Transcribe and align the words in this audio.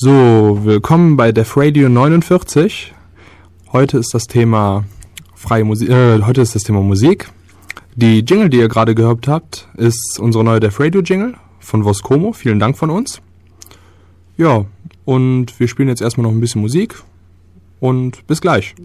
So, 0.00 0.60
willkommen 0.62 1.16
bei 1.16 1.32
Def 1.32 1.56
Radio 1.56 1.88
49. 1.88 2.94
Heute 3.72 3.98
ist 3.98 4.14
das 4.14 4.28
Thema 4.28 4.84
freie 5.34 5.64
Musik, 5.64 5.88
äh, 5.88 6.22
heute 6.22 6.40
ist 6.40 6.54
das 6.54 6.62
Thema 6.62 6.82
Musik. 6.82 7.28
Die 7.96 8.20
Jingle, 8.20 8.48
die 8.48 8.58
ihr 8.58 8.68
gerade 8.68 8.94
gehört 8.94 9.26
habt, 9.26 9.66
ist 9.76 10.20
unsere 10.20 10.44
neue 10.44 10.60
Def 10.60 10.78
Radio 10.78 11.00
Jingle 11.00 11.34
von 11.58 11.84
Voskomo. 11.84 12.32
Vielen 12.32 12.60
Dank 12.60 12.78
von 12.78 12.90
uns. 12.90 13.20
Ja, 14.36 14.66
und 15.04 15.58
wir 15.58 15.66
spielen 15.66 15.88
jetzt 15.88 16.00
erstmal 16.00 16.28
noch 16.28 16.32
ein 16.32 16.40
bisschen 16.40 16.60
Musik 16.60 17.02
und 17.80 18.24
bis 18.28 18.40
gleich. 18.40 18.76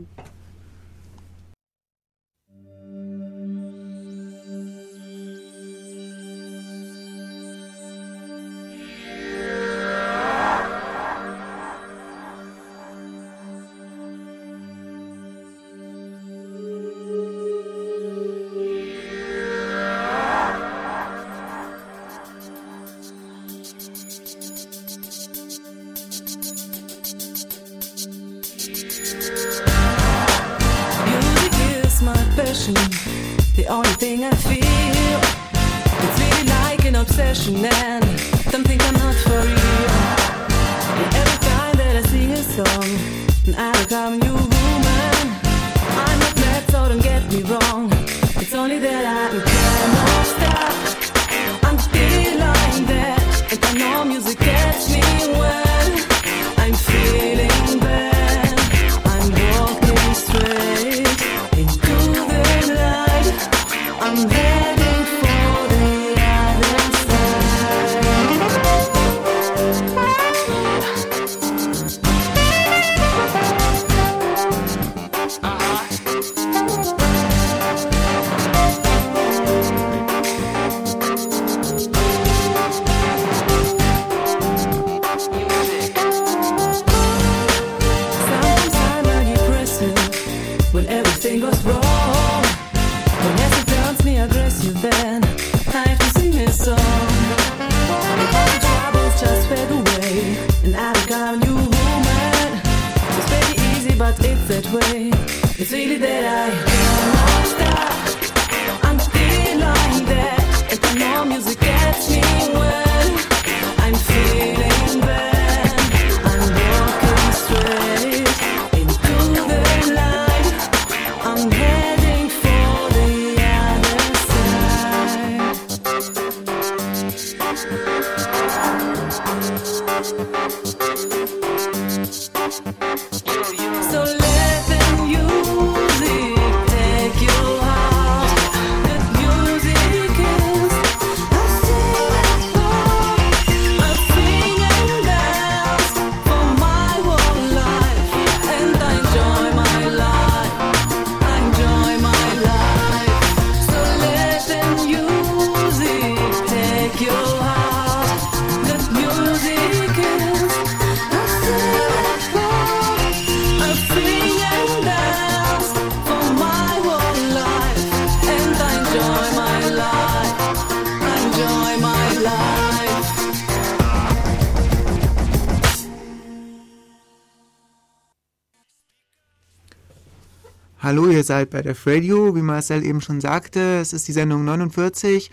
Seid 181.44 181.50
bei 181.50 181.62
der 181.62 181.76
Radio, 181.86 182.34
wie 182.38 182.42
Marcel 182.42 182.86
eben 182.86 183.02
schon 183.02 183.20
sagte. 183.20 183.80
Es 183.82 183.92
ist 183.92 184.08
die 184.08 184.14
Sendung 184.14 184.46
49 184.46 185.30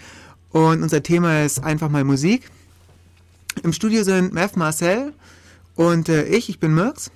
und 0.50 0.82
unser 0.82 1.04
Thema 1.04 1.44
ist 1.44 1.62
einfach 1.62 1.88
mal 1.88 2.02
Musik. 2.02 2.50
Im 3.62 3.72
Studio 3.72 4.02
sind 4.02 4.32
Mev 4.32 4.56
Marcel 4.56 5.12
und 5.76 6.08
äh, 6.08 6.24
ich, 6.24 6.48
ich 6.48 6.58
bin 6.58 6.74
Mirks. 6.74 7.12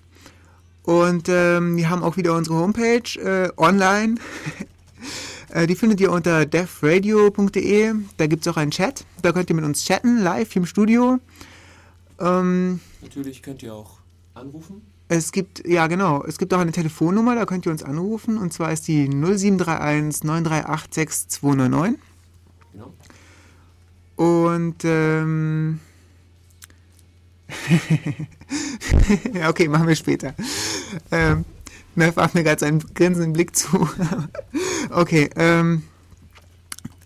Und 0.85 1.29
ähm, 1.29 1.77
wir 1.77 1.91
haben 1.91 2.05
auch 2.05 2.17
wieder 2.17 2.37
unsere 2.37 2.55
Homepage 2.55 3.19
äh, 3.19 3.51
online. 3.57 4.15
äh, 5.49 5.67
die 5.67 5.75
findet 5.75 6.01
ihr 6.01 6.13
unter 6.13 6.47
defradio.de. 6.47 7.95
Da 8.17 8.27
gibt 8.29 8.47
es 8.47 8.53
auch 8.53 8.57
einen 8.57 8.71
Chat. 8.71 9.05
Da 9.23 9.33
könnt 9.33 9.51
ihr 9.51 9.57
mit 9.57 9.65
uns 9.65 9.85
chatten, 9.85 10.23
live 10.23 10.55
im 10.55 10.67
Studio. 10.67 11.19
Ähm, 12.21 12.79
Natürlich 13.03 13.43
könnt 13.43 13.61
ihr 13.65 13.75
auch 13.75 13.99
anrufen. 14.35 14.83
Es 15.09 15.33
gibt, 15.33 15.67
ja 15.67 15.87
genau, 15.87 16.25
es 16.25 16.39
gibt 16.39 16.55
auch 16.55 16.61
eine 16.61 16.73
Telefonnummer, 16.73 17.35
da 17.35 17.45
könnt 17.45 17.67
ihr 17.67 17.73
uns 17.73 17.83
anrufen 17.83 18.39
und 18.39 18.53
zwar 18.53 18.73
ist 18.73 18.89
die 18.89 19.09
0731 19.09 20.25
938 20.25 20.95
6299. 20.95 22.01
Genau. 22.73 22.93
Und 24.17 24.85
ähm, 24.85 25.81
okay, 29.47 29.69
machen 29.69 29.89
wir 29.89 29.97
später. 29.97 30.35
Ähm, 31.11 31.45
Neff 31.97 32.17
warf 32.17 32.35
mir 32.35 32.43
gerade 32.43 32.61
seinen 32.61 32.81
grinsenden 32.95 33.33
Blick 33.35 33.55
zu. 33.55 33.89
okay, 34.91 35.31
ähm, 35.37 35.83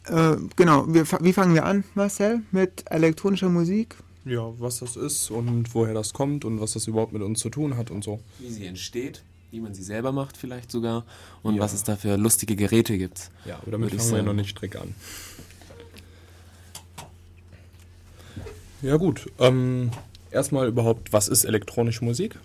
äh, 0.07 0.37
genau, 0.57 0.87
wir, 0.89 1.05
wie 1.21 1.33
fangen 1.33 1.55
wir 1.55 1.65
an, 1.65 1.85
Marcel, 1.95 2.43
mit 2.53 2.85
elektronischer 2.91 3.49
Musik? 3.49 3.97
Ja, 4.25 4.53
was 4.59 4.81
das 4.81 4.97
ist 4.97 5.31
und 5.31 5.75
woher 5.75 5.95
das 5.95 6.13
kommt 6.13 6.45
und 6.45 6.61
was 6.61 6.73
das 6.73 6.87
überhaupt 6.87 7.13
mit 7.13 7.23
uns 7.23 7.41
zu 7.41 7.51
tun 7.51 7.77
hat 7.77 7.91
und 7.91 8.05
so. 8.05 8.21
Wie 8.39 8.51
sie 8.51 8.67
entsteht, 8.67 9.23
wie 9.51 9.61
man 9.61 9.75
sie 9.75 9.83
selber 9.83 10.13
macht 10.13 10.37
vielleicht 10.37 10.71
sogar 10.71 11.05
und 11.43 11.57
ja. 11.57 11.61
was 11.61 11.73
es 11.73 11.85
da 11.85 11.97
für 11.97 12.17
lustige 12.17 12.57
Geräte 12.57 12.99
gibt. 12.99 13.31
Ja, 13.45 13.59
aber 13.63 13.73
damit 13.73 13.95
fangen 13.95 14.15
wir 14.15 14.23
noch 14.23 14.35
nicht 14.35 14.51
strick 14.51 14.77
an. 14.77 14.95
Ja 18.81 18.97
gut, 18.97 19.27
ähm, 19.41 19.91
erstmal 20.31 20.69
überhaupt, 20.69 21.13
was 21.13 21.27
ist 21.29 21.45
elektronische 21.45 22.05
Musik? 22.05 22.39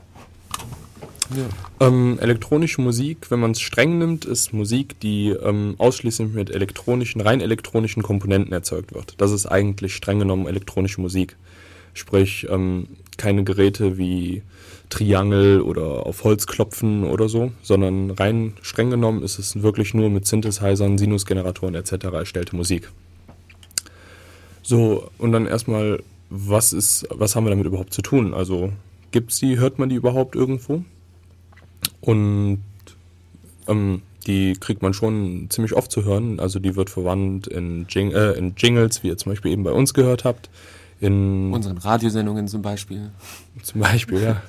Ja. 1.36 1.88
Ähm, 1.88 2.18
elektronische 2.20 2.82
Musik, 2.82 3.30
wenn 3.32 3.40
man 3.40 3.52
es 3.52 3.62
streng 3.62 3.98
nimmt, 3.98 4.26
ist 4.26 4.54
Musik, 4.54 5.00
die 5.00 5.30
ähm, 5.30 5.76
ausschließlich 5.78 6.30
mit 6.34 6.50
elektronischen, 6.50 7.22
rein 7.22 7.42
elektronischen 7.42 8.04
Komponenten 8.04 8.52
erzeugt 8.52 8.94
wird. 8.94 9.16
Das 9.20 9.32
ist 9.32 9.46
eigentlich 9.46 9.96
streng 9.96 10.20
genommen 10.20 10.48
elektronische 10.48 11.02
Musik. 11.02 11.36
Sprich, 11.94 12.48
ähm, 12.50 12.88
keine 13.18 13.44
Geräte 13.44 13.98
wie 13.98 14.42
Triangel 14.90 15.62
oder 15.62 16.06
auf 16.06 16.24
Holz 16.24 16.46
klopfen 16.46 17.04
oder 17.04 17.30
so, 17.30 17.52
sondern 17.62 18.12
rein 18.12 18.54
streng 18.62 18.90
genommen 18.90 19.24
ist 19.24 19.40
es 19.40 19.62
wirklich 19.62 19.94
nur 19.94 20.10
mit 20.10 20.28
Synthesizern, 20.28 20.98
Sinusgeneratoren 20.98 21.76
etc. 21.76 22.06
erstellte 22.14 22.56
Musik. 22.56 22.92
So, 24.62 25.10
und 25.18 25.32
dann 25.32 25.46
erstmal, 25.46 26.02
was 26.30 26.74
ist, 26.74 27.08
was 27.10 27.36
haben 27.36 27.46
wir 27.46 27.50
damit 27.50 27.66
überhaupt 27.66 27.94
zu 27.94 28.02
tun? 28.02 28.34
Also 28.34 28.72
gibt 29.12 29.32
es 29.32 29.40
die, 29.40 29.58
hört 29.60 29.80
man 29.80 29.90
die 29.90 29.96
überhaupt 29.96 30.36
irgendwo? 30.36 30.84
Und 32.02 32.64
ähm, 33.68 34.02
die 34.26 34.54
kriegt 34.54 34.82
man 34.82 34.94
schon 34.94 35.48
ziemlich 35.50 35.74
oft 35.74 35.92
zu 35.92 36.06
hören. 36.06 36.40
Also 36.40 36.60
die 36.60 36.76
wird 36.76 36.90
verwandt 36.90 37.48
in, 37.48 37.88
Jing 37.90 38.12
äh, 38.12 38.32
in 38.34 38.54
Jingles, 38.56 39.04
wie 39.04 39.08
ihr 39.08 39.18
zum 39.18 39.32
Beispiel 39.32 39.52
eben 39.52 39.64
bei 39.64 39.72
uns 39.72 39.94
gehört 39.94 40.24
habt. 40.24 40.50
In 41.00 41.52
unseren 41.54 41.78
Radiosendungen 41.78 42.48
zum 42.48 42.62
Beispiel. 42.62 43.12
Zum 43.62 43.82
Beispiel, 43.82 44.22
ja. 44.22 44.42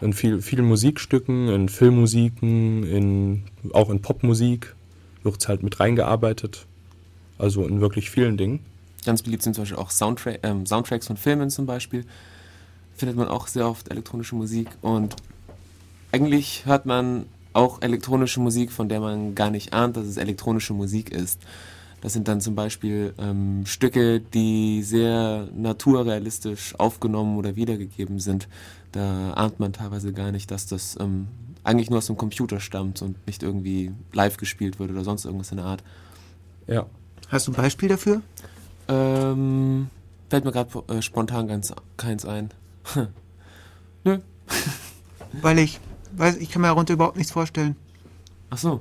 In 0.00 0.14
viel, 0.14 0.40
vielen 0.40 0.64
Musikstücken, 0.64 1.48
in 1.48 1.68
Filmmusiken, 1.68 2.84
in, 2.84 3.42
auch 3.72 3.90
in 3.90 4.00
Popmusik 4.00 4.74
wird 5.22 5.36
es 5.38 5.48
halt 5.48 5.62
mit 5.62 5.78
reingearbeitet. 5.78 6.66
Also 7.38 7.66
in 7.66 7.80
wirklich 7.80 8.10
vielen 8.10 8.36
Dingen. 8.36 8.60
Ganz 9.04 9.22
beliebt 9.22 9.42
sind 9.42 9.54
zum 9.54 9.62
Beispiel 9.62 9.78
auch 9.78 9.90
Soundtra 9.90 10.32
ähm, 10.42 10.66
Soundtracks 10.66 11.06
von 11.06 11.16
Filmen 11.16 11.50
zum 11.50 11.66
Beispiel. 11.66 12.04
Findet 12.96 13.16
man 13.16 13.28
auch 13.28 13.46
sehr 13.46 13.66
oft 13.66 13.90
elektronische 13.90 14.36
Musik. 14.36 14.68
Und 14.82 15.16
eigentlich 16.12 16.66
hört 16.66 16.86
man 16.86 17.26
auch 17.52 17.82
elektronische 17.82 18.40
Musik, 18.40 18.72
von 18.72 18.88
der 18.88 19.00
man 19.00 19.34
gar 19.34 19.50
nicht 19.50 19.72
ahnt, 19.72 19.96
dass 19.96 20.06
es 20.06 20.16
elektronische 20.16 20.72
Musik 20.72 21.10
ist. 21.10 21.40
Das 22.00 22.14
sind 22.14 22.28
dann 22.28 22.40
zum 22.40 22.54
Beispiel 22.54 23.12
ähm, 23.18 23.66
Stücke, 23.66 24.20
die 24.20 24.82
sehr 24.82 25.48
naturrealistisch 25.54 26.74
aufgenommen 26.78 27.36
oder 27.36 27.56
wiedergegeben 27.56 28.18
sind. 28.20 28.48
Da 28.92 29.32
ahnt 29.34 29.60
man 29.60 29.72
teilweise 29.72 30.12
gar 30.12 30.32
nicht, 30.32 30.50
dass 30.50 30.66
das 30.66 30.96
ähm, 30.98 31.28
eigentlich 31.62 31.90
nur 31.90 31.98
aus 31.98 32.06
dem 32.06 32.16
Computer 32.16 32.58
stammt 32.58 33.02
und 33.02 33.26
nicht 33.26 33.42
irgendwie 33.42 33.92
live 34.12 34.38
gespielt 34.38 34.78
wird 34.78 34.90
oder 34.90 35.04
sonst 35.04 35.24
irgendwas 35.24 35.50
in 35.50 35.58
der 35.58 35.66
Art. 35.66 35.84
Ja. 36.66 36.86
Hast 37.28 37.46
du 37.46 37.52
ein 37.52 37.56
Beispiel 37.56 37.88
dafür? 37.88 38.22
Ähm, 38.88 39.88
fällt 40.30 40.44
mir 40.44 40.52
gerade 40.52 40.82
äh, 40.88 41.02
spontan 41.02 41.48
ganz 41.48 41.72
keins 41.96 42.24
ein. 42.24 42.50
Nö. 44.04 44.18
Weil 45.42 45.58
ich, 45.58 45.78
weiß, 46.16 46.38
ich 46.38 46.50
kann 46.50 46.62
mir 46.62 46.68
darunter 46.68 46.94
überhaupt 46.94 47.16
nichts 47.16 47.32
vorstellen. 47.32 47.76
Ach 48.48 48.58
so. 48.58 48.80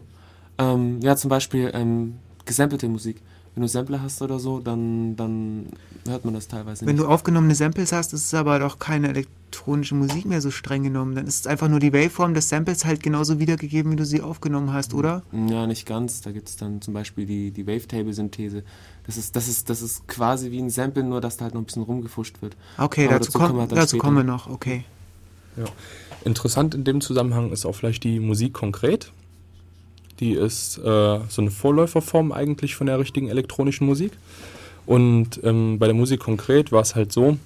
Ähm, 0.57 0.99
ja, 1.01 1.15
zum 1.15 1.29
Beispiel 1.29 1.69
ähm, 1.73 2.15
gesampelte 2.49 2.89
Musik. 2.89 3.21
Wenn 3.55 3.61
du 3.61 3.67
Sampler 3.67 4.01
hast 4.01 4.21
oder 4.21 4.39
so, 4.39 4.59
dann, 4.59 5.15
dann 5.15 5.67
hört 6.07 6.25
man 6.25 6.33
das 6.33 6.47
teilweise 6.47 6.83
nicht. 6.83 6.89
Wenn 6.89 6.97
du 6.97 7.07
aufgenommene 7.07 7.55
Samples 7.55 7.91
hast, 7.91 8.13
ist 8.13 8.25
es 8.25 8.33
aber 8.33 8.59
doch 8.59 8.79
keine 8.79 9.09
elektronische 9.09 9.95
Musik 9.95 10.25
mehr 10.25 10.41
so 10.41 10.51
streng 10.51 10.83
genommen. 10.83 11.15
Dann 11.15 11.27
ist 11.27 11.41
es 11.41 11.47
einfach 11.47 11.67
nur 11.67 11.79
die 11.79 11.93
Waveform 11.93 12.33
des 12.33 12.49
Samples 12.49 12.85
halt 12.85 13.03
genauso 13.03 13.39
wiedergegeben, 13.39 13.91
wie 13.91 13.95
du 13.95 14.05
sie 14.05 14.21
aufgenommen 14.21 14.73
hast, 14.73 14.93
oder? 14.93 15.23
Ja, 15.31 15.67
nicht 15.67 15.85
ganz. 15.85 16.21
Da 16.21 16.31
gibt 16.31 16.49
es 16.49 16.57
dann 16.57 16.81
zum 16.81 16.93
Beispiel 16.93 17.25
die, 17.25 17.51
die 17.51 17.67
Wavetable-Synthese. 17.67 18.63
Das 19.05 19.17
ist, 19.17 19.35
das, 19.35 19.47
ist, 19.47 19.69
das 19.69 19.81
ist 19.81 20.07
quasi 20.07 20.51
wie 20.51 20.59
ein 20.59 20.69
Sample, 20.69 21.03
nur 21.03 21.21
dass 21.21 21.37
da 21.37 21.45
halt 21.45 21.53
noch 21.53 21.61
ein 21.61 21.65
bisschen 21.65 21.83
rumgefuscht 21.83 22.41
wird. 22.41 22.55
Okay, 22.77 23.07
dazu, 23.07 23.31
dazu, 23.31 23.37
kommen, 23.37 23.57
wir, 23.57 23.67
dazu 23.67 23.97
kommen 23.97 24.17
wir 24.17 24.23
noch, 24.23 24.49
okay. 24.49 24.85
Ja. 25.57 25.65
Interessant 26.25 26.75
in 26.75 26.83
dem 26.83 27.01
Zusammenhang 27.01 27.51
ist 27.51 27.65
auch 27.65 27.73
vielleicht 27.73 28.03
die 28.03 28.19
Musik 28.19 28.53
konkret. 28.53 29.11
Die 30.19 30.33
ist 30.33 30.77
äh, 30.79 30.81
so 31.29 31.41
eine 31.41 31.51
Vorläuferform 31.51 32.31
eigentlich 32.31 32.75
von 32.75 32.87
der 32.87 32.99
richtigen 32.99 33.29
elektronischen 33.29 33.87
Musik. 33.87 34.11
Und 34.85 35.39
ähm, 35.43 35.79
bei 35.79 35.85
der 35.85 35.95
Musik 35.95 36.19
konkret 36.19 36.71
war 36.71 36.81
es 36.81 36.95
halt 36.95 37.11
so, 37.11 37.37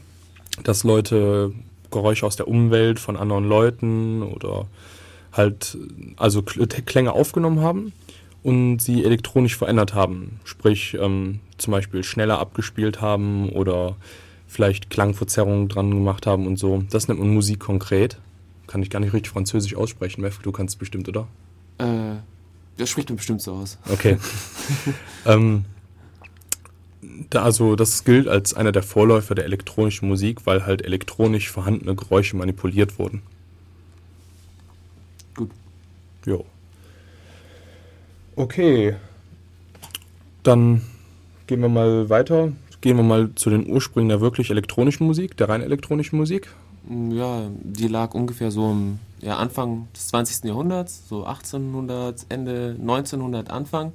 dass 0.63 0.83
Leute 0.83 1.51
Geräusche 1.91 2.25
aus 2.25 2.35
der 2.35 2.47
Umwelt 2.47 2.99
von 2.99 3.17
anderen 3.17 3.47
Leuten 3.47 4.23
oder 4.23 4.67
halt 5.31 5.77
also 6.17 6.41
Klänge 6.41 7.13
aufgenommen 7.13 7.61
haben 7.61 7.93
und 8.43 8.79
sie 8.79 9.03
elektronisch 9.03 9.55
verändert 9.55 9.93
haben. 9.93 10.39
Sprich, 10.43 10.97
ähm, 10.99 11.39
zum 11.57 11.71
Beispiel 11.71 12.03
schneller 12.03 12.39
abgespielt 12.39 13.01
haben 13.01 13.49
oder 13.49 13.95
vielleicht 14.47 14.89
Klangverzerrungen 14.89 15.69
dran 15.69 15.91
gemacht 15.91 16.27
haben 16.27 16.45
und 16.45 16.57
so. 16.57 16.83
Das 16.89 17.07
nennt 17.07 17.19
man 17.19 17.33
Musik 17.33 17.59
konkret. 17.59 18.19
Kann 18.67 18.81
ich 18.81 18.89
gar 18.89 18.99
nicht 18.99 19.13
richtig 19.13 19.31
französisch 19.31 19.75
aussprechen. 19.75 20.21
Mef, 20.21 20.39
du 20.39 20.51
kannst 20.51 20.79
bestimmt, 20.79 21.09
oder? 21.09 21.27
Äh, 21.77 22.17
das 22.77 22.89
spricht 22.89 23.09
man 23.09 23.17
bestimmt 23.17 23.41
so 23.41 23.53
aus. 23.53 23.77
Okay. 23.89 24.17
ähm, 25.25 25.65
da, 27.29 27.43
also 27.43 27.75
das 27.75 28.03
gilt 28.03 28.27
als 28.27 28.53
einer 28.53 28.71
der 28.71 28.83
Vorläufer 28.83 29.35
der 29.35 29.45
elektronischen 29.45 30.07
Musik, 30.07 30.45
weil 30.45 30.65
halt 30.65 30.83
elektronisch 30.83 31.49
vorhandene 31.51 31.95
Geräusche 31.95 32.35
manipuliert 32.35 32.97
wurden. 32.97 33.21
Gut. 35.35 35.51
Jo. 36.25 36.45
Okay. 38.35 38.95
Dann 40.41 40.81
gehen 41.47 41.61
wir 41.61 41.69
mal 41.69 42.09
weiter. 42.09 42.51
Gehen 42.81 42.97
wir 42.97 43.03
mal 43.03 43.29
zu 43.35 43.49
den 43.49 43.67
Ursprüngen 43.67 44.09
der 44.09 44.19
wirklich 44.19 44.49
elektronischen 44.49 45.05
Musik, 45.05 45.37
der 45.37 45.49
rein 45.49 45.61
elektronischen 45.61 46.17
Musik. 46.17 46.49
Ja, 46.89 47.49
die 47.61 47.87
lag 47.87 48.13
ungefähr 48.13 48.51
so 48.51 48.71
im 48.71 48.99
ja, 49.21 49.37
Anfang 49.37 49.87
des 49.95 50.07
20. 50.09 50.43
Jahrhunderts, 50.45 51.07
so 51.07 51.23
1800, 51.23 52.25
Ende 52.29 52.75
1900 52.79 53.49
Anfang. 53.49 53.93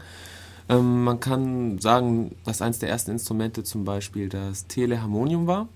Ähm, 0.68 1.04
man 1.04 1.20
kann 1.20 1.78
sagen, 1.78 2.34
dass 2.44 2.62
eines 2.62 2.78
der 2.78 2.88
ersten 2.88 3.12
Instrumente 3.12 3.62
zum 3.62 3.84
Beispiel 3.84 4.28
das 4.28 4.66
Teleharmonium 4.66 5.46
war. 5.46 5.68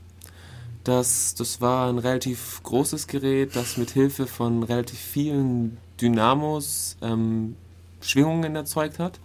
Das, 0.84 1.34
das 1.34 1.60
war 1.60 1.88
ein 1.88 1.98
relativ 1.98 2.60
großes 2.64 3.06
Gerät, 3.06 3.54
das 3.54 3.76
mit 3.76 3.90
Hilfe 3.90 4.26
von 4.26 4.62
relativ 4.62 4.98
vielen 4.98 5.76
Dynamos 6.00 6.96
ähm, 7.02 7.56
Schwingungen 8.00 8.56
erzeugt 8.56 8.98
hat. 8.98 9.20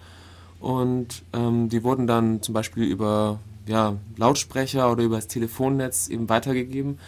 Und 0.59 1.23
ähm, 1.33 1.69
die 1.69 1.83
wurden 1.83 2.05
dann 2.05 2.41
zum 2.41 2.53
Beispiel 2.53 2.83
über 2.83 3.39
ja, 3.65 3.95
Lautsprecher 4.17 4.91
oder 4.91 5.03
über 5.03 5.15
das 5.15 5.27
Telefonnetz 5.27 6.07
eben 6.09 6.29
weitergegeben. 6.29 6.99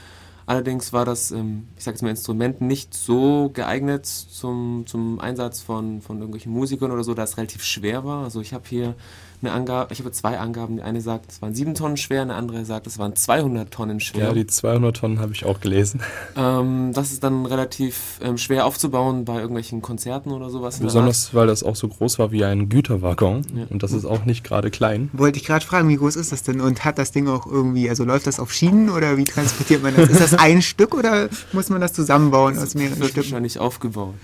Allerdings 0.50 0.94
war 0.94 1.06
das, 1.06 1.30
ähm, 1.30 1.68
ich 1.78 1.84
sage 1.84 1.94
jetzt 1.94 2.02
mal, 2.02 2.10
Instrument 2.10 2.60
nicht 2.60 2.96
so 2.96 3.52
geeignet 3.54 4.08
zum, 4.08 4.86
zum 4.88 5.20
Einsatz 5.20 5.62
von, 5.62 6.02
von 6.02 6.18
irgendwelchen 6.18 6.52
Musikern 6.52 6.90
oder 6.90 7.04
so, 7.04 7.14
da 7.14 7.22
es 7.22 7.38
relativ 7.38 7.64
schwer 7.64 8.04
war. 8.04 8.24
Also 8.24 8.42
ich 8.42 8.52
habe 8.52 8.64
hier 8.68 8.96
eine 9.42 9.52
Angabe, 9.54 9.94
ich 9.94 10.00
habe 10.00 10.12
zwei 10.12 10.38
Angaben. 10.38 10.78
Die 10.78 10.82
eine 10.82 11.02
sagt, 11.02 11.32
es 11.32 11.42
waren 11.42 11.54
7 11.54 11.74
Tonnen 11.74 11.98
schwer, 11.98 12.22
eine 12.22 12.36
andere 12.36 12.66
sagt, 12.66 12.88
es 12.88 12.98
waren 12.98 13.16
200 13.16 13.72
Tonnen 13.72 14.00
schwer. 14.00 14.28
Ja, 14.28 14.34
die 14.34 14.48
200 14.48 14.98
Tonnen 14.98 15.20
habe 15.20 15.32
ich 15.34 15.46
auch 15.46 15.62
gelesen. 15.62 16.02
Ähm, 16.36 16.92
das 16.94 17.12
ist 17.12 17.24
dann 17.24 17.46
relativ 17.46 18.20
ähm, 18.22 18.38
schwer 18.38 18.66
aufzubauen 18.66 19.26
bei 19.26 19.38
irgendwelchen 19.38 19.82
Konzerten 19.82 20.32
oder 20.32 20.50
sowas. 20.50 20.80
Besonders, 20.80 21.34
weil 21.34 21.48
das 21.48 21.64
auch 21.64 21.76
so 21.76 21.88
groß 21.88 22.20
war 22.20 22.32
wie 22.32 22.44
ein 22.44 22.70
Güterwaggon 22.70 23.42
ja. 23.56 23.64
und 23.70 23.84
das 23.84 23.92
ist 23.92 24.06
auch 24.06 24.26
nicht 24.26 24.44
gerade 24.44 24.72
klein. 24.72 25.10
Wollte 25.14 25.40
ich 25.40 25.46
gerade 25.46 25.66
fragen, 25.66 25.90
wie 25.90 25.98
groß 25.98 26.16
ist 26.16 26.32
das 26.32 26.44
denn 26.44 26.62
und 26.62 26.86
hat 26.86 26.98
das 26.98 27.12
Ding 27.12 27.28
auch 27.28 27.46
irgendwie, 27.46 27.90
also 27.90 28.04
läuft 28.04 28.28
das 28.28 28.40
auf 28.40 28.54
Schienen 28.54 28.90
oder 28.90 29.18
wie 29.18 29.24
transportiert 29.24 29.84
man 29.84 29.96
das? 29.96 30.10
ist 30.10 30.22
das 30.22 30.34
ein 30.34 30.62
Stück 30.62 30.96
oder 30.96 31.30
muss 31.54 31.70
man 31.70 31.82
das 31.82 31.94
zusammenbauen 31.94 32.56
das 32.56 32.64
aus 32.64 32.76
mehreren 32.76 33.04
Stücken? 33.04 33.18
Wahrscheinlich 33.18 33.60
aufgebaut. 33.60 34.16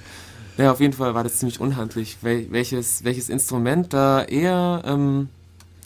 Ja, 0.57 0.71
auf 0.71 0.79
jeden 0.79 0.93
Fall 0.93 1.13
war 1.13 1.23
das 1.23 1.37
ziemlich 1.37 1.59
unhandlich. 1.59 2.17
Wel 2.21 2.47
welches, 2.51 3.03
welches 3.03 3.29
Instrument 3.29 3.93
da 3.93 4.23
eher. 4.23 4.81
Ähm, 4.85 5.29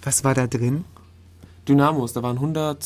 Was 0.03 0.23
war 0.23 0.35
da 0.35 0.47
drin? 0.47 0.85
Dynamos, 1.67 2.13
da 2.13 2.23
waren 2.23 2.37
100, 2.37 2.83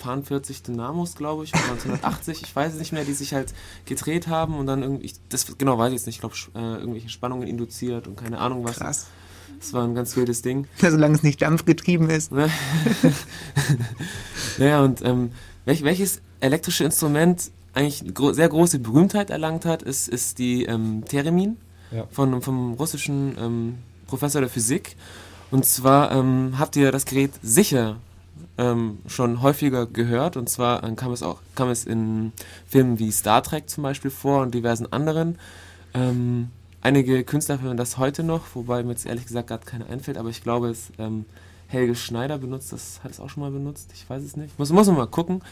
140 0.00 0.62
Dynamos, 0.64 1.14
glaube 1.14 1.44
ich, 1.44 1.54
oder 1.54 1.74
180, 1.78 2.42
ich 2.42 2.56
weiß 2.56 2.72
es 2.72 2.80
nicht 2.80 2.92
mehr, 2.92 3.04
die 3.04 3.12
sich 3.12 3.32
halt 3.32 3.54
gedreht 3.84 4.26
haben 4.26 4.56
und 4.56 4.66
dann 4.66 4.82
irgendwie, 4.82 5.12
das 5.28 5.56
genau 5.56 5.78
weiß 5.78 5.88
ich 5.88 5.94
jetzt 5.94 6.06
nicht, 6.06 6.16
ich 6.16 6.20
glaube, 6.20 6.34
äh, 6.56 6.80
irgendwelche 6.80 7.08
Spannungen 7.08 7.46
induziert 7.46 8.08
und 8.08 8.16
keine 8.16 8.38
Ahnung 8.38 8.64
was. 8.64 8.78
Krass. 8.78 9.06
Das 9.60 9.72
war 9.72 9.84
ein 9.84 9.94
ganz 9.94 10.16
wildes 10.16 10.42
Ding. 10.42 10.66
Ja, 10.80 10.90
solange 10.90 11.14
es 11.14 11.22
nicht 11.22 11.40
dampfgetrieben 11.40 12.10
ist. 12.10 12.32
naja, 14.58 14.82
und 14.82 15.02
ähm, 15.02 15.30
welch, 15.64 15.84
welches 15.84 16.20
elektrische 16.40 16.84
Instrument 16.84 17.50
eigentlich 17.76 18.14
gro 18.14 18.32
sehr 18.32 18.48
große 18.48 18.78
Berühmtheit 18.78 19.30
erlangt 19.30 19.64
hat, 19.64 19.82
ist, 19.82 20.08
ist 20.08 20.38
die 20.38 20.64
ähm, 20.64 21.04
Theremin 21.04 21.56
ja. 21.90 22.06
von, 22.10 22.40
vom 22.42 22.74
russischen 22.74 23.36
ähm, 23.38 23.78
Professor 24.06 24.40
der 24.40 24.50
Physik. 24.50 24.96
Und 25.50 25.64
zwar 25.64 26.10
ähm, 26.12 26.54
habt 26.58 26.74
ihr 26.76 26.90
das 26.90 27.04
Gerät 27.04 27.32
sicher 27.42 27.96
ähm, 28.58 28.98
schon 29.06 29.42
häufiger 29.42 29.86
gehört. 29.86 30.36
Und 30.36 30.48
zwar 30.48 30.82
ähm, 30.84 30.96
kam 30.96 31.12
es 31.12 31.22
auch 31.22 31.38
kam 31.54 31.68
es 31.68 31.84
in 31.84 32.32
Filmen 32.66 32.98
wie 32.98 33.12
Star 33.12 33.42
Trek 33.42 33.68
zum 33.68 33.82
Beispiel 33.82 34.10
vor 34.10 34.42
und 34.42 34.54
diversen 34.54 34.90
anderen. 34.92 35.38
Ähm, 35.92 36.48
einige 36.80 37.24
Künstler 37.24 37.60
hören 37.60 37.76
das 37.76 37.98
heute 37.98 38.22
noch, 38.22 38.42
wobei 38.54 38.82
mir 38.82 38.90
jetzt 38.90 39.06
ehrlich 39.06 39.26
gesagt 39.26 39.48
gerade 39.48 39.66
keiner 39.66 39.88
einfällt, 39.88 40.18
aber 40.18 40.30
ich 40.30 40.42
glaube, 40.42 40.68
es 40.68 40.90
Helge 41.68 41.94
Schneider 41.94 42.38
benutzt 42.38 42.72
das, 42.72 43.00
hat 43.02 43.10
es 43.10 43.20
auch 43.20 43.28
schon 43.28 43.42
mal 43.42 43.50
benutzt, 43.50 43.90
ich 43.94 44.08
weiß 44.08 44.22
es 44.22 44.36
nicht. 44.36 44.58
Muss, 44.58 44.70
muss 44.70 44.86
man 44.86 44.96
mal 44.96 45.06
gucken. 45.06 45.42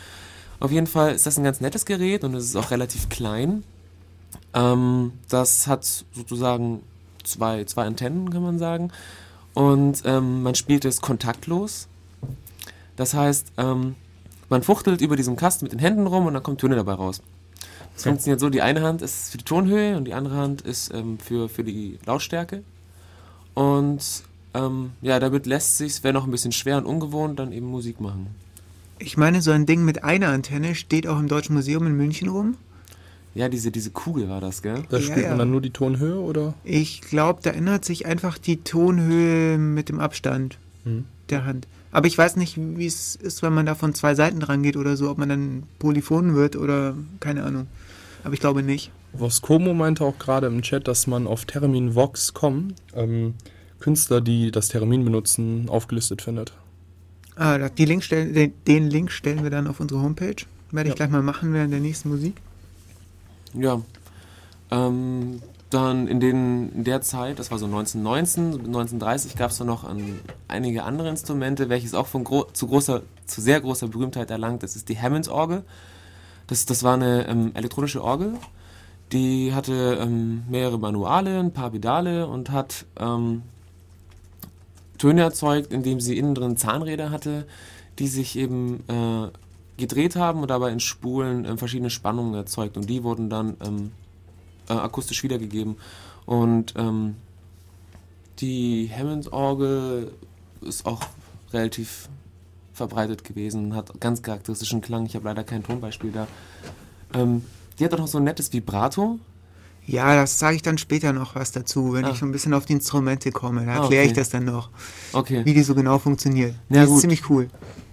Auf 0.60 0.70
jeden 0.70 0.86
Fall 0.86 1.14
ist 1.14 1.26
das 1.26 1.36
ein 1.36 1.44
ganz 1.44 1.60
nettes 1.60 1.84
Gerät 1.84 2.24
und 2.24 2.34
es 2.34 2.44
ist 2.44 2.56
auch 2.56 2.70
relativ 2.70 3.08
klein. 3.08 3.64
Ähm, 4.54 5.12
das 5.28 5.66
hat 5.66 5.84
sozusagen 5.84 6.82
zwei, 7.24 7.64
zwei 7.64 7.84
Antennen, 7.84 8.30
kann 8.30 8.42
man 8.42 8.58
sagen. 8.58 8.90
Und 9.54 10.02
ähm, 10.04 10.42
man 10.42 10.54
spielt 10.54 10.84
es 10.84 11.00
kontaktlos. 11.00 11.88
Das 12.96 13.14
heißt, 13.14 13.52
ähm, 13.56 13.94
man 14.48 14.62
fuchtelt 14.62 15.00
über 15.00 15.16
diesen 15.16 15.36
Kasten 15.36 15.64
mit 15.64 15.72
den 15.72 15.78
Händen 15.78 16.06
rum 16.06 16.26
und 16.26 16.34
dann 16.34 16.42
kommen 16.42 16.58
Töne 16.58 16.76
dabei 16.76 16.94
raus. 16.94 17.22
Das 17.94 18.02
okay. 18.02 18.10
funktioniert 18.10 18.40
so, 18.40 18.50
die 18.50 18.62
eine 18.62 18.82
Hand 18.82 19.02
ist 19.02 19.30
für 19.30 19.38
die 19.38 19.44
Tonhöhe 19.44 19.96
und 19.96 20.04
die 20.04 20.14
andere 20.14 20.36
Hand 20.36 20.62
ist 20.62 20.92
ähm, 20.92 21.18
für, 21.18 21.48
für 21.48 21.64
die 21.64 21.98
Lautstärke. 22.06 22.62
Und 23.54 24.24
ähm, 24.52 24.92
ja, 25.00 25.20
damit 25.20 25.46
lässt 25.46 25.78
sich, 25.78 25.92
es 25.92 26.04
wäre 26.04 26.14
noch 26.14 26.24
ein 26.24 26.30
bisschen 26.30 26.52
schwer 26.52 26.78
und 26.78 26.86
ungewohnt, 26.86 27.38
dann 27.38 27.52
eben 27.52 27.66
Musik 27.66 28.00
machen. 28.00 28.34
Ich 28.98 29.16
meine, 29.16 29.42
so 29.42 29.50
ein 29.50 29.66
Ding 29.66 29.84
mit 29.84 30.04
einer 30.04 30.28
Antenne 30.28 30.74
steht 30.74 31.06
auch 31.06 31.18
im 31.18 31.28
Deutschen 31.28 31.54
Museum 31.54 31.86
in 31.86 31.96
München 31.96 32.28
rum. 32.28 32.56
ja, 33.34 33.48
diese, 33.48 33.70
diese 33.70 33.90
Kugel 33.90 34.28
war 34.28 34.40
das, 34.40 34.62
gell? 34.62 34.84
Da 34.88 35.00
spielt 35.00 35.18
ja, 35.18 35.22
ja. 35.24 35.28
man 35.30 35.38
dann 35.40 35.50
nur 35.50 35.60
die 35.60 35.70
Tonhöhe, 35.70 36.20
oder? 36.20 36.54
Ich 36.62 37.00
glaube, 37.00 37.40
da 37.42 37.50
ändert 37.50 37.84
sich 37.84 38.06
einfach 38.06 38.38
die 38.38 38.58
Tonhöhe 38.58 39.58
mit 39.58 39.88
dem 39.88 39.98
Abstand 40.00 40.58
hm. 40.84 41.04
der 41.30 41.44
Hand. 41.44 41.66
Aber 41.90 42.06
ich 42.06 42.18
weiß 42.18 42.36
nicht, 42.36 42.56
wie 42.56 42.86
es 42.86 43.14
ist, 43.14 43.42
wenn 43.42 43.52
man 43.52 43.66
da 43.66 43.74
von 43.74 43.94
zwei 43.94 44.14
Seiten 44.14 44.40
dran 44.40 44.62
geht 44.62 44.76
oder 44.76 44.96
so, 44.96 45.10
ob 45.10 45.18
man 45.18 45.28
dann 45.28 45.62
Polyphon 45.78 46.34
wird 46.34 46.56
oder 46.56 46.96
keine 47.20 47.44
Ahnung. 47.44 47.68
Aber 48.24 48.34
ich 48.34 48.40
glaube 48.40 48.62
nicht. 48.62 48.90
Voskomo 49.12 49.74
meinte 49.74 50.04
auch 50.04 50.18
gerade 50.18 50.48
im 50.48 50.62
Chat, 50.62 50.88
dass 50.88 51.06
man 51.06 51.26
auf 51.26 51.44
terminvox.com 51.44 52.74
ähm, 52.94 53.34
Künstler, 53.78 54.20
die 54.20 54.50
das 54.50 54.68
Termin 54.68 55.04
benutzen, 55.04 55.68
aufgelistet 55.68 56.22
findet. 56.22 56.52
Ah, 57.36 57.68
die 57.68 57.84
Link 57.84 58.04
stellen, 58.04 58.32
den, 58.32 58.52
den 58.66 58.88
Link 58.90 59.10
stellen 59.10 59.42
wir 59.42 59.50
dann 59.50 59.66
auf 59.66 59.80
unsere 59.80 60.00
Homepage. 60.00 60.36
Werde 60.70 60.90
ich 60.90 60.96
gleich 60.96 61.10
mal 61.10 61.22
machen 61.22 61.52
während 61.52 61.72
der 61.72 61.80
nächsten 61.80 62.08
Musik. 62.08 62.36
Ja. 63.54 63.80
Ähm, 64.70 65.40
dann 65.70 66.06
in, 66.06 66.20
den, 66.20 66.72
in 66.72 66.84
der 66.84 67.00
Zeit, 67.00 67.38
das 67.38 67.50
war 67.50 67.58
so 67.58 67.66
1919, 67.66 68.66
1930, 68.66 69.36
gab 69.36 69.50
es 69.50 69.58
dann 69.58 69.66
noch 69.66 69.84
ein, 69.84 70.20
einige 70.48 70.84
andere 70.84 71.08
Instrumente, 71.08 71.68
welches 71.68 71.94
auch 71.94 72.06
von 72.06 72.24
gro 72.24 72.44
zu, 72.52 72.66
großer, 72.66 73.02
zu 73.26 73.40
sehr 73.40 73.60
großer 73.60 73.88
Berühmtheit 73.88 74.30
erlangt. 74.30 74.62
Das 74.62 74.76
ist 74.76 74.88
die 74.88 75.00
Hammond-Orgel. 75.00 75.64
Das, 76.46 76.66
das 76.66 76.82
war 76.82 76.94
eine 76.94 77.26
ähm, 77.26 77.52
elektronische 77.54 78.02
Orgel, 78.02 78.34
die 79.12 79.54
hatte 79.54 79.98
ähm, 80.00 80.44
mehrere 80.48 80.78
Manuale, 80.78 81.38
ein 81.38 81.52
paar 81.52 81.70
Pedale 81.70 82.26
und 82.26 82.50
hat 82.50 82.84
ähm, 82.98 83.42
Töne 85.04 85.20
erzeugt, 85.20 85.70
indem 85.70 86.00
sie 86.00 86.16
innen 86.16 86.34
drin 86.34 86.56
Zahnräder 86.56 87.10
hatte, 87.10 87.46
die 87.98 88.06
sich 88.06 88.38
eben 88.38 88.82
äh, 88.88 89.28
gedreht 89.76 90.16
haben 90.16 90.40
und 90.40 90.48
dabei 90.48 90.70
in 90.70 90.80
Spulen 90.80 91.44
äh, 91.44 91.58
verschiedene 91.58 91.90
Spannungen 91.90 92.32
erzeugt 92.32 92.78
und 92.78 92.88
die 92.88 93.02
wurden 93.04 93.28
dann 93.28 93.58
ähm, 93.62 93.92
äh, 94.70 94.72
akustisch 94.72 95.22
wiedergegeben. 95.22 95.76
Und 96.24 96.72
ähm, 96.78 97.16
die 98.38 98.90
Hammond-Orgel 98.96 100.10
ist 100.62 100.86
auch 100.86 101.02
relativ 101.52 102.08
verbreitet 102.72 103.24
gewesen, 103.24 103.76
hat 103.76 104.00
ganz 104.00 104.22
charakteristischen 104.22 104.80
Klang. 104.80 105.04
Ich 105.04 105.16
habe 105.16 105.26
leider 105.26 105.44
kein 105.44 105.62
Tonbeispiel 105.62 106.12
da. 106.12 106.26
Ähm, 107.12 107.44
die 107.78 107.84
hat 107.84 107.92
auch 107.92 107.98
noch 107.98 108.08
so 108.08 108.16
ein 108.16 108.24
nettes 108.24 108.54
Vibrato. 108.54 109.18
Ja, 109.86 110.14
das 110.16 110.38
sage 110.38 110.56
ich 110.56 110.62
dann 110.62 110.78
später 110.78 111.12
noch 111.12 111.34
was 111.34 111.52
dazu, 111.52 111.92
wenn 111.92 112.04
ah. 112.04 112.10
ich 112.10 112.18
so 112.18 112.26
ein 112.26 112.32
bisschen 112.32 112.54
auf 112.54 112.64
die 112.64 112.72
Instrumente 112.72 113.32
komme. 113.32 113.66
Da 113.66 113.72
ah, 113.72 113.82
erkläre 113.82 114.02
okay. 114.02 114.10
ich 114.10 114.12
das 114.16 114.30
dann 114.30 114.44
noch, 114.44 114.70
okay. 115.12 115.44
wie 115.44 115.54
die 115.54 115.62
so 115.62 115.74
genau 115.74 115.98
funktionieren. 115.98 116.54
Ja, 116.68 116.82
die 116.82 116.86
gut. 116.86 116.96
ist 116.96 117.00
ziemlich 117.02 117.28
cool. 117.28 117.48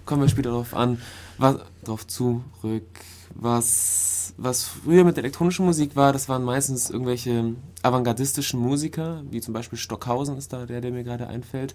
Kommen 0.06 0.22
wir 0.22 0.28
später 0.28 0.50
darauf 0.50 0.74
an 0.74 0.98
was, 1.38 1.56
drauf 1.84 2.06
zurück. 2.06 2.86
Was, 3.34 4.34
was 4.36 4.64
früher 4.64 5.04
mit 5.04 5.16
elektronischer 5.16 5.62
Musik 5.62 5.96
war, 5.96 6.12
das 6.12 6.28
waren 6.28 6.44
meistens 6.44 6.90
irgendwelche 6.90 7.54
avantgardistischen 7.82 8.60
Musiker, 8.60 9.22
wie 9.30 9.40
zum 9.40 9.54
Beispiel 9.54 9.78
Stockhausen 9.78 10.36
ist 10.36 10.52
da 10.52 10.66
der, 10.66 10.82
der 10.82 10.92
mir 10.92 11.02
gerade 11.02 11.28
einfällt. 11.28 11.74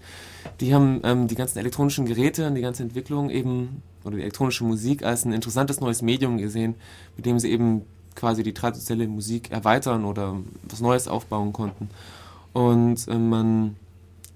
Die 0.59 0.75
haben 0.75 1.01
ähm, 1.03 1.27
die 1.27 1.35
ganzen 1.35 1.57
elektronischen 1.57 2.05
Geräte 2.05 2.47
und 2.47 2.55
die 2.55 2.61
ganze 2.61 2.83
Entwicklung 2.83 3.31
eben, 3.31 3.81
oder 4.03 4.17
die 4.17 4.21
elektronische 4.21 4.65
Musik 4.65 5.03
als 5.03 5.25
ein 5.25 5.33
interessantes 5.33 5.79
neues 5.79 6.03
Medium 6.03 6.37
gesehen, 6.37 6.75
mit 7.15 7.25
dem 7.25 7.39
sie 7.39 7.49
eben 7.49 7.81
quasi 8.17 8.43
die 8.43 8.53
traditionelle 8.53 9.07
Musik 9.07 9.51
erweitern 9.51 10.03
oder 10.03 10.35
was 10.63 10.81
Neues 10.81 11.07
aufbauen 11.07 11.53
konnten. 11.53 11.89
Und 12.51 13.07
äh, 13.07 13.17
man 13.17 13.77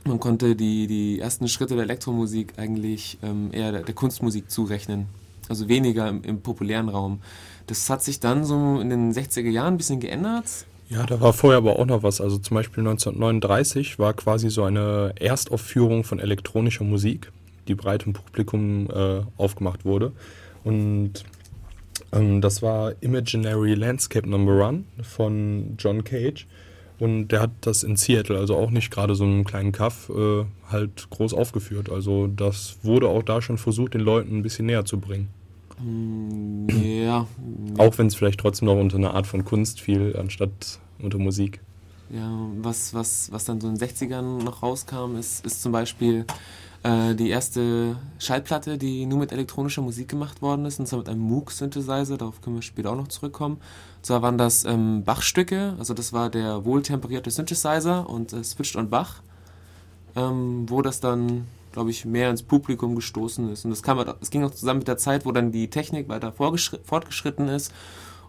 man 0.03 0.19
konnte 0.19 0.55
die, 0.55 0.87
die 0.87 1.19
ersten 1.19 1.47
Schritte 1.47 1.75
der 1.75 1.83
Elektromusik 1.83 2.53
eigentlich 2.57 3.17
ähm, 3.21 3.49
eher 3.51 3.71
der, 3.71 3.83
der, 3.83 3.93
Kunstmusik 3.93 4.49
zurechnen. 4.49 5.05
Also 5.47 5.67
weniger 5.67 6.07
im, 6.09 6.23
im, 6.23 6.41
populären 6.41 6.89
Raum. 6.89 7.19
Das 7.67 7.89
hat 7.89 8.01
sich 8.01 8.19
dann 8.19 8.43
so 8.43 8.79
in 8.79 8.89
den 8.89 9.13
60er 9.13 9.49
Jahren 9.49 9.75
ein 9.75 9.77
bisschen 9.77 9.99
geändert. 9.99 10.65
Ja, 10.89 11.05
da 11.05 11.21
war 11.21 11.33
vorher 11.33 11.57
aber 11.57 11.77
auch 11.77 11.85
noch 11.85 12.03
was. 12.03 12.19
Also 12.19 12.37
zum 12.37 12.55
Beispiel 12.55 12.81
1939 12.81 13.99
war 13.99 14.13
quasi 14.13 14.49
so 14.49 14.63
eine 14.63 15.13
Erstaufführung 15.19 16.03
von 16.03 16.19
elektronischer 16.19 16.83
Musik, 16.83 17.31
die 17.67 17.75
breitem 17.75 18.13
Publikum 18.13 18.89
äh, 18.89 19.21
aufgemacht 19.37 19.85
wurde. 19.85 20.13
Und 20.63 21.23
das 22.11 22.61
war 22.61 22.93
Imaginary 23.01 23.73
Landscape 23.73 24.29
Number 24.29 24.67
One 24.67 24.83
von 25.01 25.75
John 25.77 26.03
Cage. 26.03 26.47
Und 26.99 27.29
der 27.29 27.41
hat 27.41 27.51
das 27.61 27.81
in 27.81 27.95
Seattle, 27.95 28.37
also 28.37 28.55
auch 28.55 28.69
nicht 28.69 28.91
gerade 28.91 29.15
so 29.15 29.23
einem 29.23 29.43
kleinen 29.43 29.71
Kaff, 29.71 30.11
äh, 30.15 30.45
halt 30.69 31.09
groß 31.09 31.33
aufgeführt. 31.33 31.89
Also 31.89 32.27
das 32.27 32.77
wurde 32.83 33.07
auch 33.07 33.23
da 33.23 33.41
schon 33.41 33.57
versucht, 33.57 33.95
den 33.95 34.01
Leuten 34.01 34.37
ein 34.37 34.43
bisschen 34.43 34.67
näher 34.67 34.85
zu 34.85 34.99
bringen. 34.99 35.29
Mm, 35.79 36.67
ja. 36.69 37.27
Auch 37.79 37.97
wenn 37.97 38.05
es 38.05 38.13
vielleicht 38.13 38.39
trotzdem 38.39 38.67
noch 38.67 38.75
unter 38.75 38.97
einer 38.97 39.15
Art 39.15 39.25
von 39.25 39.43
Kunst 39.43 39.81
fiel, 39.81 40.15
anstatt 40.15 40.79
unter 40.99 41.17
Musik. 41.17 41.59
Ja, 42.11 42.29
was, 42.61 42.93
was, 42.93 43.31
was 43.31 43.45
dann 43.45 43.59
so 43.61 43.69
in 43.69 43.75
den 43.75 43.87
60ern 43.87 44.43
noch 44.43 44.61
rauskam, 44.61 45.15
ist, 45.17 45.43
ist 45.43 45.61
zum 45.63 45.71
Beispiel 45.71 46.25
äh, 46.83 47.13
die 47.13 47.29
erste 47.29 47.95
Schallplatte, 48.17 48.77
die 48.77 49.05
nur 49.05 49.19
mit 49.19 49.31
elektronischer 49.31 49.81
Musik 49.81 50.07
gemacht 50.07 50.41
worden 50.41 50.65
ist, 50.65 50.79
und 50.79 50.87
zwar 50.87 50.99
mit 50.99 51.09
einem 51.09 51.21
Moog-Synthesizer, 51.21 52.17
darauf 52.17 52.41
können 52.41 52.55
wir 52.55 52.63
später 52.63 52.91
auch 52.91 52.95
noch 52.95 53.07
zurückkommen. 53.07 53.55
Und 53.97 54.05
zwar 54.05 54.21
waren 54.21 54.37
das 54.37 54.65
ähm, 54.65 55.03
Bach-Stücke, 55.03 55.75
also 55.77 55.93
das 55.93 56.11
war 56.11 56.29
der 56.29 56.65
wohltemperierte 56.65 57.29
Synthesizer 57.29 58.09
und 58.09 58.33
äh, 58.33 58.43
Switched 58.43 58.75
on 58.75 58.89
Bach, 58.89 59.21
ähm, 60.15 60.65
wo 60.69 60.81
das 60.81 60.99
dann, 60.99 61.45
glaube 61.71 61.91
ich, 61.91 62.05
mehr 62.05 62.31
ins 62.31 62.41
Publikum 62.41 62.95
gestoßen 62.95 63.51
ist. 63.51 63.63
Und 63.63 63.71
das, 63.71 63.83
kam, 63.83 63.97
das 63.99 64.07
halt, 64.07 64.31
ging 64.31 64.43
auch 64.43 64.51
zusammen 64.51 64.79
mit 64.79 64.87
der 64.87 64.97
Zeit, 64.97 65.25
wo 65.25 65.31
dann 65.31 65.51
die 65.51 65.69
Technik 65.69 66.09
weiter 66.09 66.31
fortgeschritten 66.31 67.47
ist 67.47 67.71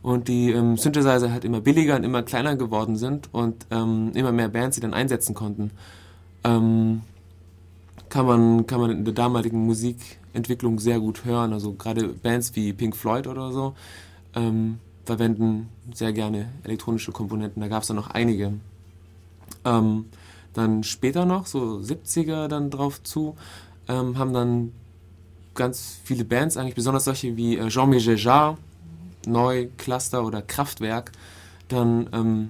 und 0.03 0.29
die 0.29 0.51
ähm, 0.51 0.77
Synthesizer 0.77 1.33
halt 1.33 1.45
immer 1.45 1.61
billiger 1.63 1.97
und 1.97 2.05
immer 2.05 2.23
kleiner 2.23 2.57
geworden 2.57 2.97
sind 2.97 3.31
und 3.33 3.67
ähm, 3.71 4.11
immer 4.15 4.33
mehr 4.33 4.49
Bands 4.49 4.75
sie 4.75 4.83
dann 4.83 4.93
einsetzen 4.93 5.35
konnten. 5.35 5.71
Ähm, 6.45 7.03
kann 8.13 8.27
man, 8.27 8.67
kann 8.67 8.79
man 8.79 8.91
in 8.91 9.07
der 9.07 9.15
damaligen 9.15 9.65
Musikentwicklung 9.65 10.79
sehr 10.79 11.01
gut 11.01 11.25
hören. 11.25 11.55
Also 11.55 11.73
gerade 11.73 12.09
Bands 12.09 12.55
wie 12.55 12.75
Pink 12.75 12.95
Floyd 12.95 13.27
oder 13.27 13.53
so 13.53 13.75
ähm, 14.35 14.81
verwenden 15.07 15.71
sehr 15.95 16.13
gerne 16.13 16.51
elektronische 16.63 17.11
Komponenten. 17.11 17.63
Da 17.63 17.69
gab 17.69 17.81
es 17.81 17.89
dann 17.89 17.97
noch 17.97 18.11
einige. 18.11 18.53
Ähm, 19.65 20.05
dann 20.53 20.85
später 20.85 21.25
noch, 21.25 21.47
so 21.47 21.79
70er 21.79 22.49
dann 22.49 22.69
drauf 22.69 23.03
zu, 23.03 23.35
ähm, 23.89 24.19
haben 24.19 24.35
dann 24.35 24.73
ganz 25.55 25.99
viele 26.05 26.27
Bands, 26.27 26.59
eigentlich 26.59 26.75
besonders 26.75 27.05
solche 27.05 27.39
wie 27.39 27.57
äh, 27.57 27.69
Jean-Michel 27.69 28.19
Jarre, 28.19 28.59
Neu, 29.27 29.69
Cluster 29.79 30.23
oder 30.27 30.43
Kraftwerk, 30.43 31.13
dann 31.69 32.11
ähm, 32.13 32.49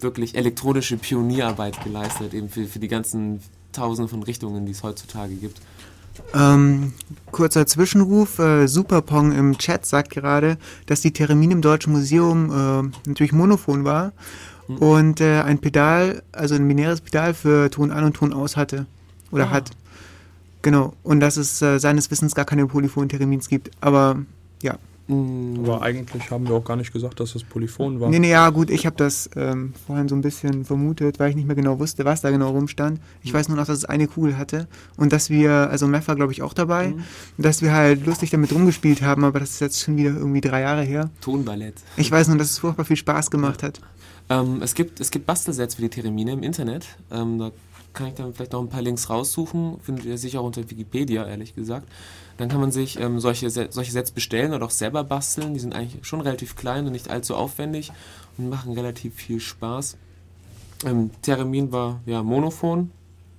wirklich 0.00 0.34
elektronische 0.34 0.96
Pionierarbeit 0.96 1.84
geleistet, 1.84 2.32
eben 2.32 2.48
für, 2.48 2.64
für 2.64 2.78
die 2.78 2.88
ganzen 2.88 3.42
tausende 3.76 4.08
von 4.08 4.22
Richtungen, 4.22 4.66
die 4.66 4.72
es 4.72 4.82
heutzutage 4.82 5.34
gibt. 5.34 5.60
Ähm, 6.34 6.92
kurzer 7.30 7.66
Zwischenruf. 7.66 8.38
Äh, 8.38 8.66
Superpong 8.66 9.32
im 9.32 9.58
Chat 9.58 9.86
sagt 9.86 10.10
gerade, 10.10 10.58
dass 10.86 11.00
die 11.00 11.12
Theremin 11.12 11.50
im 11.50 11.62
Deutschen 11.62 11.92
Museum 11.92 12.50
äh, 12.50 13.08
natürlich 13.08 13.32
monophon 13.32 13.84
war 13.84 14.12
mhm. 14.68 14.76
und 14.78 15.20
äh, 15.20 15.42
ein 15.42 15.58
Pedal, 15.58 16.22
also 16.32 16.54
ein 16.54 16.66
binäres 16.66 17.00
Pedal 17.00 17.34
für 17.34 17.70
Ton 17.70 17.90
an 17.90 18.04
und 18.04 18.14
Ton 18.14 18.32
aus 18.32 18.56
hatte. 18.56 18.86
Oder 19.30 19.48
ah. 19.48 19.50
hat. 19.50 19.70
Genau. 20.62 20.94
Und 21.02 21.20
dass 21.20 21.36
es 21.36 21.60
äh, 21.62 21.78
seines 21.78 22.10
Wissens 22.10 22.34
gar 22.34 22.44
keine 22.44 22.66
polyphonen 22.66 23.08
Theremins 23.08 23.48
gibt. 23.48 23.70
Aber 23.80 24.18
ja, 24.62 24.78
aber 25.08 25.82
eigentlich 25.82 26.30
haben 26.30 26.48
wir 26.48 26.56
auch 26.56 26.64
gar 26.64 26.76
nicht 26.76 26.92
gesagt, 26.92 27.20
dass 27.20 27.34
das 27.34 27.44
Polyphon 27.44 28.00
war. 28.00 28.10
Nee, 28.10 28.18
nee, 28.18 28.30
ja, 28.30 28.50
gut, 28.50 28.70
ich 28.70 28.86
habe 28.86 28.96
das 28.96 29.30
ähm, 29.36 29.72
vorhin 29.86 30.08
so 30.08 30.16
ein 30.16 30.20
bisschen 30.20 30.64
vermutet, 30.64 31.20
weil 31.20 31.30
ich 31.30 31.36
nicht 31.36 31.46
mehr 31.46 31.54
genau 31.54 31.78
wusste, 31.78 32.04
was 32.04 32.22
da 32.22 32.30
genau 32.30 32.50
rumstand. 32.50 33.00
Ich 33.22 33.32
weiß 33.32 33.48
nur 33.48 33.56
noch, 33.56 33.66
dass 33.66 33.78
es 33.78 33.84
eine 33.84 34.08
Kugel 34.08 34.36
hatte 34.36 34.66
und 34.96 35.12
dass 35.12 35.30
wir, 35.30 35.52
also 35.70 35.86
Meff 35.86 36.08
war, 36.08 36.16
glaube 36.16 36.32
ich, 36.32 36.42
auch 36.42 36.54
dabei, 36.54 36.88
mhm. 36.88 37.04
dass 37.38 37.62
wir 37.62 37.72
halt 37.72 38.04
lustig 38.04 38.30
damit 38.30 38.52
rumgespielt 38.52 39.02
haben, 39.02 39.22
aber 39.22 39.38
das 39.38 39.50
ist 39.50 39.60
jetzt 39.60 39.80
schon 39.80 39.96
wieder 39.96 40.10
irgendwie 40.10 40.40
drei 40.40 40.62
Jahre 40.62 40.82
her. 40.82 41.10
Tonballett. 41.20 41.76
Ich 41.96 42.10
weiß 42.10 42.26
nur, 42.28 42.38
dass 42.38 42.50
es 42.50 42.58
furchtbar 42.58 42.84
viel 42.84 42.96
Spaß 42.96 43.30
gemacht 43.30 43.62
ja. 43.62 43.68
hat. 43.68 43.80
Ähm, 44.28 44.60
es, 44.60 44.74
gibt, 44.74 44.98
es 45.00 45.12
gibt 45.12 45.26
Bastelsets 45.26 45.76
für 45.76 45.82
die 45.82 45.88
Theremine 45.88 46.32
im 46.32 46.42
Internet. 46.42 46.86
Ähm, 47.12 47.38
da 47.38 47.52
kann 47.92 48.08
ich 48.08 48.14
dann 48.14 48.34
vielleicht 48.34 48.52
noch 48.52 48.60
ein 48.60 48.68
paar 48.68 48.82
Links 48.82 49.08
raussuchen. 49.08 49.78
Findet 49.80 50.04
ihr 50.04 50.18
sicher 50.18 50.40
auch 50.40 50.46
unter 50.46 50.68
Wikipedia, 50.68 51.26
ehrlich 51.26 51.54
gesagt. 51.54 51.88
Dann 52.38 52.48
kann 52.48 52.60
man 52.60 52.70
sich 52.70 53.00
ähm, 53.00 53.18
solche, 53.18 53.48
solche 53.50 53.92
Sets 53.92 54.10
bestellen 54.10 54.52
oder 54.52 54.66
auch 54.66 54.70
selber 54.70 55.04
basteln. 55.04 55.54
Die 55.54 55.60
sind 55.60 55.74
eigentlich 55.74 56.06
schon 56.06 56.20
relativ 56.20 56.56
klein 56.56 56.86
und 56.86 56.92
nicht 56.92 57.08
allzu 57.10 57.34
aufwendig 57.34 57.92
und 58.36 58.48
machen 58.48 58.72
relativ 58.72 59.14
viel 59.14 59.40
Spaß. 59.40 59.96
Ähm, 60.84 61.10
Theremin 61.22 61.72
war 61.72 62.00
ja 62.04 62.22
monophon, 62.22 62.90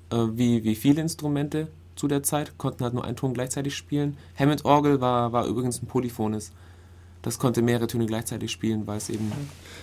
äh, 0.09 0.15
wie, 0.33 0.63
wie 0.63 0.75
viele 0.75 1.01
Instrumente 1.01 1.67
zu 1.95 2.07
der 2.07 2.23
Zeit, 2.23 2.57
konnten 2.57 2.83
halt 2.83 2.93
nur 2.93 3.03
einen 3.03 3.15
Ton 3.15 3.33
gleichzeitig 3.33 3.75
spielen. 3.75 4.17
Hammond-Orgel 4.37 5.01
war, 5.01 5.31
war 5.31 5.45
übrigens 5.45 5.81
ein 5.81 5.87
polyphones. 5.87 6.51
Das 7.21 7.39
konnte 7.39 7.61
mehrere 7.61 7.87
Töne 7.87 8.05
gleichzeitig 8.05 8.51
spielen, 8.51 8.87
weil 8.87 8.97
es 8.97 9.09
eben. 9.09 9.31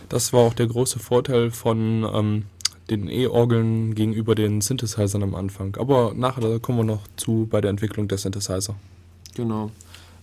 Das 0.09 0.33
war 0.33 0.41
auch 0.41 0.55
der 0.55 0.67
große 0.67 0.99
Vorteil 0.99 1.51
von 1.51 2.09
ähm, 2.13 2.45
den 2.91 3.09
E-Orgeln 3.09 3.95
gegenüber 3.95 4.35
den 4.35 4.61
Synthesizern 4.61 5.23
am 5.23 5.35
Anfang. 5.35 5.77
Aber 5.77 6.13
nachher 6.15 6.61
kommen 6.61 6.79
wir 6.79 6.85
noch 6.85 7.03
zu 7.17 7.47
bei 7.51 7.61
der 7.61 7.71
Entwicklung 7.71 8.09
der 8.09 8.19
Synthesizer. 8.19 8.77
Genau. 9.35 9.71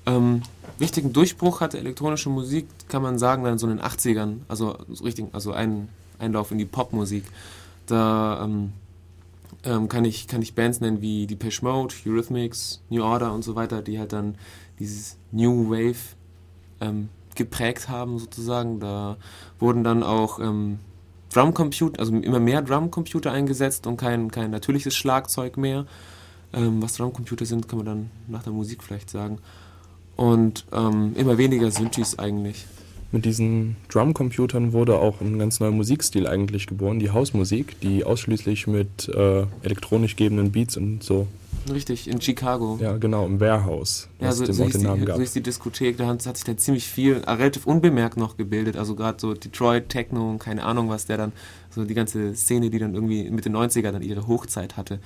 Ähm, 0.06 0.41
wichtigen 0.80 1.13
Durchbruch 1.13 1.62
hatte 1.62 1.77
elektronische 1.77 2.30
Musik, 2.30 2.68
kann 2.88 3.03
man 3.03 3.20
sagen, 3.20 3.44
dann 3.44 3.60
so 3.60 3.68
in 3.68 3.77
den 3.77 3.86
80ern, 3.86 4.38
also 4.48 4.77
so 4.89 5.03
richtig, 5.03 5.27
also 5.34 5.51
ein 5.51 5.89
Einlauf 6.18 6.51
in 6.51 6.58
die 6.58 6.65
Popmusik. 6.65 7.25
Da 7.86 8.44
ähm, 8.44 8.74
ähm, 9.63 9.89
kann, 9.89 10.06
ich, 10.06 10.27
kann 10.27 10.41
ich 10.41 10.56
Bands 10.56 10.80
nennen 10.82 11.01
wie 11.01 11.27
Depeche 11.27 11.63
Mode, 11.63 11.94
Eurythmics, 12.06 12.82
New 12.89 13.03
Order 13.03 13.34
und 13.34 13.44
so 13.44 13.56
weiter, 13.56 13.82
die 13.82 14.00
halt 14.00 14.13
dann 14.13 14.36
dieses 14.80 15.18
New 15.32 15.70
Wave 15.70 16.15
ähm, 16.80 17.10
geprägt 17.36 17.89
haben 17.89 18.18
sozusagen. 18.18 18.80
Da 18.80 19.18
wurden 19.60 19.84
dann 19.84 20.03
auch 20.03 20.39
ähm, 20.39 20.80
Drumcomputer, 21.34 22.00
also 22.00 22.15
immer 22.15 22.39
mehr 22.39 22.62
Drumcomputer 22.62 23.32
eingesetzt 23.32 23.88
und 23.88 23.98
kein, 23.98 24.32
kein 24.32 24.51
natürliches 24.51 24.96
Schlagzeug 24.96 25.58
mehr. 25.58 25.86
Ähm, 26.53 26.81
was 26.81 26.93
Drumcomputer 26.93 27.46
sind, 27.46 27.67
kann 27.67 27.77
man 27.77 27.86
dann 27.86 28.12
nach 28.27 28.43
der 28.43 28.53
Musik 28.53 28.84
vielleicht 28.84 29.10
sagen. 29.10 29.39
Und 30.15 30.65
ähm, 30.72 31.13
immer 31.15 31.38
weniger 31.38 31.72
Synthes 31.72 32.20
eigentlich. 32.20 32.65
Mit 33.12 33.25
diesen 33.25 33.75
Drumcomputern 33.89 34.72
wurde 34.72 34.98
auch 34.98 35.20
ein 35.20 35.38
ganz 35.38 35.60
neuer 35.60 35.72
Musikstil 35.72 36.27
eigentlich 36.27 36.67
geboren, 36.67 37.00
die 37.00 37.10
Hausmusik, 37.10 37.77
die 37.81 38.05
ausschließlich 38.05 38.67
mit 38.67 39.10
äh, 39.10 39.46
elektronisch 39.63 40.15
gebenden 40.15 40.51
Beats 40.51 40.77
und 40.77 41.03
so 41.03 41.27
Richtig, 41.72 42.08
in 42.08 42.20
Chicago. 42.20 42.79
Ja, 42.81 42.98
genau, 42.98 43.25
im 43.25 43.39
Warehouse. 43.39 44.08
Ja, 44.20 44.31
so, 44.31 44.46
so, 44.46 44.63
ist 44.63 44.75
die, 44.75 44.79
so 44.81 45.22
ist 45.22 45.36
die 45.36 45.43
Diskothek, 45.43 45.98
da 45.98 46.08
hat, 46.08 46.25
hat 46.25 46.38
sich 46.38 46.46
da 46.46 46.58
ziemlich 46.58 46.88
viel, 46.88 47.17
äh, 47.17 47.31
relativ 47.31 47.67
unbemerkt 47.67 48.17
noch 48.17 48.38
gebildet. 48.38 48.77
Also 48.77 48.96
gerade 48.96 49.20
so 49.20 49.34
Detroit, 49.34 49.89
Techno 49.89 50.31
und 50.31 50.39
keine 50.39 50.63
Ahnung, 50.63 50.89
was 50.89 51.05
der 51.05 51.17
dann, 51.17 51.34
so 51.70 51.84
die 51.86 51.93
ganze 51.93 52.36
Szene, 52.36 52.70
die 52.70 52.79
dann 52.79 52.96
irgendwie 52.96 53.29
Mitte 53.29 53.50
90er 53.50 53.91
dann 53.91 54.01
ihre 54.01 54.27
Hochzeit 54.27 54.75
hatte, 54.75 55.00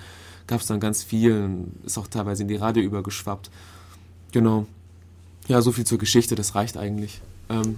gab 0.47 0.61
es 0.61 0.67
dann 0.67 0.79
ganz 0.79 1.03
viel 1.03 1.43
und 1.43 1.71
ist 1.85 1.97
auch 1.97 2.07
teilweise 2.07 2.43
in 2.43 2.47
die 2.47 2.55
Radio 2.55 2.83
übergeschwappt. 2.83 3.49
Genau. 4.31 4.65
Ja, 5.47 5.61
so 5.61 5.71
viel 5.71 5.85
zur 5.85 5.97
Geschichte, 5.97 6.35
das 6.35 6.55
reicht 6.55 6.77
eigentlich. 6.77 7.21
Ähm, 7.49 7.77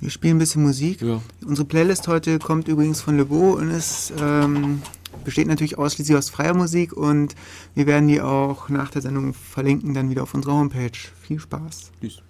wir 0.00 0.10
spielen 0.10 0.36
ein 0.36 0.38
bisschen 0.38 0.62
Musik. 0.62 1.02
Ja. 1.02 1.20
Unsere 1.44 1.66
Playlist 1.66 2.06
heute 2.06 2.38
kommt 2.38 2.68
übrigens 2.68 3.00
von 3.00 3.16
Le 3.16 3.24
Beau 3.24 3.56
und 3.56 3.70
ist 3.70 4.12
ähm, 4.20 4.82
besteht 5.24 5.48
natürlich 5.48 5.78
ausschließlich 5.78 6.16
aus 6.16 6.30
freier 6.30 6.54
Musik 6.54 6.92
und 6.92 7.34
wir 7.74 7.86
werden 7.86 8.08
die 8.08 8.20
auch 8.20 8.68
nach 8.68 8.90
der 8.90 9.02
Sendung 9.02 9.34
verlinken, 9.34 9.94
dann 9.94 10.10
wieder 10.10 10.22
auf 10.22 10.34
unserer 10.34 10.54
Homepage. 10.54 10.92
Viel 11.22 11.40
Spaß. 11.40 11.90
Tschüss. 12.00 12.22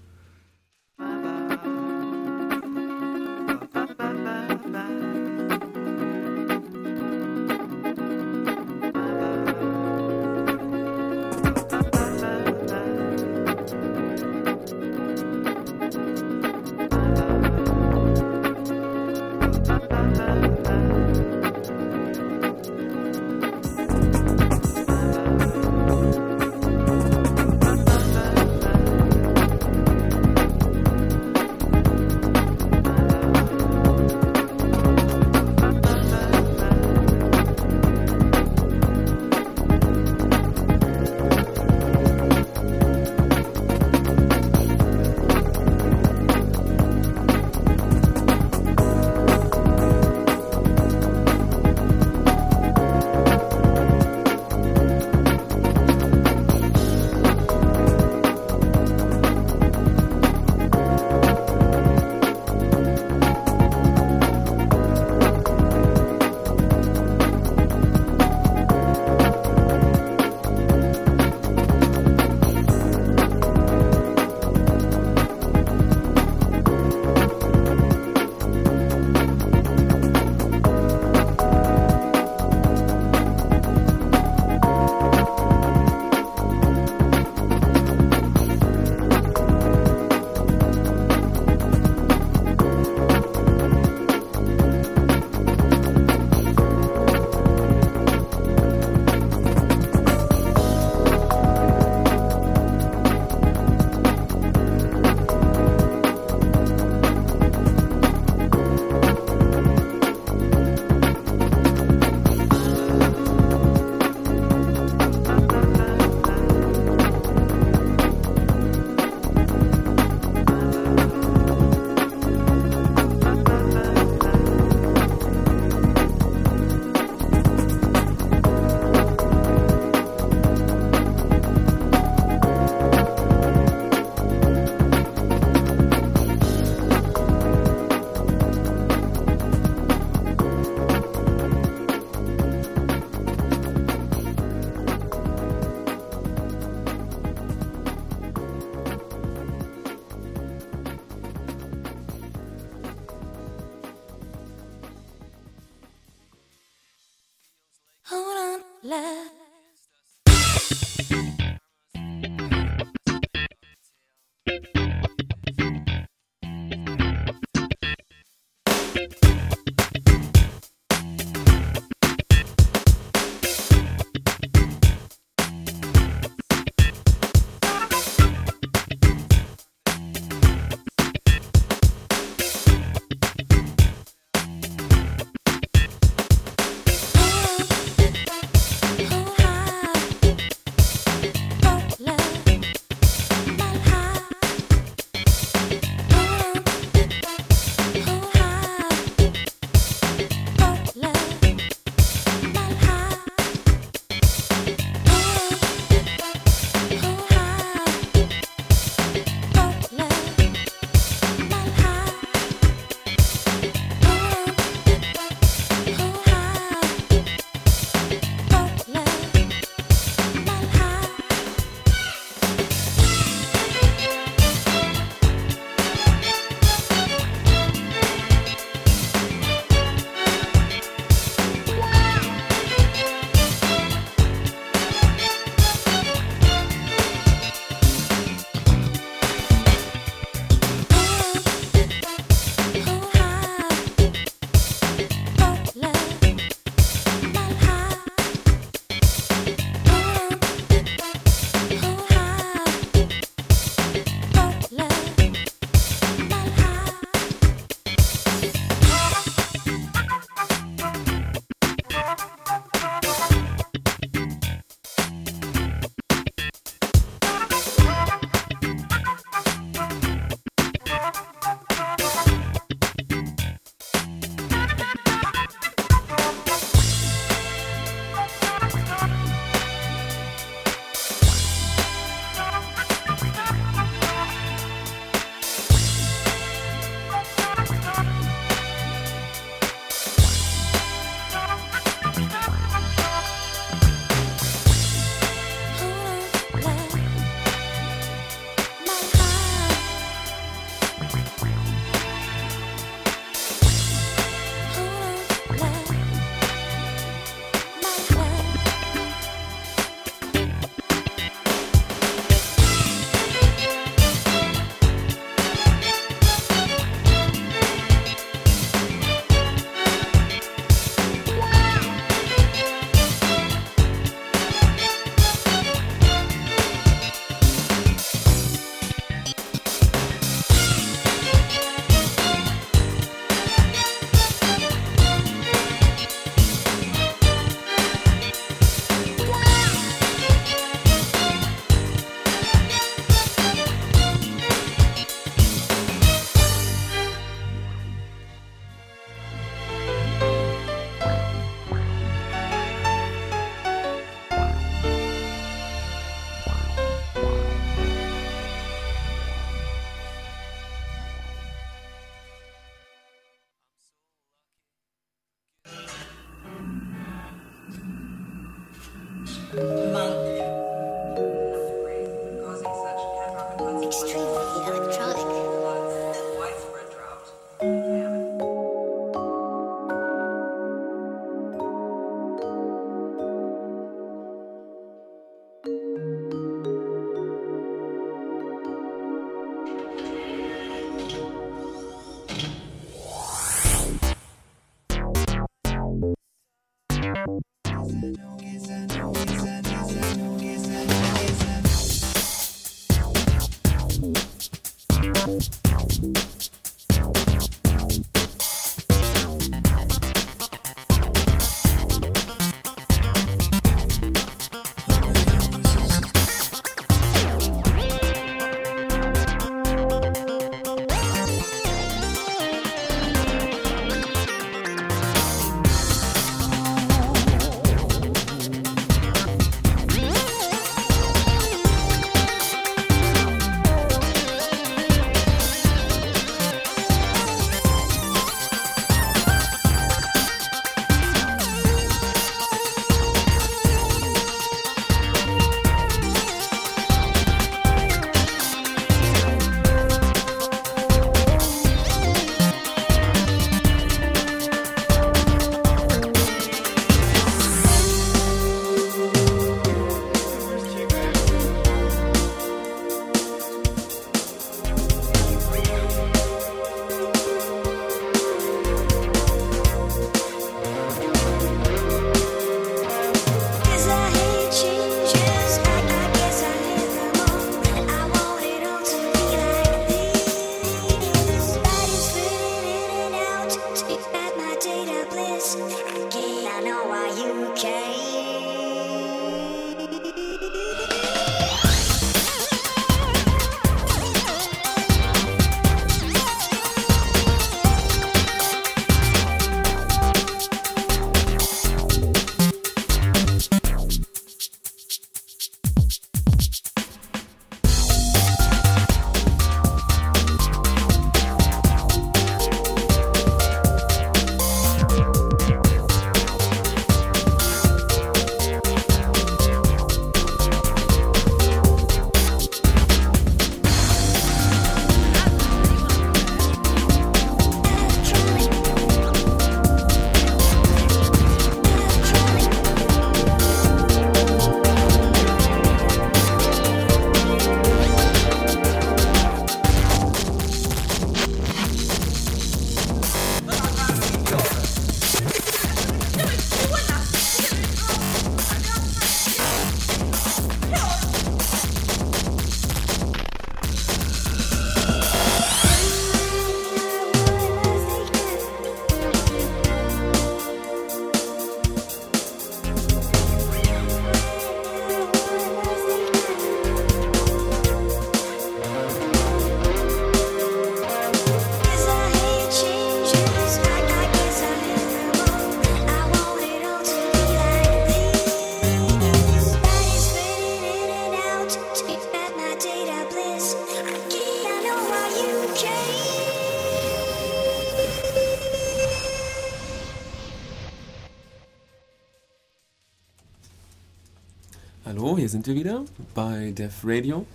Hier 595.29 595.33
sind 595.33 595.47
wir 595.47 595.57
wieder 595.57 595.85
bei 596.15 596.53
Def 596.53 596.81
Radio. 596.85 597.27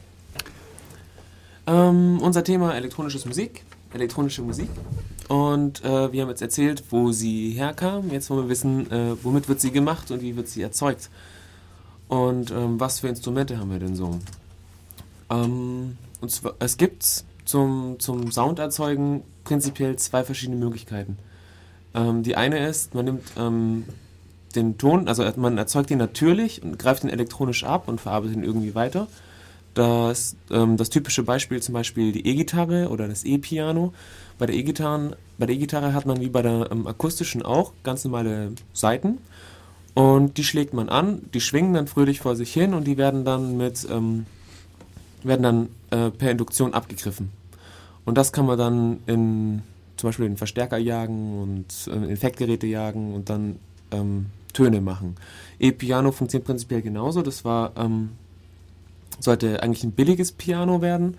Ähm, 1.67 2.19
unser 2.23 2.43
Thema 2.43 2.73
elektronisches 2.73 3.23
Musik, 3.27 3.63
elektronische 3.93 4.41
Musik. 4.41 4.67
Und 5.27 5.85
äh, 5.85 6.11
wir 6.11 6.23
haben 6.23 6.29
jetzt 6.29 6.41
erzählt, 6.41 6.83
wo 6.89 7.11
sie 7.11 7.51
herkam. 7.51 8.09
Jetzt 8.09 8.31
wollen 8.31 8.45
wir 8.45 8.49
wissen, 8.49 8.89
äh, 8.91 9.15
womit 9.21 9.47
wird 9.47 9.61
sie 9.61 9.69
gemacht 9.69 10.09
und 10.09 10.23
wie 10.23 10.35
wird 10.35 10.47
sie 10.47 10.63
erzeugt. 10.63 11.11
Und 12.07 12.49
ähm, 12.49 12.79
was 12.79 13.01
für 13.01 13.09
Instrumente 13.09 13.59
haben 13.59 13.69
wir 13.69 13.77
denn 13.77 13.95
so? 13.95 14.19
Ähm, 15.29 15.95
und 16.19 16.31
zwar, 16.31 16.55
es 16.57 16.77
gibt 16.77 17.05
zum, 17.45 17.99
zum 17.99 18.31
Sounderzeugen 18.31 19.21
prinzipiell 19.43 19.97
zwei 19.97 20.23
verschiedene 20.23 20.57
Möglichkeiten. 20.57 21.19
Ähm, 21.93 22.23
die 22.23 22.37
eine 22.37 22.67
ist, 22.67 22.95
man 22.95 23.05
nimmt 23.05 23.23
ähm, 23.37 23.85
den 24.55 24.77
Ton, 24.77 25.07
also 25.07 25.25
man 25.37 25.57
erzeugt 25.57 25.91
ihn 25.91 25.97
natürlich 25.97 26.63
und 26.63 26.79
greift 26.79 27.03
ihn 27.03 27.09
elektronisch 27.09 27.63
ab 27.63 27.87
und 27.87 28.01
verarbeitet 28.01 28.37
ihn 28.37 28.43
irgendwie 28.43 28.75
weiter. 28.75 29.07
Das, 29.73 30.35
ähm, 30.51 30.77
das 30.77 30.89
typische 30.89 31.23
Beispiel 31.23 31.61
zum 31.61 31.73
Beispiel 31.73 32.11
die 32.11 32.27
E-Gitarre 32.27 32.89
oder 32.89 33.07
das 33.07 33.23
E-Piano. 33.23 33.93
Bei 34.37 34.45
der 34.45 34.55
E-Gitarre 34.55 35.17
e 35.89 35.93
hat 35.93 36.05
man 36.05 36.21
wie 36.21 36.29
bei 36.29 36.41
der 36.41 36.69
ähm, 36.71 36.85
akustischen 36.85 37.41
auch 37.41 37.73
ganz 37.83 38.03
normale 38.03 38.51
Saiten 38.73 39.17
und 39.93 40.37
die 40.37 40.43
schlägt 40.43 40.73
man 40.73 40.89
an, 40.89 41.21
die 41.33 41.41
schwingen 41.41 41.73
dann 41.73 41.87
fröhlich 41.87 42.19
vor 42.19 42.35
sich 42.35 42.51
hin 42.51 42.73
und 42.73 42.85
die 42.85 42.97
werden 42.97 43.25
dann 43.25 43.57
mit 43.57 43.87
ähm, 43.89 44.25
werden 45.23 45.43
dann 45.43 45.69
äh, 45.91 46.09
per 46.09 46.31
Induktion 46.31 46.73
abgegriffen. 46.73 47.31
Und 48.05 48.17
das 48.17 48.33
kann 48.33 48.45
man 48.45 48.57
dann 48.57 48.99
in 49.05 49.61
zum 49.95 50.09
Beispiel 50.09 50.25
in 50.25 50.37
Verstärker 50.37 50.77
jagen 50.77 51.41
und 51.41 51.87
äh, 51.87 52.11
Effektgeräte 52.11 52.67
jagen 52.67 53.13
und 53.13 53.29
dann 53.29 53.57
ähm, 53.91 54.25
Töne 54.53 54.81
machen. 54.81 55.15
E-Piano 55.59 56.11
funktioniert 56.11 56.45
prinzipiell 56.45 56.81
genauso. 56.81 57.21
Das 57.21 57.43
war, 57.43 57.73
ähm, 57.75 58.09
sollte 59.19 59.61
eigentlich 59.61 59.83
ein 59.83 59.91
billiges 59.91 60.31
Piano 60.31 60.81
werden. 60.81 61.17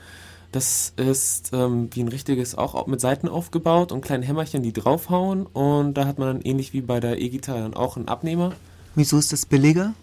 Das 0.53 0.93
ist 0.97 1.51
ähm, 1.53 1.89
wie 1.93 2.01
ein 2.01 2.09
richtiges 2.09 2.55
auch 2.55 2.87
mit 2.87 3.01
Saiten 3.01 3.29
aufgebaut 3.29 3.91
und 3.91 4.03
kleinen 4.03 4.23
Hämmerchen, 4.23 4.63
die 4.63 4.73
draufhauen. 4.73 5.47
Und 5.47 5.95
da 5.95 6.07
hat 6.07 6.21
man 6.21 6.29
dann 6.29 6.43
ähnlich 6.43 6.73
wie 6.73 6.81
bei 6.81 7.01
der 7.01 7.21
E-Gitarre 7.21 7.63
dann 7.63 7.75
auch 7.75 7.97
einen 7.97 8.07
Abnehmer. 8.07 8.53
Wieso 8.95 9.19
ist 9.19 9.33
das 9.33 9.47
billiger? 9.47 9.95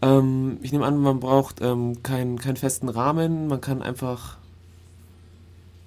Ähm, 0.00 0.56
ich 0.62 0.72
nehme 0.72 0.86
an, 0.86 0.98
man 0.98 1.20
braucht 1.20 1.60
ähm, 1.60 2.02
keinen, 2.02 2.38
keinen 2.38 2.56
festen 2.56 2.88
Rahmen. 2.88 3.48
Man 3.48 3.60
kann 3.60 3.82
einfach. 3.82 4.38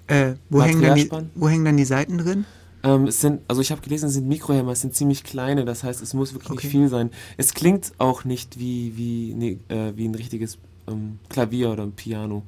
Äh, 0.06 0.34
wo, 0.50 0.62
hängen 0.62 0.94
die, 0.94 1.10
wo 1.34 1.48
hängen 1.48 1.64
dann 1.64 1.76
die 1.76 1.84
Seiten 1.84 2.18
drin? 2.18 2.44
Ähm, 2.86 3.08
es 3.08 3.20
sind, 3.20 3.40
also 3.48 3.60
ich 3.60 3.72
habe 3.72 3.80
gelesen, 3.80 4.06
es 4.06 4.14
sind 4.14 4.28
Mikrohämmer, 4.28 4.70
es 4.70 4.80
sind 4.80 4.94
ziemlich 4.94 5.24
kleine, 5.24 5.64
das 5.64 5.82
heißt, 5.82 6.00
es 6.00 6.14
muss 6.14 6.34
wirklich 6.34 6.52
okay. 6.52 6.66
nicht 6.66 6.70
viel 6.70 6.88
sein. 6.88 7.10
Es 7.36 7.52
klingt 7.52 7.92
auch 7.98 8.24
nicht 8.24 8.60
wie, 8.60 8.96
wie, 8.96 9.34
nee, 9.34 9.58
äh, 9.68 9.92
wie 9.96 10.06
ein 10.06 10.14
richtiges 10.14 10.58
ähm, 10.86 11.18
Klavier 11.28 11.70
oder 11.70 11.82
ein 11.82 11.92
Piano. 11.92 12.44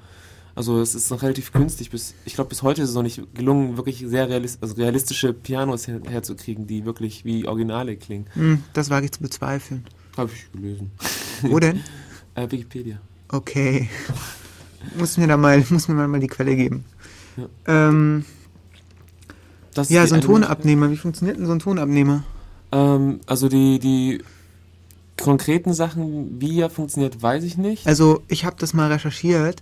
Also 0.55 0.81
es 0.81 0.95
ist 0.95 1.11
noch 1.11 1.23
relativ 1.23 1.53
günstig. 1.53 1.91
Bis, 1.91 2.15
ich 2.25 2.35
glaube, 2.35 2.51
bis 2.51 2.63
heute 2.63 2.83
ist 2.83 2.91
es 2.91 2.95
noch 2.95 3.03
nicht 3.03 3.23
gelungen, 3.35 3.77
wirklich 3.77 4.05
sehr 4.07 4.29
realist, 4.29 4.63
also 4.63 4.75
realistische 4.75 5.33
Pianos 5.33 5.89
her, 5.89 6.01
herzukriegen, 6.09 6.67
die 6.67 6.85
wirklich 6.85 7.25
wie 7.25 7.47
Originale 7.47 7.97
klingen. 7.97 8.27
Hm, 8.35 8.63
das 8.73 8.91
wage 8.91 9.07
ich 9.07 9.13
zu 9.13 9.21
bezweifeln. 9.21 9.85
Habe 10.17 10.31
ich 10.33 10.51
gelesen. 10.53 10.93
Wo 11.43 11.59
denn? 11.59 11.81
äh, 12.35 12.51
Wikipedia. 12.51 13.01
Okay. 13.29 13.89
muss 14.97 15.17
mir 15.17 15.27
da 15.27 15.37
mal, 15.37 15.65
muss 15.71 15.89
mir 15.89 15.95
mal 16.09 16.21
die 16.21 16.29
Quelle 16.29 16.55
geben. 16.55 16.85
Ja, 17.37 17.49
ähm, 17.89 18.25
ja 19.89 20.07
so 20.07 20.15
ein 20.15 20.21
Tonabnehmer. 20.21 20.91
Wie 20.91 20.97
funktioniert 20.97 21.39
denn 21.39 21.47
so 21.47 21.53
ein 21.53 21.59
Tonabnehmer? 21.59 22.25
Ähm, 22.73 23.21
also 23.27 23.49
die, 23.49 23.79
die 23.79 24.23
konkreten 25.17 25.75
Sachen, 25.75 26.41
wie 26.41 26.61
er 26.61 26.71
funktioniert, 26.71 27.23
weiß 27.23 27.45
ich 27.45 27.57
nicht. 27.57 27.87
Also 27.87 28.23
ich 28.29 28.45
habe 28.45 28.57
das 28.59 28.75
mal 28.75 28.91
recherchiert. 28.91 29.61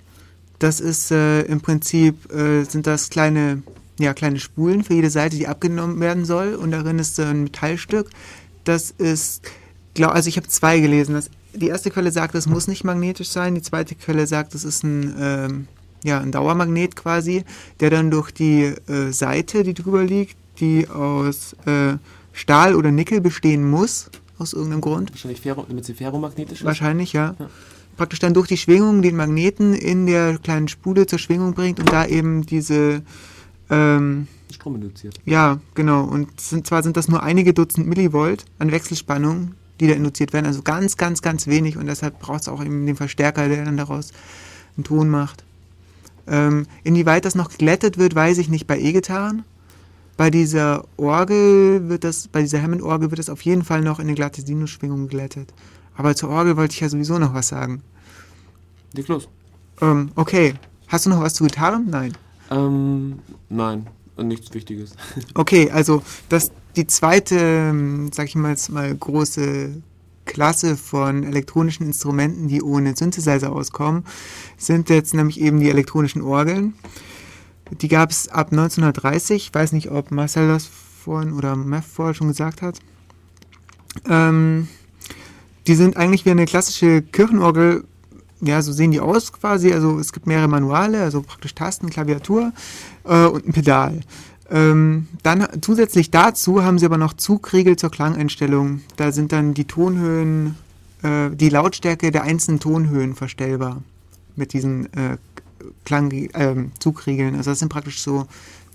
Das 0.59 0.81
ist 0.81 1.11
äh, 1.11 1.43
im 1.43 1.61
Prinzip 1.61 2.33
äh, 2.33 2.65
sind 2.65 2.87
das 2.87 3.11
kleine 3.11 3.63
ja 3.99 4.15
kleine 4.15 4.39
Spulen 4.39 4.85
für 4.85 4.95
jede 4.95 5.11
Seite, 5.11 5.37
die 5.37 5.49
abgenommen 5.49 6.01
werden 6.01 6.25
soll 6.25 6.55
und 6.55 6.71
darin 6.71 6.99
ist 6.99 7.19
ein 7.19 7.45
Metallstück. 7.45 8.11
Das 8.65 8.91
ist 8.91 9.43
glaub, 9.95 10.13
also 10.13 10.29
ich 10.29 10.37
habe 10.37 10.49
zwei 10.49 10.81
gelesen. 10.81 11.15
Das, 11.15 11.31
die 11.55 11.69
erste 11.69 11.91
Quelle 11.91 12.13
sagt, 12.13 12.35
es 12.35 12.47
muss 12.47 12.69
nicht 12.69 12.85
magnetisch 12.85 13.29
sein. 13.29 13.55
Die 13.55 13.63
zweite 13.63 13.95
Quelle 13.95 14.27
sagt, 14.27 14.55
es 14.55 14.65
ist 14.65 14.85
ein 14.85 15.15
ähm, 15.19 15.69
ja 16.07 16.21
ein 16.21 16.33
Dauermagnet 16.33 16.97
quasi, 16.97 17.45
der 17.81 17.91
dann 17.91 18.11
durch 18.11 18.31
die 18.31 18.63
äh, 18.63 19.13
Seite, 19.13 19.63
die 19.63 19.75
drüber 19.75 20.05
liegt, 20.05 20.37
die 20.61 20.89
aus 20.89 21.55
äh, 21.67 21.97
Stahl 22.33 22.75
oder 22.75 22.91
Nickel 22.91 23.21
bestehen 23.21 23.69
muss 23.69 24.11
aus 24.39 24.53
irgendeinem 24.53 24.81
Grund. 24.81 25.11
Wahrscheinlich 25.11 25.41
ferro, 25.41 25.65
damit 25.69 25.85
sie 25.85 25.95
ferromagnetisch 25.95 26.61
ist. 26.61 26.65
Wahrscheinlich 26.65 27.13
ja. 27.13 27.35
ja 27.39 27.49
praktisch 27.97 28.19
dann 28.19 28.35
durch 28.35 28.49
die 28.49 28.57
Schwingung 28.57 29.03
den 29.03 29.17
Magneten 29.17 29.75
in 29.75 30.07
der 30.07 30.39
kleinen 30.39 30.69
Spule 30.69 31.07
zur 31.07 31.19
Schwingung 31.19 31.55
bringt 31.55 31.81
und 31.81 31.91
da 31.91 32.07
eben 32.07 32.45
diese 32.45 33.03
ähm, 33.71 34.29
Strom 34.53 34.77
induziert. 34.77 35.19
Ja, 35.25 35.61
genau. 35.75 36.05
Und 36.05 36.41
sind, 36.41 36.67
zwar 36.67 36.83
sind 36.83 36.97
das 36.97 37.09
nur 37.09 37.23
einige 37.23 37.55
Dutzend 37.55 37.87
Millivolt 37.87 38.45
an 38.59 38.71
Wechselspannung, 38.71 39.55
die 39.81 39.89
da 39.89 39.95
induziert 39.95 40.33
werden, 40.33 40.47
also 40.47 40.63
ganz, 40.63 40.97
ganz, 40.97 41.21
ganz 41.23 41.47
wenig 41.47 41.77
und 41.77 41.87
deshalb 41.87 42.19
braucht 42.19 42.43
es 42.43 42.49
auch 42.49 42.65
eben 42.65 42.87
den 42.87 42.97
Verstärker, 42.97 43.49
der 43.49 43.65
dann 43.65 43.77
daraus 43.77 44.13
einen 44.77 44.85
Ton 44.85 45.09
macht. 45.09 45.45
Ähm, 46.27 46.67
inwieweit 46.85 47.25
das 47.25 47.35
noch 47.35 47.51
geglättet 47.51 47.99
wird, 47.99 48.15
weiß 48.15 48.39
ich 48.39 48.49
nicht 48.49 48.67
bei 48.67 48.79
E-Gitarren. 48.79 49.45
Bei 50.17 50.31
dieser 50.31 50.85
Orgel 50.97 51.89
wird 51.89 52.05
das, 52.05 52.29
bei 52.29 52.41
dieser 52.41 52.63
Hammond-Orgel 52.63 53.11
wird 53.11 53.19
das 53.19 53.29
auf 53.29 53.43
jeden 53.43 53.65
Fall 53.65 53.83
noch 53.83 53.99
in 53.99 54.07
eine 54.07 54.15
glatte 54.15 54.43
Sinusschwingung 54.43 55.09
geglättet. 55.09 55.53
Aber 55.95 56.15
zur 56.15 56.31
Orgel 56.31 56.57
wollte 56.57 56.75
ich 56.75 56.81
ja 56.81 56.89
sowieso 56.89 57.19
noch 57.19 57.35
was 57.35 57.49
sagen. 57.49 57.83
Leg 58.93 59.09
los. 59.09 59.29
Ähm, 59.81 60.11
okay. 60.15 60.55
Hast 60.89 61.07
du 61.07 61.11
noch 61.11 61.21
was 61.21 61.35
zu 61.35 61.45
Gitarren? 61.45 61.87
Nein. 61.91 62.13
Ähm, 62.51 63.19
nein. 63.49 63.87
Nichts 64.17 64.55
Wichtiges. 64.55 64.95
okay, 65.35 65.71
also 65.71 66.03
das, 66.29 66.51
die 66.77 66.87
zweite, 66.87 67.37
ähm, 67.37 68.11
sag 68.13 68.27
ich 68.27 68.35
mal 68.35 68.51
jetzt 68.51 68.71
mal, 68.71 68.95
große 68.95 69.83
Klasse 70.27 70.77
von 70.77 71.25
elektronischen 71.25 71.87
Instrumenten, 71.87 72.49
die 72.49 72.63
ohne 72.63 72.95
Synthesizer 72.95 73.53
auskommen, 73.53 74.05
sind 74.59 74.91
jetzt 74.91 75.15
nämlich 75.15 75.41
eben 75.41 75.61
die 75.61 75.71
elektronischen 75.71 76.23
Orgeln. 76.23 76.75
Die 77.71 77.89
gab 77.89 78.11
es 78.11 78.29
ab 78.29 78.49
1930. 78.53 79.49
Ich 79.49 79.55
weiß 79.55 79.73
nicht, 79.73 79.91
ob 79.91 80.11
Marcel 80.11 80.49
das 80.49 80.67
vorhin 80.67 81.33
oder 81.33 81.57
Mev 81.57 81.87
vorher 81.87 82.15
schon 82.15 82.29
gesagt 82.29 82.63
hat. 82.63 82.79
Ähm, 84.09 84.69
die 85.67 85.75
sind 85.75 85.97
eigentlich 85.97 86.25
wie 86.25 86.31
eine 86.31 86.45
klassische 86.45 87.03
Kirchenorgel. 87.03 87.85
Ja, 88.41 88.61
so 88.61 88.73
sehen 88.73 88.91
die 88.91 89.01
aus 89.01 89.33
quasi. 89.33 89.73
Also 89.73 89.99
es 89.99 90.13
gibt 90.13 90.27
mehrere 90.27 90.49
Manuale, 90.49 91.03
also 91.03 91.23
praktisch 91.23 91.55
Tasten, 91.55 91.91
Klaviatur 91.91 92.53
äh, 93.05 93.25
und 93.25 93.47
ein 93.49 93.53
Pedal. 93.53 94.01
Ähm, 94.51 95.09
dann 95.23 95.47
zusätzlich 95.61 96.11
dazu 96.11 96.63
haben 96.63 96.79
sie 96.79 96.87
aber 96.87 96.99
noch 96.99 97.15
Zugriegel 97.15 97.77
zur 97.77 97.91
Klangeinstellung. 97.91 98.83
Da 98.97 99.11
sind 99.13 99.33
dann 99.33 99.55
die 99.55 99.65
Tonhöhen, 99.65 100.57
äh, 101.03 101.31
die 101.31 101.49
Lautstärke 101.49 102.13
der 102.13 102.23
einzelnen 102.23 102.61
Tonhöhen 102.61 103.15
verstellbar 103.15 103.83
mit 104.37 104.53
diesen 104.53 104.87
äh, 104.95 105.17
Klang, 105.85 106.13
äh, 106.13 106.55
Zugriegeln. 106.79 107.35
Also 107.35 107.51
das 107.51 107.59
sind 107.59 107.71
praktisch 107.71 108.03
so, 108.03 108.27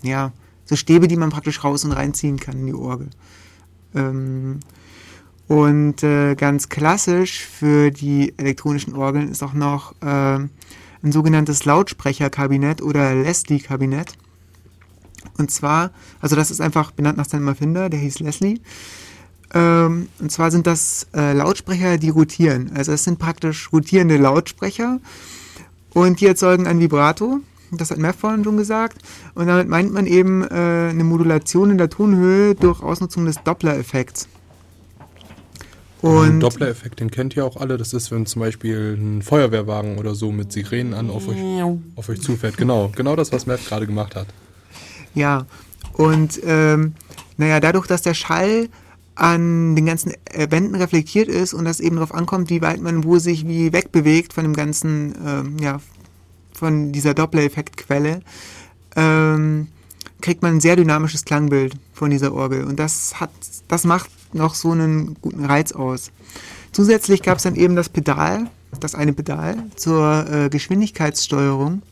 ja, 0.02 0.32
so 0.66 0.76
Stäbe, 0.76 1.08
die 1.08 1.16
man 1.16 1.30
praktisch 1.30 1.64
raus 1.64 1.84
und 1.84 1.92
reinziehen 1.92 2.38
kann 2.38 2.58
in 2.58 2.66
die 2.66 2.74
Orgel. 2.74 3.08
Ähm, 3.94 4.60
und 5.48 6.02
äh, 6.02 6.34
ganz 6.34 6.68
klassisch 6.68 7.44
für 7.44 7.90
die 7.90 8.34
elektronischen 8.36 8.94
Orgeln 8.94 9.30
ist 9.30 9.42
auch 9.42 9.52
noch 9.52 9.94
äh, 10.00 10.38
ein 11.04 11.12
sogenanntes 11.12 11.64
Lautsprecherkabinett 11.64 12.80
oder 12.80 13.14
Leslie-Kabinett. 13.14 14.16
Und 15.38 15.50
zwar, 15.50 15.90
also 16.20 16.36
das 16.36 16.50
ist 16.50 16.60
einfach 16.60 16.90
benannt 16.90 17.16
nach 17.16 17.28
seinem 17.28 17.48
Erfinder, 17.48 17.88
der 17.88 18.00
hieß 18.00 18.20
Leslie. 18.20 18.60
Ähm, 19.54 20.08
und 20.18 20.32
zwar 20.32 20.50
sind 20.50 20.66
das 20.66 21.06
äh, 21.14 21.32
Lautsprecher, 21.32 21.98
die 21.98 22.08
rotieren. 22.08 22.70
Also 22.74 22.92
es 22.92 23.04
sind 23.04 23.18
praktisch 23.18 23.72
rotierende 23.72 24.16
Lautsprecher 24.16 25.00
und 25.94 26.20
die 26.20 26.26
erzeugen 26.26 26.66
ein 26.66 26.80
Vibrato. 26.80 27.40
Das 27.70 27.90
hat 27.90 27.98
Mev 27.98 28.16
vorhin 28.18 28.44
schon 28.44 28.58
gesagt. 28.58 28.98
Und 29.34 29.46
damit 29.46 29.68
meint 29.68 29.92
man 29.92 30.06
eben 30.06 30.42
äh, 30.42 30.90
eine 30.90 31.04
Modulation 31.04 31.70
in 31.70 31.78
der 31.78 31.88
Tonhöhe 31.88 32.54
durch 32.54 32.82
Ausnutzung 32.82 33.24
des 33.24 33.36
Doppler-Effekts. 33.44 34.28
Und 36.02 36.26
den 36.26 36.40
Doppler-Effekt, 36.40 37.00
den 37.00 37.10
kennt 37.10 37.36
ihr 37.36 37.46
auch 37.46 37.56
alle. 37.56 37.78
Das 37.78 37.94
ist, 37.94 38.10
wenn 38.10 38.26
zum 38.26 38.40
Beispiel 38.40 38.98
ein 38.98 39.22
Feuerwehrwagen 39.22 39.98
oder 39.98 40.14
so 40.14 40.32
mit 40.32 40.52
Sirenen 40.52 40.94
an 40.94 41.08
auf 41.08 41.28
euch, 41.28 41.38
auf 41.94 42.08
euch 42.08 42.20
zufährt. 42.20 42.56
Genau, 42.56 42.90
genau 42.94 43.16
das, 43.16 43.32
was 43.32 43.46
Matt 43.46 43.64
gerade 43.64 43.86
gemacht 43.86 44.16
hat. 44.16 44.26
Ja, 45.14 45.46
und 45.94 46.40
ähm, 46.44 46.94
naja, 47.36 47.60
dadurch, 47.60 47.86
dass 47.86 48.02
der 48.02 48.14
Schall 48.14 48.68
an 49.14 49.76
den 49.76 49.86
ganzen 49.86 50.14
Wänden 50.34 50.74
reflektiert 50.74 51.28
ist 51.28 51.52
und 51.52 51.64
das 51.64 51.80
eben 51.80 51.96
darauf 51.96 52.14
ankommt, 52.14 52.48
wie 52.50 52.62
weit 52.62 52.80
man 52.80 53.04
wo 53.04 53.18
sich 53.18 53.46
wie 53.46 53.72
wegbewegt 53.72 54.32
von 54.32 54.44
dem 54.44 54.54
ganzen, 54.54 55.14
ähm, 55.24 55.56
ja, 55.58 55.80
von 56.54 56.92
dieser 56.92 57.12
Doppler-Effektquelle, 57.12 58.22
ähm, 58.96 59.68
kriegt 60.20 60.42
man 60.42 60.56
ein 60.56 60.60
sehr 60.60 60.76
dynamisches 60.76 61.24
Klangbild 61.24 61.74
von 61.92 62.10
dieser 62.10 62.32
Orgel. 62.32 62.64
Und 62.64 62.78
das 62.78 63.20
hat, 63.20 63.30
das 63.68 63.84
macht 63.84 64.10
noch 64.32 64.54
so 64.54 64.70
einen 64.70 65.16
guten 65.20 65.44
Reiz 65.44 65.72
aus. 65.72 66.10
Zusätzlich 66.72 67.22
gab 67.22 67.36
es 67.36 67.42
dann 67.42 67.56
eben 67.56 67.76
das 67.76 67.88
Pedal, 67.88 68.48
das 68.80 68.94
eine 68.94 69.12
Pedal 69.12 69.64
zur 69.76 70.26
äh, 70.30 70.48
Geschwindigkeitssteuerung. 70.48 71.82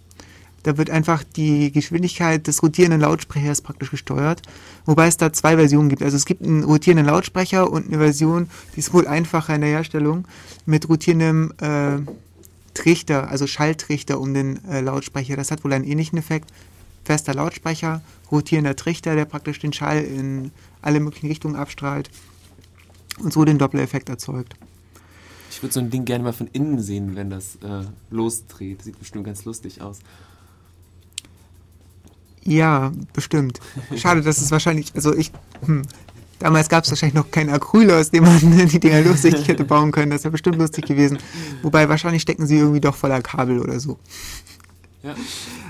Da 0.63 0.77
wird 0.77 0.91
einfach 0.91 1.25
die 1.25 1.73
Geschwindigkeit 1.73 2.47
des 2.47 2.63
rotierenden 2.63 3.01
Lautsprechers 3.01 3.63
praktisch 3.63 3.91
gesteuert, 3.91 4.43
wobei 4.85 5.07
es 5.07 5.17
da 5.17 5.33
zwei 5.33 5.57
Versionen 5.57 5.89
gibt. 5.89 6.03
Also 6.03 6.17
es 6.17 6.27
gibt 6.27 6.43
einen 6.43 6.65
rotierenden 6.65 7.07
Lautsprecher 7.07 7.71
und 7.71 7.87
eine 7.87 7.99
Version, 7.99 8.51
die 8.75 8.81
ist 8.81 8.93
wohl 8.93 9.07
einfacher 9.07 9.55
in 9.55 9.63
der 9.63 9.71
Herstellung, 9.71 10.27
mit 10.67 10.89
rotierendem 10.89 11.53
äh, 11.61 11.99
Trichter, 12.75 13.29
also 13.31 13.47
Schalltrichter 13.47 14.21
um 14.21 14.35
den 14.35 14.65
äh, 14.67 14.81
Lautsprecher. 14.81 15.37
Das 15.37 15.51
hat 15.51 15.65
wohl 15.65 15.73
einen 15.73 15.85
ähnlichen 15.85 16.19
Effekt. 16.19 16.51
Fester 17.05 17.35
Lautsprecher, 17.35 18.03
rotierender 18.31 18.77
Trichter, 18.77 19.15
der 19.15 19.25
praktisch 19.25 19.59
den 19.59 19.73
Schall 19.73 20.03
in 20.03 20.53
alle 20.83 21.01
möglichen 21.01 21.27
Richtungen 21.29 21.57
abstrahlt 21.57 22.11
und 23.19 23.33
so 23.33 23.45
den 23.45 23.59
Doppler-Effekt 23.59 24.09
erzeugt. 24.09 24.55
Ich 25.51 25.63
würde 25.63 25.73
so 25.73 25.81
ein 25.81 25.91
Ding 25.91 26.05
gerne 26.05 26.23
mal 26.23 26.33
von 26.33 26.49
innen 26.53 26.81
sehen, 26.81 27.17
wenn 27.17 27.29
das 27.31 27.57
äh, 27.57 27.85
losdreht. 28.11 28.83
Sieht 28.83 28.99
bestimmt 28.99 29.25
ganz 29.25 29.45
lustig 29.45 29.83
aus. 29.83 29.99
Ja, 32.45 32.93
bestimmt. 33.13 33.61
Schade, 33.97 34.23
dass 34.23 34.41
es 34.41 34.51
wahrscheinlich, 34.51 34.93
also 34.95 35.15
ich, 35.15 35.31
hm, 35.65 35.83
damals 36.39 36.69
gab 36.69 36.85
es 36.85 36.91
wahrscheinlich 36.91 37.15
noch 37.15 37.31
keinen 37.31 37.51
Acryl, 37.51 37.91
aus 37.91 38.11
dem 38.11 38.25
man 38.25 38.41
die 38.69 38.81
Dinger 38.81 39.03
durchsichtig 39.03 39.47
hätte 39.49 39.65
bauen 39.65 39.93
können. 39.93 40.11
Das 40.11 40.25
wäre 40.25 40.33
bestimmt 40.33 40.57
lustig 40.57 40.87
gewesen. 40.87 41.19
Wobei 41.63 41.89
wahrscheinlich 41.89 42.23
stecken 42.23 42.47
sie 42.47 42.59
irgendwie 42.59 42.81
doch 42.81 42.97
voller 42.97 43.21
Kabel 43.21 43.61
oder 43.61 43.79
so. 43.79 43.99
Ja. 45.03 45.15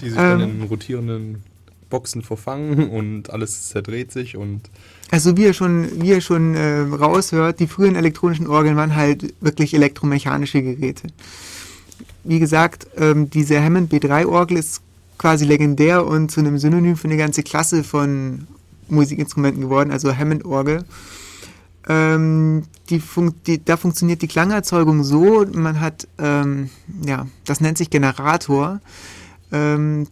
Die 0.00 0.10
sich 0.10 0.18
ähm, 0.18 0.38
dann 0.38 0.60
in 0.60 0.62
rotierenden 0.62 1.42
Boxen 1.90 2.22
verfangen 2.22 2.88
und 2.88 3.30
alles 3.30 3.68
zerdreht 3.68 4.12
sich 4.12 4.36
und. 4.36 4.62
Also 5.10 5.36
wie 5.36 5.42
ihr 5.42 5.54
schon, 5.54 6.00
wie 6.00 6.10
ihr 6.10 6.20
schon 6.20 6.54
äh, 6.54 6.80
raushört, 6.82 7.58
die 7.58 7.66
frühen 7.66 7.96
elektronischen 7.96 8.46
Orgeln 8.46 8.76
waren 8.76 8.94
halt 8.94 9.34
wirklich 9.40 9.74
elektromechanische 9.74 10.62
Geräte. 10.62 11.08
Wie 12.22 12.38
gesagt, 12.38 12.86
ähm, 12.96 13.28
diese 13.28 13.60
Hammond 13.60 13.92
B3-Orgel 13.92 14.58
ist 14.58 14.82
quasi 15.20 15.44
legendär 15.44 16.06
und 16.06 16.30
zu 16.30 16.40
einem 16.40 16.56
Synonym 16.56 16.96
für 16.96 17.06
eine 17.06 17.18
ganze 17.18 17.42
Klasse 17.42 17.84
von 17.84 18.46
Musikinstrumenten 18.88 19.60
geworden, 19.60 19.90
also 19.90 20.16
Hammond-Orgel. 20.16 20.86
Ähm, 21.90 22.62
die 22.88 23.00
fun 23.00 23.34
die, 23.46 23.62
da 23.62 23.76
funktioniert 23.76 24.22
die 24.22 24.28
Klangerzeugung 24.28 25.04
so, 25.04 25.44
man 25.52 25.78
hat, 25.78 26.08
ähm, 26.18 26.70
ja, 27.04 27.26
das 27.44 27.60
nennt 27.60 27.76
sich 27.76 27.90
Generator. 27.90 28.80
Ähm, 29.52 30.06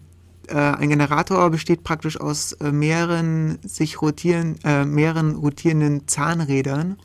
äh, 0.46 0.56
ein 0.56 0.90
Generator 0.90 1.48
besteht 1.48 1.84
praktisch 1.84 2.20
aus 2.20 2.52
äh, 2.52 2.70
mehreren 2.70 3.58
sich 3.62 4.02
rotieren, 4.02 4.56
äh, 4.62 4.84
mehreren 4.84 5.36
rotierenden 5.36 6.06
Zahnrädern. 6.06 6.98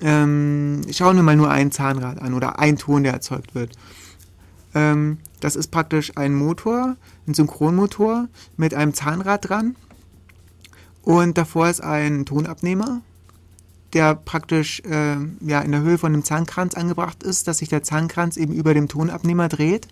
Ähm, 0.00 0.82
schauen 0.92 1.16
wir 1.16 1.24
mal 1.24 1.34
nur 1.34 1.50
ein 1.50 1.72
Zahnrad 1.72 2.22
an 2.22 2.34
oder 2.34 2.60
ein 2.60 2.76
Ton, 2.76 3.02
der 3.02 3.14
erzeugt 3.14 3.56
wird. 3.56 3.72
Ähm, 4.76 5.18
Das 5.42 5.56
ist 5.56 5.72
praktisch 5.72 6.16
ein 6.16 6.34
Motor, 6.36 6.96
ein 7.26 7.34
Synchronmotor 7.34 8.28
mit 8.56 8.74
einem 8.74 8.94
Zahnrad 8.94 9.48
dran. 9.48 9.74
Und 11.02 11.36
davor 11.36 11.68
ist 11.68 11.82
ein 11.82 12.24
Tonabnehmer, 12.24 13.00
der 13.92 14.14
praktisch 14.14 14.80
äh, 14.84 15.16
ja, 15.40 15.60
in 15.62 15.72
der 15.72 15.80
Höhe 15.80 15.98
von 15.98 16.12
einem 16.12 16.22
Zahnkranz 16.22 16.74
angebracht 16.74 17.24
ist, 17.24 17.48
dass 17.48 17.58
sich 17.58 17.68
der 17.68 17.82
Zahnkranz 17.82 18.36
eben 18.36 18.54
über 18.54 18.72
dem 18.72 18.86
Tonabnehmer 18.86 19.48
dreht. 19.48 19.88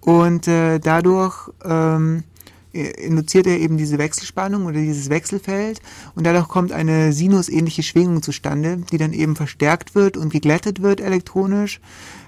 Und 0.00 0.48
äh, 0.48 0.78
dadurch 0.78 1.50
ähm, 1.62 2.24
induziert 2.72 3.46
er 3.46 3.58
eben 3.58 3.76
diese 3.76 3.98
Wechselspannung 3.98 4.64
oder 4.64 4.80
dieses 4.80 5.10
Wechselfeld 5.10 5.82
und 6.14 6.24
dadurch 6.24 6.48
kommt 6.48 6.72
eine 6.72 7.12
sinusähnliche 7.12 7.82
Schwingung 7.82 8.22
zustande, 8.22 8.78
die 8.90 8.96
dann 8.96 9.12
eben 9.12 9.36
verstärkt 9.36 9.94
wird 9.94 10.16
und 10.16 10.32
geglättet 10.32 10.80
wird 10.80 11.02
elektronisch 11.02 11.80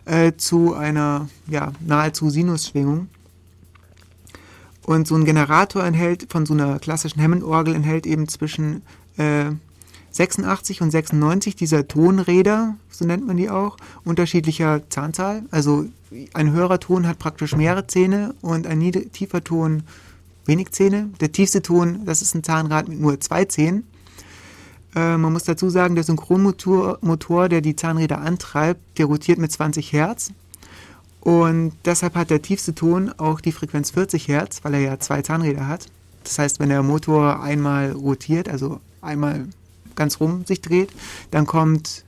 äh, 0.05 0.33
zu 0.37 0.75
einer 0.75 1.29
ja, 1.47 1.73
nahezu 1.81 2.31
Sinusschwingung. 2.31 3.09
Und 4.85 5.07
so 5.07 5.15
ein 5.15 5.25
Generator 5.25 5.85
enthält 5.85 6.27
von 6.31 6.45
so 6.45 6.55
einer 6.55 6.79
klassischen 6.79 7.23
Hammond-Orgel 7.23 7.75
enthält 7.75 8.07
eben 8.07 8.27
zwischen 8.29 8.83
äh, 9.17 9.53
86 10.11 10.83
und 10.83 10.91
96 10.91 11.57
dieser 11.57 11.89
Tonräder, 11.89 12.77
so 12.91 13.05
nennt 13.05 13.27
man 13.27 13.37
die 13.37 13.49
auch, 13.49 13.77
unterschiedlicher 14.05 14.83
Zahnzahl. 14.91 15.45
Also 15.51 15.87
ein 16.35 16.53
höherer 16.53 16.81
Ton 16.81 17.07
hat 17.07 17.19
praktisch 17.19 17.57
mehrere 17.57 17.87
Zähne 17.87 18.35
und 18.43 18.67
ein 18.67 18.81
tiefer 19.13 19.43
Ton 19.43 19.85
wenig 20.45 20.73
Zähne. 20.73 21.11
Der 21.21 21.33
tiefste 21.33 21.63
Ton, 21.63 22.05
das 22.05 22.21
ist 22.21 22.35
ein 22.35 22.45
Zahnrad 22.45 22.89
mit 22.89 23.01
nur 23.01 23.19
zwei 23.21 23.45
Zähnen. 23.45 23.85
Äh, 24.95 25.17
man 25.17 25.33
muss 25.33 25.45
dazu 25.45 25.71
sagen, 25.71 25.95
der 25.95 26.05
Synchronmotor, 26.05 26.99
Motor, 27.01 27.49
der 27.49 27.61
die 27.61 27.77
Zahnräder 27.77 28.21
antreibt, 28.21 28.99
der 28.99 29.07
rotiert 29.07 29.39
mit 29.39 29.53
20 29.53 29.93
Hertz. 29.93 30.33
Und 31.21 31.73
deshalb 31.85 32.17
hat 32.17 32.31
der 32.31 32.43
tiefste 32.43 32.75
Ton 32.75 33.13
auch 33.17 33.41
die 33.41 33.53
Frequenz 33.53 33.93
40 33.93 34.29
Hertz, 34.29 34.65
weil 34.65 34.75
er 34.75 34.81
ja 34.81 34.99
zwei 34.99 35.23
Zahnräder 35.23 35.69
hat. 35.69 35.87
Das 36.25 36.39
heißt, 36.39 36.61
wenn 36.61 36.69
der 36.69 36.83
Motor 36.83 37.41
einmal 37.41 37.93
rotiert, 37.93 38.49
also 38.49 38.81
einmal 39.01 39.47
ganz 39.95 40.21
rum 40.21 40.45
sich 40.47 40.61
dreht, 40.61 40.91
dann 41.31 41.47
kommt, 41.47 42.05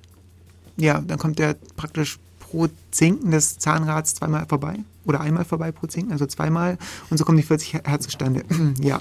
ja, 0.77 1.01
dann 1.01 1.18
kommt 1.18 1.38
der 1.38 1.57
praktisch 1.77 2.18
pro 2.40 2.68
Zinken 2.90 3.31
des 3.31 3.59
Zahnrads 3.59 4.14
zweimal 4.14 4.47
vorbei 4.47 4.79
oder 5.05 5.20
einmal 5.20 5.44
vorbei 5.44 5.70
pro 5.73 5.87
Zinken, 5.87 6.12
also 6.12 6.27
zweimal 6.27 6.79
und 7.11 7.18
so 7.18 7.24
kommen 7.24 7.39
die 7.39 7.45
40 7.45 7.74
Hertz 7.85 8.05
zustande. 8.05 8.45
ja. 8.80 9.01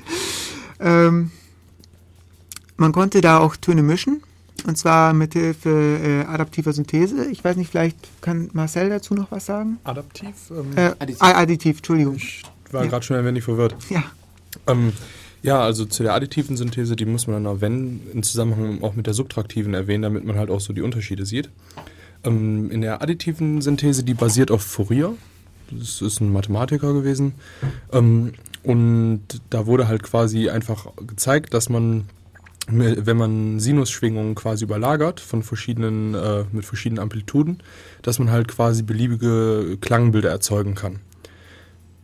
ähm, 0.80 1.30
man 2.80 2.92
konnte 2.92 3.20
da 3.20 3.38
auch 3.38 3.56
Töne 3.56 3.82
mischen 3.82 4.22
und 4.66 4.76
zwar 4.76 5.12
mit 5.12 5.34
Hilfe 5.34 5.68
äh, 5.70 6.24
adaptiver 6.24 6.72
Synthese. 6.72 7.30
Ich 7.30 7.44
weiß 7.44 7.56
nicht, 7.56 7.70
vielleicht 7.70 7.96
kann 8.20 8.50
Marcel 8.52 8.88
dazu 8.88 9.14
noch 9.14 9.30
was 9.30 9.46
sagen? 9.46 9.78
Adaptiv? 9.84 10.34
Ähm, 10.50 10.76
äh, 10.76 10.92
additiv. 10.98 11.22
additiv, 11.22 11.76
Entschuldigung. 11.78 12.16
Ich 12.16 12.42
war 12.72 12.82
ja. 12.82 12.90
gerade 12.90 13.04
schon 13.04 13.16
ein 13.16 13.24
wenig 13.24 13.44
verwirrt. 13.44 13.76
Ja. 13.88 14.04
Ähm, 14.66 14.92
ja, 15.42 15.60
also 15.60 15.84
zu 15.84 16.02
der 16.02 16.14
additiven 16.14 16.56
Synthese, 16.56 16.96
die 16.96 17.06
muss 17.06 17.26
man 17.26 17.42
dann 17.42 17.54
auch 17.54 17.60
wenn 17.60 18.00
im 18.12 18.22
Zusammenhang 18.22 18.82
auch 18.82 18.94
mit 18.94 19.06
der 19.06 19.14
subtraktiven 19.14 19.74
erwähnen, 19.74 20.02
damit 20.02 20.24
man 20.24 20.36
halt 20.36 20.50
auch 20.50 20.60
so 20.60 20.72
die 20.72 20.82
Unterschiede 20.82 21.24
sieht. 21.24 21.50
Ähm, 22.24 22.70
in 22.70 22.80
der 22.82 23.02
additiven 23.02 23.60
Synthese, 23.62 24.04
die 24.04 24.14
basiert 24.14 24.50
auf 24.50 24.62
Fourier. 24.62 25.14
Das 25.70 26.02
ist 26.02 26.20
ein 26.20 26.32
Mathematiker 26.32 26.92
gewesen. 26.92 27.34
Ähm, 27.92 28.32
und 28.62 29.22
da 29.48 29.66
wurde 29.66 29.88
halt 29.88 30.02
quasi 30.02 30.50
einfach 30.50 30.86
gezeigt, 31.06 31.54
dass 31.54 31.68
man, 31.68 32.04
wenn 32.72 33.16
man 33.16 33.60
Sinusschwingungen 33.60 34.34
quasi 34.34 34.64
überlagert 34.64 35.20
von 35.20 35.42
verschiedenen, 35.42 36.14
äh, 36.14 36.44
mit 36.52 36.64
verschiedenen 36.64 37.02
Amplituden, 37.02 37.62
dass 38.02 38.18
man 38.18 38.30
halt 38.30 38.48
quasi 38.48 38.82
beliebige 38.82 39.78
Klangbilder 39.80 40.30
erzeugen 40.30 40.74
kann. 40.74 41.00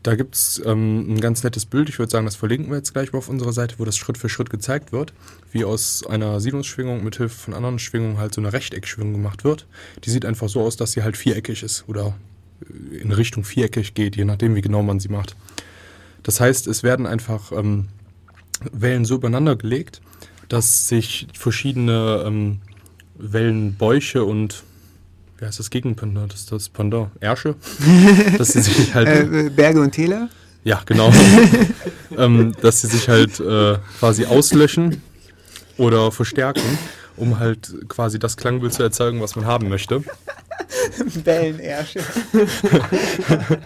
Da 0.07 0.15
gibt 0.15 0.37
es 0.37 0.63
ähm, 0.65 1.15
ein 1.15 1.21
ganz 1.21 1.43
nettes 1.43 1.67
Bild, 1.67 1.89
ich 1.89 1.99
würde 1.99 2.13
sagen, 2.13 2.27
das 2.27 2.37
verlinken 2.37 2.71
wir 2.71 2.77
jetzt 2.77 2.93
gleich 2.93 3.13
mal 3.13 3.19
auf 3.19 3.29
unserer 3.29 3.53
Seite, 3.53 3.75
wo 3.79 3.85
das 3.85 3.97
Schritt 3.97 4.17
für 4.17 4.29
Schritt 4.29 4.51
gezeigt 4.51 4.93
wird, 4.93 5.13
wie 5.51 5.65
aus 5.65 6.07
einer 6.07 6.39
Sinusschwingung 6.39 7.03
mit 7.03 7.17
Hilfe 7.17 7.37
von 7.37 7.55
anderen 7.55 7.81
Schwingungen 7.81 8.19
halt 8.19 8.33
so 8.33 8.41
eine 8.41 8.53
Rechteckschwingung 8.53 9.15
gemacht 9.15 9.43
wird. 9.43 9.67
Die 10.05 10.11
sieht 10.11 10.25
einfach 10.25 10.49
so 10.49 10.61
aus, 10.61 10.77
dass 10.77 10.93
sie 10.93 11.03
halt 11.03 11.17
viereckig 11.17 11.65
ist 11.65 11.85
oder 11.89 12.15
äh, 12.61 12.99
in 12.99 13.11
Richtung 13.11 13.43
viereckig 13.43 13.95
geht, 13.95 14.15
je 14.15 14.25
nachdem, 14.25 14.55
wie 14.55 14.61
genau 14.61 14.85
man 14.85 15.01
sie 15.01 15.09
macht. 15.09 15.35
Das 16.23 16.39
heißt, 16.39 16.69
es 16.69 16.85
werden 16.85 17.07
einfach 17.07 17.51
ähm, 17.51 17.89
Wellen 18.73 19.05
so 19.05 19.17
übereinander 19.17 19.57
gelegt, 19.57 20.01
dass 20.49 20.89
sich 20.89 21.27
verschiedene 21.35 22.25
ähm, 22.27 22.61
Wellenbäuche 23.17 24.25
und 24.25 24.65
wie 25.39 25.45
heißt 25.45 25.59
das 25.59 25.71
Gegenpendant? 25.71 26.33
Das 26.33 26.41
ist 26.41 26.53
das 26.53 26.69
Pendant. 26.69 27.11
Ersche? 27.21 27.57
dass 28.39 28.49
sie 28.49 28.63
sich 28.63 28.95
halt. 28.95 29.09
Äh, 29.09 29.51
Berge 29.51 29.81
und 29.81 29.93
Täler? 29.93 30.29
Ja, 30.65 30.83
genau. 30.85 31.13
ähm, 32.17 32.55
dass 32.61 32.81
sie 32.81 32.89
sich 32.89 33.09
halt 33.09 33.39
äh, 33.39 33.79
quasi 33.99 34.25
auslöschen 34.25 35.03
oder 35.77 36.11
verstärken, 36.11 36.79
um 37.17 37.39
halt 37.39 37.73
quasi 37.89 38.19
das 38.19 38.37
Klangbild 38.37 38.73
zu 38.73 38.83
erzeugen, 38.83 39.21
was 39.21 39.37
man 39.37 39.45
haben 39.45 39.69
möchte. 39.69 40.03
Bellenersche. 41.23 42.01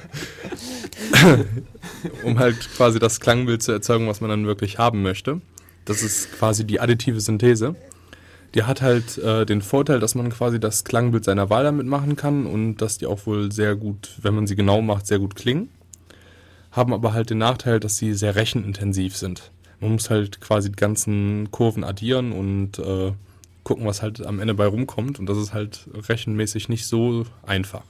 um 2.25 2.39
halt 2.39 2.69
quasi 2.77 2.99
das 2.99 3.21
Klangbild 3.21 3.63
zu 3.63 3.73
erzeugen, 3.73 4.07
was 4.09 4.21
man 4.21 4.31
dann 4.31 4.47
wirklich 4.47 4.79
haben 4.79 5.03
möchte. 5.03 5.41
Das 5.85 6.03
ist 6.03 6.33
quasi 6.33 6.67
die 6.67 6.81
additive 6.81 7.21
Synthese. 7.21 7.75
Die 8.55 8.65
hat 8.65 8.83
halt 8.83 9.17
äh, 9.19 9.47
den 9.47 9.63
Vorteil, 9.63 10.01
dass 10.01 10.15
man 10.15 10.31
quasi 10.31 10.59
das 10.59 10.85
Klangbild 10.85 11.25
seiner 11.25 11.51
Wahl 11.51 11.65
damit 11.65 11.87
machen 11.87 12.17
kann 12.17 12.47
und 12.47 12.77
dass 12.79 12.99
die 12.99 13.07
auch 13.07 13.27
wohl 13.27 13.53
sehr 13.53 13.77
gut, 13.77 14.11
wenn 14.23 14.35
man 14.35 14.47
sie 14.47 14.57
genau 14.57 14.83
macht, 14.83 15.07
sehr 15.07 15.21
gut 15.21 15.37
klingen. 15.37 15.69
Haben 16.73 16.93
aber 16.93 17.13
halt 17.13 17.31
den 17.31 17.39
Nachteil, 17.39 17.81
dass 17.81 17.97
sie 17.97 18.13
sehr 18.15 18.35
rechenintensiv 18.35 19.17
sind. 19.17 19.51
Man 19.81 19.93
muss 19.93 20.11
halt 20.11 20.41
quasi 20.41 20.71
die 20.71 20.77
ganzen 20.77 21.51
Kurven 21.51 21.85
addieren 21.85 22.33
und 22.33 22.79
äh, 22.79 23.13
gucken, 23.63 23.87
was 23.87 24.03
halt 24.03 24.25
am 24.25 24.41
Ende 24.41 24.55
bei 24.55 24.67
rumkommt. 24.67 25.19
Und 25.19 25.27
das 25.27 25.39
ist 25.39 25.55
halt 25.55 25.89
rechenmäßig 26.09 26.69
nicht 26.69 26.87
so 26.87 27.25
einfach. 27.45 27.83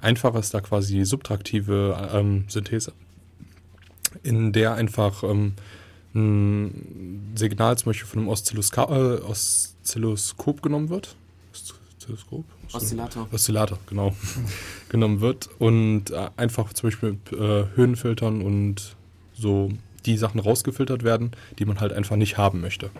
Einfach 0.00 0.34
ist 0.36 0.54
da 0.54 0.60
quasi 0.60 1.04
subtraktive 1.04 2.10
ähm, 2.12 2.44
Synthese, 2.48 2.92
in 4.22 4.52
der 4.52 4.74
einfach 4.74 5.22
ähm, 5.22 5.54
ein 6.14 7.32
Signal 7.34 7.76
zum 7.78 7.90
Beispiel 7.90 8.06
von 8.06 8.20
einem 8.20 8.28
Oszilloskop, 8.28 8.90
äh, 8.90 9.20
Oszilloskop 9.22 10.62
genommen 10.62 10.88
wird. 10.88 11.16
Oszilloskop? 11.52 12.44
Oszillator. 12.72 13.28
Oszillator, 13.32 13.78
genau. 13.86 14.14
genommen 14.88 15.20
wird 15.20 15.48
und 15.58 16.10
äh, 16.10 16.28
einfach 16.36 16.72
zum 16.72 16.88
Beispiel 16.88 17.12
mit 17.12 17.32
äh, 17.32 17.66
Höhenfiltern 17.74 18.42
und 18.42 18.96
so 19.34 19.70
die 20.06 20.16
Sachen 20.16 20.40
rausgefiltert 20.40 21.02
werden, 21.02 21.32
die 21.58 21.64
man 21.64 21.80
halt 21.80 21.92
einfach 21.92 22.16
nicht 22.16 22.38
haben 22.38 22.60
möchte. 22.60 22.90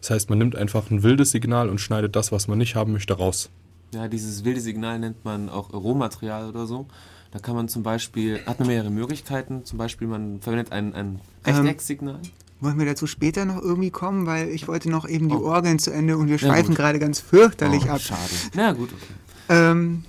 Das 0.00 0.10
heißt, 0.10 0.30
man 0.30 0.38
nimmt 0.38 0.56
einfach 0.56 0.90
ein 0.90 1.02
wildes 1.02 1.30
Signal 1.30 1.68
und 1.68 1.80
schneidet 1.80 2.14
das, 2.16 2.32
was 2.32 2.48
man 2.48 2.58
nicht 2.58 2.74
haben 2.74 2.92
möchte, 2.92 3.14
raus. 3.14 3.50
Ja, 3.94 4.08
dieses 4.08 4.44
wilde 4.44 4.60
Signal 4.60 4.98
nennt 4.98 5.24
man 5.24 5.48
auch 5.48 5.72
Rohmaterial 5.72 6.48
oder 6.48 6.66
so. 6.66 6.86
Da 7.30 7.38
kann 7.38 7.56
man 7.56 7.68
zum 7.68 7.82
Beispiel, 7.82 8.40
hat 8.46 8.58
man 8.58 8.68
mehrere 8.68 8.90
Möglichkeiten. 8.90 9.64
Zum 9.64 9.78
Beispiel, 9.78 10.06
man 10.06 10.40
verwendet 10.40 10.72
ein, 10.72 10.94
ein 10.94 11.20
Rechtecksignal. 11.44 12.16
Ähm, 12.16 12.30
wollen 12.64 12.78
wir 12.78 12.86
dazu 12.86 13.06
später 13.06 13.44
noch 13.44 13.60
irgendwie 13.60 13.90
kommen? 13.90 14.26
Weil 14.26 14.48
ich 14.48 14.66
wollte 14.66 14.90
noch 14.90 15.08
eben 15.08 15.28
die 15.28 15.34
oh. 15.34 15.44
Orgeln 15.44 15.78
zu 15.78 15.90
Ende 15.90 16.16
und 16.16 16.28
wir 16.28 16.38
schweifen 16.38 16.72
ja, 16.72 16.76
gerade 16.76 16.98
ganz 16.98 17.20
fürchterlich 17.20 17.84
oh, 17.86 17.90
ab. 17.90 18.00
Schade. 18.00 18.20
Na 18.54 18.72
gut, 18.72 18.90
okay. 18.92 19.14
Ähm, 19.48 20.04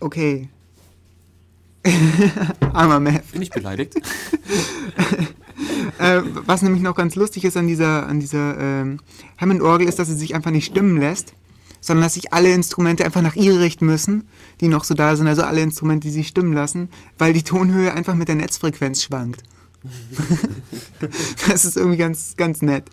okay. 0.00 0.48
Armer 2.72 3.00
Matt. 3.00 3.30
Bin 3.32 3.42
ich 3.42 3.50
beleidigt? 3.50 3.94
äh, 5.98 6.22
was 6.46 6.62
nämlich 6.62 6.82
noch 6.82 6.96
ganz 6.96 7.14
lustig 7.14 7.44
ist 7.44 7.56
an 7.56 7.66
dieser, 7.66 8.06
an 8.06 8.20
dieser 8.20 8.58
ähm, 8.58 9.00
Hammond-Orgel, 9.38 9.88
ist, 9.88 9.98
dass 9.98 10.08
sie 10.08 10.14
sich 10.14 10.34
einfach 10.34 10.50
nicht 10.50 10.66
stimmen 10.66 10.98
lässt, 10.98 11.34
sondern 11.80 12.04
dass 12.04 12.14
sich 12.14 12.32
alle 12.32 12.52
Instrumente 12.52 13.04
einfach 13.04 13.22
nach 13.22 13.36
ihr 13.36 13.60
richten 13.60 13.86
müssen, 13.86 14.28
die 14.60 14.68
noch 14.68 14.84
so 14.84 14.94
da 14.94 15.16
sind, 15.16 15.28
also 15.28 15.42
alle 15.42 15.60
Instrumente, 15.60 16.08
die 16.08 16.14
sich 16.14 16.28
stimmen 16.28 16.52
lassen, 16.52 16.88
weil 17.18 17.32
die 17.32 17.42
Tonhöhe 17.42 17.92
einfach 17.92 18.14
mit 18.14 18.28
der 18.28 18.36
Netzfrequenz 18.36 19.02
schwankt. 19.02 19.42
das 21.48 21.64
ist 21.64 21.76
irgendwie 21.76 21.98
ganz, 21.98 22.36
ganz 22.36 22.62
nett. 22.62 22.84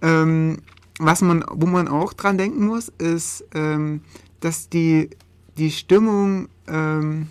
Ähm, 0.00 0.58
was 0.98 1.20
man, 1.20 1.44
wo 1.50 1.66
man 1.66 1.88
auch 1.88 2.12
dran 2.12 2.38
denken 2.38 2.66
muss, 2.66 2.88
ist, 2.98 3.44
ähm, 3.54 4.02
dass 4.40 4.68
die, 4.68 5.10
die 5.56 5.70
Stimmung 5.70 6.48
ähm, 6.66 7.28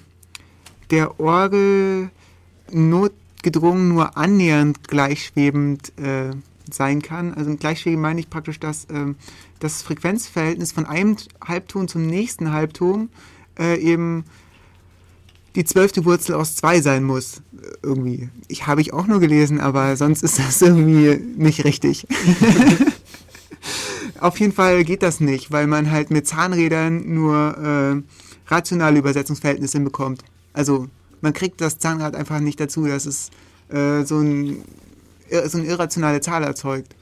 der 0.89 1.20
Orgel 1.20 2.10
notgedrungen 2.72 3.89
nur 3.89 4.18
annähernd 4.18 4.88
gleichschwebend 4.88 5.97
äh, 5.97 6.32
sein 6.70 7.02
kann. 7.02 7.34
Also 7.34 7.56
gleichschwebend 7.56 8.02
meine 8.02 8.20
ich 8.20 8.30
praktisch, 8.30 8.60
dass 8.60 8.88
ähm, 8.89 9.16
das 9.60 9.82
Frequenzverhältnis 9.82 10.72
von 10.72 10.86
einem 10.86 11.18
Halbton 11.43 11.88
zum 11.88 12.08
nächsten 12.08 12.52
Halbton 12.52 13.10
äh, 13.60 13.78
eben 13.80 14.26
die 15.56 15.66
zwölfte 15.66 16.06
Wurzel 16.06 16.36
aus 16.36 16.56
zwei 16.56 16.82
sein 16.82 17.04
muss. 17.04 17.41
Irgendwie. 17.84 18.30
Ich 18.47 18.68
habe 18.68 18.82
ich 18.82 18.93
auch 18.93 19.08
nur 19.08 19.20
gelesen, 19.20 19.60
aber 19.60 19.97
sonst 19.97 20.24
ist 20.24 20.39
das 20.39 20.62
irgendwie 20.62 21.20
nicht 21.38 21.66
richtig. 21.66 22.08
Auf 24.20 24.39
jeden 24.39 24.54
Fall 24.54 24.84
geht 24.84 25.04
das 25.04 25.20
nicht, 25.20 25.52
weil 25.52 25.68
man 25.68 25.91
halt 25.91 26.12
mit 26.12 26.28
Zahnrädern 26.28 27.14
nur 27.14 27.58
äh, 27.58 28.52
rationale 28.52 28.99
Übersetzungsverhältnisse 28.99 29.80
bekommt. 29.80 30.24
Also 30.54 30.88
man 31.22 31.34
kriegt 31.34 31.62
das 31.62 31.80
Zahnrad 31.80 32.16
einfach 32.16 32.39
nicht 32.39 32.60
dazu, 32.60 32.86
dass 32.86 33.06
es 33.06 33.30
äh, 33.70 34.04
so, 34.04 34.20
ein, 34.20 34.64
so 35.30 35.58
eine 35.58 35.68
irrationale 35.68 36.22
Zahl 36.22 36.43
erzeugt. 36.43 36.95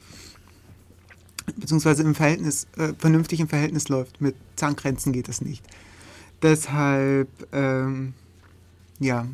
Beziehungsweise 1.56 2.02
im 2.02 2.14
Verhältnis, 2.14 2.66
äh, 2.76 2.92
vernünftig 2.98 3.40
im 3.40 3.48
Verhältnis 3.48 3.88
läuft. 3.88 4.20
Mit 4.20 4.36
Zahngrenzen 4.56 5.12
geht 5.12 5.28
das 5.28 5.40
nicht. 5.40 5.64
Deshalb, 6.42 7.28
ähm, 7.52 8.14
ja, 9.00 9.26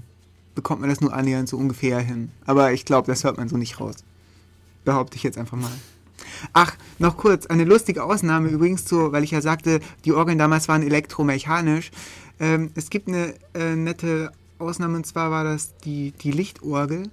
bekommt 0.54 0.80
man 0.80 0.88
das 0.88 1.00
nur 1.00 1.12
annähernd 1.12 1.48
so 1.48 1.56
ungefähr 1.58 2.00
hin. 2.00 2.30
Aber 2.46 2.72
ich 2.72 2.84
glaube, 2.84 3.06
das 3.06 3.24
hört 3.24 3.36
man 3.36 3.48
so 3.48 3.56
nicht 3.56 3.78
raus. 3.78 3.96
Behaupte 4.84 5.16
ich 5.16 5.22
jetzt 5.22 5.36
einfach 5.36 5.58
mal. 5.58 5.70
Ach, 6.52 6.74
noch 6.98 7.16
kurz, 7.16 7.46
eine 7.46 7.64
lustige 7.64 8.02
Ausnahme 8.02 8.48
übrigens 8.48 8.84
zu, 8.84 9.12
weil 9.12 9.24
ich 9.24 9.32
ja 9.32 9.40
sagte, 9.40 9.80
die 10.04 10.12
Orgeln 10.12 10.38
damals 10.38 10.68
waren 10.68 10.82
elektromechanisch. 10.82 11.90
Ähm, 12.40 12.70
es 12.74 12.90
gibt 12.90 13.08
eine 13.08 13.34
äh, 13.54 13.74
nette 13.74 14.32
Ausnahme 14.58 14.96
und 14.96 15.06
zwar 15.06 15.30
war 15.30 15.44
das 15.44 15.76
die, 15.84 16.12
die 16.12 16.30
Lichtorgel. 16.30 17.10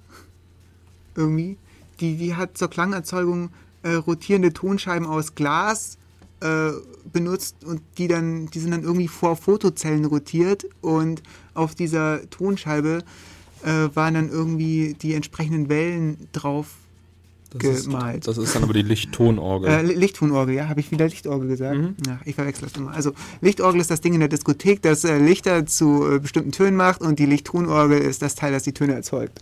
Irgendwie. 1.14 1.58
Die, 2.00 2.16
die 2.16 2.34
hat 2.34 2.56
zur 2.56 2.70
Klangerzeugung 2.70 3.50
äh, 3.82 3.94
rotierende 3.94 4.52
Tonscheiben 4.52 5.06
aus 5.06 5.34
Glas 5.34 5.98
äh, 6.44 6.72
benutzt 7.10 7.64
und 7.64 7.80
die 7.96 8.06
dann, 8.06 8.46
die 8.46 8.58
sind 8.58 8.70
dann 8.70 8.82
irgendwie 8.82 9.08
vor 9.08 9.36
Fotozellen 9.36 10.04
rotiert 10.04 10.66
und 10.82 11.22
auf 11.54 11.74
dieser 11.74 12.28
Tonscheibe 12.28 13.02
äh, 13.62 13.88
waren 13.94 14.14
dann 14.14 14.28
irgendwie 14.28 14.94
die 15.00 15.14
entsprechenden 15.14 15.70
Wellen 15.70 16.28
drauf 16.32 16.66
das 17.56 17.84
gemalt. 17.84 18.18
Ist, 18.18 18.28
das 18.28 18.38
ist 18.38 18.54
dann 18.54 18.64
aber 18.64 18.74
die 18.74 18.82
Lichttonorgel. 18.82 19.70
Äh, 19.70 19.82
Lichttonorgel, 19.82 20.54
ja, 20.54 20.68
habe 20.68 20.80
ich 20.80 20.90
wieder 20.90 21.06
Lichtorgel 21.08 21.48
gesagt? 21.48 21.76
Mhm. 21.76 21.96
Ja, 22.06 22.20
ich 22.24 22.34
verwechsel 22.34 22.68
das 22.68 22.76
immer. 22.76 22.92
Also 22.92 23.12
Lichtorgel 23.40 23.80
ist 23.80 23.90
das 23.90 24.00
Ding 24.00 24.12
in 24.12 24.20
der 24.20 24.28
Diskothek, 24.28 24.82
das 24.82 25.04
äh, 25.04 25.18
Lichter 25.18 25.64
zu 25.64 26.04
äh, 26.10 26.18
bestimmten 26.18 26.52
Tönen 26.52 26.76
macht 26.76 27.00
und 27.00 27.18
die 27.18 27.26
Lichttonorgel 27.26 27.98
ist 27.98 28.22
das 28.22 28.34
Teil, 28.34 28.52
das 28.52 28.64
die 28.64 28.72
Töne 28.72 28.94
erzeugt. 28.94 29.40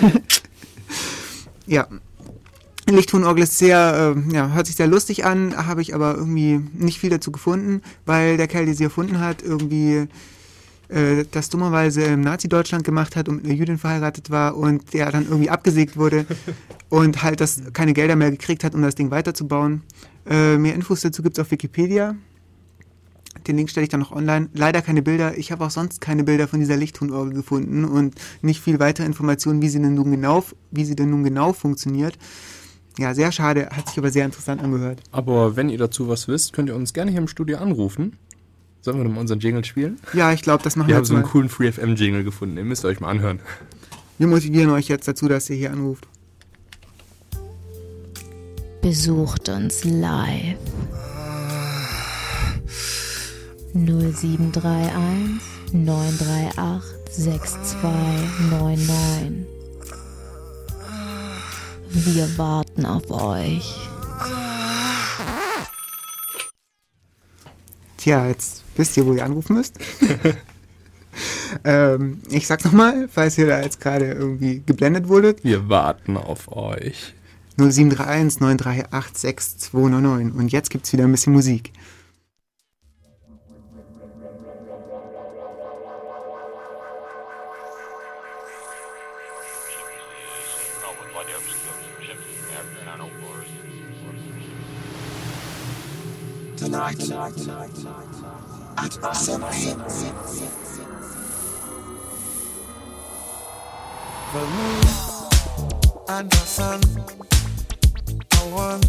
ja. 1.66 1.86
Lichttonorgel 2.88 3.44
ist 3.44 3.58
sehr, 3.58 4.14
äh, 4.16 4.34
ja, 4.34 4.48
hört 4.52 4.66
sich 4.66 4.76
sehr 4.76 4.88
lustig 4.88 5.24
an, 5.24 5.54
habe 5.56 5.82
ich 5.82 5.94
aber 5.94 6.16
irgendwie 6.16 6.60
nicht 6.74 6.98
viel 6.98 7.10
dazu 7.10 7.30
gefunden, 7.30 7.80
weil 8.06 8.36
der 8.36 8.48
Kerl, 8.48 8.66
der 8.66 8.74
sie 8.74 8.84
erfunden 8.84 9.20
hat, 9.20 9.42
irgendwie 9.42 10.08
äh, 10.88 11.24
das 11.30 11.48
dummerweise 11.48 12.02
im 12.02 12.20
Nazi-Deutschland 12.20 12.84
gemacht 12.84 13.16
hat 13.16 13.28
und 13.28 13.36
mit 13.36 13.44
einer 13.46 13.54
Jüdin 13.54 13.78
verheiratet 13.78 14.30
war 14.30 14.56
und 14.56 14.92
der 14.92 15.10
dann 15.10 15.24
irgendwie 15.24 15.48
abgesägt 15.48 15.96
wurde 15.96 16.26
und 16.88 17.22
halt 17.22 17.40
das 17.40 17.62
keine 17.72 17.94
Gelder 17.94 18.16
mehr 18.16 18.30
gekriegt 18.30 18.64
hat, 18.64 18.74
um 18.74 18.82
das 18.82 18.94
Ding 18.94 19.10
weiterzubauen. 19.10 19.82
Äh, 20.28 20.58
mehr 20.58 20.74
Infos 20.74 21.00
dazu 21.00 21.22
gibt 21.22 21.38
es 21.38 21.42
auf 21.42 21.50
Wikipedia. 21.50 22.16
Den 23.46 23.56
Link 23.56 23.70
stelle 23.70 23.84
ich 23.84 23.90
dann 23.90 24.00
noch 24.00 24.12
online. 24.12 24.50
Leider 24.52 24.82
keine 24.82 25.02
Bilder. 25.02 25.38
Ich 25.38 25.50
habe 25.50 25.64
auch 25.64 25.70
sonst 25.70 26.00
keine 26.00 26.22
Bilder 26.24 26.46
von 26.46 26.60
dieser 26.60 26.76
Lichttonorgel 26.76 27.32
gefunden 27.32 27.84
und 27.84 28.14
nicht 28.42 28.60
viel 28.60 28.78
weitere 28.78 29.06
Informationen, 29.06 29.62
wie 29.62 29.68
sie 29.68 29.80
denn 29.80 29.94
nun 29.94 30.10
genau, 30.10 30.44
wie 30.70 30.84
sie 30.84 30.94
denn 30.94 31.10
nun 31.10 31.24
genau 31.24 31.52
funktioniert. 31.52 32.18
Ja, 32.98 33.14
sehr 33.14 33.32
schade, 33.32 33.68
hat 33.72 33.88
sich 33.88 33.98
aber 33.98 34.10
sehr 34.10 34.24
interessant 34.24 34.62
angehört. 34.62 35.00
Aber 35.12 35.56
wenn 35.56 35.68
ihr 35.70 35.78
dazu 35.78 36.08
was 36.08 36.28
wisst, 36.28 36.52
könnt 36.52 36.68
ihr 36.68 36.76
uns 36.76 36.92
gerne 36.92 37.10
hier 37.10 37.20
im 37.20 37.28
Studio 37.28 37.58
anrufen. 37.58 38.16
Sollen 38.82 39.02
wir 39.02 39.08
mal 39.08 39.20
unseren 39.20 39.38
Jingle 39.38 39.64
spielen? 39.64 39.98
Ja, 40.12 40.32
ich 40.32 40.42
glaube, 40.42 40.62
das 40.64 40.76
machen 40.76 40.88
wir, 40.88 40.94
wir 40.94 40.98
haben 40.98 41.04
so 41.04 41.14
einen 41.14 41.22
mal. 41.22 41.30
coolen 41.30 41.48
FreeFM-Jingle 41.48 42.24
gefunden. 42.24 42.56
Den 42.56 42.66
müsst 42.68 42.84
ihr 42.84 42.88
euch 42.88 43.00
mal 43.00 43.10
anhören. 43.10 43.40
Wir 44.18 44.26
motivieren 44.26 44.70
euch 44.70 44.88
jetzt 44.88 45.08
dazu, 45.08 45.28
dass 45.28 45.48
ihr 45.50 45.56
hier 45.56 45.72
anruft. 45.72 46.06
Besucht 48.82 49.48
uns 49.48 49.84
live. 49.84 50.58
0731 53.74 55.40
938 55.72 56.82
6299. 57.10 59.51
Wir 61.94 62.38
warten 62.38 62.86
auf 62.86 63.10
euch. 63.10 63.76
Tja, 67.98 68.26
jetzt 68.28 68.64
wisst 68.76 68.96
ihr, 68.96 69.04
wo 69.04 69.12
ihr 69.12 69.22
anrufen 69.22 69.56
müsst. 69.56 69.78
ähm, 71.64 72.22
ich 72.30 72.46
sag's 72.46 72.64
nochmal, 72.64 73.08
falls 73.12 73.36
ihr 73.36 73.46
da 73.46 73.60
jetzt 73.60 73.78
gerade 73.78 74.10
irgendwie 74.10 74.62
geblendet 74.64 75.08
wurdet. 75.08 75.44
Wir 75.44 75.68
warten 75.68 76.16
auf 76.16 76.50
euch. 76.50 77.12
0731 77.58 78.40
938 78.40 79.18
6299. 79.18 80.34
Und 80.34 80.50
jetzt 80.50 80.70
gibt's 80.70 80.94
wieder 80.94 81.04
ein 81.04 81.12
bisschen 81.12 81.34
Musik. 81.34 81.72
Tonight, 96.62 97.10
at. 97.10 97.72
The 104.32 104.44
moon 104.56 104.84
and 106.08 106.30
the 106.30 106.36
sun 106.36 106.80
are 108.38 108.48
one. 108.48 108.80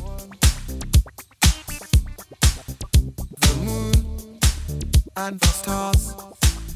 The 3.42 3.54
moon 3.66 4.40
and 5.18 5.40
the 5.40 5.48
stars, 5.48 6.14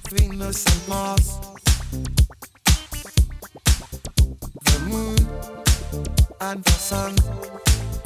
Venus 0.10 0.66
and 0.66 0.88
Mars. 0.90 1.28
The 4.66 4.80
moon 4.90 5.18
and 6.42 6.64
the 6.64 6.72
sun 6.72 7.16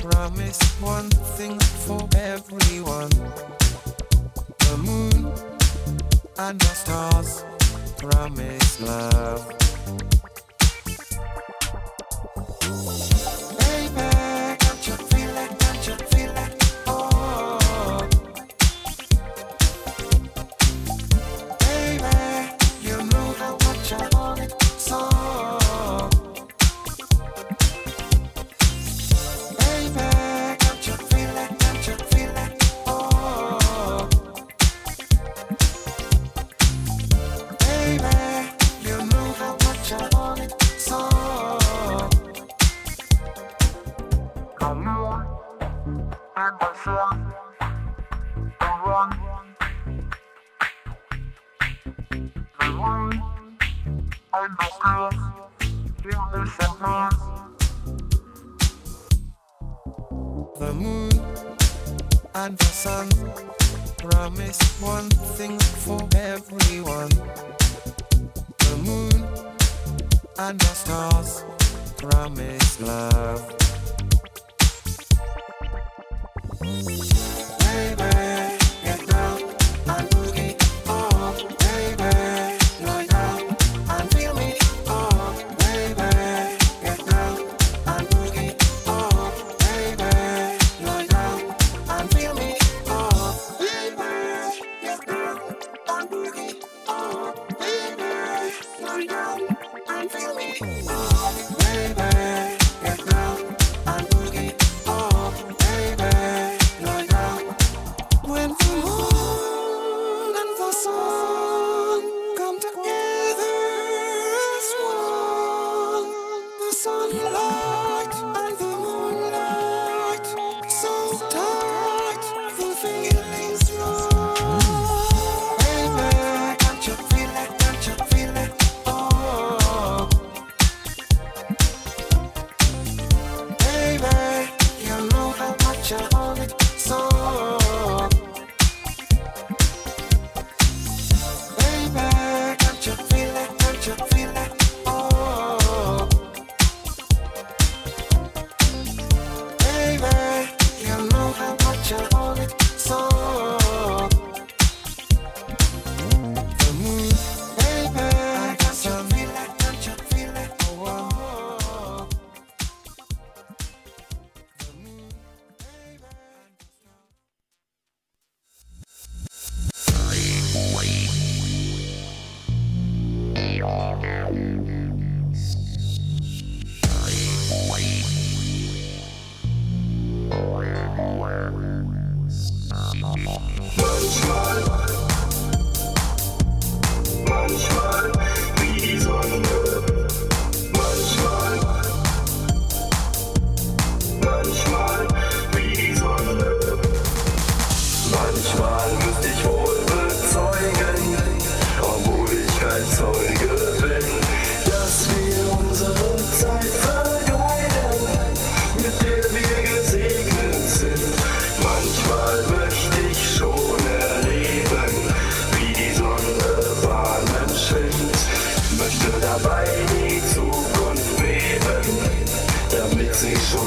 promise 0.02 0.60
one 0.82 1.10
thing 1.38 1.60
for 1.60 2.08
everyone. 2.16 3.10
The 4.58 4.78
moon 4.78 5.32
and 6.40 6.60
the 6.60 6.66
stars 6.66 7.44
promise 8.00 8.82
love. 8.82 9.61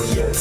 Und 0.05 0.35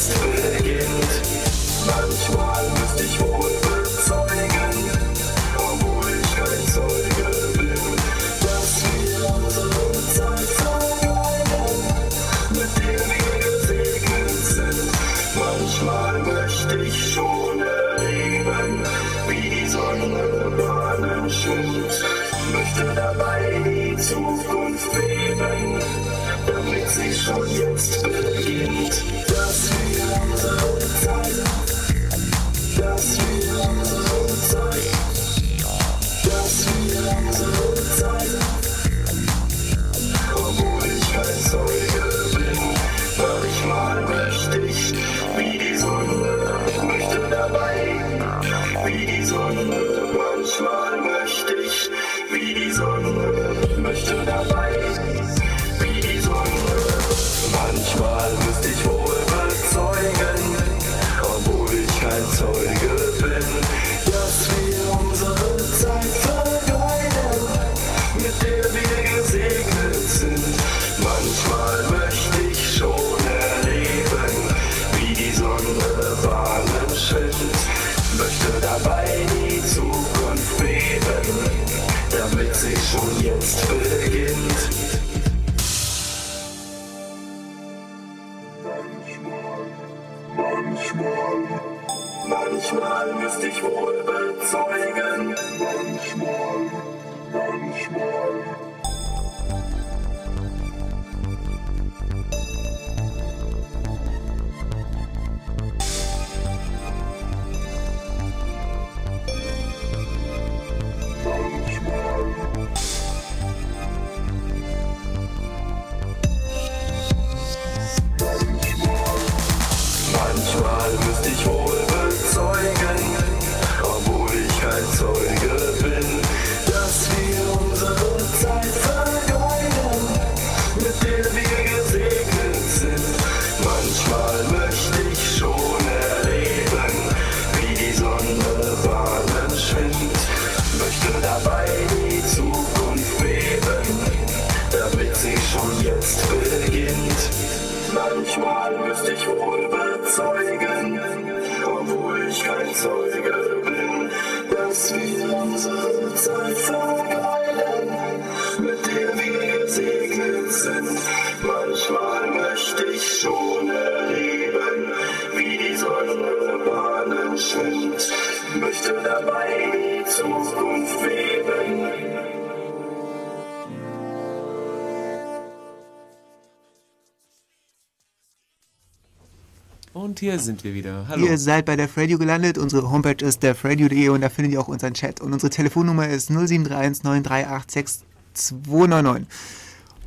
hier 180.24 180.38
sind 180.38 180.64
wir 180.64 180.72
wieder. 180.72 181.06
Hallo. 181.08 181.26
Ihr 181.26 181.36
seid 181.36 181.66
bei 181.66 181.76
der 181.76 181.88
Radio 181.96 182.18
gelandet. 182.18 182.56
Unsere 182.56 182.90
Homepage 182.90 183.22
ist 183.22 183.42
derradio.de 183.42 184.08
und 184.08 184.22
da 184.22 184.30
findet 184.30 184.54
ihr 184.54 184.60
auch 184.60 184.68
unseren 184.68 184.94
Chat. 184.94 185.20
Und 185.20 185.34
unsere 185.34 185.50
Telefonnummer 185.50 186.08
ist 186.08 186.30
0731 186.30 187.04
938 187.04 188.04
6299. 188.32 189.28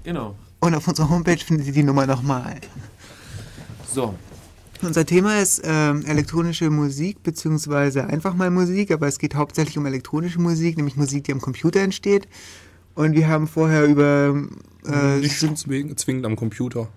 Genau. 0.04 0.36
Und 0.60 0.74
auf 0.74 0.88
unserer 0.88 1.10
Homepage 1.10 1.38
findet 1.38 1.68
ihr 1.68 1.74
die 1.74 1.84
Nummer 1.84 2.08
nochmal. 2.08 2.56
So. 3.94 4.16
Unser 4.82 5.06
Thema 5.06 5.40
ist 5.40 5.62
ähm, 5.64 6.04
elektronische 6.06 6.72
Musik, 6.72 7.22
beziehungsweise 7.22 8.06
einfach 8.06 8.34
mal 8.34 8.50
Musik, 8.50 8.92
aber 8.92 9.08
es 9.08 9.20
geht 9.20 9.36
hauptsächlich 9.36 9.78
um 9.78 9.86
elektronische 9.86 10.40
Musik, 10.40 10.78
nämlich 10.78 10.96
Musik, 10.96 11.26
die 11.26 11.32
am 11.32 11.42
Computer 11.42 11.80
entsteht. 11.82 12.28
Und 12.96 13.14
wir 13.14 13.28
haben 13.28 13.48
vorher 13.48 13.86
über. 13.86 14.36
Äh, 14.88 15.20
Nicht 15.20 15.60
zwingend 15.60 16.26
am 16.26 16.36
Computer 16.36 16.90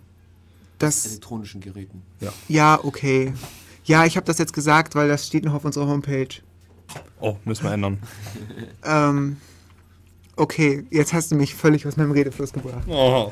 das 0.81 1.07
elektronischen 1.07 1.61
Geräten. 1.61 2.03
Ja. 2.21 2.33
Ja, 2.49 2.81
okay. 2.83 3.33
Ja, 3.85 4.05
ich 4.05 4.17
habe 4.17 4.27
das 4.27 4.39
jetzt 4.39 4.53
gesagt, 4.53 4.95
weil 4.95 5.09
das 5.09 5.27
steht 5.27 5.45
noch 5.45 5.55
auf 5.55 5.65
unserer 5.65 5.87
Homepage. 5.87 6.29
Oh, 7.21 7.37
müssen 7.45 7.65
wir 7.65 7.73
ändern. 7.73 7.99
Ähm, 8.83 9.37
okay, 10.37 10.85
jetzt 10.91 11.13
hast 11.13 11.31
du 11.31 11.35
mich 11.37 11.55
völlig 11.55 11.87
aus 11.87 11.97
meinem 11.97 12.13
Redefluss 12.13 12.53
gebracht. 12.53 12.85
Oh. 12.89 13.31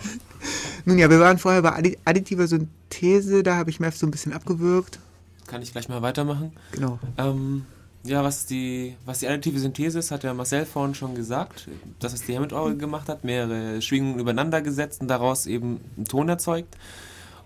Nun 0.84 0.98
ja, 0.98 1.08
wir 1.10 1.20
waren 1.20 1.38
vorher 1.38 1.62
bei 1.62 1.72
addi 1.72 1.98
additiver 2.04 2.46
Synthese, 2.46 3.42
da 3.42 3.56
habe 3.56 3.70
ich 3.70 3.80
Mev 3.80 3.96
so 3.96 4.06
ein 4.06 4.10
bisschen 4.10 4.32
abgewürgt. 4.32 4.98
Kann 5.46 5.62
ich 5.62 5.72
gleich 5.72 5.88
mal 5.88 6.02
weitermachen? 6.02 6.52
Genau. 6.72 6.98
Ähm, 7.16 7.64
ja, 8.04 8.22
was 8.22 8.46
die, 8.46 8.94
was 9.04 9.20
die 9.20 9.28
additive 9.28 9.58
Synthese 9.58 9.98
ist, 9.98 10.10
hat 10.10 10.22
ja 10.22 10.34
Marcel 10.34 10.66
vorhin 10.66 10.94
schon 10.94 11.14
gesagt, 11.14 11.68
dass 11.98 12.12
es 12.12 12.22
die 12.22 12.36
Hammond-Orgel 12.36 12.76
gemacht 12.76 13.08
hat, 13.08 13.24
mehrere 13.24 13.82
Schwingungen 13.82 14.18
übereinander 14.18 14.60
gesetzt 14.60 15.00
und 15.00 15.08
daraus 15.08 15.46
eben 15.46 15.80
einen 15.96 16.04
Ton 16.04 16.28
erzeugt. 16.28 16.76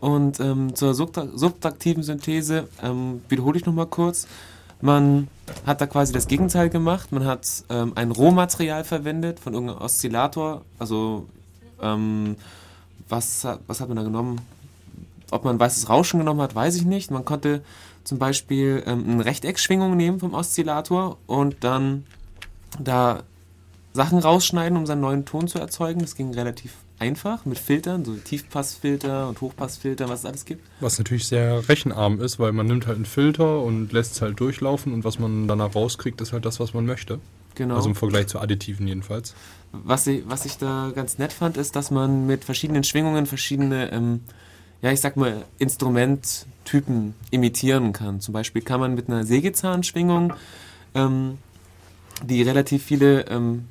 Und 0.02 0.40
ähm, 0.40 0.74
zur 0.74 0.94
subtraktiven 0.94 2.02
Synthese 2.02 2.66
ähm, 2.82 3.22
wiederhole 3.28 3.56
ich 3.56 3.66
nochmal 3.66 3.86
kurz. 3.86 4.26
Man 4.80 5.28
hat 5.64 5.80
da 5.80 5.86
quasi 5.86 6.12
das 6.12 6.26
Gegenteil 6.26 6.70
gemacht. 6.70 7.12
Man 7.12 7.24
hat 7.24 7.46
ähm, 7.70 7.92
ein 7.94 8.10
Rohmaterial 8.10 8.82
verwendet 8.82 9.38
von 9.38 9.54
irgendeinem 9.54 9.80
Oszillator. 9.80 10.62
Also, 10.80 11.28
ähm, 11.80 12.34
was, 13.08 13.46
was 13.68 13.80
hat 13.80 13.86
man 13.86 13.96
da 13.96 14.02
genommen? 14.02 14.40
Ob 15.30 15.44
man 15.44 15.60
weißes 15.60 15.88
Rauschen 15.88 16.18
genommen 16.18 16.40
hat, 16.40 16.56
weiß 16.56 16.74
ich 16.74 16.84
nicht. 16.84 17.12
Man 17.12 17.24
konnte 17.24 17.62
zum 18.02 18.18
Beispiel 18.18 18.82
ähm, 18.84 19.04
eine 19.08 19.24
Rechteckschwingung 19.24 19.96
nehmen 19.96 20.18
vom 20.18 20.34
Oszillator 20.34 21.16
und 21.28 21.62
dann 21.62 22.06
da 22.80 23.22
Sachen 23.92 24.18
rausschneiden, 24.18 24.76
um 24.76 24.84
seinen 24.84 25.02
neuen 25.02 25.26
Ton 25.26 25.46
zu 25.46 25.60
erzeugen. 25.60 26.00
Das 26.00 26.16
ging 26.16 26.34
relativ 26.34 26.74
einfach 27.02 27.44
mit 27.46 27.58
Filtern, 27.58 28.04
so 28.04 28.14
Tiefpassfilter 28.14 29.28
und 29.28 29.40
Hochpassfilter, 29.40 30.08
was 30.08 30.20
es 30.20 30.26
alles 30.26 30.44
gibt. 30.44 30.64
Was 30.78 30.98
natürlich 30.98 31.26
sehr 31.26 31.68
rechenarm 31.68 32.20
ist, 32.20 32.38
weil 32.38 32.52
man 32.52 32.66
nimmt 32.66 32.86
halt 32.86 32.96
einen 32.96 33.06
Filter 33.06 33.60
und 33.60 33.92
lässt 33.92 34.12
es 34.12 34.22
halt 34.22 34.38
durchlaufen 34.38 34.92
und 34.92 35.02
was 35.02 35.18
man 35.18 35.48
danach 35.48 35.74
rauskriegt, 35.74 36.20
ist 36.20 36.32
halt 36.32 36.44
das, 36.44 36.60
was 36.60 36.74
man 36.74 36.86
möchte. 36.86 37.18
Genau. 37.56 37.74
Also 37.74 37.88
im 37.88 37.96
Vergleich 37.96 38.28
zu 38.28 38.38
Additiven 38.38 38.86
jedenfalls. 38.86 39.34
Was 39.72 40.06
ich, 40.06 40.22
was 40.26 40.46
ich 40.46 40.58
da 40.58 40.92
ganz 40.94 41.18
nett 41.18 41.32
fand, 41.32 41.56
ist, 41.56 41.74
dass 41.74 41.90
man 41.90 42.26
mit 42.26 42.44
verschiedenen 42.44 42.84
Schwingungen 42.84 43.26
verschiedene, 43.26 43.90
ähm, 43.90 44.20
ja, 44.80 44.92
ich 44.92 45.00
sag 45.00 45.16
mal, 45.16 45.44
Instrumenttypen 45.58 47.14
imitieren 47.32 47.92
kann. 47.92 48.20
Zum 48.20 48.32
Beispiel 48.32 48.62
kann 48.62 48.78
man 48.78 48.94
mit 48.94 49.08
einer 49.08 49.24
Sägezahnschwingung, 49.24 50.34
ähm, 50.94 51.38
die 52.24 52.42
relativ 52.42 52.84
viele 52.84 53.26
ähm, 53.26 53.66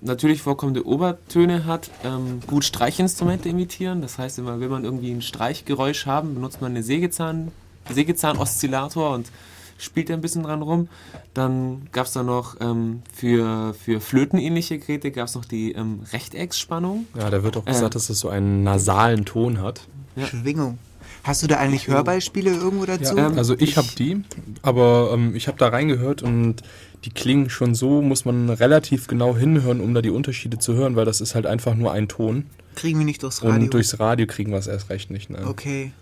natürlich 0.00 0.42
vorkommende 0.42 0.86
Obertöne 0.86 1.66
hat, 1.66 1.90
ähm, 2.04 2.40
gut 2.46 2.64
Streichinstrumente 2.64 3.48
imitieren. 3.48 4.02
Das 4.02 4.18
heißt, 4.18 4.38
immer 4.38 4.60
will 4.60 4.68
man 4.68 4.84
irgendwie 4.84 5.10
ein 5.10 5.22
Streichgeräusch 5.22 6.06
haben, 6.06 6.34
benutzt 6.34 6.60
man 6.60 6.72
eine 6.72 6.82
Sägezahn, 6.82 7.52
Sägezahn-Oszillator 7.90 9.14
und 9.14 9.30
spielt 9.78 10.10
ein 10.10 10.20
bisschen 10.20 10.42
dran 10.42 10.62
rum. 10.62 10.88
Dann 11.34 11.88
gab 11.92 12.06
es 12.06 12.12
da 12.12 12.22
noch 12.22 12.56
ähm, 12.60 13.02
für, 13.14 13.74
für 13.74 14.00
flötenähnliche 14.00 14.78
Geräte 14.78 15.10
gab 15.10 15.28
es 15.28 15.34
noch 15.34 15.44
die 15.44 15.72
ähm, 15.72 16.00
Rechtecksspannung. 16.12 17.06
Ja, 17.16 17.30
da 17.30 17.42
wird 17.42 17.56
auch 17.56 17.64
gesagt, 17.64 17.94
äh, 17.94 17.94
dass 17.94 18.10
es 18.10 18.20
so 18.20 18.28
einen 18.28 18.62
nasalen 18.62 19.24
Ton 19.24 19.60
hat. 19.60 19.82
Ja. 20.16 20.26
Schwingung. 20.26 20.78
Hast 21.22 21.42
du 21.42 21.46
da 21.46 21.56
eigentlich 21.56 21.86
Hörbeispiele 21.86 22.50
irgendwo 22.50 22.86
dazu? 22.86 23.16
Ja, 23.16 23.30
also 23.30 23.54
ich, 23.54 23.62
ich 23.62 23.76
habe 23.76 23.88
die, 23.98 24.22
aber 24.62 25.10
ähm, 25.12 25.34
ich 25.34 25.48
habe 25.48 25.58
da 25.58 25.68
reingehört 25.68 26.22
und 26.22 26.62
die 27.04 27.10
klingen 27.10 27.48
schon 27.48 27.74
so, 27.74 28.02
muss 28.02 28.24
man 28.24 28.50
relativ 28.50 29.06
genau 29.06 29.36
hinhören, 29.36 29.80
um 29.80 29.94
da 29.94 30.02
die 30.02 30.10
Unterschiede 30.10 30.58
zu 30.58 30.74
hören, 30.74 30.96
weil 30.96 31.04
das 31.04 31.20
ist 31.20 31.34
halt 31.34 31.46
einfach 31.46 31.74
nur 31.74 31.92
ein 31.92 32.08
Ton. 32.08 32.46
Kriegen 32.74 32.98
wir 32.98 33.06
nicht 33.06 33.22
durchs 33.22 33.42
Radio? 33.42 33.62
Und 33.62 33.74
durchs 33.74 33.98
Radio 33.98 34.26
kriegen 34.26 34.50
wir 34.52 34.58
es 34.58 34.66
erst 34.66 34.90
recht 34.90 35.10
nicht. 35.10 35.30
Nein. 35.30 35.44
Okay. 35.44 35.92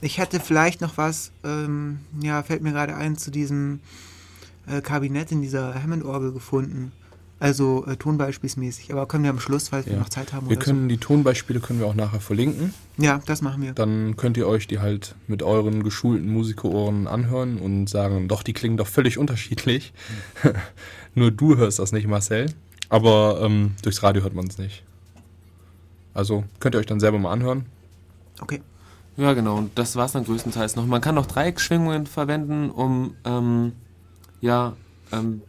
Ich 0.00 0.18
hätte 0.18 0.40
vielleicht 0.40 0.80
noch 0.80 0.96
was, 0.96 1.32
ähm, 1.44 2.00
ja, 2.22 2.42
fällt 2.42 2.62
mir 2.62 2.72
gerade 2.72 2.94
ein, 2.94 3.18
zu 3.18 3.30
diesem 3.30 3.80
äh, 4.66 4.80
Kabinett 4.80 5.32
in 5.32 5.42
dieser 5.42 5.82
Hammond-Orgel 5.82 6.32
gefunden. 6.32 6.92
Also 7.38 7.84
äh, 7.86 7.96
tonbeispielsmäßig. 7.96 8.92
Aber 8.92 9.06
können 9.06 9.24
wir 9.24 9.30
am 9.30 9.40
Schluss, 9.40 9.68
falls 9.68 9.86
ja. 9.86 9.92
wir 9.92 9.98
noch 9.98 10.08
Zeit 10.08 10.32
haben. 10.32 10.48
Wir 10.48 10.56
können 10.56 10.82
so. 10.82 10.88
die 10.88 10.96
Tonbeispiele 10.96 11.60
können 11.60 11.80
wir 11.80 11.86
auch 11.86 11.94
nachher 11.94 12.20
verlinken. 12.20 12.72
Ja, 12.96 13.20
das 13.26 13.42
machen 13.42 13.62
wir. 13.62 13.72
Dann 13.74 14.16
könnt 14.16 14.36
ihr 14.38 14.46
euch 14.46 14.66
die 14.66 14.78
halt 14.78 15.14
mit 15.26 15.42
euren 15.42 15.82
geschulten 15.82 16.28
Musikerohren 16.32 17.06
anhören 17.06 17.58
und 17.58 17.88
sagen, 17.88 18.28
doch, 18.28 18.42
die 18.42 18.54
klingen 18.54 18.78
doch 18.78 18.86
völlig 18.86 19.18
unterschiedlich. 19.18 19.92
Mhm. 20.42 20.50
Nur 21.14 21.30
du 21.30 21.56
hörst 21.56 21.78
das 21.78 21.92
nicht, 21.92 22.06
Marcel. 22.06 22.46
Aber 22.88 23.40
ähm, 23.42 23.74
durchs 23.82 24.02
Radio 24.02 24.22
hört 24.22 24.34
man 24.34 24.46
es 24.46 24.56
nicht. 24.58 24.84
Also 26.14 26.44
könnt 26.60 26.74
ihr 26.74 26.78
euch 26.78 26.86
dann 26.86 27.00
selber 27.00 27.18
mal 27.18 27.32
anhören. 27.32 27.66
Okay. 28.40 28.62
Ja, 29.18 29.34
genau. 29.34 29.56
Und 29.56 29.78
das 29.78 29.96
war 29.96 30.06
es 30.06 30.12
dann 30.12 30.24
größtenteils 30.24 30.76
noch. 30.76 30.86
Man 30.86 31.00
kann 31.00 31.18
auch 31.18 31.26
Dreieckschwingungen 31.26 32.06
verwenden, 32.06 32.70
um 32.70 33.14
ähm, 33.24 33.72
ja, 34.40 34.74
ähm, 35.12 35.42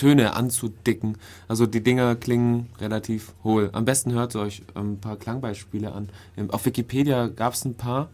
Töne 0.00 0.32
anzudicken. 0.32 1.18
Also 1.46 1.66
die 1.66 1.82
Dinger 1.82 2.16
klingen 2.16 2.70
relativ 2.80 3.34
hohl. 3.44 3.68
Am 3.74 3.84
besten 3.84 4.12
hört 4.12 4.34
ihr 4.34 4.40
euch 4.40 4.62
ein 4.74 4.98
paar 4.98 5.16
Klangbeispiele 5.16 5.92
an. 5.92 6.08
Auf 6.48 6.64
Wikipedia 6.64 7.26
gab 7.26 7.52
es 7.52 7.66
ein 7.66 7.74
paar. 7.74 8.08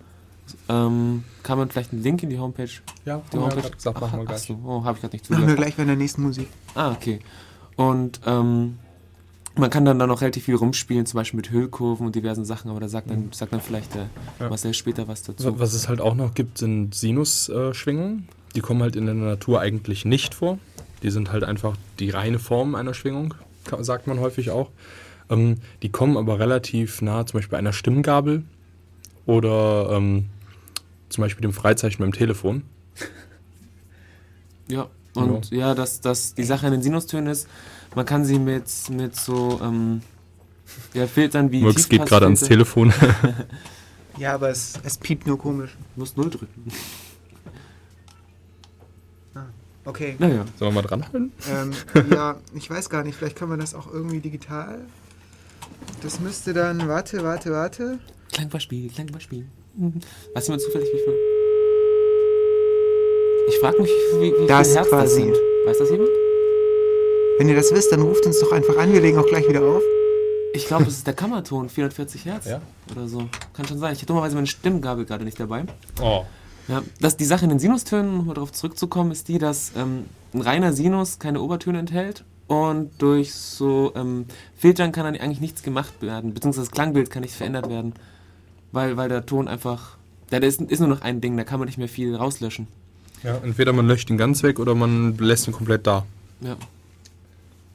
Ähm, 0.68 1.22
kann 1.44 1.58
man 1.58 1.70
vielleicht 1.70 1.92
einen 1.92 2.02
Link 2.02 2.24
in 2.24 2.30
die 2.30 2.40
Homepage? 2.40 2.70
Ja, 3.04 3.22
die 3.32 3.38
Homepage. 3.38 3.62
Ja 3.62 3.68
gesagt, 3.68 4.00
machen 4.00 4.18
wir 4.18 4.26
gleich. 4.26 4.40
So, 4.40 4.58
oh, 4.64 4.82
habe 4.82 4.96
ich 4.96 5.00
gerade 5.00 5.14
nicht 5.14 5.26
zugehört. 5.26 5.46
Machen 5.46 5.56
wir 5.56 5.62
gleich 5.62 5.76
bei 5.76 5.84
der 5.84 5.94
nächsten 5.94 6.22
Musik. 6.22 6.48
Ah, 6.74 6.90
okay. 6.90 7.20
Und 7.76 8.20
ähm, 8.26 8.78
man 9.54 9.70
kann 9.70 9.84
dann 9.84 10.00
da 10.00 10.08
noch 10.08 10.22
relativ 10.22 10.44
viel 10.46 10.56
rumspielen, 10.56 11.06
zum 11.06 11.18
Beispiel 11.18 11.36
mit 11.38 11.52
Hüllkurven 11.52 12.04
und 12.04 12.16
diversen 12.16 12.44
Sachen, 12.44 12.68
aber 12.68 12.80
da 12.80 12.88
sagt 12.88 13.10
dann, 13.10 13.28
sagt 13.32 13.52
dann 13.52 13.60
vielleicht 13.60 13.94
der 13.94 14.08
ja. 14.40 14.48
Marcel 14.48 14.74
später 14.74 15.06
was 15.06 15.22
dazu. 15.22 15.56
Was 15.60 15.72
es 15.72 15.88
halt 15.88 16.00
auch 16.00 16.16
noch 16.16 16.34
gibt, 16.34 16.58
sind 16.58 16.96
Sinusschwingungen. 16.96 18.28
Die 18.56 18.60
kommen 18.60 18.82
halt 18.82 18.96
in 18.96 19.06
der 19.06 19.14
Natur 19.14 19.60
eigentlich 19.60 20.04
nicht 20.04 20.34
vor. 20.34 20.58
Die 21.06 21.12
sind 21.12 21.30
halt 21.30 21.44
einfach 21.44 21.76
die 22.00 22.10
reine 22.10 22.40
Form 22.40 22.74
einer 22.74 22.92
Schwingung, 22.92 23.32
sagt 23.78 24.08
man 24.08 24.18
häufig 24.18 24.50
auch. 24.50 24.70
Ähm, 25.30 25.58
die 25.82 25.88
kommen 25.88 26.16
aber 26.16 26.40
relativ 26.40 27.00
nah, 27.00 27.24
zum 27.24 27.38
Beispiel 27.38 27.56
einer 27.58 27.72
Stimmgabel 27.72 28.42
oder 29.24 29.90
ähm, 29.92 30.26
zum 31.08 31.22
Beispiel 31.22 31.42
dem 31.42 31.52
Freizeichen 31.52 32.00
beim 32.00 32.12
Telefon. 32.12 32.64
Ja, 34.66 34.88
und 35.14 35.48
genau. 35.48 35.62
ja, 35.62 35.74
dass, 35.76 36.00
dass 36.00 36.34
die 36.34 36.42
Sache 36.42 36.66
an 36.66 36.72
den 36.72 36.82
Sinustönen 36.82 37.30
ist, 37.30 37.46
man 37.94 38.04
kann 38.04 38.24
sie 38.24 38.40
mit, 38.40 38.64
mit 38.90 39.14
so 39.14 39.60
ähm, 39.62 40.02
ja, 40.92 41.06
Filtern 41.06 41.52
wie. 41.52 41.62
Murks 41.62 41.88
geht 41.88 42.04
gerade 42.04 42.24
ans 42.24 42.40
Telefon. 42.40 42.92
ja, 44.18 44.34
aber 44.34 44.48
es, 44.48 44.80
es 44.82 44.98
piept 44.98 45.28
nur 45.28 45.38
komisch. 45.38 45.76
Du 45.94 46.00
musst 46.00 46.16
Null 46.16 46.30
drücken. 46.30 46.72
Okay. 49.86 50.16
Naja. 50.18 50.44
Sollen 50.58 50.74
wir 50.74 50.82
mal 50.82 50.86
dranhalten? 50.86 51.32
Ähm, 51.50 51.72
ja, 52.10 52.36
ich 52.54 52.68
weiß 52.68 52.90
gar 52.90 53.04
nicht. 53.04 53.16
Vielleicht 53.16 53.36
kann 53.36 53.48
man 53.48 53.60
das 53.60 53.74
auch 53.74 53.90
irgendwie 53.90 54.18
digital. 54.20 54.80
Das 56.02 56.20
müsste 56.20 56.52
dann. 56.52 56.88
Warte, 56.88 57.22
warte, 57.22 57.52
warte. 57.52 57.98
Klangbeispiel, 58.32 58.90
Klangbeispiel. 58.90 59.46
Weiß 60.34 60.46
jemand 60.48 60.62
zufällig, 60.62 60.88
wie 60.92 60.98
viel. 60.98 61.14
Ich 63.48 63.58
frage 63.60 63.80
mich, 63.80 63.90
wie, 64.18 64.32
wie 64.42 64.46
das 64.46 64.68
viel 64.68 64.76
Herz 64.76 64.88
quasi. 64.88 65.30
das 65.30 65.36
sind. 65.36 65.36
Weiß 65.66 65.78
das 65.78 65.90
jemand? 65.90 66.10
Wenn 67.38 67.48
ihr 67.48 67.54
das 67.54 67.70
wisst, 67.72 67.92
dann 67.92 68.02
ruft 68.02 68.26
uns 68.26 68.40
doch 68.40 68.50
einfach 68.50 68.76
an. 68.78 68.92
Wir 68.92 69.00
legen 69.00 69.18
auch 69.18 69.26
gleich 69.26 69.48
wieder 69.48 69.62
auf. 69.62 69.82
Ich 70.54 70.66
glaube, 70.66 70.84
es 70.84 70.94
ist 70.94 71.06
der 71.06 71.14
Kammerton, 71.14 71.68
440 71.68 72.24
Hertz. 72.24 72.46
Ja. 72.46 72.62
Oder 72.90 73.06
so. 73.06 73.28
Kann 73.52 73.66
schon 73.66 73.78
sein. 73.78 73.92
Ich 73.92 73.98
habe 73.98 74.06
dummerweise 74.06 74.34
meine 74.34 74.46
Stimmgabel 74.46 75.04
gerade 75.04 75.24
nicht 75.24 75.38
dabei. 75.38 75.64
Oh. 76.00 76.24
Ja, 76.68 76.82
dass 77.00 77.16
die 77.16 77.24
Sache 77.24 77.44
in 77.44 77.50
den 77.50 77.58
Sinustönen, 77.58 78.18
um 78.18 78.26
mal 78.26 78.34
darauf 78.34 78.52
zurückzukommen, 78.52 79.12
ist 79.12 79.28
die, 79.28 79.38
dass 79.38 79.72
ähm, 79.76 80.06
ein 80.34 80.40
reiner 80.40 80.72
Sinus 80.72 81.18
keine 81.18 81.40
Obertöne 81.40 81.78
enthält 81.78 82.24
und 82.48 82.90
durch 82.98 83.34
so 83.34 83.92
ähm, 83.94 84.26
Filtern 84.56 84.92
kann 84.92 85.04
dann 85.04 85.16
eigentlich 85.16 85.40
nichts 85.40 85.62
gemacht 85.62 85.94
werden, 86.00 86.34
beziehungsweise 86.34 86.66
das 86.66 86.74
Klangbild 86.74 87.10
kann 87.10 87.22
nicht 87.22 87.34
verändert 87.34 87.68
werden, 87.68 87.94
weil, 88.72 88.96
weil 88.96 89.08
der 89.08 89.26
Ton 89.26 89.48
einfach, 89.48 89.96
da 90.30 90.38
ist, 90.38 90.60
ist 90.60 90.80
nur 90.80 90.88
noch 90.88 91.02
ein 91.02 91.20
Ding, 91.20 91.36
da 91.36 91.44
kann 91.44 91.58
man 91.58 91.66
nicht 91.66 91.78
mehr 91.78 91.88
viel 91.88 92.14
rauslöschen. 92.14 92.66
Ja, 93.22 93.38
entweder 93.42 93.72
man 93.72 93.86
löscht 93.86 94.10
ihn 94.10 94.18
ganz 94.18 94.42
weg 94.42 94.58
oder 94.58 94.74
man 94.74 95.16
lässt 95.18 95.46
ihn 95.48 95.52
komplett 95.52 95.86
da. 95.86 96.04
Ja. 96.40 96.56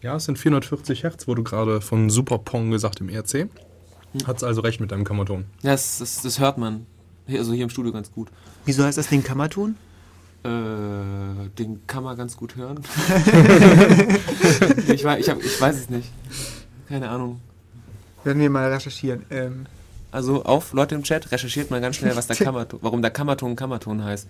Ja, 0.02 0.16
es 0.16 0.26
sind 0.26 0.40
440 0.40 1.04
Hertz, 1.04 1.28
wurde 1.28 1.44
gerade 1.44 1.80
von 1.82 2.10
Super 2.10 2.40
Pong 2.40 2.72
gesagt 2.72 3.02
im 3.02 3.10
ERC. 3.10 3.34
Hm. 3.34 4.28
Hat 4.28 4.38
es 4.38 4.44
also 4.44 4.62
recht 4.62 4.80
mit 4.80 4.92
deinem 4.92 5.04
Kammerton. 5.04 5.46
Ja, 5.62 5.72
das, 5.72 6.00
das, 6.00 6.22
das 6.22 6.40
hört 6.40 6.58
man. 6.58 6.86
Also 7.38 7.54
hier 7.54 7.64
im 7.64 7.70
Studio 7.70 7.92
ganz 7.92 8.12
gut. 8.12 8.30
Wieso 8.66 8.84
heißt 8.84 8.98
das 8.98 9.08
Ding 9.08 9.24
Kammerton? 9.24 9.76
Äh, 10.44 10.48
den 11.60 11.86
kann 11.86 12.04
man 12.04 12.18
ganz 12.18 12.36
gut 12.36 12.56
hören. 12.56 12.80
ich, 14.88 15.04
weiß, 15.04 15.20
ich, 15.20 15.30
hab, 15.30 15.44
ich 15.44 15.62
weiß 15.62 15.76
es 15.76 15.90
nicht. 15.90 16.10
Keine 16.88 17.10
Ahnung. 17.10 17.40
Werden 18.24 18.42
wir 18.42 18.50
mal 18.50 18.72
recherchieren. 18.72 19.26
Ähm. 19.30 19.66
Also 20.12 20.44
auf 20.44 20.74
Leute 20.74 20.96
im 20.96 21.04
Chat, 21.04 21.32
recherchiert 21.32 21.72
mal 21.72 21.80
ganz 21.80 21.96
schnell, 21.96 22.16
was 22.16 22.28
der 22.28 22.36
Kammerton, 22.44 22.80
warum 22.82 23.02
der 23.02 23.12
Kammerton 23.12 23.56
Kammerton 23.56 24.04
heißt. 24.04 24.28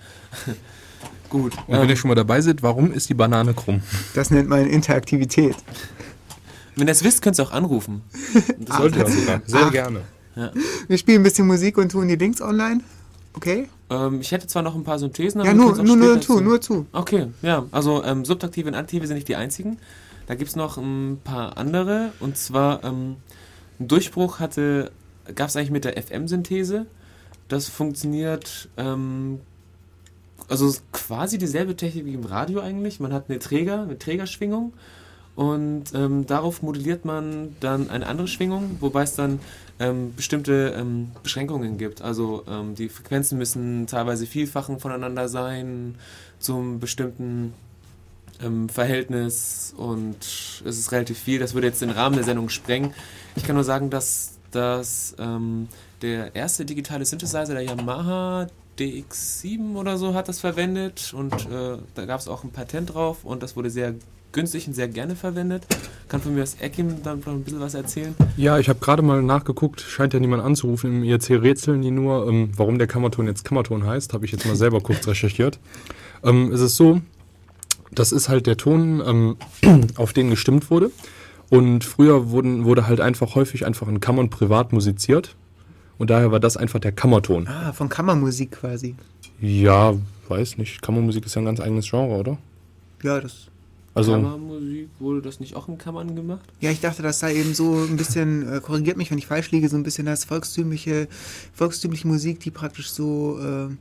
Gut. 1.30 1.54
Und 1.66 1.76
wenn 1.76 1.84
ähm, 1.84 1.90
ihr 1.90 1.96
schon 1.96 2.10
mal 2.10 2.16
dabei 2.16 2.42
seid, 2.42 2.62
warum 2.62 2.92
ist 2.92 3.10
die 3.10 3.14
Banane 3.14 3.54
krumm? 3.54 3.82
Das 4.14 4.30
nennt 4.32 4.50
man 4.50 4.68
Interaktivität. 4.68 5.56
Wenn 6.76 6.88
ihr 6.88 6.92
es 6.92 7.04
wisst, 7.04 7.22
könnt 7.22 7.40
ihr 7.40 7.44
auch 7.44 7.52
anrufen. 7.52 8.02
Das 8.60 8.78
sollte 8.78 9.00
ihr 9.00 9.08
sogar. 9.08 9.42
Sehr 9.46 9.62
Ach. 9.66 9.72
gerne. 9.72 10.02
Ja. 10.36 10.52
Wir 10.88 10.98
spielen 10.98 11.22
ein 11.22 11.24
bisschen 11.24 11.48
Musik 11.48 11.78
und 11.78 11.92
tun 11.92 12.08
die 12.08 12.16
Links 12.16 12.42
online. 12.42 12.82
Okay. 13.34 13.70
Ähm, 13.90 14.22
ich 14.22 14.32
hätte 14.32 14.48
zwar 14.48 14.62
noch 14.62 14.76
ein 14.76 14.84
paar 14.84 15.00
Synthesen, 15.00 15.42
aber 15.42 15.50
Ja, 15.50 15.56
nur, 15.56 15.76
nur, 15.82 15.96
nur 15.96 16.22
zu, 16.22 16.40
nur 16.42 16.62
zu. 16.62 16.86
Okay, 16.92 17.28
ja. 17.42 17.66
Also 17.72 18.04
ähm, 18.04 18.26
subtaktive 18.26 18.68
und 18.68 18.76
aktive 18.76 19.08
sind 19.08 19.16
nicht 19.16 19.28
die 19.28 19.36
einzigen. 19.36 19.78
Da 20.28 20.36
gibt 20.36 20.50
es 20.50 20.56
noch 20.56 20.78
ein 20.78 21.20
paar 21.24 21.58
andere. 21.58 22.12
Und 22.20 22.38
zwar 22.38 22.84
ähm, 22.84 23.18
ein 23.80 23.88
Durchbruch 23.88 24.40
hatte, 24.40 24.92
gab 25.36 25.50
es 25.50 25.56
eigentlich 25.56 25.72
mit 25.72 25.86
der 25.86 26.02
FM-Synthese. 26.02 26.86
Das 27.48 27.68
funktioniert 27.68 28.70
ähm, 28.78 29.40
also 30.48 30.74
quasi 30.92 31.38
dieselbe 31.38 31.76
Technik 31.76 32.06
wie 32.06 32.14
im 32.14 32.26
Radio 32.26 32.60
eigentlich. 32.62 33.00
Man 33.00 33.14
hat 33.14 33.30
eine 33.30 33.40
Träger, 33.40 33.84
eine 33.84 33.98
Trägerschwingung 33.98 34.74
und 35.36 35.86
ähm, 35.94 36.26
darauf 36.26 36.62
modelliert 36.62 37.06
man 37.06 37.56
dann 37.60 37.90
eine 37.90 38.06
andere 38.06 38.28
Schwingung, 38.28 38.78
wobei 38.80 39.04
es 39.04 39.16
dann 39.16 39.40
ähm, 39.80 40.14
bestimmte 40.16 40.76
ähm, 40.78 41.12
Beschränkungen 41.24 41.78
gibt. 41.78 42.02
Also 42.02 42.44
ähm, 42.48 42.76
die 42.76 42.90
Frequenzen 42.90 43.38
müssen 43.38 43.88
teilweise 43.88 44.26
Vielfachen 44.26 44.80
voneinander 44.80 45.30
sein 45.30 45.96
zum 46.40 46.80
bestimmten 46.80 47.54
ähm, 48.44 48.70
Verhältnis 48.70 49.74
und 49.78 50.18
es 50.20 50.78
ist 50.78 50.92
relativ 50.92 51.18
viel. 51.18 51.40
Das 51.40 51.54
würde 51.54 51.68
jetzt 51.68 51.82
den 51.82 51.92
Rahmen 51.92 52.16
der 52.16 52.26
Sendung 52.26 52.50
sprengen. 52.50 52.94
Ich 53.36 53.44
kann 53.44 53.56
nur 53.56 53.64
sagen, 53.64 53.90
dass, 53.90 54.38
dass 54.52 55.16
ähm, 55.18 55.68
der 56.02 56.36
erste 56.36 56.66
digitale 56.66 57.06
Synthesizer, 57.06 57.54
der 57.54 57.64
Yamaha 57.64 58.48
DX7 58.78 59.76
oder 59.76 59.98
so, 59.98 60.14
hat 60.14 60.28
das 60.28 60.40
verwendet 60.40 61.14
und 61.16 61.34
äh, 61.34 61.78
da 61.96 62.06
gab 62.06 62.20
es 62.20 62.28
auch 62.28 62.44
ein 62.44 62.52
Patent 62.52 62.94
drauf 62.94 63.24
und 63.24 63.44
das 63.44 63.56
wurde 63.56 63.70
sehr 63.70 63.96
günstig 64.32 64.68
und 64.68 64.74
sehr 64.74 64.88
gerne 64.88 65.16
verwendet. 65.16 65.66
Kann 66.08 66.22
von 66.22 66.36
mir 66.36 66.44
aus 66.44 66.58
Ekim 66.60 67.02
dann 67.04 67.20
noch 67.20 67.28
ein 67.28 67.44
bisschen 67.44 67.60
was 67.60 67.74
erzählen? 67.74 68.16
Ja, 68.38 68.60
ich 68.60 68.70
habe 68.70 68.80
gerade 68.80 69.02
mal 69.02 69.22
nachgeguckt, 69.22 69.82
scheint 69.82 70.14
ja 70.14 70.20
niemand 70.20 70.44
anzurufen. 70.44 70.98
Im 70.98 71.04
IRC 71.04 71.42
rätseln 71.42 71.82
die 71.82 71.92
nur, 71.92 72.28
ähm, 72.28 72.52
warum 72.56 72.78
der 72.78 72.88
Kammerton 72.88 73.28
jetzt 73.28 73.46
Kammerton 73.46 73.86
heißt, 73.86 74.14
habe 74.14 74.26
ich 74.26 74.32
jetzt 74.32 74.46
mal 74.46 74.56
selber 74.56 74.82
kurz 74.82 75.08
recherchiert. 75.08 75.60
Ähm, 76.24 76.52
es 76.52 76.62
ist 76.62 76.76
so, 76.76 77.02
das 77.92 78.12
ist 78.12 78.30
halt 78.30 78.48
der 78.48 78.58
Ton, 78.58 79.02
ähm, 79.06 79.88
auf 79.96 80.14
den 80.14 80.30
gestimmt 80.30 80.70
wurde. 80.70 80.92
Und 81.50 81.84
früher 81.84 82.30
wurden, 82.30 82.64
wurde 82.64 82.88
halt 82.88 83.02
einfach 83.02 83.36
häufig 83.36 83.66
einfach 83.66 83.88
in 83.88 84.00
Kammern 84.00 84.30
privat 84.30 84.72
musiziert. 84.72 85.36
Und 85.98 86.10
daher 86.10 86.32
war 86.32 86.40
das 86.40 86.58
einfach 86.58 86.80
der 86.80 86.94
Kammerton. 86.94 87.48
Ah, 87.48 87.74
von 87.74 87.90
Kammermusik 87.90 88.54
quasi. 88.54 88.96
Ja, 89.42 89.94
weiß 90.30 90.58
nicht. 90.58 90.82
Kammermusik 90.82 91.26
ist 91.26 91.36
ja 91.36 91.42
ein 91.42 91.46
ganz 91.46 91.60
eigenes 91.60 91.90
Genre, 91.90 92.16
oder? 92.16 92.38
Ja, 93.04 93.20
das. 93.20 93.51
Also, 93.94 94.14
Kammermusik, 94.14 94.90
wurde 95.00 95.22
das 95.22 95.40
nicht 95.40 95.56
auch 95.56 95.68
in 95.68 95.78
Kammern 95.78 96.16
gemacht? 96.16 96.48
Ja, 96.62 96.72
ich 96.72 96.80
dachte, 96.80 97.02
das 97.02 97.20
sei 97.20 97.36
eben 97.36 97.54
so 97.54 97.76
ein 97.76 97.98
bisschen, 97.98 98.48
äh, 98.48 98.62
korrigiert 98.62 98.96
mich, 98.96 99.12
wenn 99.12 99.18
ich 99.18 99.28
falsch 99.28 99.52
liege, 99.52 99.68
so 99.68 99.76
ein 99.76 99.84
bisschen 99.84 100.06
das 100.06 100.24
volkstümliche, 100.24 101.10
volkstümliche 101.54 102.08
Musik, 102.08 102.40
die 102.40 102.52
praktisch 102.52 102.92
so 102.92 103.38
äh, 103.40 103.76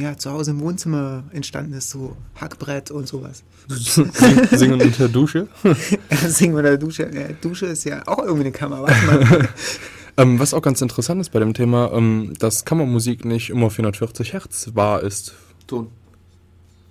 ja, 0.00 0.16
zu 0.16 0.30
Hause 0.30 0.52
im 0.52 0.60
Wohnzimmer 0.60 1.24
entstanden 1.32 1.72
ist, 1.72 1.90
so 1.90 2.16
Hackbrett 2.36 2.90
und 2.90 3.08
sowas. 3.08 3.42
Singen 3.68 4.80
unter 4.80 4.90
der 4.90 5.08
Dusche? 5.08 5.48
singen 6.26 6.54
unter 6.54 6.70
der 6.70 6.78
Dusche. 6.78 7.10
Ja, 7.12 7.28
Dusche 7.40 7.66
ist 7.66 7.84
ja 7.84 8.02
auch 8.06 8.18
irgendwie 8.18 8.42
eine 8.42 8.52
Kammer, 8.52 8.82
warte 8.82 9.06
mal. 9.06 9.48
ähm, 10.16 10.38
was 10.38 10.54
auch 10.54 10.62
ganz 10.62 10.80
interessant 10.80 11.20
ist 11.20 11.30
bei 11.30 11.40
dem 11.40 11.54
Thema, 11.54 11.90
ähm, 11.92 12.34
dass 12.38 12.64
Kammermusik 12.64 13.24
nicht 13.24 13.50
immer 13.50 13.70
440 13.70 14.32
Hertz 14.32 14.70
wahr 14.74 15.02
ist. 15.02 15.34
Ton. 15.66 15.88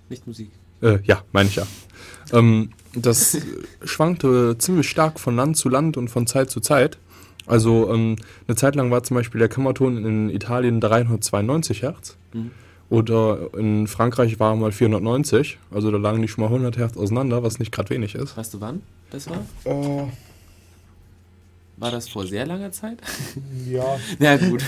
Nicht 0.08 0.26
Musik. 0.26 0.50
Äh, 0.82 0.98
ja, 1.04 1.22
meine 1.32 1.48
ich 1.48 1.56
ja. 1.56 1.66
Ähm, 2.32 2.70
das 2.94 3.38
schwankte 3.84 4.56
ziemlich 4.58 4.88
stark 4.88 5.20
von 5.20 5.36
Land 5.36 5.56
zu 5.56 5.68
Land 5.68 5.96
und 5.96 6.08
von 6.08 6.26
Zeit 6.26 6.50
zu 6.50 6.60
Zeit. 6.60 6.98
Also 7.46 7.92
ähm, 7.92 8.16
eine 8.46 8.56
Zeit 8.56 8.74
lang 8.74 8.90
war 8.90 9.02
zum 9.02 9.16
Beispiel 9.16 9.38
der 9.38 9.48
Kammerton 9.48 10.04
in 10.04 10.30
Italien 10.30 10.80
392 10.80 11.82
Hertz. 11.82 12.16
Mhm. 12.32 12.50
Oder 12.90 13.50
in 13.56 13.86
Frankreich 13.86 14.40
war 14.40 14.56
mal 14.56 14.72
490, 14.72 15.58
also 15.70 15.90
da 15.90 15.98
lagen 15.98 16.22
die 16.22 16.28
schon 16.28 16.42
mal 16.42 16.48
100 16.48 16.78
Hertz 16.78 16.96
auseinander, 16.96 17.42
was 17.42 17.58
nicht 17.58 17.70
gerade 17.70 17.90
wenig 17.90 18.14
ist. 18.14 18.36
Weißt 18.36 18.54
du 18.54 18.60
wann 18.62 18.80
das 19.10 19.28
war? 19.28 19.44
Äh, 19.64 20.06
war 21.76 21.90
das 21.90 22.08
vor 22.08 22.26
sehr 22.26 22.46
langer 22.46 22.72
Zeit? 22.72 22.98
Ja. 23.66 23.98
ja, 24.18 24.36
gut. 24.36 24.64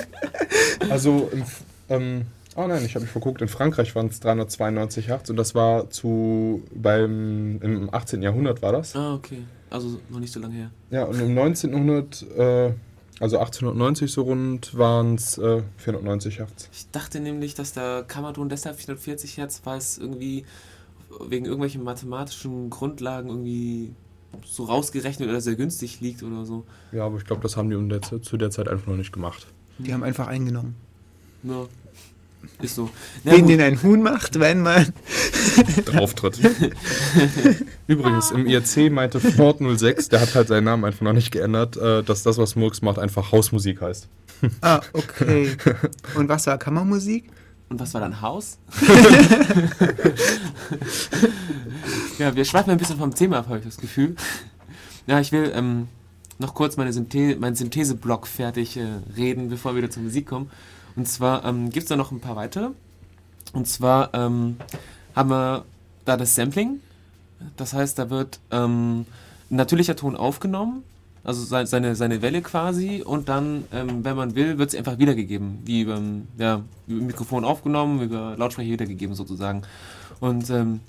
also, 0.90 1.30
im, 1.32 1.44
ähm, 1.88 2.22
oh 2.56 2.66
nein, 2.66 2.84
ich 2.84 2.94
habe 2.94 3.04
mich 3.04 3.12
verguckt, 3.12 3.42
in 3.42 3.48
Frankreich 3.48 3.94
waren 3.94 4.06
es 4.06 4.20
392 4.20 5.08
Hertz 5.08 5.30
und 5.30 5.36
das 5.36 5.54
war 5.54 5.90
zu, 5.90 6.62
beim, 6.74 7.60
im 7.60 7.92
18. 7.92 8.22
Jahrhundert 8.22 8.62
war 8.62 8.72
das. 8.72 8.94
Ah, 8.96 9.14
okay. 9.14 9.42
Also 9.70 10.00
noch 10.08 10.20
nicht 10.20 10.32
so 10.32 10.40
lange 10.40 10.54
her. 10.54 10.70
Ja, 10.90 11.04
und 11.04 11.20
im 11.20 11.34
19. 11.34 11.70
Jahrhundert 11.70 12.22
äh, 12.36 12.72
also 13.20 13.38
1890 13.38 14.12
so 14.12 14.22
rund 14.22 14.76
waren 14.76 15.14
es 15.14 15.38
äh, 15.38 15.62
490 15.78 16.38
Hertz. 16.38 16.68
Ich 16.72 16.90
dachte 16.90 17.20
nämlich, 17.20 17.54
dass 17.54 17.72
der 17.72 18.04
Kammerton 18.06 18.48
deshalb 18.48 18.76
440 18.76 19.36
Hertz, 19.38 19.62
weil 19.64 19.78
es 19.78 19.98
irgendwie 19.98 20.44
wegen 21.28 21.44
irgendwelchen 21.44 21.84
mathematischen 21.84 22.70
Grundlagen 22.70 23.28
irgendwie 23.28 23.94
so 24.44 24.64
rausgerechnet 24.64 25.28
oder 25.28 25.40
sehr 25.40 25.54
günstig 25.54 26.00
liegt 26.00 26.24
oder 26.24 26.44
so. 26.44 26.64
Ja, 26.90 27.06
aber 27.06 27.18
ich 27.18 27.24
glaube, 27.24 27.42
das 27.42 27.56
haben 27.56 27.70
die 27.70 27.88
der, 27.88 28.00
zu 28.22 28.36
der 28.36 28.50
Zeit 28.50 28.68
einfach 28.68 28.88
noch 28.88 28.96
nicht 28.96 29.12
gemacht. 29.12 29.46
Die 29.78 29.92
haben 29.92 30.02
einfach 30.02 30.26
eingenommen. 30.26 30.74
Ja. 31.44 31.66
Ist 32.60 32.74
so. 32.74 32.90
Na, 33.22 33.32
Den, 33.32 33.42
gut. 33.42 33.50
den 33.50 33.60
ein 33.60 33.82
Huhn 33.82 34.02
macht, 34.02 34.38
wenn 34.40 34.60
man 34.62 34.92
drauftritt. 35.84 36.38
Übrigens, 37.86 38.30
im 38.30 38.46
IRC 38.46 38.90
meinte 38.90 39.20
Ford 39.20 39.60
06, 39.60 40.08
der 40.08 40.20
hat 40.20 40.34
halt 40.34 40.48
seinen 40.48 40.64
Namen 40.64 40.84
einfach 40.84 41.02
noch 41.02 41.12
nicht 41.12 41.30
geändert, 41.30 41.76
äh, 41.76 42.02
dass 42.02 42.22
das, 42.22 42.38
was 42.38 42.56
Murks 42.56 42.82
macht, 42.82 42.98
einfach 42.98 43.32
Hausmusik 43.32 43.80
heißt. 43.80 44.08
Ah, 44.60 44.80
okay. 44.92 45.56
Und 46.14 46.28
was 46.28 46.46
war 46.46 46.58
Kammermusik? 46.58 47.24
Und 47.68 47.80
was 47.80 47.94
war 47.94 48.00
dann 48.00 48.20
Haus? 48.20 48.58
ja, 52.18 52.36
wir 52.36 52.44
schweifen 52.44 52.70
ein 52.70 52.78
bisschen 52.78 52.98
vom 52.98 53.14
Thema 53.14 53.38
ab, 53.38 53.46
habe 53.48 53.58
ich 53.58 53.64
das 53.64 53.78
Gefühl. 53.78 54.16
Ja, 55.06 55.18
ich 55.20 55.32
will 55.32 55.50
ähm, 55.54 55.88
noch 56.38 56.54
kurz 56.54 56.76
meine 56.76 56.92
Synthe 56.92 57.36
meinen 57.36 57.56
Syntheseblock 57.56 58.26
fertig 58.26 58.76
äh, 58.76 58.86
reden, 59.16 59.48
bevor 59.48 59.72
wir 59.72 59.78
wieder 59.82 59.90
zur 59.90 60.02
Musik 60.02 60.26
kommen. 60.26 60.50
Und 60.96 61.08
zwar 61.08 61.44
ähm, 61.44 61.70
gibt 61.70 61.84
es 61.84 61.88
da 61.88 61.96
noch 61.96 62.12
ein 62.12 62.20
paar 62.20 62.36
weitere. 62.36 62.70
Und 63.52 63.66
zwar 63.66 64.12
ähm, 64.14 64.56
haben 65.14 65.30
wir 65.30 65.64
da 66.04 66.16
das 66.16 66.34
Sampling. 66.34 66.80
Das 67.56 67.72
heißt, 67.72 67.98
da 67.98 68.10
wird 68.10 68.40
ähm, 68.50 69.06
natürlicher 69.50 69.96
Ton 69.96 70.16
aufgenommen, 70.16 70.82
also 71.24 71.42
seine, 71.64 71.96
seine 71.96 72.22
Welle 72.22 72.42
quasi, 72.42 73.02
und 73.02 73.28
dann, 73.28 73.64
ähm, 73.72 74.04
wenn 74.04 74.16
man 74.16 74.34
will, 74.34 74.58
wird 74.58 74.70
es 74.70 74.78
einfach 74.78 74.98
wiedergegeben. 74.98 75.58
Wie 75.64 75.82
über, 75.82 76.00
ja, 76.38 76.62
über 76.86 77.02
Mikrofon 77.02 77.44
aufgenommen, 77.44 78.02
über 78.02 78.36
Lautsprecher 78.36 78.70
wiedergegeben 78.70 79.14
sozusagen. 79.14 79.62
Und 80.20 80.50
ähm, 80.50 80.80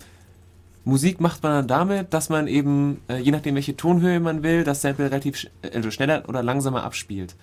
Musik 0.84 1.20
macht 1.20 1.42
man 1.42 1.52
dann 1.52 1.68
damit, 1.68 2.14
dass 2.14 2.30
man 2.30 2.48
eben, 2.48 3.02
äh, 3.08 3.18
je 3.18 3.32
nachdem 3.32 3.56
welche 3.56 3.76
Tonhöhe 3.76 4.20
man 4.20 4.44
will, 4.44 4.64
das 4.64 4.82
Sample 4.82 5.06
relativ 5.06 5.36
sch 5.38 5.48
also 5.74 5.90
schneller 5.90 6.24
oder 6.28 6.44
langsamer 6.44 6.84
abspielt. 6.84 7.36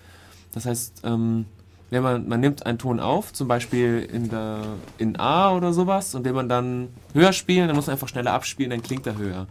Das 0.53 0.65
heißt, 0.65 1.01
ähm, 1.03 1.45
wenn 1.93 2.03
man, 2.03 2.27
man 2.27 2.39
nimmt 2.39 2.65
einen 2.65 2.79
Ton 2.79 2.99
auf, 2.99 3.33
zum 3.33 3.47
Beispiel 3.47 4.07
in, 4.11 4.29
der, 4.29 4.61
in 4.97 5.19
A 5.19 5.55
oder 5.55 5.73
sowas, 5.73 6.15
und 6.15 6.25
will 6.25 6.33
man 6.33 6.49
dann 6.49 6.89
höher 7.13 7.33
spielen, 7.33 7.67
dann 7.67 7.75
muss 7.75 7.85
man 7.85 7.93
einfach 7.93 8.07
schneller 8.07 8.33
abspielen, 8.33 8.71
dann 8.71 8.81
klingt 8.81 9.05
er 9.05 9.17
höher. 9.17 9.47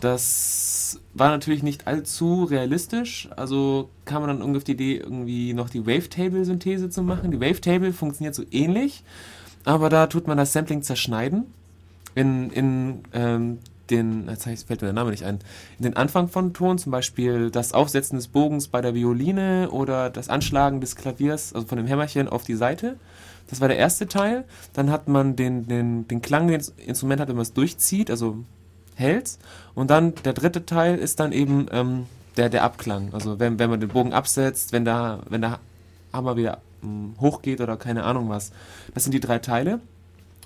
Das 0.00 1.00
war 1.14 1.30
natürlich 1.30 1.62
nicht 1.62 1.86
allzu 1.86 2.44
realistisch, 2.44 3.28
also 3.36 3.88
kam 4.04 4.22
man 4.22 4.28
dann 4.28 4.42
ungefähr 4.42 4.66
die 4.66 4.72
Idee, 4.72 4.96
irgendwie 4.98 5.54
noch 5.54 5.70
die 5.70 5.86
Wavetable-Synthese 5.86 6.90
zu 6.90 7.02
machen. 7.02 7.30
Die 7.30 7.40
Wavetable 7.40 7.92
funktioniert 7.92 8.34
so 8.34 8.44
ähnlich, 8.50 9.02
aber 9.64 9.88
da 9.88 10.06
tut 10.06 10.26
man 10.26 10.36
das 10.36 10.52
Sampling 10.52 10.82
zerschneiden 10.82 11.46
in, 12.14 12.50
in 12.50 13.02
ähm, 13.12 13.58
den, 13.90 14.28
jetzt 14.28 14.44
fällt 14.44 14.80
mir 14.80 14.88
der 14.88 14.92
Name 14.92 15.10
nicht 15.10 15.24
ein, 15.24 15.38
in 15.78 15.84
den 15.84 15.96
Anfang 15.96 16.28
von 16.28 16.52
Ton, 16.52 16.78
zum 16.78 16.92
Beispiel 16.92 17.50
das 17.50 17.72
Aufsetzen 17.72 18.16
des 18.16 18.28
Bogens 18.28 18.68
bei 18.68 18.80
der 18.80 18.94
Violine 18.94 19.70
oder 19.70 20.10
das 20.10 20.28
Anschlagen 20.28 20.80
des 20.80 20.96
Klaviers, 20.96 21.52
also 21.52 21.66
von 21.66 21.78
dem 21.78 21.86
Hämmerchen 21.86 22.28
auf 22.28 22.44
die 22.44 22.54
Seite. 22.54 22.96
Das 23.48 23.60
war 23.60 23.68
der 23.68 23.78
erste 23.78 24.06
Teil. 24.06 24.44
Dann 24.74 24.90
hat 24.90 25.08
man 25.08 25.36
den, 25.36 25.66
den, 25.66 26.06
den 26.06 26.22
Klang, 26.22 26.48
den 26.48 26.58
das 26.58 26.68
Instrument 26.86 27.20
hat, 27.20 27.28
wenn 27.28 27.36
man 27.36 27.42
es 27.42 27.54
durchzieht, 27.54 28.10
also 28.10 28.44
hält. 28.94 29.38
Und 29.74 29.90
dann 29.90 30.14
der 30.24 30.34
dritte 30.34 30.66
Teil 30.66 30.96
ist 30.96 31.20
dann 31.20 31.32
eben 31.32 31.66
ähm, 31.72 32.06
der, 32.36 32.50
der 32.50 32.64
Abklang. 32.64 33.10
Also 33.12 33.38
wenn, 33.38 33.58
wenn 33.58 33.70
man 33.70 33.80
den 33.80 33.88
Bogen 33.88 34.12
absetzt, 34.12 34.72
wenn 34.72 34.84
der, 34.84 35.20
wenn 35.28 35.40
der 35.40 35.60
Hammer 36.12 36.36
wieder 36.36 36.60
ähm, 36.82 37.14
hochgeht 37.20 37.60
oder 37.60 37.76
keine 37.76 38.04
Ahnung 38.04 38.28
was. 38.28 38.52
Das 38.94 39.04
sind 39.04 39.12
die 39.12 39.20
drei 39.20 39.38
Teile. 39.38 39.80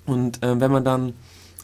Und 0.05 0.39
ähm, 0.41 0.59
wenn 0.59 0.71
man 0.71 0.83
dann 0.83 1.13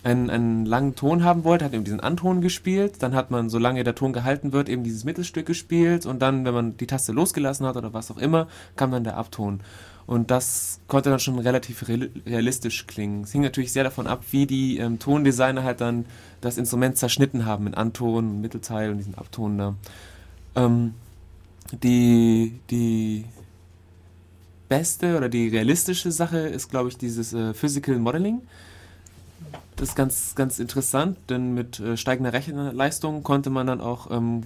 einen, 0.04 0.30
einen 0.30 0.66
langen 0.66 0.96
Ton 0.96 1.24
haben 1.24 1.44
wollte, 1.44 1.66
hat 1.66 1.74
eben 1.74 1.84
diesen 1.84 2.00
Anton 2.00 2.42
gespielt. 2.42 2.96
Dann 3.00 3.16
hat 3.16 3.32
man, 3.32 3.50
solange 3.50 3.84
der 3.84 3.96
Ton 3.96 4.14
gehalten 4.14 4.54
wird, 4.54 4.70
eben 4.70 4.84
dieses 4.84 5.04
Mittelstück 5.04 5.46
gespielt. 5.46 6.06
Und 6.06 6.22
dann, 6.22 6.46
wenn 6.46 6.54
man 6.54 6.78
die 6.78 6.88
Taste 6.88 7.12
losgelassen 7.12 7.66
hat 7.66 7.76
oder 7.76 7.94
was 7.94 8.12
auch 8.12 8.18
immer, 8.18 8.48
kam 8.76 8.92
dann 8.92 9.04
der 9.04 9.18
Abton. 9.18 9.62
Und 10.06 10.32
das 10.32 10.80
konnte 10.88 11.12
dann 11.12 11.20
schon 11.20 11.38
relativ 11.38 11.88
realistisch 11.88 12.88
klingen. 12.88 13.24
Es 13.24 13.32
hing 13.32 13.44
natürlich 13.44 13.72
sehr 13.72 13.84
davon 13.84 14.08
ab, 14.08 14.24
wie 14.32 14.48
die 14.48 14.80
ähm, 14.80 14.98
Tondesigner 14.98 15.64
halt 15.64 15.82
dann 15.82 16.06
das 16.42 16.58
Instrument 16.58 16.98
zerschnitten 16.98 17.46
haben 17.46 17.68
in 17.68 17.76
Anton, 17.76 18.42
Mittelteil 18.42 18.90
und 18.90 18.98
diesen 18.98 19.14
Abton 19.16 19.58
da. 19.58 19.76
Ähm, 20.56 20.96
die, 21.84 22.60
die 22.72 23.26
beste 24.68 25.16
oder 25.18 25.30
die 25.30 25.50
realistische 25.50 26.12
Sache 26.12 26.40
ist, 26.40 26.70
glaube 26.70 26.90
ich, 26.90 26.98
dieses 26.98 27.34
äh, 27.34 27.54
Physical 27.54 28.00
Modeling. 28.00 28.42
Das 29.80 29.90
ist 29.90 29.96
ganz, 29.96 30.36
ganz 30.36 30.60
interessant, 30.60 31.18
denn 31.30 31.54
mit 31.54 31.80
äh, 31.80 31.96
steigender 31.96 32.34
Rechenleistung 32.34 33.24
konnte 33.24 33.50
man 33.50 33.66
dann 33.66 33.80
auch 33.80 34.12
ähm, 34.12 34.44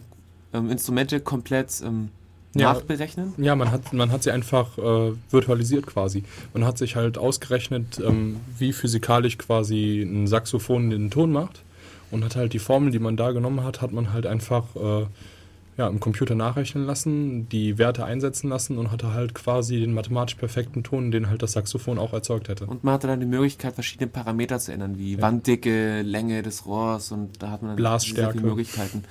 ähm, 0.54 0.70
Instrumente 0.70 1.20
komplett 1.20 1.82
ähm, 1.84 2.10
ja, 2.54 2.72
nachberechnen? 2.72 3.34
Ja, 3.38 3.56
man 3.56 3.72
hat, 3.72 3.94
man 3.94 4.12
hat 4.12 4.22
sie 4.22 4.30
einfach 4.30 4.78
äh, 4.78 5.14
virtualisiert 5.32 5.88
quasi. 5.88 6.24
Man 6.54 6.66
hat 6.66 6.78
sich 6.78 6.96
halt 6.96 7.18
ausgerechnet, 7.18 8.00
ähm, 8.00 8.42
wie 8.60 8.74
physikalisch 8.74 9.40
quasi 9.40 10.04
ein 10.04 10.28
Saxophon 10.28 10.92
den 10.92 11.10
Ton 11.10 11.32
macht 11.32 11.64
und 12.12 12.24
hat 12.24 12.36
halt 12.36 12.54
die 12.54 12.60
Formel, 12.60 12.92
die 12.92 13.00
man 13.00 13.18
da 13.18 13.32
genommen 13.32 13.64
hat, 13.64 13.82
hat 13.82 13.92
man 13.92 14.14
halt 14.14 14.28
einfach 14.28 14.76
äh, 14.76 15.06
ja, 15.78 15.88
im 15.88 16.00
Computer 16.00 16.36
nachrechnen 16.36 16.86
lassen, 16.86 17.50
die 17.50 17.78
Werte 17.78 18.06
einsetzen 18.06 18.50
lassen 18.50 18.78
und 18.78 18.92
hatte 18.92 19.14
halt 19.14 19.34
quasi 19.34 19.80
den 19.80 19.94
mathematisch 19.94 20.36
perfekten 20.36 20.84
Ton, 20.84 21.12
den 21.12 21.30
halt 21.30 21.42
das 21.42 21.54
Saxophon 21.54 21.98
auch 21.98 22.14
erzeugt 22.14 22.48
hätte. 22.48 22.66
Und 22.66 22.84
man 22.84 22.94
hatte 22.94 23.08
dann 23.08 23.20
die 23.20 23.26
Möglichkeit, 23.26 23.74
verschiedene 23.74 24.08
Parameter 24.08 24.60
zu 24.60 24.72
ändern, 24.72 24.98
wie 24.98 25.16
ja. 25.16 25.22
Wanddicke, 25.22 26.02
Länge 26.02 26.44
des 26.44 26.66
Rohrs 26.66 27.12
und 27.12 27.42
da 27.42 27.50
hat 27.50 27.62
man 27.62 27.70
dann 27.70 27.78
Blasstärke. 27.78 28.22
sehr 28.22 28.32
viele 28.34 28.46
Möglichkeiten. 28.46 29.04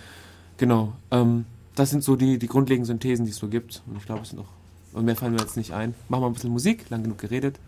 Genau. 0.58 0.92
Ähm, 1.10 1.46
das 1.74 1.90
sind 1.90 2.04
so 2.04 2.16
die, 2.16 2.38
die 2.38 2.46
grundlegenden 2.46 2.86
Synthesen, 2.86 3.24
die 3.24 3.32
es 3.32 3.38
so 3.38 3.48
gibt. 3.48 3.82
Und 3.86 3.96
ich 3.96 4.06
glaube, 4.06 4.22
es 4.22 4.28
sind 4.28 4.38
noch. 4.38 4.48
Und 4.92 5.04
mehr 5.04 5.16
fallen 5.16 5.32
mir 5.32 5.40
jetzt 5.40 5.56
nicht 5.56 5.72
ein. 5.72 5.94
Machen 6.08 6.22
wir 6.22 6.26
ein 6.26 6.34
bisschen 6.34 6.52
Musik, 6.52 6.90
lang 6.90 7.02
genug 7.02 7.18
geredet 7.18 7.58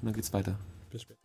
und 0.00 0.06
dann 0.06 0.14
geht's 0.14 0.32
weiter. 0.32 0.56
Bis 0.90 1.02
später. 1.02 1.20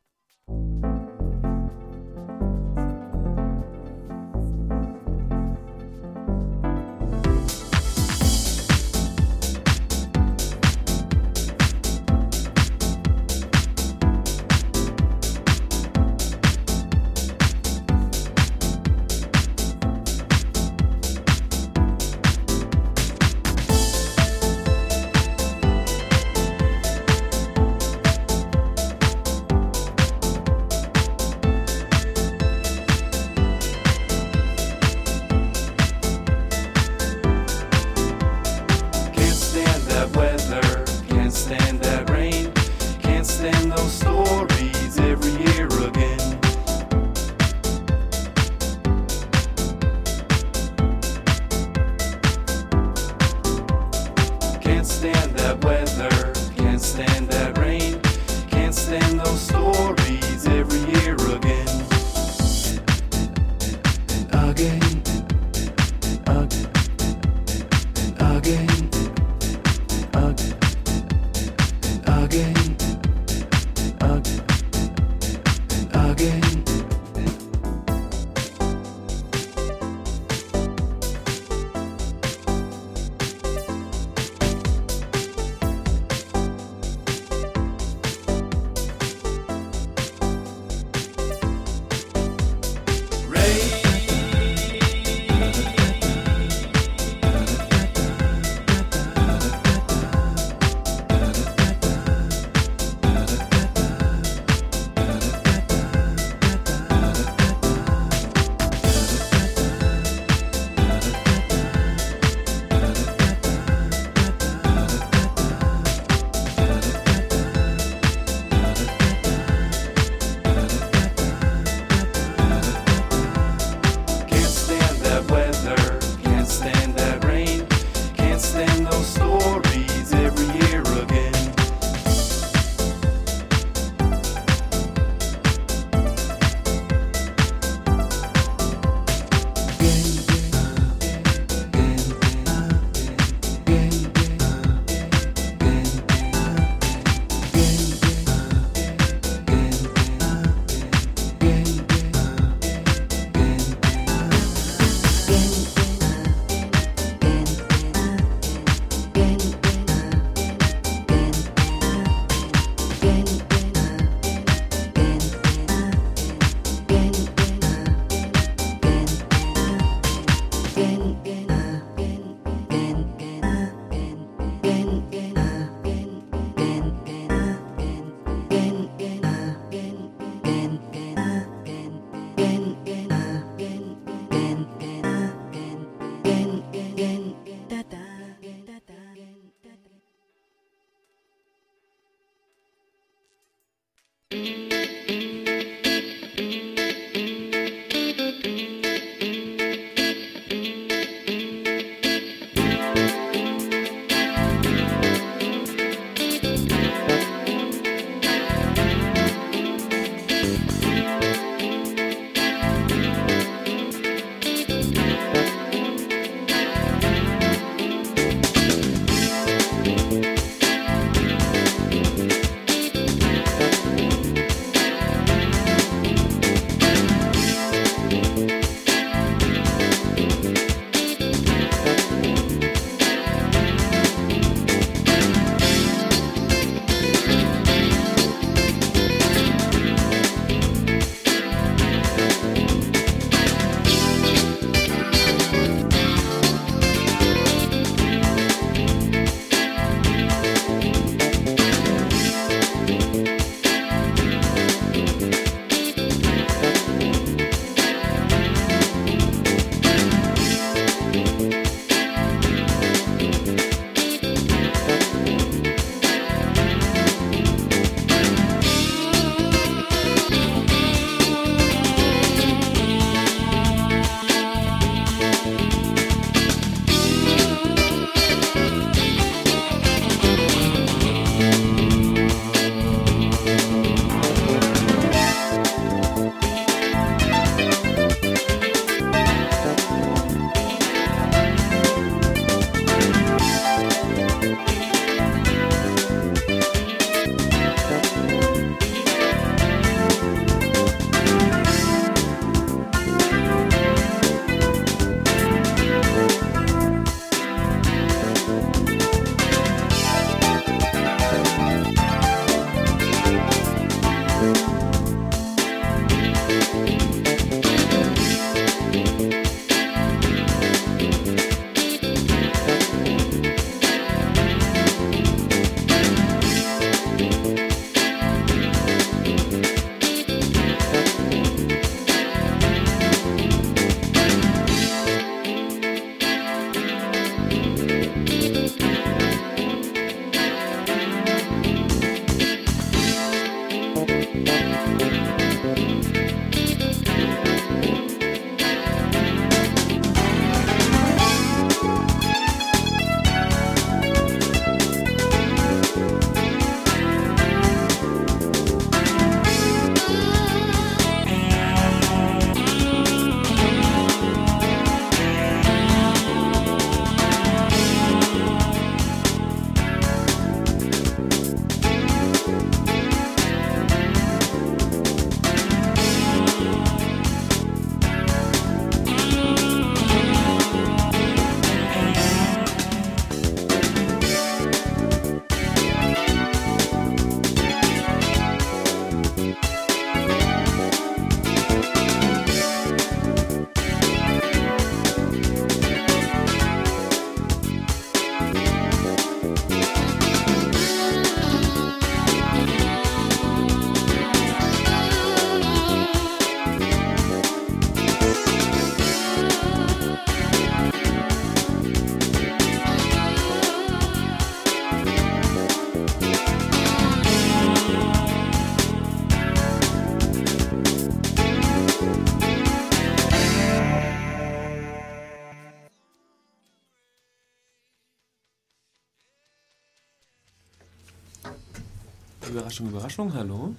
Überraschung, 432.88 433.28
Überraschung, 433.30 433.34
hallo. 433.34 433.76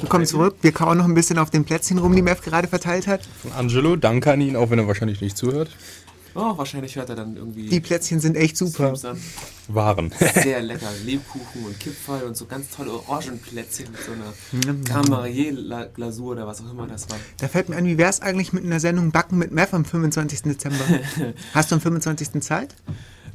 Willkommen 0.00 0.26
zurück. 0.26 0.56
Wir 0.62 0.72
kauen 0.72 0.98
noch 0.98 1.04
ein 1.04 1.14
bisschen 1.14 1.38
auf 1.38 1.50
den 1.50 1.64
Plätzchen 1.64 1.98
rum, 1.98 2.14
die 2.14 2.22
Mev 2.22 2.40
gerade 2.42 2.68
verteilt 2.68 3.06
hat. 3.06 3.20
Von 3.42 3.52
Angelo, 3.52 3.96
danke 3.96 4.32
an 4.32 4.40
ihn, 4.40 4.56
auch 4.56 4.70
wenn 4.70 4.78
er 4.78 4.86
wahrscheinlich 4.86 5.20
nicht 5.20 5.36
zuhört. 5.36 5.70
Oh, 6.34 6.56
wahrscheinlich 6.56 6.94
hört 6.96 7.08
er 7.10 7.16
dann 7.16 7.36
irgendwie. 7.36 7.68
Die 7.68 7.80
Plätzchen 7.80 8.20
sind 8.20 8.36
echt 8.36 8.56
super. 8.56 8.94
Waren. 9.66 10.12
Sehr 10.34 10.62
lecker. 10.62 10.88
Lebkuchen 11.04 11.64
und 11.64 11.80
Kipferl 11.80 12.22
und 12.22 12.36
so 12.36 12.46
ganz 12.46 12.70
tolle 12.70 12.92
Orangenplätzchen 12.92 13.90
mit 13.90 14.00
so 14.00 14.12
einer 14.12 14.84
Grand-Marier-Glasur 14.84 16.32
oder 16.32 16.46
was 16.46 16.60
auch 16.60 16.70
immer 16.70 16.86
das 16.86 17.10
war. 17.10 17.16
Da 17.38 17.48
fällt 17.48 17.68
mir 17.68 17.76
an, 17.76 17.86
wie 17.86 17.98
wäre 17.98 18.10
es 18.10 18.20
eigentlich 18.20 18.52
mit 18.52 18.64
einer 18.64 18.78
Sendung 18.78 19.10
Backen 19.10 19.38
mit 19.38 19.50
Mev 19.50 19.74
am 19.74 19.84
25. 19.84 20.42
Dezember? 20.42 20.84
Hast 21.54 21.70
du 21.70 21.74
am 21.74 21.80
25. 21.80 22.40
Zeit? 22.40 22.74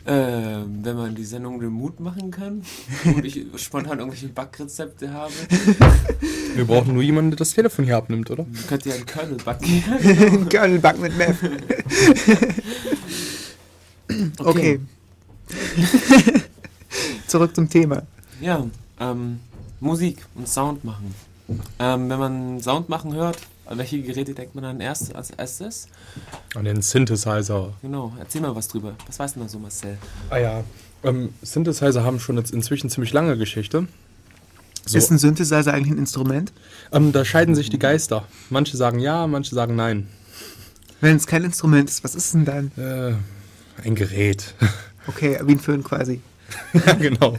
Äh, 0.05 0.11
wenn 0.11 0.97
man 0.97 1.15
die 1.15 1.23
Sendung 1.23 1.61
remote 1.61 2.03
machen 2.03 2.29
kann 2.29 2.61
und 3.05 3.23
ich 3.23 3.45
spontan 3.55 3.99
irgendwelche 3.99 4.27
Backrezepte 4.27 5.13
habe. 5.13 5.31
Wir 6.55 6.65
brauchen 6.65 6.93
nur 6.93 7.03
jemanden, 7.03 7.31
der 7.31 7.37
das 7.37 7.53
Telefon 7.53 7.85
hier 7.85 7.95
abnimmt, 7.95 8.29
oder? 8.29 8.43
Du 8.43 8.61
könnt 8.67 8.85
ja 8.85 8.95
einen 8.95 9.05
Kernel 9.05 9.37
backen. 9.37 9.65
Ein 9.87 10.49
Kernel 10.49 10.79
backen 10.79 11.01
mit 11.01 11.17
Mev. 11.17 11.37
okay. 14.39 14.81
Zurück 17.27 17.55
zum 17.55 17.69
Thema. 17.69 18.03
Ja, 18.41 18.67
ähm, 18.99 19.39
Musik 19.79 20.25
und 20.35 20.49
Sound 20.49 20.83
machen. 20.83 21.15
Ähm, 21.79 22.09
wenn 22.09 22.19
man 22.19 22.61
Sound 22.61 22.89
machen 22.89 23.13
hört, 23.13 23.37
an 23.65 23.77
welche 23.77 24.01
Geräte 24.01 24.33
denkt 24.33 24.55
man 24.55 24.63
dann 24.63 24.79
erst 24.81 25.15
als 25.15 25.31
erstes? 25.31 25.87
An 26.55 26.65
den 26.65 26.81
Synthesizer. 26.81 27.73
Genau, 27.81 28.13
erzähl 28.19 28.41
mal 28.41 28.55
was 28.55 28.67
drüber. 28.67 28.95
Was 29.07 29.19
weißt 29.19 29.35
du 29.35 29.41
da 29.41 29.47
so, 29.47 29.59
Marcel? 29.59 29.97
Ah 30.29 30.37
ja, 30.37 30.63
ähm, 31.03 31.33
Synthesizer 31.41 32.03
haben 32.03 32.19
schon 32.19 32.37
jetzt 32.37 32.51
inzwischen 32.51 32.89
ziemlich 32.89 33.13
lange 33.13 33.37
Geschichte. 33.37 33.87
So. 34.85 34.97
Ist 34.97 35.11
ein 35.11 35.17
Synthesizer 35.17 35.73
eigentlich 35.73 35.93
ein 35.93 35.97
Instrument? 35.97 36.51
Ähm, 36.91 37.13
da 37.13 37.23
scheiden 37.23 37.55
sich 37.55 37.69
die 37.69 37.79
Geister. 37.79 38.25
Manche 38.49 38.75
sagen 38.75 38.99
ja, 38.99 39.27
manche 39.27 39.55
sagen 39.55 39.75
nein. 39.75 40.07
Wenn 40.99 41.15
es 41.15 41.27
kein 41.27 41.43
Instrument 41.43 41.89
ist, 41.89 42.03
was 42.03 42.15
ist 42.15 42.33
denn 42.33 42.45
dann? 42.45 42.71
Äh, 42.77 43.15
ein 43.85 43.95
Gerät. 43.95 44.55
Okay, 45.05 45.37
wie 45.43 45.51
ein 45.51 45.59
Föhn 45.59 45.83
quasi. 45.83 46.21
Ja, 46.73 46.93
genau. 46.99 47.35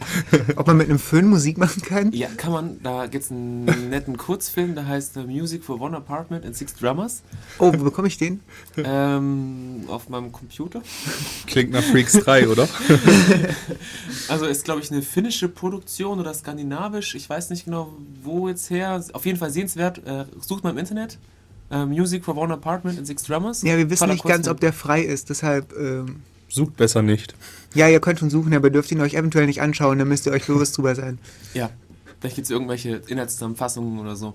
Ob 0.55 0.67
man 0.67 0.77
mit 0.77 0.89
einem 0.89 0.99
Föhn 0.99 1.27
Musik 1.27 1.57
machen 1.57 1.81
kann? 1.81 2.11
Ja, 2.11 2.27
kann 2.35 2.51
man. 2.51 2.81
Da 2.83 3.07
gibt 3.07 3.25
es 3.25 3.31
einen 3.31 3.65
netten 3.89 4.17
Kurzfilm, 4.17 4.75
der 4.75 4.87
heißt 4.87 5.15
Music 5.27 5.63
for 5.63 5.79
One 5.79 5.95
Apartment 5.95 6.45
and 6.45 6.55
Six 6.55 6.75
Drummers. 6.75 7.21
Oh, 7.59 7.71
wo 7.75 7.83
bekomme 7.83 8.07
ich 8.07 8.17
den? 8.17 8.41
Ähm, 8.77 9.83
auf 9.87 10.09
meinem 10.09 10.31
Computer. 10.31 10.81
Klingt 11.47 11.71
nach 11.71 11.83
Freaks 11.83 12.13
3, 12.13 12.47
oder? 12.47 12.67
also 14.29 14.45
ist, 14.45 14.65
glaube 14.65 14.81
ich, 14.81 14.91
eine 14.91 15.01
finnische 15.01 15.49
Produktion 15.49 16.19
oder 16.19 16.33
skandinavisch. 16.33 17.15
Ich 17.15 17.29
weiß 17.29 17.49
nicht 17.49 17.65
genau, 17.65 17.93
wo 18.23 18.47
jetzt 18.47 18.69
her. 18.69 19.03
Auf 19.13 19.25
jeden 19.25 19.37
Fall 19.37 19.51
sehenswert. 19.51 20.05
Äh, 20.05 20.25
sucht 20.41 20.63
mal 20.63 20.71
im 20.71 20.77
Internet. 20.77 21.17
Uh, 21.71 21.85
Music 21.87 22.23
for 22.23 22.37
One 22.37 22.53
Apartment 22.53 22.99
and 22.99 23.07
Six 23.07 23.23
Drummers. 23.23 23.63
Ja, 23.63 23.75
wir 23.75 23.89
wissen 23.89 24.07
nicht 24.09 24.23
ganz, 24.23 24.47
ob 24.47 24.59
der 24.59 24.71
frei 24.71 25.01
ist, 25.01 25.31
deshalb... 25.31 25.73
Ähm 25.75 26.21
Sucht 26.47 26.77
besser 26.77 27.01
nicht. 27.01 27.35
Ja, 27.73 27.89
ihr 27.89 27.99
könnt 27.99 28.19
schon 28.19 28.29
suchen, 28.29 28.53
aber 28.53 28.69
dürft 28.69 28.91
ihn 28.91 29.01
euch 29.01 29.13
eventuell 29.13 29.45
nicht 29.45 29.61
anschauen, 29.61 29.99
dann 29.99 30.07
müsst 30.07 30.25
ihr 30.25 30.31
euch 30.31 30.45
bewusst 30.45 30.77
drüber 30.77 30.95
sein. 30.95 31.19
Ja, 31.53 31.69
vielleicht 32.19 32.35
gibt 32.35 32.45
es 32.45 32.51
irgendwelche 32.51 33.01
Inhaltszusammenfassungen 33.07 33.99
oder 33.99 34.15
so. 34.15 34.33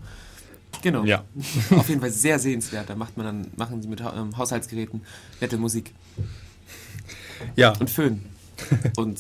Genau. 0.82 1.04
Ja. 1.04 1.24
Auf 1.70 1.88
jeden 1.88 2.00
Fall 2.00 2.10
sehr 2.10 2.38
sehenswert. 2.38 2.88
Da 2.88 2.94
macht 2.94 3.16
man 3.16 3.26
dann, 3.26 3.46
machen 3.56 3.82
sie 3.82 3.88
mit 3.88 4.00
ähm, 4.00 4.36
Haushaltsgeräten 4.36 5.02
nette 5.40 5.58
Musik. 5.58 5.92
Ja. 7.56 7.72
Und 7.78 7.90
Föhn. 7.90 8.20
Und 8.96 9.18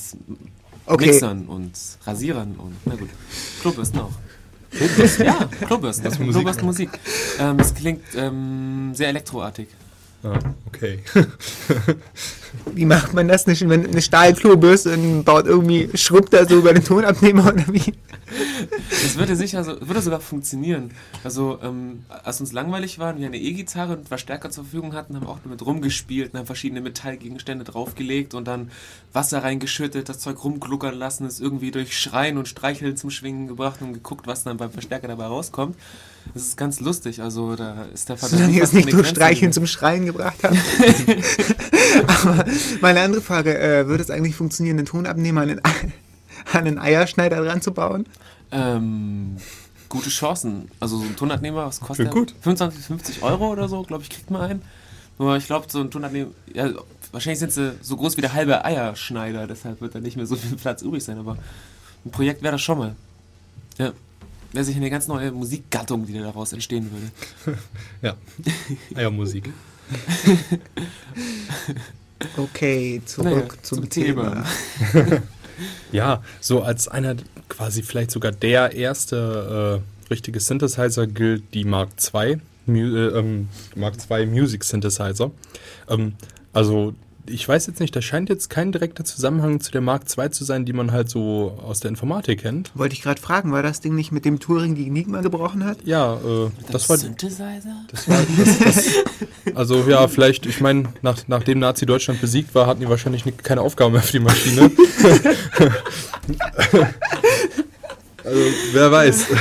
okay. 0.86 1.06
Mixern 1.06 1.46
und 1.46 1.72
Rasierern 2.04 2.56
und 2.56 2.76
na 2.84 2.94
gut. 2.94 3.08
Klobürsten 3.62 4.00
auch. 4.00 4.12
Klobürsten? 4.70 5.26
Ja, 5.26 5.48
Klobürsten. 5.66 6.04
Das 6.04 6.14
ist 6.14 6.20
Musik. 6.20 6.34
Klobürsten 6.34 6.66
Musik. 6.66 6.90
Ähm, 7.38 7.58
es 7.58 7.74
klingt 7.74 8.02
ähm, 8.16 8.90
sehr 8.94 9.08
elektroartig. 9.08 9.68
Ah, 10.22 10.38
okay. 10.66 11.00
wie 12.74 12.84
macht 12.84 13.14
man 13.14 13.28
das 13.28 13.46
nicht? 13.46 13.66
Wenn 13.66 13.86
eine 13.86 14.02
Stahlklobürste 14.02 14.92
und 14.92 15.24
baut 15.24 15.46
irgendwie, 15.46 15.88
schrubbt 15.94 16.34
da 16.34 16.46
so 16.46 16.58
über 16.58 16.74
den 16.74 16.84
Tonabnehmer 16.84 17.46
oder 17.46 17.64
wie? 17.68 17.94
Das 18.90 19.16
würde 19.16 19.34
sicher 19.34 19.64
so, 19.64 19.80
würde 19.80 20.02
sogar 20.02 20.20
funktionieren. 20.20 20.90
Also, 21.24 21.58
ähm, 21.62 22.04
als 22.22 22.40
uns 22.40 22.52
langweilig 22.52 22.98
war 22.98 23.14
und 23.14 23.20
wir 23.20 23.26
eine 23.26 23.38
E-Gitarre 23.38 23.96
und 23.96 24.08
Verstärker 24.08 24.50
zur 24.50 24.64
Verfügung 24.64 24.92
hatten, 24.94 25.16
haben 25.16 25.26
auch 25.26 25.38
damit 25.42 25.64
rumgespielt 25.64 26.32
und 26.32 26.38
haben 26.38 26.46
verschiedene 26.46 26.82
Metallgegenstände 26.82 27.64
draufgelegt 27.64 28.34
und 28.34 28.46
dann 28.46 28.70
Wasser 29.12 29.42
reingeschüttet, 29.42 30.08
das 30.08 30.18
Zeug 30.18 30.44
rumgluckern 30.44 30.94
lassen, 30.94 31.24
es 31.24 31.40
irgendwie 31.40 31.70
durch 31.70 31.98
Schreien 31.98 32.36
und 32.36 32.46
Streicheln 32.46 32.96
zum 32.96 33.10
Schwingen 33.10 33.48
gebracht 33.48 33.80
und 33.80 33.94
geguckt, 33.94 34.26
was 34.26 34.44
dann 34.44 34.58
beim 34.58 34.70
Verstärker 34.70 35.08
dabei 35.08 35.26
rauskommt. 35.26 35.76
Das 36.34 36.42
ist 36.42 36.56
ganz 36.56 36.80
lustig. 36.80 37.22
Also 37.22 37.56
da 37.56 37.86
ist 37.92 38.08
der. 38.08 38.16
Solange 38.16 38.52
ihr 38.52 38.62
es 38.62 38.72
nicht 38.72 38.92
durch 38.92 39.08
Streicheln 39.08 39.52
zum 39.52 39.66
Schreien 39.66 40.06
gebracht 40.12 40.36
habt. 40.42 40.56
Aber 42.06 42.44
meine 42.80 43.00
andere 43.00 43.22
Frage, 43.22 43.58
äh, 43.58 43.86
würde 43.86 44.02
es 44.02 44.10
eigentlich 44.10 44.34
funktionieren, 44.34 44.78
einen 44.78 44.86
Tonabnehmer 44.86 45.42
an 45.42 45.50
einen, 45.50 45.60
an 46.52 46.66
einen 46.66 46.78
Eierschneider 46.78 47.42
dran 47.44 47.62
zu 47.62 47.72
bauen? 47.72 48.06
Ähm, 48.52 49.36
gute 49.88 50.10
Chancen. 50.10 50.70
Also 50.80 50.98
so 50.98 51.04
ein 51.04 51.16
Tonabnehmer, 51.16 51.66
was 51.66 51.80
kostet 51.80 52.06
der? 52.06 52.14
gut. 52.14 52.34
25, 52.40 52.84
50 52.84 53.22
Euro 53.22 53.50
oder 53.50 53.68
so, 53.68 53.82
glaube 53.82 54.02
ich, 54.02 54.10
kriegt 54.10 54.30
man 54.30 54.42
einen. 54.42 54.62
Nur 55.18 55.36
ich 55.36 55.46
glaube, 55.46 55.66
so 55.68 55.80
ein 55.80 55.90
Tonabnehmer, 55.90 56.30
ja, 56.52 56.70
wahrscheinlich 57.12 57.38
sind 57.38 57.52
sie 57.52 57.74
so 57.82 57.96
groß 57.96 58.16
wie 58.16 58.22
der 58.22 58.32
halbe 58.32 58.64
Eierschneider, 58.64 59.46
deshalb 59.46 59.80
wird 59.80 59.94
da 59.94 60.00
nicht 60.00 60.16
mehr 60.16 60.26
so 60.26 60.36
viel 60.36 60.56
Platz 60.56 60.82
übrig 60.82 61.04
sein, 61.04 61.18
aber 61.18 61.36
ein 62.04 62.10
Projekt 62.10 62.42
wäre 62.42 62.52
das 62.52 62.62
schon 62.62 62.78
mal. 62.78 62.96
Ja 63.78 63.92
wäre 64.52 64.64
sich 64.64 64.76
eine 64.76 64.90
ganz 64.90 65.08
neue 65.08 65.32
Musikgattung, 65.32 66.06
die 66.06 66.18
daraus 66.18 66.52
entstehen 66.52 66.90
würde. 66.90 67.58
ja, 68.02 68.16
Eiermusik. 68.94 69.52
okay, 72.36 73.02
zurück 73.04 73.32
naja, 73.32 73.48
zum, 73.62 73.78
zum, 73.78 73.90
Thema. 73.90 74.44
Thema. 74.92 75.22
ja, 75.92 76.22
so 76.40 76.62
als 76.62 76.88
einer, 76.88 77.16
quasi 77.48 77.82
vielleicht 77.82 78.10
sogar 78.10 78.32
der 78.32 78.72
erste 78.72 79.82
äh, 79.82 80.10
richtige 80.10 80.40
Synthesizer 80.40 81.06
gilt 81.06 81.54
die 81.54 81.64
Mark 81.64 81.90
II, 82.14 82.38
Mu 82.66 82.78
äh, 82.78 83.18
ähm, 83.18 83.48
Mark 83.74 83.94
II 84.10 84.26
Music 84.26 84.64
Synthesizer. 84.64 85.30
Ähm, 85.88 86.14
also 86.52 86.94
ich 87.30 87.48
weiß 87.48 87.66
jetzt 87.66 87.80
nicht, 87.80 87.94
da 87.94 88.02
scheint 88.02 88.28
jetzt 88.28 88.50
kein 88.50 88.72
direkter 88.72 89.04
Zusammenhang 89.04 89.60
zu 89.60 89.70
der 89.70 89.80
Mark 89.80 90.02
II 90.16 90.30
zu 90.30 90.44
sein, 90.44 90.64
die 90.64 90.72
man 90.72 90.92
halt 90.92 91.08
so 91.08 91.58
aus 91.64 91.80
der 91.80 91.90
Informatik 91.90 92.42
kennt. 92.42 92.70
Wollte 92.74 92.94
ich 92.94 93.02
gerade 93.02 93.20
fragen, 93.20 93.52
war 93.52 93.62
das 93.62 93.80
Ding 93.80 93.94
nicht 93.94 94.12
mit 94.12 94.24
dem 94.24 94.40
Turing 94.40 94.74
die 94.74 94.86
Enigma 94.86 95.20
gebrochen 95.20 95.64
hat? 95.64 95.78
Ja, 95.84 96.14
äh, 96.14 96.50
das 96.70 96.88
war. 96.88 96.96
Synthesizer? 96.96 97.84
Das 97.90 98.08
war 98.08 98.18
das, 98.38 98.58
das, 98.58 98.86
also 99.54 99.84
ja, 99.88 100.06
vielleicht, 100.08 100.46
ich 100.46 100.60
meine, 100.60 100.92
nach, 101.02 101.18
nachdem 101.28 101.60
Nazi 101.60 101.86
Deutschland 101.86 102.20
besiegt 102.20 102.54
war, 102.54 102.66
hatten 102.66 102.80
die 102.80 102.88
wahrscheinlich 102.88 103.24
nicht, 103.24 103.44
keine 103.44 103.60
Aufgabe 103.60 103.92
mehr 103.92 104.02
für 104.02 104.12
die 104.12 104.20
Maschine. 104.20 104.62
also, 108.24 108.40
wer 108.72 108.92
weiß. 108.92 109.26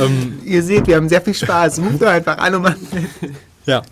ähm, 0.00 0.38
Ihr 0.44 0.62
seht, 0.62 0.86
wir 0.86 0.96
haben 0.96 1.08
sehr 1.08 1.20
viel 1.20 1.34
Spaß. 1.34 1.80
Ruft 1.80 2.02
doch 2.02 2.08
einfach 2.08 2.38
an 2.38 2.54
und 2.54 2.62
macht. 2.62 2.78
Ja. 3.70 3.82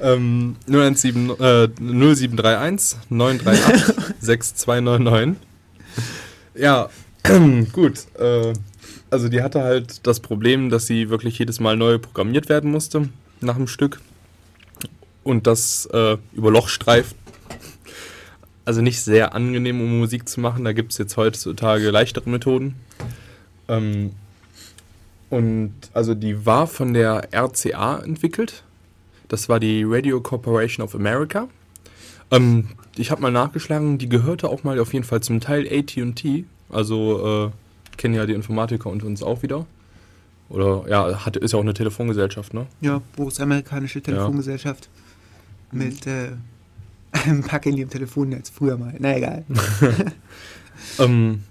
Ähm, 0.00 0.56
017, 0.66 1.28
äh, 1.38 1.68
0731 1.78 2.96
938 3.10 4.14
6299. 4.18 5.36
Ja, 6.54 6.88
gut. 7.72 8.06
Äh, 8.18 8.54
also 9.10 9.28
die 9.28 9.42
hatte 9.42 9.62
halt 9.62 10.06
das 10.06 10.20
Problem, 10.20 10.70
dass 10.70 10.86
sie 10.86 11.10
wirklich 11.10 11.38
jedes 11.38 11.60
Mal 11.60 11.76
neu 11.76 11.98
programmiert 11.98 12.48
werden 12.48 12.70
musste 12.70 13.10
nach 13.42 13.56
dem 13.56 13.66
Stück. 13.66 14.00
Und 15.22 15.46
das 15.46 15.84
äh, 15.92 16.16
über 16.32 16.50
Lochstreifen. 16.50 17.18
Also 18.64 18.80
nicht 18.80 19.02
sehr 19.02 19.34
angenehm, 19.34 19.82
um 19.82 19.98
Musik 19.98 20.30
zu 20.30 20.40
machen. 20.40 20.64
Da 20.64 20.72
gibt 20.72 20.92
es 20.92 20.98
jetzt 20.98 21.18
heutzutage 21.18 21.90
leichtere 21.90 22.30
Methoden. 22.30 22.76
Ähm, 23.68 24.12
und 25.28 25.74
also 25.92 26.14
die 26.14 26.46
war 26.46 26.66
von 26.66 26.94
der 26.94 27.28
RCA 27.34 27.98
entwickelt. 27.98 28.63
Das 29.34 29.48
war 29.48 29.58
die 29.58 29.82
Radio 29.84 30.20
Corporation 30.20 30.84
of 30.84 30.94
America. 30.94 31.48
Ähm, 32.30 32.68
ich 32.96 33.10
habe 33.10 33.20
mal 33.20 33.32
nachgeschlagen, 33.32 33.98
die 33.98 34.08
gehörte 34.08 34.48
auch 34.48 34.62
mal 34.62 34.78
auf 34.78 34.92
jeden 34.92 35.04
Fall 35.04 35.24
zum 35.24 35.40
Teil 35.40 35.66
AT&T. 35.66 36.44
Also 36.70 37.48
äh, 37.48 37.96
kennen 37.96 38.14
ja 38.14 38.26
die 38.26 38.32
Informatiker 38.32 38.90
und 38.90 39.02
uns 39.02 39.24
auch 39.24 39.42
wieder. 39.42 39.66
Oder 40.50 40.84
ja, 40.88 41.26
hat, 41.26 41.36
ist 41.36 41.50
ja 41.50 41.58
auch 41.58 41.64
eine 41.64 41.74
Telefongesellschaft, 41.74 42.54
ne? 42.54 42.66
Ja, 42.80 43.02
US-amerikanische 43.18 44.00
Telefongesellschaft. 44.00 44.88
Ja. 45.72 45.78
Mit 45.78 46.06
äh, 46.06 46.28
einem 47.10 47.42
Pack 47.42 47.66
in 47.66 47.74
dem 47.74 47.90
Telefonnetz, 47.90 48.50
früher 48.50 48.76
mal. 48.76 48.94
Na 49.00 49.16
egal. 49.16 49.44
ähm, 51.00 51.42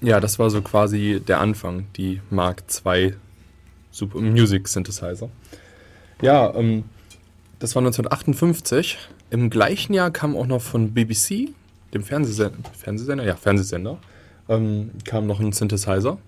ja, 0.00 0.20
das 0.20 0.38
war 0.38 0.48
so 0.48 0.62
quasi 0.62 1.20
der 1.20 1.40
Anfang, 1.40 1.84
die 1.98 2.22
Mark 2.30 2.62
II 2.82 3.12
Super 3.90 4.22
Music 4.22 4.68
Synthesizer. 4.68 5.28
Ja, 6.22 6.54
ähm, 6.54 6.84
das 7.58 7.74
war 7.74 7.80
1958. 7.80 8.98
Im 9.30 9.50
gleichen 9.50 9.94
Jahr 9.94 10.10
kam 10.10 10.36
auch 10.36 10.46
noch 10.46 10.62
von 10.62 10.92
BBC 10.92 11.50
dem 11.94 12.02
Fernsehsender, 12.02 12.70
Fernsehsender, 12.76 13.24
ja, 13.24 13.36
Fernsehsender, 13.36 13.98
ähm, 14.48 14.90
kam 15.04 15.26
noch 15.26 15.40
ein 15.40 15.52
Synthesizer. 15.52 16.18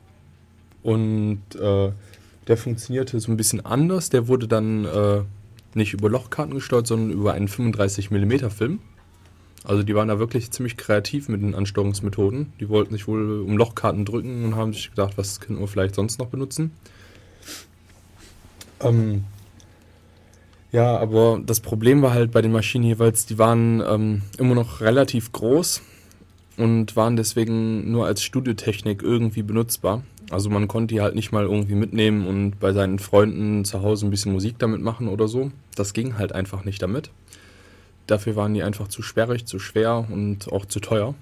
Und 0.83 1.43
äh, 1.61 1.93
der 2.47 2.57
funktionierte 2.57 3.21
so 3.21 3.31
ein 3.31 3.37
bisschen 3.37 3.65
anders. 3.65 4.11
Der 4.11 4.29
wurde 4.29 4.49
dann 4.49 4.85
äh, 4.85 5.23
nicht 5.75 5.93
über 5.93 6.09
Lochkarten 6.09 6.55
gesteuert, 6.55 6.87
sondern 6.87 7.11
über 7.11 7.35
einen 7.35 7.49
35 7.49 8.11
mm 8.11 8.49
Film. 8.49 8.81
Also 9.65 9.83
die 9.83 9.95
waren 9.95 10.09
da 10.09 10.19
wirklich 10.19 10.51
ziemlich 10.51 10.77
kreativ 10.77 11.29
mit 11.29 11.43
den 11.43 11.55
Ansteuerungsmethoden. 11.55 12.53
Die 12.61 12.69
wollten 12.69 12.95
sich 12.95 13.07
wohl 13.07 13.41
um 13.41 13.57
Lochkarten 13.57 14.05
drücken 14.05 14.45
und 14.45 14.57
haben 14.57 14.73
sich 14.73 14.91
gedacht, 14.91 15.19
was 15.19 15.41
können 15.41 15.59
wir 15.59 15.69
vielleicht 15.69 15.95
sonst 15.95 16.19
noch 16.19 16.29
benutzen. 16.29 16.71
Ähm, 18.81 19.25
ja, 20.73 20.97
aber 20.99 21.41
das 21.45 21.61
Problem 21.61 22.03
war 22.03 22.13
halt 22.13 22.31
bei 22.31 22.43
den 22.43 22.53
Maschinen 22.53 22.85
jeweils, 22.85 23.27
die 23.27 23.39
waren 23.39 23.83
ähm, 23.87 24.23
immer 24.39 24.55
noch 24.55 24.81
relativ 24.81 25.33
groß 25.33 25.83
und 26.59 26.97
waren 26.97 27.17
deswegen 27.17 27.91
nur 27.91 28.07
als 28.07 28.23
Studiotechnik 28.23 29.03
irgendwie 29.03 29.43
benutzbar. 29.43 30.03
Also 30.31 30.51
man 30.51 30.69
konnte 30.69 30.95
die 30.95 31.01
halt 31.01 31.15
nicht 31.15 31.33
mal 31.33 31.45
irgendwie 31.45 31.75
mitnehmen 31.75 32.27
und 32.27 32.61
bei 32.61 32.73
seinen 32.73 32.99
Freunden 32.99 33.65
zu 33.65 33.83
Hause 33.83 34.07
ein 34.07 34.11
bisschen 34.11 34.33
Musik 34.33 34.59
damit 34.59 34.83
machen 34.83 35.09
oder 35.09 35.27
so. 35.27 35.51
Das 35.75 35.95
ging 35.95 36.19
halt 36.19 36.33
einfach 36.33 36.65
nicht 36.65 36.83
damit. 36.83 37.11
Dafür 38.07 38.37
waren 38.37 38.53
die 38.53 38.63
einfach 38.63 38.89
zu 38.89 39.01
sperrig, 39.01 39.47
zu 39.47 39.59
schwer 39.59 40.07
und 40.11 40.53
auch 40.53 40.67
zu 40.67 40.81
teuer. 40.81 41.15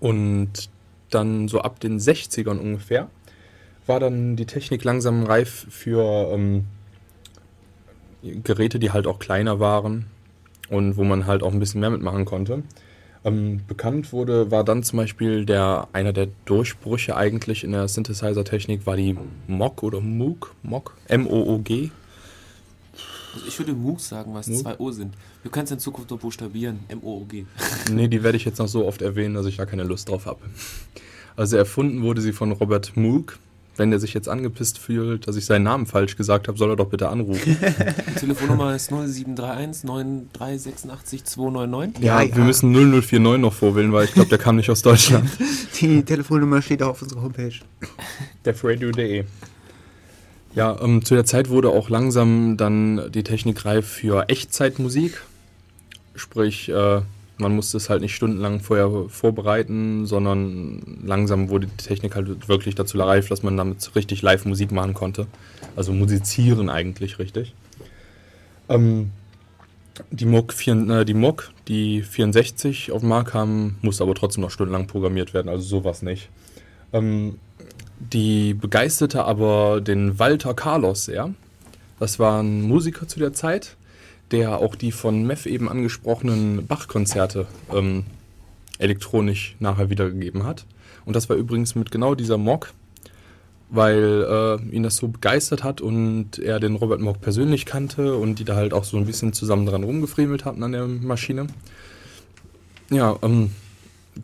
Und 0.00 0.70
dann 1.10 1.48
so 1.48 1.60
ab 1.60 1.78
den 1.78 1.98
60ern 1.98 2.58
ungefähr 2.58 3.10
war 3.86 4.00
dann 4.00 4.36
die 4.36 4.46
Technik 4.46 4.84
langsam 4.84 5.24
reif 5.24 5.66
für 5.70 6.30
ähm, 6.32 6.64
Geräte, 8.36 8.78
die 8.78 8.90
halt 8.90 9.06
auch 9.06 9.18
kleiner 9.18 9.60
waren 9.60 10.06
und 10.68 10.96
wo 10.96 11.04
man 11.04 11.26
halt 11.26 11.42
auch 11.42 11.52
ein 11.52 11.60
bisschen 11.60 11.80
mehr 11.80 11.90
mitmachen 11.90 12.24
konnte. 12.24 12.62
Ähm, 13.24 13.60
bekannt 13.66 14.12
wurde, 14.12 14.50
war 14.50 14.64
dann 14.64 14.82
zum 14.82 14.98
Beispiel 14.98 15.44
der, 15.44 15.88
einer 15.92 16.12
der 16.12 16.28
Durchbrüche 16.44 17.16
eigentlich 17.16 17.64
in 17.64 17.72
der 17.72 17.88
Synthesizer-Technik 17.88 18.86
war 18.86 18.96
die 18.96 19.16
Moog 19.46 19.82
oder 19.82 20.00
Moog, 20.00 20.54
Moog, 20.62 20.94
M-O-O-G. 21.08 21.90
Also 23.34 23.46
ich 23.46 23.58
würde 23.58 23.72
Moog 23.72 24.00
sagen, 24.00 24.32
weil 24.32 24.40
es 24.40 24.48
Moog? 24.48 24.60
zwei 24.60 24.78
O 24.78 24.90
sind. 24.92 25.14
Du 25.42 25.50
kannst 25.50 25.72
in 25.72 25.78
Zukunft 25.78 26.10
nur 26.10 26.18
buchstabieren, 26.18 26.80
M-O-O-G. 26.88 27.44
nee, 27.92 28.08
die 28.08 28.22
werde 28.22 28.36
ich 28.36 28.44
jetzt 28.44 28.58
noch 28.58 28.68
so 28.68 28.86
oft 28.86 29.02
erwähnen, 29.02 29.34
dass 29.34 29.46
ich 29.46 29.56
da 29.56 29.66
keine 29.66 29.84
Lust 29.84 30.08
drauf 30.08 30.26
habe. 30.26 30.40
Also 31.36 31.56
erfunden 31.56 32.02
wurde 32.02 32.20
sie 32.20 32.32
von 32.32 32.52
Robert 32.52 32.96
Moog, 32.96 33.38
wenn 33.78 33.90
der 33.90 34.00
sich 34.00 34.14
jetzt 34.14 34.28
angepisst 34.28 34.78
fühlt, 34.78 35.26
dass 35.26 35.36
ich 35.36 35.46
seinen 35.46 35.62
Namen 35.62 35.86
falsch 35.86 36.16
gesagt 36.16 36.48
habe, 36.48 36.58
soll 36.58 36.70
er 36.70 36.76
doch 36.76 36.88
bitte 36.88 37.08
anrufen. 37.08 37.56
Die 37.58 38.14
Telefonnummer 38.20 38.74
ist 38.74 38.90
0731 38.90 39.84
9386 39.84 41.24
299. 41.24 42.04
Ja, 42.04 42.22
ja, 42.22 42.36
wir 42.36 42.44
müssen 42.44 42.72
0049 42.72 43.40
noch 43.40 43.52
vorwählen, 43.52 43.92
weil 43.92 44.04
ich 44.04 44.12
glaube, 44.12 44.28
der 44.28 44.38
kam 44.38 44.56
nicht 44.56 44.70
aus 44.70 44.82
Deutschland. 44.82 45.30
Die 45.80 46.02
Telefonnummer 46.02 46.60
steht 46.60 46.82
auch 46.82 46.90
auf 46.90 47.02
unserer 47.02 47.22
Homepage. 47.22 47.54
defradio.de 48.44 49.24
ja, 50.54 50.76
ähm, 50.80 51.04
zu 51.04 51.14
der 51.14 51.24
Zeit 51.24 51.50
wurde 51.50 51.68
auch 51.68 51.88
langsam 51.88 52.56
dann 52.56 53.12
die 53.12 53.22
Technik 53.22 53.64
reif 53.64 53.86
für 53.86 54.28
Echtzeitmusik. 54.28 55.22
Sprich, 56.16 56.68
äh, 56.68 57.02
man 57.38 57.54
musste 57.54 57.76
es 57.76 57.88
halt 57.88 58.02
nicht 58.02 58.14
stundenlang 58.14 58.60
vorher 58.60 59.08
vorbereiten, 59.08 60.06
sondern 60.06 61.00
langsam 61.04 61.48
wurde 61.48 61.68
die 61.68 61.76
Technik 61.76 62.14
halt 62.16 62.48
wirklich 62.48 62.74
dazu 62.74 62.98
reif, 62.98 63.28
dass 63.28 63.42
man 63.42 63.56
damit 63.56 63.94
richtig 63.94 64.22
live 64.22 64.44
Musik 64.44 64.72
machen 64.72 64.94
konnte. 64.94 65.26
Also 65.76 65.92
musizieren 65.92 66.68
eigentlich 66.68 67.18
richtig. 67.18 67.54
Ähm, 68.68 69.10
die 70.10 70.26
MOG, 70.26 70.54
äh, 70.66 71.04
die 71.04 71.32
die 71.68 72.02
64 72.02 72.92
auf 72.92 73.00
den 73.00 73.08
Markt 73.08 73.30
kam, 73.30 73.76
musste 73.82 74.02
aber 74.02 74.14
trotzdem 74.14 74.42
noch 74.42 74.50
stundenlang 74.50 74.86
programmiert 74.86 75.34
werden, 75.34 75.48
also 75.48 75.62
sowas 75.62 76.02
nicht. 76.02 76.28
Ähm, 76.92 77.38
die 77.98 78.54
begeisterte 78.54 79.24
aber 79.24 79.80
den 79.80 80.18
Walter 80.18 80.54
Carlos 80.54 81.06
sehr. 81.06 81.34
Das 81.98 82.18
war 82.18 82.42
ein 82.42 82.62
Musiker 82.62 83.08
zu 83.08 83.18
der 83.18 83.32
Zeit, 83.32 83.76
der 84.30 84.58
auch 84.58 84.74
die 84.74 84.92
von 84.92 85.24
Meff 85.24 85.46
eben 85.46 85.68
angesprochenen 85.68 86.66
Bach-Konzerte 86.66 87.46
ähm, 87.72 88.04
elektronisch 88.78 89.56
nachher 89.58 89.90
wiedergegeben 89.90 90.44
hat. 90.44 90.66
Und 91.04 91.16
das 91.16 91.28
war 91.28 91.36
übrigens 91.36 91.74
mit 91.74 91.90
genau 91.90 92.14
dieser 92.14 92.38
Mock, 92.38 92.72
weil 93.70 94.26
äh, 94.28 94.74
ihn 94.74 94.82
das 94.82 94.96
so 94.96 95.08
begeistert 95.08 95.64
hat 95.64 95.80
und 95.80 96.38
er 96.38 96.60
den 96.60 96.76
Robert 96.76 97.00
Mock 97.00 97.20
persönlich 97.20 97.66
kannte 97.66 98.14
und 98.16 98.38
die 98.38 98.44
da 98.44 98.56
halt 98.56 98.72
auch 98.72 98.84
so 98.84 98.96
ein 98.96 99.06
bisschen 99.06 99.32
zusammen 99.32 99.66
dran 99.66 99.84
rumgefriemelt 99.84 100.44
hatten 100.44 100.62
an 100.62 100.72
der 100.72 100.86
Maschine. 100.86 101.46
Ja, 102.90 103.16
ähm, 103.22 103.50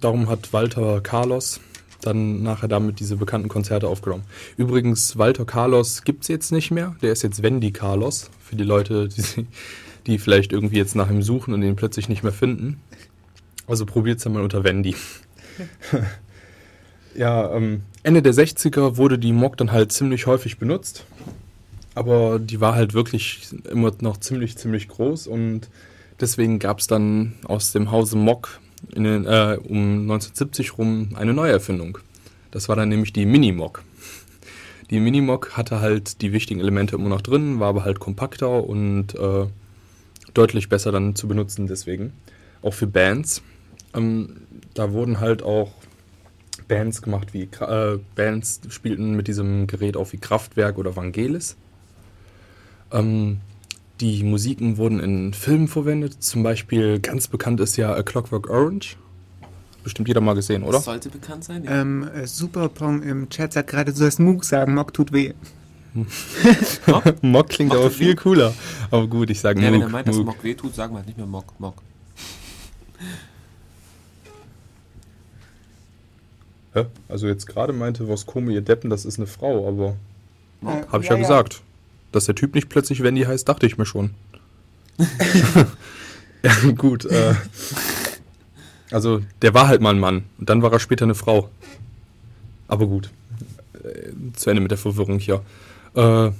darum 0.00 0.28
hat 0.28 0.52
Walter 0.52 1.00
Carlos 1.00 1.60
dann 2.00 2.42
nachher 2.42 2.68
damit 2.68 3.00
diese 3.00 3.16
bekannten 3.16 3.48
Konzerte 3.48 3.88
aufgenommen. 3.88 4.24
Übrigens, 4.56 5.16
Walter 5.16 5.44
Carlos 5.44 6.02
gibt 6.02 6.22
es 6.22 6.28
jetzt 6.28 6.52
nicht 6.52 6.70
mehr. 6.70 6.96
Der 7.02 7.12
ist 7.12 7.22
jetzt 7.22 7.42
Wendy 7.42 7.72
Carlos. 7.72 8.30
Für 8.42 8.56
die 8.56 8.64
Leute, 8.64 9.08
die, 9.08 9.46
die 10.06 10.18
vielleicht 10.18 10.52
irgendwie 10.52 10.76
jetzt 10.76 10.94
nach 10.94 11.10
ihm 11.10 11.22
suchen 11.22 11.54
und 11.54 11.62
ihn 11.62 11.76
plötzlich 11.76 12.08
nicht 12.08 12.22
mehr 12.22 12.32
finden. 12.32 12.80
Also 13.66 13.86
probiert 13.86 14.18
es 14.18 14.24
dann 14.24 14.34
mal 14.34 14.42
unter 14.42 14.64
Wendy. 14.64 14.94
ja, 17.14 17.52
ähm, 17.54 17.82
Ende 18.02 18.22
der 18.22 18.34
60er 18.34 18.96
wurde 18.96 19.18
die 19.18 19.32
Mock 19.32 19.56
dann 19.56 19.72
halt 19.72 19.92
ziemlich 19.92 20.26
häufig 20.26 20.58
benutzt. 20.58 21.04
Aber 21.94 22.38
die 22.38 22.60
war 22.60 22.74
halt 22.74 22.92
wirklich 22.92 23.48
immer 23.70 23.92
noch 24.00 24.18
ziemlich, 24.18 24.58
ziemlich 24.58 24.88
groß 24.88 25.28
und 25.28 25.68
deswegen 26.20 26.58
gab 26.58 26.80
es 26.80 26.88
dann 26.88 27.34
aus 27.44 27.72
dem 27.72 27.90
Hause 27.92 28.16
Mock 28.16 28.60
in 28.92 29.04
den, 29.04 29.26
äh, 29.26 29.58
um 29.62 30.02
1970 30.02 30.76
rum 30.76 31.10
eine 31.14 31.32
Neuerfindung. 31.32 31.98
Das 32.50 32.68
war 32.68 32.76
dann 32.76 32.88
nämlich 32.88 33.12
die 33.12 33.26
Minimock. 33.26 33.84
Die 34.90 35.00
Minimock 35.00 35.56
hatte 35.56 35.80
halt 35.80 36.20
die 36.20 36.32
wichtigen 36.32 36.60
Elemente 36.60 36.96
immer 36.96 37.08
noch 37.08 37.22
drin, 37.22 37.58
war 37.58 37.68
aber 37.68 37.84
halt 37.84 38.00
kompakter 38.00 38.64
und 38.64 39.14
äh, 39.14 39.46
deutlich 40.34 40.68
besser 40.68 40.92
dann 40.92 41.14
zu 41.14 41.28
benutzen 41.28 41.66
deswegen. 41.66 42.12
Auch 42.62 42.74
für 42.74 42.86
Bands. 42.86 43.42
Ähm, 43.94 44.36
da 44.74 44.92
wurden 44.92 45.20
halt 45.20 45.42
auch 45.42 45.72
Bands 46.68 47.02
gemacht 47.02 47.34
wie 47.34 47.48
äh, 47.60 47.98
Bands 48.14 48.60
spielten 48.68 49.14
mit 49.14 49.28
diesem 49.28 49.66
Gerät 49.66 49.96
auch 49.96 50.12
wie 50.12 50.18
Kraftwerk 50.18 50.78
oder 50.78 50.96
Vangelis. 50.96 51.56
Ähm, 52.92 53.40
die 54.00 54.22
Musiken 54.24 54.76
wurden 54.76 55.00
in 55.00 55.34
Filmen 55.34 55.68
verwendet. 55.68 56.22
Zum 56.22 56.42
Beispiel 56.42 56.98
ganz 56.98 57.28
bekannt 57.28 57.60
ist 57.60 57.76
ja 57.76 57.94
A 57.94 58.02
Clockwork 58.02 58.50
Orange. 58.50 58.96
Bestimmt 59.84 60.08
jeder 60.08 60.20
mal 60.20 60.34
gesehen, 60.34 60.62
oder? 60.62 60.78
Das 60.78 60.86
sollte 60.86 61.10
bekannt 61.10 61.44
sein. 61.44 61.64
Ja. 61.64 61.82
Ähm, 61.82 62.08
äh, 62.08 62.26
Superpong 62.26 63.02
im 63.02 63.28
Chat 63.28 63.52
sagt 63.52 63.70
gerade, 63.70 63.92
du 63.92 63.98
sollst 63.98 64.18
Moog 64.18 64.44
sagen, 64.44 64.74
Mock 64.74 64.94
tut 64.94 65.12
weh. 65.12 65.34
Mock? 65.94 67.14
Mock 67.22 67.48
klingt 67.48 67.70
Mock 67.70 67.78
aber 67.78 67.90
viel 67.90 68.12
weh. 68.12 68.14
cooler. 68.16 68.54
Aber 68.90 69.06
gut, 69.06 69.30
ich 69.30 69.40
sage 69.40 69.60
ja, 69.60 69.70
Moog. 69.70 69.74
Wenn 69.74 69.82
er 69.82 69.88
meint, 69.88 70.06
Moog. 70.06 70.16
dass 70.16 70.24
Mock 70.26 70.44
weh 70.44 70.54
tut, 70.54 70.74
sagen 70.74 70.92
wir 70.92 70.98
halt 70.98 71.06
nicht 71.06 71.16
mehr 71.16 71.26
Mock. 71.26 71.58
Mock. 71.58 71.76
Hä? 76.74 76.86
Also 77.08 77.28
jetzt 77.28 77.46
gerade 77.46 77.72
meinte 77.72 78.08
Voskomo, 78.08 78.50
ihr 78.50 78.60
Deppen, 78.60 78.90
das 78.90 79.04
ist 79.04 79.18
eine 79.18 79.28
Frau, 79.28 79.68
aber 79.68 79.96
äh, 80.62 80.86
habe 80.90 81.04
ich 81.04 81.10
ja, 81.10 81.16
ja 81.16 81.22
gesagt. 81.22 81.62
Dass 82.10 82.26
der 82.26 82.34
Typ 82.34 82.54
nicht 82.54 82.68
plötzlich 82.68 83.02
Wendy 83.02 83.22
heißt, 83.22 83.48
dachte 83.48 83.66
ich 83.66 83.78
mir 83.78 83.86
schon. 83.86 84.10
ja, 86.42 86.70
gut. 86.76 87.04
Äh, 87.04 87.34
also, 88.90 89.20
der 89.42 89.54
war 89.54 89.68
halt 89.68 89.80
mal 89.80 89.90
ein 89.90 90.00
Mann 90.00 90.24
und 90.38 90.50
dann 90.50 90.62
war 90.62 90.72
er 90.72 90.80
später 90.80 91.04
eine 91.04 91.14
Frau. 91.14 91.48
Aber 92.66 92.86
gut. 92.86 93.10
Äh, 93.82 94.12
zu 94.34 94.50
Ende 94.50 94.60
mit 94.60 94.70
der 94.70 94.78
Verwirrung 94.78 95.18
hier. 95.18 95.42
Äh, 95.94 96.30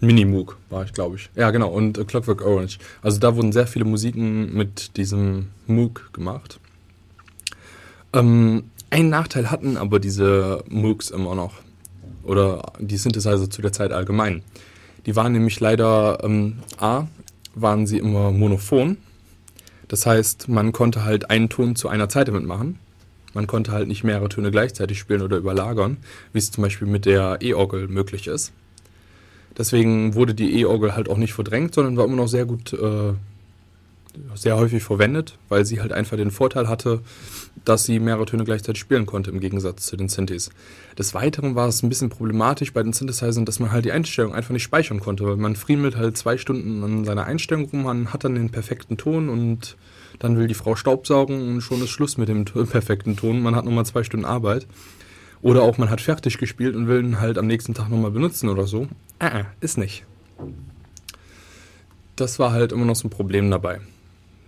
Minimoog 0.00 0.56
war 0.70 0.84
ich, 0.84 0.92
glaube 0.92 1.16
ich. 1.16 1.30
Ja, 1.34 1.50
genau. 1.50 1.68
Und 1.68 1.98
äh, 1.98 2.04
Clockwork 2.04 2.44
Orange. 2.44 2.78
Also 3.02 3.18
da 3.18 3.34
wurden 3.34 3.52
sehr 3.52 3.66
viele 3.66 3.84
Musiken 3.84 4.54
mit 4.54 4.96
diesem 4.96 5.48
Moog 5.66 6.12
gemacht. 6.12 6.60
Ähm, 8.12 8.64
einen 8.90 9.10
Nachteil 9.10 9.50
hatten 9.50 9.76
aber 9.76 9.98
diese 9.98 10.64
Moogs 10.68 11.10
immer 11.10 11.34
noch. 11.34 11.54
Oder 12.22 12.72
die 12.78 12.96
Synthesizer 12.96 13.50
zu 13.50 13.62
der 13.62 13.72
Zeit 13.72 13.92
allgemein. 13.92 14.42
Die 15.06 15.16
waren 15.16 15.32
nämlich 15.32 15.60
leider, 15.60 16.22
ähm, 16.22 16.58
A, 16.78 17.06
waren 17.54 17.86
sie 17.86 17.98
immer 17.98 18.30
monophon. 18.30 18.98
Das 19.88 20.06
heißt, 20.06 20.48
man 20.48 20.72
konnte 20.72 21.04
halt 21.04 21.30
einen 21.30 21.48
Ton 21.48 21.74
zu 21.74 21.88
einer 21.88 22.08
Zeit 22.08 22.28
damit 22.28 22.44
machen. 22.44 22.78
Man 23.38 23.46
konnte 23.46 23.70
halt 23.70 23.86
nicht 23.86 24.02
mehrere 24.02 24.28
Töne 24.28 24.50
gleichzeitig 24.50 24.98
spielen 24.98 25.22
oder 25.22 25.36
überlagern, 25.36 25.98
wie 26.32 26.38
es 26.38 26.50
zum 26.50 26.62
Beispiel 26.62 26.88
mit 26.88 27.06
der 27.06 27.38
E-Orgel 27.40 27.86
möglich 27.86 28.26
ist. 28.26 28.50
Deswegen 29.56 30.16
wurde 30.16 30.34
die 30.34 30.58
E-Orgel 30.58 30.96
halt 30.96 31.08
auch 31.08 31.18
nicht 31.18 31.34
verdrängt, 31.34 31.72
sondern 31.72 31.96
war 31.96 32.04
immer 32.04 32.16
noch 32.16 32.26
sehr 32.26 32.46
gut 32.46 32.72
äh, 32.72 33.12
sehr 34.34 34.56
häufig 34.56 34.82
verwendet, 34.82 35.38
weil 35.48 35.64
sie 35.64 35.80
halt 35.80 35.92
einfach 35.92 36.16
den 36.16 36.32
Vorteil 36.32 36.68
hatte, 36.68 37.00
dass 37.64 37.84
sie 37.84 38.00
mehrere 38.00 38.26
Töne 38.26 38.42
gleichzeitig 38.42 38.80
spielen 38.80 39.06
konnte 39.06 39.30
im 39.30 39.38
Gegensatz 39.38 39.86
zu 39.86 39.96
den 39.96 40.08
Synthes. 40.08 40.50
Des 40.98 41.14
Weiteren 41.14 41.54
war 41.54 41.68
es 41.68 41.84
ein 41.84 41.88
bisschen 41.88 42.10
problematisch 42.10 42.72
bei 42.72 42.82
den 42.82 42.92
Synthesizern, 42.92 43.44
dass 43.44 43.60
man 43.60 43.70
halt 43.70 43.84
die 43.84 43.92
Einstellung 43.92 44.34
einfach 44.34 44.50
nicht 44.50 44.64
speichern 44.64 44.98
konnte, 44.98 45.24
weil 45.24 45.36
man 45.36 45.54
friemelt 45.54 45.94
halt 45.94 46.16
zwei 46.16 46.38
Stunden 46.38 46.82
an 46.82 47.04
seiner 47.04 47.26
Einstellung 47.26 47.66
rum, 47.66 47.84
man 47.84 48.12
hat 48.12 48.24
dann 48.24 48.34
den 48.34 48.50
perfekten 48.50 48.96
Ton 48.96 49.28
und 49.28 49.76
Dann 50.18 50.36
will 50.36 50.48
die 50.48 50.54
Frau 50.54 50.74
Staubsaugen 50.74 51.48
und 51.48 51.60
schon 51.60 51.82
ist 51.82 51.90
Schluss 51.90 52.16
mit 52.18 52.28
dem 52.28 52.44
perfekten 52.44 53.16
Ton. 53.16 53.40
Man 53.40 53.54
hat 53.54 53.64
nochmal 53.64 53.86
zwei 53.86 54.02
Stunden 54.02 54.26
Arbeit. 54.26 54.66
Oder 55.40 55.62
auch 55.62 55.78
man 55.78 55.90
hat 55.90 56.00
fertig 56.00 56.38
gespielt 56.38 56.74
und 56.74 56.88
will 56.88 57.02
ihn 57.04 57.20
halt 57.20 57.38
am 57.38 57.46
nächsten 57.46 57.74
Tag 57.74 57.88
nochmal 57.88 58.10
benutzen 58.10 58.48
oder 58.48 58.66
so. 58.66 58.88
Äh, 59.20 59.44
ist 59.60 59.78
nicht. 59.78 60.04
Das 62.16 62.40
war 62.40 62.50
halt 62.50 62.72
immer 62.72 62.84
noch 62.84 62.96
so 62.96 63.06
ein 63.06 63.10
Problem 63.10 63.50
dabei. 63.50 63.80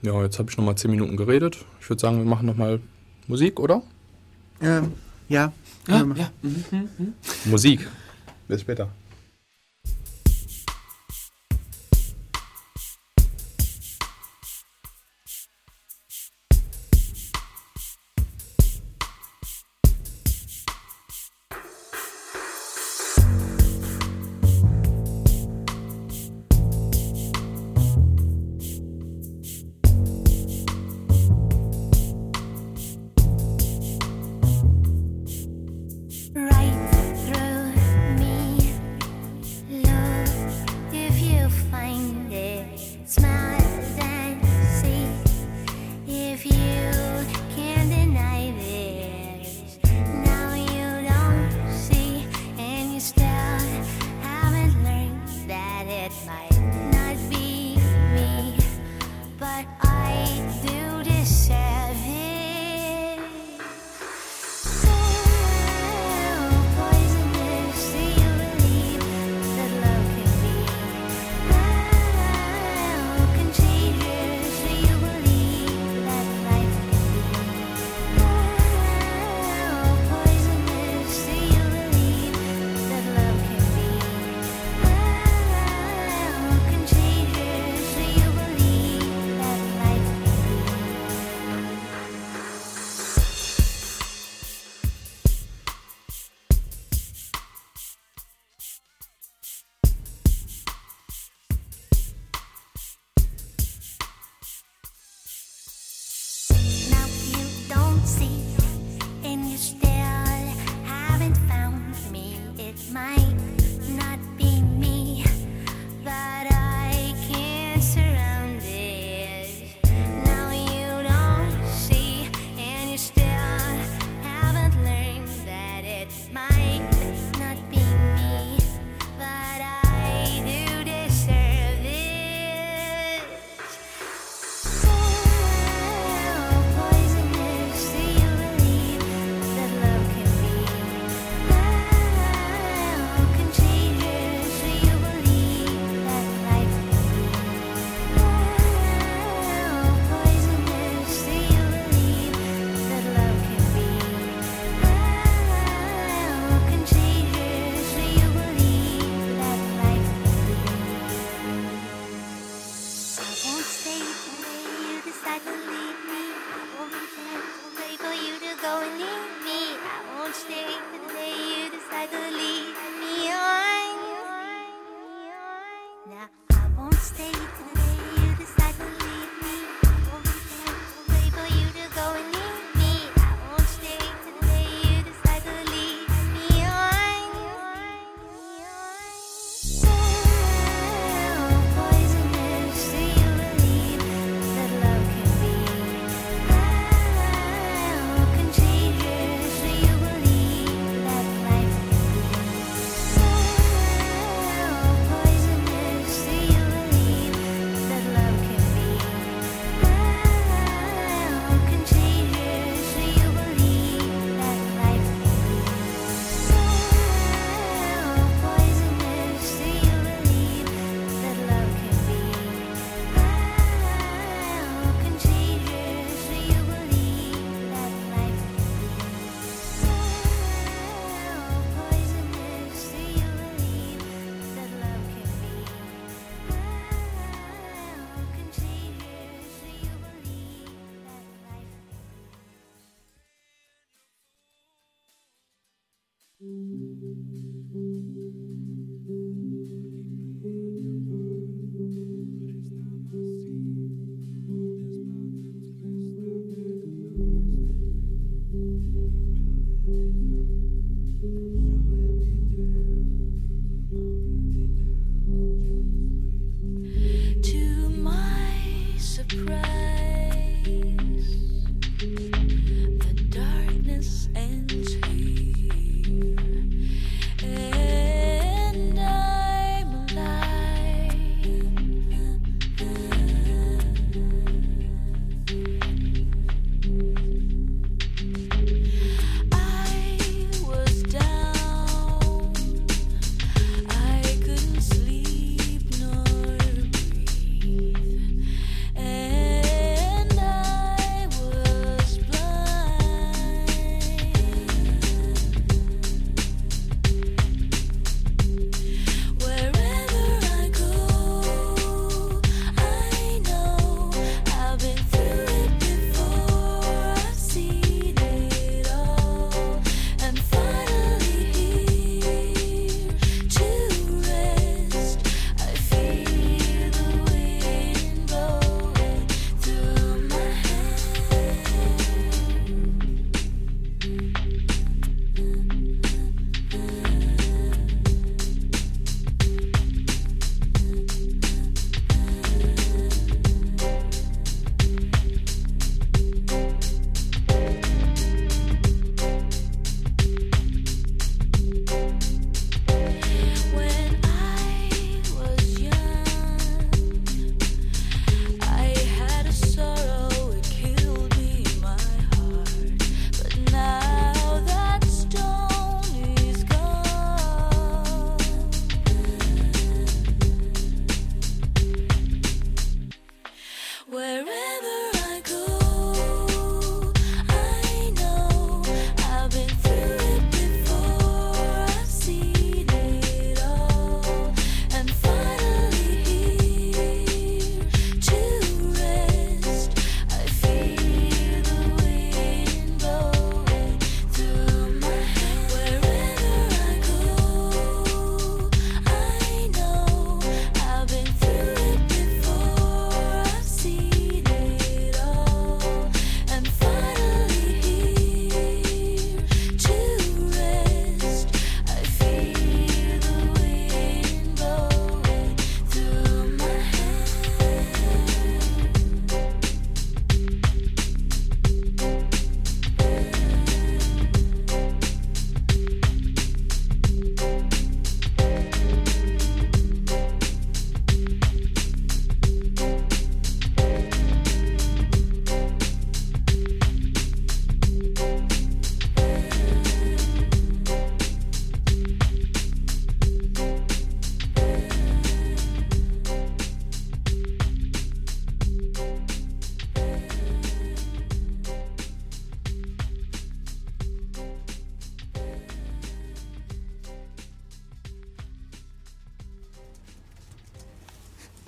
Ja, 0.03 0.21
jetzt 0.23 0.39
habe 0.39 0.51
ich 0.51 0.57
nochmal 0.57 0.77
zehn 0.77 0.91
Minuten 0.91 1.17
geredet. 1.17 1.59
Ich 1.81 1.89
würde 1.89 2.01
sagen, 2.01 2.19
wir 2.19 2.25
machen 2.25 2.47
nochmal 2.47 2.81
Musik, 3.29 3.61
oder? 3.61 3.83
Ähm, 4.61 4.93
ja. 5.29 5.53
Ja, 5.87 5.99
ja. 6.17 6.31
Mhm, 6.43 6.65
mhm, 6.71 6.89
mhm. 6.99 7.15
Musik. 7.45 7.87
Bis 8.49 8.63
später. 8.63 8.89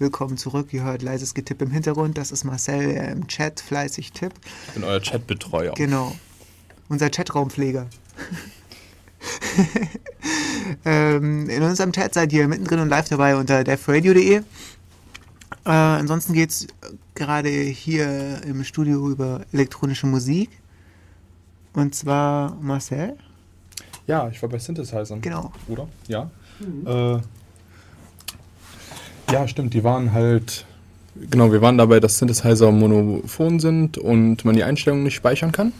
Willkommen 0.02 0.36
zurück. 0.36 0.72
Ihr 0.72 0.82
hört 0.82 1.00
leises 1.00 1.32
Getipp 1.32 1.62
im 1.62 1.70
Hintergrund. 1.70 2.18
Das 2.18 2.32
ist 2.32 2.42
Marcel, 2.42 2.92
der 2.92 3.12
im 3.12 3.28
Chat 3.28 3.60
fleißig 3.60 4.10
tippt. 4.10 4.36
Ich 4.66 4.74
bin 4.74 4.82
euer 4.82 5.00
Chatbetreuer. 5.00 5.74
Genau. 5.74 6.14
Unser 6.88 7.08
Chatraumpfleger. 7.08 7.86
ähm, 10.84 11.48
in 11.48 11.62
unserem 11.62 11.92
Chat 11.92 12.14
seid 12.14 12.32
ihr 12.32 12.48
mittendrin 12.48 12.80
und 12.80 12.88
live 12.88 13.08
dabei 13.08 13.36
unter 13.36 13.62
defradio.de. 13.62 14.34
Äh, 14.38 14.42
ansonsten 15.64 16.32
geht 16.32 16.50
es 16.50 16.66
gerade 17.14 17.48
hier 17.48 18.42
im 18.44 18.64
Studio 18.64 19.08
über 19.08 19.42
elektronische 19.52 20.08
Musik. 20.08 20.50
Und 21.74 21.94
zwar 21.94 22.56
Marcel. 22.60 23.16
Ja, 24.08 24.28
ich 24.28 24.42
war 24.42 24.48
bei 24.48 24.58
Synthesizern. 24.58 25.20
Genau. 25.20 25.52
Oder? 25.68 25.86
Ja. 26.08 26.28
Mhm. 26.58 26.86
Äh, 26.86 27.20
ja, 29.32 29.48
stimmt. 29.48 29.74
Die 29.74 29.84
waren 29.84 30.12
halt. 30.12 30.64
Genau, 31.30 31.52
wir 31.52 31.60
waren 31.60 31.76
dabei, 31.76 32.00
dass 32.00 32.18
Synthesizer 32.18 32.70
monophon 32.70 33.60
sind 33.60 33.98
und 33.98 34.44
man 34.44 34.56
die 34.56 34.64
Einstellungen 34.64 35.04
nicht 35.04 35.14
speichern 35.14 35.52
kann. 35.52 35.72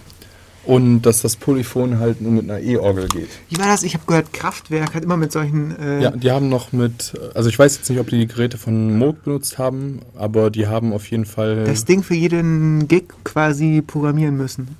Und 0.65 1.03
dass 1.03 1.23
das 1.23 1.35
Polyphon 1.35 1.99
halt 1.99 2.20
nur 2.20 2.31
mit 2.31 2.45
einer 2.45 2.61
E-Orgel 2.61 3.09
geht. 3.09 3.31
Wie 3.49 3.59
war 3.59 3.66
das? 3.66 3.83
Ich 3.83 3.95
habe 3.95 4.05
gehört, 4.07 4.33
Kraftwerk 4.33 4.95
hat 4.95 5.03
immer 5.03 5.16
mit 5.16 5.33
solchen. 5.33 5.77
Äh 5.77 6.03
ja, 6.03 6.11
die 6.12 6.31
haben 6.31 6.49
noch 6.49 6.70
mit. 6.73 7.15
Also, 7.35 7.49
ich 7.49 7.59
weiß 7.59 7.79
jetzt 7.79 7.91
nicht, 7.91 7.99
ob 7.99 8.09
die 8.09 8.19
die 8.19 8.29
Geräte 8.29 8.59
von 8.59 8.97
Moog 8.97 9.24
benutzt 9.24 9.59
haben, 9.59 10.01
aber 10.15 10.51
die 10.51 10.69
haben 10.69 10.93
auf 10.93 11.11
jeden 11.11 11.24
Fall. 11.24 11.65
Das 11.65 11.85
Ding 11.85 12.05
für 12.05 12.15
jeden 12.15 12.87
Gig 12.87 13.09
quasi 13.24 13.83
programmieren 13.85 14.37
müssen. 14.37 14.77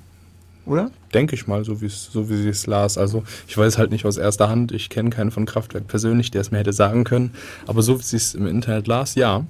Oder? 0.65 0.89
Denke 1.13 1.35
ich 1.35 1.47
mal, 1.47 1.63
so, 1.63 1.75
so 1.75 2.29
wie 2.29 2.35
sie 2.35 2.49
es 2.49 2.65
las. 2.67 2.97
Also, 2.97 3.23
ich 3.47 3.57
weiß 3.57 3.77
halt 3.77 3.91
nicht 3.91 4.05
aus 4.05 4.17
erster 4.17 4.49
Hand. 4.49 4.71
Ich 4.71 4.89
kenne 4.89 5.09
keinen 5.09 5.31
von 5.31 5.45
Kraftwerk 5.45 5.87
persönlich, 5.87 6.31
der 6.31 6.41
es 6.41 6.51
mir 6.51 6.59
hätte 6.59 6.73
sagen 6.73 7.03
können. 7.03 7.31
Aber 7.67 7.81
so 7.81 7.99
wie 7.99 8.03
sie 8.03 8.17
es 8.17 8.35
im 8.35 8.47
Internet 8.47 8.87
las, 8.87 9.15
ja. 9.15 9.45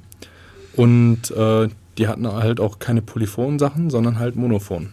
Und 0.76 1.32
äh, 1.32 1.70
die 1.98 2.08
hatten 2.08 2.28
halt 2.28 2.60
auch 2.60 2.80
keine 2.80 3.02
Polyphon-Sachen, 3.02 3.90
sondern 3.90 4.20
halt 4.20 4.36
Monophon. 4.36 4.90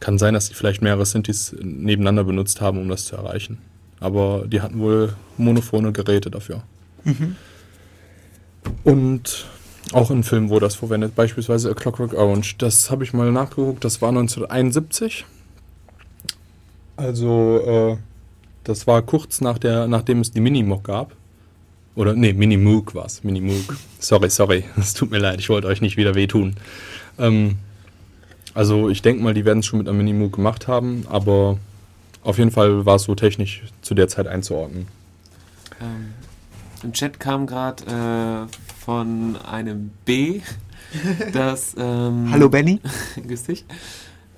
Kann 0.00 0.18
sein, 0.18 0.34
dass 0.34 0.46
sie 0.46 0.54
vielleicht 0.54 0.82
mehrere 0.82 1.06
Synthes 1.06 1.54
nebeneinander 1.60 2.24
benutzt 2.24 2.60
haben, 2.60 2.78
um 2.78 2.88
das 2.88 3.04
zu 3.04 3.16
erreichen. 3.16 3.58
Aber 4.00 4.46
die 4.46 4.60
hatten 4.60 4.80
wohl 4.80 5.14
monophone 5.36 5.92
Geräte 5.92 6.30
dafür. 6.30 6.62
Mhm. 7.04 7.36
Und 8.84 9.46
auch 9.92 10.10
in 10.10 10.22
Filmen 10.22 10.48
wurde 10.48 10.66
das 10.66 10.74
verwendet, 10.74 11.14
beispielsweise 11.14 11.70
A 11.70 11.74
Clockwork 11.74 12.14
Orange. 12.14 12.56
Das 12.58 12.90
habe 12.90 13.04
ich 13.04 13.12
mal 13.12 13.30
nachgeguckt, 13.30 13.84
das 13.84 14.00
war 14.00 14.08
1971. 14.08 15.24
Also, 17.02 17.60
äh, 17.66 17.96
das 18.62 18.86
war 18.86 19.02
kurz 19.02 19.40
nach 19.40 19.58
der, 19.58 19.88
nachdem 19.88 20.20
es 20.20 20.30
die 20.30 20.40
Minimoog 20.40 20.84
gab. 20.84 21.16
Oder, 21.96 22.14
nee, 22.14 22.32
Minimoog 22.32 22.94
war 22.94 23.06
es. 23.06 23.24
Minimoog. 23.24 23.76
Sorry, 23.98 24.30
sorry. 24.30 24.64
Es 24.76 24.94
tut 24.94 25.10
mir 25.10 25.18
leid, 25.18 25.40
ich 25.40 25.48
wollte 25.48 25.66
euch 25.66 25.80
nicht 25.80 25.96
wieder 25.96 26.14
wehtun. 26.14 26.54
Ähm, 27.18 27.56
also 28.54 28.88
ich 28.88 29.02
denke 29.02 29.20
mal, 29.20 29.34
die 29.34 29.44
werden 29.44 29.58
es 29.58 29.66
schon 29.66 29.80
mit 29.80 29.88
einem 29.88 29.98
Minimoog 29.98 30.32
gemacht 30.32 30.68
haben, 30.68 31.04
aber 31.10 31.58
auf 32.22 32.38
jeden 32.38 32.52
Fall 32.52 32.86
war 32.86 32.96
es 32.96 33.02
so 33.02 33.16
technisch 33.16 33.64
zu 33.82 33.94
der 33.94 34.06
Zeit 34.06 34.28
einzuordnen. 34.28 34.86
Ähm, 35.80 36.14
Im 36.84 36.92
Chat 36.92 37.18
kam 37.18 37.48
gerade 37.48 37.84
äh, 37.84 38.84
von 38.84 39.36
einem 39.44 39.90
B, 40.04 40.40
dass... 41.32 41.74
Ähm, 41.76 42.28
Hallo 42.30 42.48
Benny. 42.48 42.80
grüß 43.26 43.42
dich. 43.42 43.64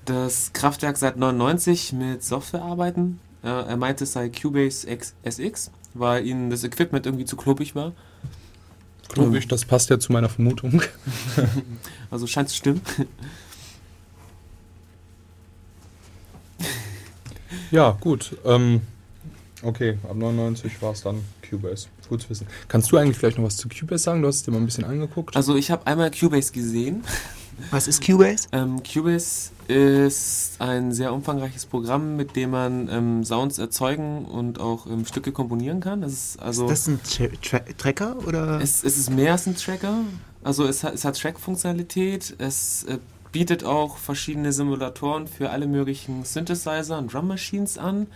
Das 0.05 0.53
Kraftwerk 0.53 0.97
seit 0.97 1.17
99 1.17 1.93
mit 1.93 2.23
Software 2.23 2.63
arbeiten. 2.63 3.21
Er 3.43 3.77
meinte, 3.77 4.05
es 4.05 4.13
sei 4.13 4.31
Cubase 4.31 4.91
X 4.91 5.15
SX, 5.23 5.71
weil 5.93 6.27
ihnen 6.27 6.51
das 6.51 6.65
Equipment 6.65 7.07
irgendwie 7.07 7.25
zu 7.25 7.37
klobig 7.37 7.75
war. 7.75 7.93
Klobig, 9.09 9.49
das 9.49 9.65
passt 9.65 9.91
ja 9.91 9.99
zu 9.99 10.13
meiner 10.13 10.29
Vermutung. 10.29 10.83
also 12.11 12.27
scheint 12.27 12.49
es 12.49 12.57
stimmen. 12.57 12.81
Ja, 17.71 17.97
gut. 18.01 18.37
Ähm, 18.45 18.81
okay, 19.63 19.99
ab 20.09 20.17
99 20.17 20.81
war 20.81 20.93
es 20.93 21.03
dann 21.03 21.23
Cubase. 21.49 21.89
Gut 22.09 22.23
zu 22.23 22.31
wissen. 22.31 22.47
Kannst 22.69 22.93
du 22.93 22.97
eigentlich 22.97 23.17
vielleicht 23.17 23.39
noch 23.39 23.45
was 23.45 23.57
zu 23.57 23.69
Cubase 23.69 24.05
sagen? 24.05 24.23
Du 24.23 24.29
hast 24.29 24.37
es 24.37 24.43
dir 24.43 24.53
mal 24.53 24.59
ein 24.59 24.67
bisschen 24.67 24.85
angeguckt. 24.85 25.37
Also 25.37 25.57
ich 25.57 25.71
habe 25.71 25.87
einmal 25.87 26.11
Cubase 26.11 26.53
gesehen. 26.53 27.05
Was 27.71 27.89
ist 27.89 28.05
Cubase? 28.05 28.49
Ähm, 28.53 28.83
Cubase 28.83 29.51
ist 29.69 30.57
ein 30.59 30.93
sehr 30.93 31.13
umfangreiches 31.13 31.67
Programm, 31.67 32.17
mit 32.17 32.37
dem 32.37 32.51
man 32.51 32.89
ähm, 32.91 33.25
Sounds 33.25 33.59
erzeugen 33.59 34.25
und 34.25 34.61
auch 34.61 34.87
ähm, 34.87 35.05
Stücke 35.07 35.33
komponieren 35.33 35.81
kann. 35.81 36.03
Das 36.03 36.13
ist, 36.13 36.43
also 36.43 36.69
ist 36.69 36.71
das 36.71 36.89
ein 36.89 37.01
Tra 37.03 37.27
Tra 37.43 37.59
Tracker? 37.79 38.17
Oder? 38.27 38.61
Es, 38.61 38.85
es, 38.85 38.99
ist 38.99 39.11
mehr 39.11 39.33
als 39.33 39.47
ein 39.47 39.57
Tracker. 39.57 40.01
Also 40.43 40.65
es 40.67 40.85
hat, 40.85 40.95
es 40.95 41.05
hat 41.05 41.19
Track-Funktionalität. 41.19 42.35
Es 42.39 42.85
äh, 42.85 42.99
bietet 43.33 43.65
auch 43.65 43.97
verschiedene 43.97 44.53
Simulatoren 44.53 45.27
für 45.27 45.51
alle 45.51 45.67
möglichen 45.67 46.25
Synthesizer 46.25 46.99
und 46.99 47.13
Drum 47.13 47.29
Machines 47.29 47.79
an. 47.79 48.07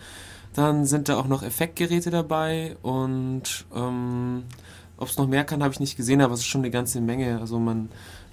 Dann 0.53 0.85
sind 0.85 1.09
da 1.09 1.17
auch 1.17 1.27
noch 1.27 1.43
Effektgeräte 1.43 2.09
dabei 2.09 2.75
und 2.81 3.65
ähm, 3.75 4.43
ob 4.97 5.07
es 5.07 5.17
noch 5.17 5.27
mehr 5.27 5.45
kann, 5.45 5.63
habe 5.63 5.73
ich 5.73 5.79
nicht 5.79 5.95
gesehen, 5.95 6.21
aber 6.21 6.33
es 6.33 6.41
ist 6.41 6.47
schon 6.47 6.61
eine 6.61 6.71
ganze 6.71 6.99
Menge. 6.99 7.39
Also 7.39 7.59
man, 7.59 7.89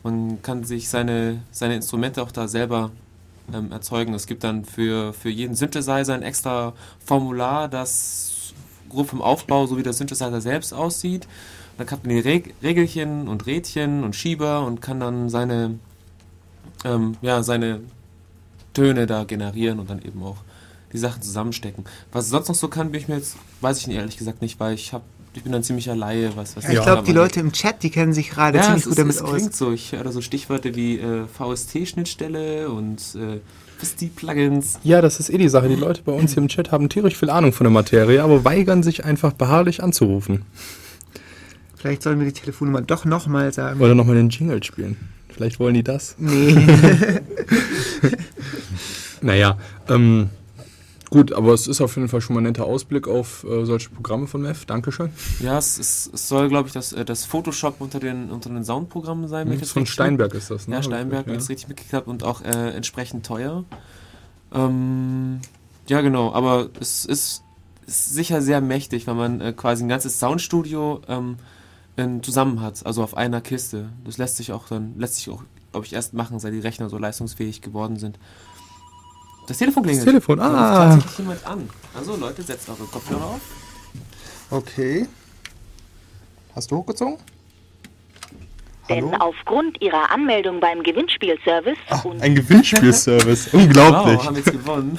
man 0.07 0.41
kann 0.43 0.63
sich 0.63 0.89
seine, 0.89 1.43
seine 1.51 1.75
Instrumente 1.75 2.23
auch 2.23 2.31
da 2.31 2.47
selber 2.47 2.93
ähm, 3.53 3.73
erzeugen. 3.73 4.15
Es 4.15 4.27
gibt 4.27 4.45
dann 4.45 4.65
für, 4.65 5.13
für 5.13 5.31
jeden 5.31 5.57
Synthesizer 5.57 6.15
ein 6.15 6.23
extra 6.23 6.75
Formular, 7.05 7.69
das 7.69 8.55
grob 8.89 9.13
im 9.13 9.21
Aufbau, 9.21 9.67
so 9.67 9.77
wie 9.77 9.83
der 9.83 9.93
Synthesizer 9.93 10.41
selbst 10.41 10.73
aussieht. 10.73 11.27
Dann 11.77 11.91
hat 11.91 12.05
man 12.05 12.15
die 12.15 12.21
Reg 12.21 12.55
Regelchen 12.63 13.27
und 13.27 13.47
Rädchen 13.47 14.05
und 14.05 14.15
Schieber 14.15 14.65
und 14.65 14.81
kann 14.81 15.01
dann 15.01 15.29
seine 15.29 15.79
ähm, 16.85 17.17
ja, 17.21 17.43
seine 17.43 17.81
Töne 18.75 19.07
da 19.07 19.25
generieren 19.25 19.81
und 19.81 19.91
dann 19.91 20.03
eben 20.03 20.23
auch 20.23 20.39
die 20.93 20.99
Sachen 20.99 21.21
zusammenstecken. 21.21 21.85
Was 22.13 22.29
sonst 22.29 22.49
noch 22.49 22.55
so 22.55 22.69
kann, 22.69 22.93
bin 22.93 23.01
ich 23.01 23.09
mir 23.09 23.17
jetzt, 23.17 23.37
weiß 23.61 23.79
ich 23.79 23.89
ehrlich 23.89 24.17
gesagt 24.17 24.41
nicht, 24.41 24.61
weil 24.61 24.75
ich 24.75 24.93
habe 24.93 25.05
ich 25.37 25.43
bin 25.43 25.55
ein 25.55 25.63
ziemlicher 25.63 25.95
Laie, 25.95 26.31
was, 26.35 26.57
was 26.57 26.65
ja, 26.65 26.73
Ich 26.73 26.83
glaube, 26.83 27.03
die 27.03 27.13
Leute 27.13 27.41
im 27.41 27.53
Chat, 27.53 27.83
die 27.83 27.91
kennen 27.91 28.13
sich 28.13 28.31
gerade 28.31 28.59
ja, 28.59 28.65
ziemlich 28.65 28.85
gut 28.85 28.93
ist, 28.93 28.99
damit 28.99 29.15
es 29.17 29.23
aus. 29.23 29.35
klingt 29.35 29.55
so. 29.55 29.73
Ich 29.73 29.93
höre 29.93 30.11
so 30.11 30.21
Stichworte 30.21 30.75
wie 30.75 30.99
äh, 30.99 31.27
VST-Schnittstelle 31.27 32.71
und 32.71 33.01
äh, 33.15 33.41
plugins 34.17 34.79
Ja, 34.83 35.03
das 35.03 35.21
ist 35.21 35.29
eh 35.29 35.39
die 35.39 35.49
Sache. 35.49 35.69
Die 35.69 35.75
Leute 35.77 36.03
bei 36.05 36.13
uns 36.13 36.33
hier 36.33 36.43
im 36.43 36.49
Chat 36.49 36.73
haben 36.73 36.89
tierisch 36.89 37.17
viel 37.17 37.31
Ahnung 37.31 37.53
von 37.53 37.65
der 37.65 37.71
Materie, 37.71 38.23
aber 38.23 38.45
weigern 38.45 38.83
sich 38.83 39.05
einfach 39.05 39.33
beharrlich 39.35 39.83
anzurufen. 39.83 40.43
Vielleicht 41.77 42.03
sollen 42.03 42.19
wir 42.19 42.27
die 42.27 42.33
Telefonnummer 42.33 42.81
doch 42.81 43.05
nochmal 43.05 43.53
sagen. 43.53 43.81
Oder 43.81 43.95
nochmal 43.95 44.17
den 44.17 44.31
Jingle 44.31 44.63
spielen. 44.65 44.97
Vielleicht 45.29 45.61
wollen 45.61 45.75
die 45.75 45.85
das. 45.85 46.17
Nee. 46.19 46.57
naja, 49.21 49.59
ähm, 49.89 50.31
gut, 51.11 51.33
aber 51.33 51.53
es 51.53 51.67
ist 51.67 51.81
auf 51.81 51.97
jeden 51.97 52.09
Fall 52.09 52.21
schon 52.21 52.35
mal 52.35 52.41
ein 52.41 52.45
netter 52.45 52.65
Ausblick 52.65 53.09
auf 53.09 53.45
äh, 53.45 53.65
solche 53.65 53.91
Programme 53.91 54.27
von 54.27 54.43
MEF. 54.43 54.67
Dankeschön. 54.67 55.11
Ja, 55.41 55.59
es, 55.59 55.79
ist, 55.79 56.15
es 56.15 56.29
soll, 56.29 56.49
glaube 56.49 56.69
ich, 56.69 56.75
das, 56.75 56.93
äh, 56.93 57.05
das 57.05 57.25
Photoshop 57.25 57.81
unter 57.81 58.01
den, 58.01 58.31
unter 58.31 58.51
den 58.51 58.65
Soundprogrammen 58.65 59.29
sein. 59.29 59.49
Mhm, 59.49 59.61
von 59.61 59.87
Steinberg 59.87 60.35
ist 60.35 60.51
das, 60.51 60.69
ne? 60.69 60.77
Ja, 60.77 60.83
Steinberg, 60.83 61.27
wenn 61.27 61.35
ich 61.35 61.43
es 61.43 61.49
richtig 61.49 61.69
mitgekriegt 61.69 61.95
habe 61.95 62.11
und 62.11 62.23
auch 62.25 62.43
äh, 62.43 62.71
entsprechend 62.71 63.27
teuer. 63.27 63.65
Ähm, 64.53 65.41
ja, 65.89 66.01
genau, 66.01 66.33
aber 66.33 66.71
es 66.81 67.05
ist, 67.05 67.43
ist 67.87 68.15
sicher 68.15 68.43
sehr 68.43 68.61
mächtig, 68.61 69.07
wenn 69.07 69.17
man 69.17 69.41
äh, 69.41 69.53
quasi 69.53 69.85
ein 69.85 69.89
ganzes 69.89 70.19
Soundstudio 70.19 71.03
ähm, 71.09 71.37
zusammen 72.23 72.61
hat, 72.61 72.85
also 72.85 73.03
auf 73.03 73.17
einer 73.17 73.41
Kiste. 73.41 73.89
Das 74.05 74.19
lässt 74.19 74.37
sich 74.37 74.53
auch 74.53 74.69
dann, 74.69 74.99
lässt 74.99 75.17
sich 75.17 75.31
auch, 75.31 75.43
glaube 75.73 75.87
ich, 75.87 75.93
erst 75.93 76.13
machen, 76.13 76.39
seit 76.39 76.53
die 76.53 76.59
Rechner 76.59 76.89
so 76.91 76.99
leistungsfähig 76.99 77.63
geworden 77.63 77.97
sind. 77.97 78.19
Das 79.47 79.59
Telefon 79.59 79.83
klingelt. 79.83 80.07
Das 80.07 80.13
Telefon, 80.13 80.41
ah. 80.41 80.97
Da 80.97 81.01
sich 81.01 81.19
jemand 81.19 81.47
an. 81.47 81.71
Also 81.95 82.17
Leute, 82.17 82.43
setzt 82.43 82.69
eure 82.69 82.85
Kopfhörer 82.85 83.25
auf. 83.25 83.41
Okay. 84.51 85.07
Hast 86.55 86.71
du 86.71 86.77
hochgezogen? 86.77 87.19
Hallo? 88.89 89.11
Denn 89.11 89.21
aufgrund 89.21 89.81
Ihrer 89.81 90.11
Anmeldung 90.11 90.61
beim 90.61 90.83
Gewinnspielservice. 90.83 91.79
Ach, 91.91 92.05
ein 92.21 92.35
Gewinnspielservice. 92.35 93.49
Unglaublich. 93.53 94.19
Wow, 94.19 94.27
haben 94.27 94.37
jetzt 94.37 94.53
gewonnen. 94.53 94.99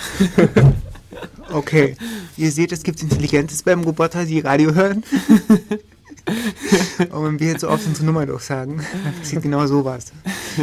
okay. 1.53 1.95
Ihr 2.35 2.51
seht, 2.51 2.71
es 2.71 2.83
gibt 2.83 3.01
Intelligentes 3.01 3.63
beim 3.63 3.83
Roboter, 3.83 4.25
die 4.25 4.39
Radio 4.39 4.73
hören. 4.73 5.03
Und 7.09 7.23
wenn 7.23 7.39
wir 7.39 7.47
jetzt 7.47 7.61
so 7.61 7.69
oft 7.69 7.85
unsere 7.85 8.05
Nummer 8.05 8.25
durchsagen, 8.25 8.81
passiert 9.19 9.43
genau 9.43 9.65
sowas. 9.65 10.11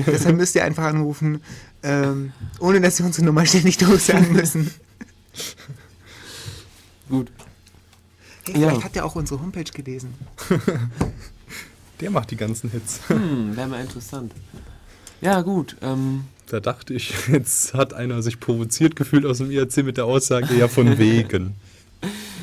Deshalb 0.07 0.37
müsst 0.37 0.55
ihr 0.55 0.65
einfach 0.65 0.85
anrufen, 0.85 1.43
ähm, 1.83 2.33
ohne 2.61 2.81
dass 2.81 2.99
wir 2.99 3.07
unsere 3.07 3.25
Nummer 3.25 3.47
ständig 3.47 3.79
durchsagen 3.79 4.33
müssen. 4.33 4.71
Gut. 7.09 7.31
Hey, 8.45 8.55
vielleicht 8.55 8.79
ja. 8.79 8.85
hat 8.85 8.97
er 8.97 9.05
auch 9.05 9.15
unsere 9.17 9.41
Homepage 9.41 9.65
gelesen. 9.65 10.15
Der 12.01 12.11
macht 12.11 12.31
die 12.31 12.37
ganzen 12.37 12.71
Hits. 12.71 13.01
Hm, 13.09 13.57
wäre 13.57 13.69
mal 13.69 13.81
interessant. 13.81 14.33
Ja, 15.21 15.41
gut. 15.41 15.77
Ähm. 15.81 16.25
Da 16.51 16.61
dachte 16.61 16.93
ich, 16.93 17.15
jetzt 17.29 17.73
hat 17.73 17.95
einer 17.95 18.21
sich 18.21 18.39
provoziert 18.39 18.97
gefühlt 18.97 19.25
aus 19.25 19.39
dem 19.39 19.51
IRC 19.51 19.79
mit 19.79 19.97
der 19.97 20.05
Aussage, 20.05 20.55
ja, 20.57 20.69
von 20.69 20.99
wegen. 20.99 21.55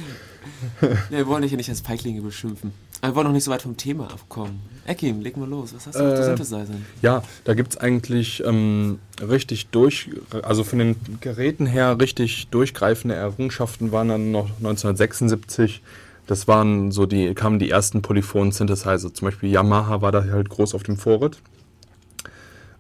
ja, 0.82 1.18
wir 1.18 1.28
wollen 1.28 1.42
dich 1.42 1.52
ja 1.52 1.58
nicht 1.58 1.70
als 1.70 1.82
Feiglinge 1.82 2.22
beschimpfen. 2.22 2.72
Wir 3.02 3.16
wollen 3.16 3.28
noch 3.28 3.34
nicht 3.34 3.44
so 3.44 3.52
weit 3.52 3.64
vom 3.64 3.78
Thema 3.78 4.06
abkommen. 4.06 4.62
Ekim, 4.86 5.22
leg 5.22 5.36
mal 5.36 5.50
los. 5.50 5.74
Was 5.74 5.88
hast 5.88 5.96
du 5.96 6.04
äh, 6.04 6.08
auf 6.08 6.14
der 6.14 6.26
Synthesizer? 6.26 6.74
Ja, 7.02 7.24
da 7.44 7.54
gibt 7.54 7.74
es 7.74 7.78
eigentlich 7.78 8.44
ähm, 8.46 9.00
richtig 9.20 9.68
durch, 9.68 10.10
also 10.44 10.64
von 10.64 10.80
den 10.80 10.96
Geräten 11.20 11.66
her 11.66 12.00
richtig 12.00 12.48
durchgreifende 12.50 13.16
Errungenschaften 13.16 13.92
waren 13.92 14.10
dann 14.10 14.32
noch 14.32 14.50
1976. 14.58 15.82
Das 16.28 16.48
waren 16.48 16.92
so 16.92 17.06
die, 17.06 17.34
kamen 17.34 17.58
die 17.58 17.72
ersten 17.72 18.02
Polyphon-Synthesizer. 18.02 19.14
Zum 19.14 19.28
Beispiel 19.28 19.50
Yamaha 19.50 20.02
war 20.02 20.12
da 20.12 20.24
halt 20.24 20.50
groß 20.50 20.76
auf 20.76 20.84
dem 20.84 20.98
Vorritt. 20.98 21.40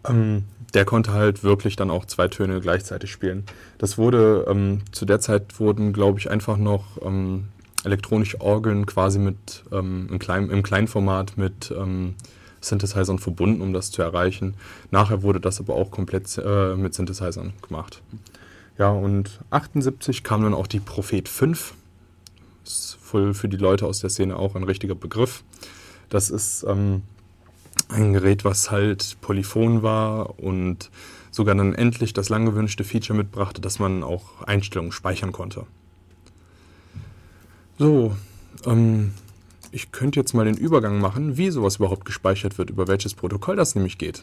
Ähm, 0.07 0.43
der 0.73 0.85
konnte 0.85 1.13
halt 1.13 1.43
wirklich 1.43 1.75
dann 1.75 1.89
auch 1.89 2.05
zwei 2.05 2.27
Töne 2.27 2.61
gleichzeitig 2.61 3.11
spielen. 3.11 3.43
Das 3.77 3.97
wurde, 3.97 4.45
ähm, 4.47 4.81
zu 4.91 5.05
der 5.05 5.19
Zeit 5.19 5.59
wurden, 5.59 5.93
glaube 5.93 6.19
ich, 6.19 6.29
einfach 6.29 6.57
noch 6.57 7.01
ähm, 7.03 7.49
elektronische 7.83 8.39
Orgeln 8.41 8.85
quasi 8.85 9.19
mit 9.19 9.63
ähm, 9.71 10.07
im, 10.09 10.19
klein, 10.19 10.49
im 10.49 10.63
Kleinformat 10.63 11.37
mit 11.37 11.73
ähm, 11.75 12.15
Synthesizern 12.61 13.19
verbunden, 13.19 13.61
um 13.61 13.73
das 13.73 13.91
zu 13.91 14.01
erreichen. 14.01 14.55
Nachher 14.91 15.23
wurde 15.23 15.39
das 15.39 15.59
aber 15.59 15.75
auch 15.75 15.91
komplett 15.91 16.37
äh, 16.37 16.75
mit 16.75 16.93
Synthesizern 16.93 17.53
gemacht. 17.67 18.01
Ja, 18.77 18.89
und 18.89 19.41
78 19.49 20.23
kam 20.23 20.43
dann 20.43 20.53
auch 20.53 20.67
die 20.67 20.79
Prophet 20.79 21.27
5. 21.27 21.73
Das 22.63 22.73
ist 22.73 22.97
für, 23.01 23.33
für 23.33 23.49
die 23.49 23.57
Leute 23.57 23.85
aus 23.85 23.99
der 23.99 24.09
Szene 24.09 24.37
auch 24.37 24.55
ein 24.55 24.63
richtiger 24.63 24.95
Begriff. 24.95 25.43
Das 26.09 26.29
ist 26.29 26.63
ähm, 26.67 27.03
ein 27.89 28.13
Gerät, 28.13 28.45
was 28.45 28.71
halt 28.71 29.17
polyphon 29.21 29.81
war 29.81 30.39
und 30.39 30.89
sogar 31.31 31.55
dann 31.55 31.73
endlich 31.73 32.13
das 32.13 32.29
lang 32.29 32.45
gewünschte 32.45 32.83
Feature 32.83 33.17
mitbrachte, 33.17 33.61
dass 33.61 33.79
man 33.79 34.03
auch 34.03 34.43
Einstellungen 34.43 34.91
speichern 34.91 35.31
konnte. 35.31 35.65
So, 37.81 38.15
ähm, 38.67 39.11
ich 39.71 39.91
könnte 39.91 40.19
jetzt 40.19 40.35
mal 40.35 40.45
den 40.45 40.55
Übergang 40.55 40.99
machen, 40.99 41.37
wie 41.37 41.49
sowas 41.49 41.77
überhaupt 41.77 42.05
gespeichert 42.05 42.59
wird, 42.59 42.69
über 42.69 42.87
welches 42.87 43.15
Protokoll 43.15 43.55
das 43.55 43.73
nämlich 43.73 43.97
geht. 43.97 44.21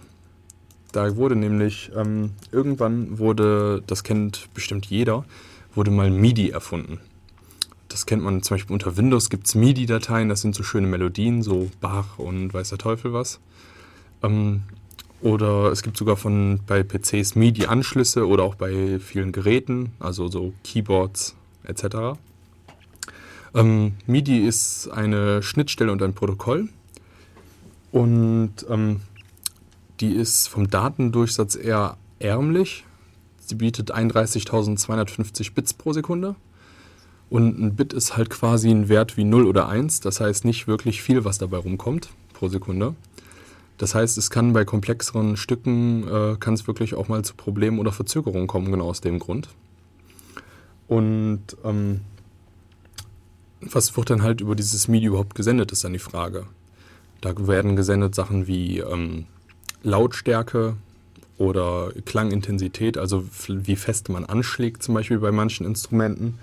Da 0.93 1.17
wurde 1.17 1.35
nämlich, 1.35 1.91
ähm, 1.97 2.35
irgendwann 2.53 3.19
wurde, 3.19 3.83
das 3.85 4.05
kennt 4.05 4.49
bestimmt 4.55 4.87
jeder, 4.87 5.25
wurde 5.75 5.91
mal 5.91 6.09
MIDI 6.09 6.51
erfunden. 6.51 7.01
Das 7.89 8.07
kennt 8.07 8.23
man 8.23 8.45
zum 8.45 8.55
Beispiel 8.55 8.75
unter 8.75 8.97
Windows 8.97 9.29
gibt 9.29 9.49
es 9.49 9.57
MIDI-Dateien, 9.57 10.29
das 10.29 10.41
sind 10.41 10.55
so 10.55 10.63
schöne 10.63 10.87
Melodien, 10.87 11.43
so 11.43 11.69
Bach 11.81 12.21
und 12.21 12.55
weiß 12.55 12.69
der 12.69 12.79
Teufel 12.79 13.13
was. 13.13 13.41
Ähm, 14.23 14.63
oder 15.21 15.73
es 15.73 15.83
gibt 15.83 15.97
sogar 15.97 16.17
von 16.17 16.61
bei 16.65 16.85
PCs 16.85 17.35
MIDI-Anschlüsse 17.35 18.25
oder 18.25 18.45
auch 18.45 18.55
bei 18.55 19.01
vielen 19.01 19.33
Geräten, 19.33 19.95
also 19.99 20.29
so 20.29 20.53
Keyboards 20.63 21.35
etc. 21.65 22.17
Ähm, 23.59 23.95
MIDI 24.07 24.39
ist 24.47 24.89
eine 24.89 25.43
Schnittstelle 25.43 25.91
und 25.91 26.03
ein 26.03 26.15
Protokoll. 26.15 26.69
Und 27.91 28.55
ähm, 28.69 29.01
die 30.01 30.13
ist 30.13 30.47
vom 30.47 30.71
Datendurchsatz 30.71 31.57
eher 31.57 31.97
ärmlich. 32.21 32.85
Sie 33.41 33.57
bietet 33.57 33.93
31.250 33.93 35.55
Bits 35.55 35.75
pro 35.75 35.93
Sekunde. 35.93 36.37
Und 37.31 37.59
ein 37.59 37.75
Bit 37.75 37.93
ist 37.93 38.17
halt 38.17 38.31
quasi 38.31 38.71
ein 38.71 38.89
Wert 38.89 39.17
wie 39.17 39.25
0 39.25 39.47
oder 39.47 39.69
1. 39.69 40.01
Das 40.01 40.21
heißt 40.21 40.45
nicht 40.45 40.69
wirklich 40.69 41.03
viel, 41.03 41.25
was 41.25 41.39
dabei 41.39 41.57
rumkommt 41.57 42.11
pro 42.35 42.49
Sekunde. 42.49 42.95
Das 43.77 43.95
heißt, 43.95 44.19
es 44.19 44.31
kann 44.31 44.53
bei 44.53 44.65
komplexeren 44.65 45.37
Stücken, 45.37 46.07
äh, 46.07 46.37
kann 46.39 46.55
es 46.55 46.67
wirklich 46.67 46.95
auch 46.95 47.09
mal 47.09 47.25
zu 47.25 47.35
Problemen 47.35 47.79
oder 47.79 47.93
Verzögerungen 47.93 48.47
kommen, 48.47 48.71
genau 48.71 48.89
aus 48.89 49.01
dem 49.01 49.19
Grund. 49.19 49.49
Und 50.89 51.43
ähm, 51.65 52.01
was 53.61 53.97
wird 53.97 54.11
dann 54.11 54.23
halt 54.23 54.41
über 54.41 54.55
dieses 54.55 54.89
MIDI 54.89 55.07
überhaupt 55.07 55.35
gesendet, 55.35 55.73
ist 55.73 55.85
dann 55.85 55.93
die 55.93 55.99
Frage. 55.99 56.47
Da 57.21 57.35
werden 57.47 57.77
gesendet 57.77 58.15
Sachen 58.15 58.47
wie 58.47 58.79
ähm, 58.79 59.27
Lautstärke 59.83 60.77
oder 61.37 61.93
Klangintensität, 62.05 62.99
also 62.99 63.25
wie 63.49 63.77
fest 63.77 64.09
man 64.09 64.25
anschlägt, 64.25 64.83
zum 64.83 64.95
Beispiel 64.95 65.19
bei 65.19 65.33
manchen 65.33 65.67
Instrumenten, 65.67 66.39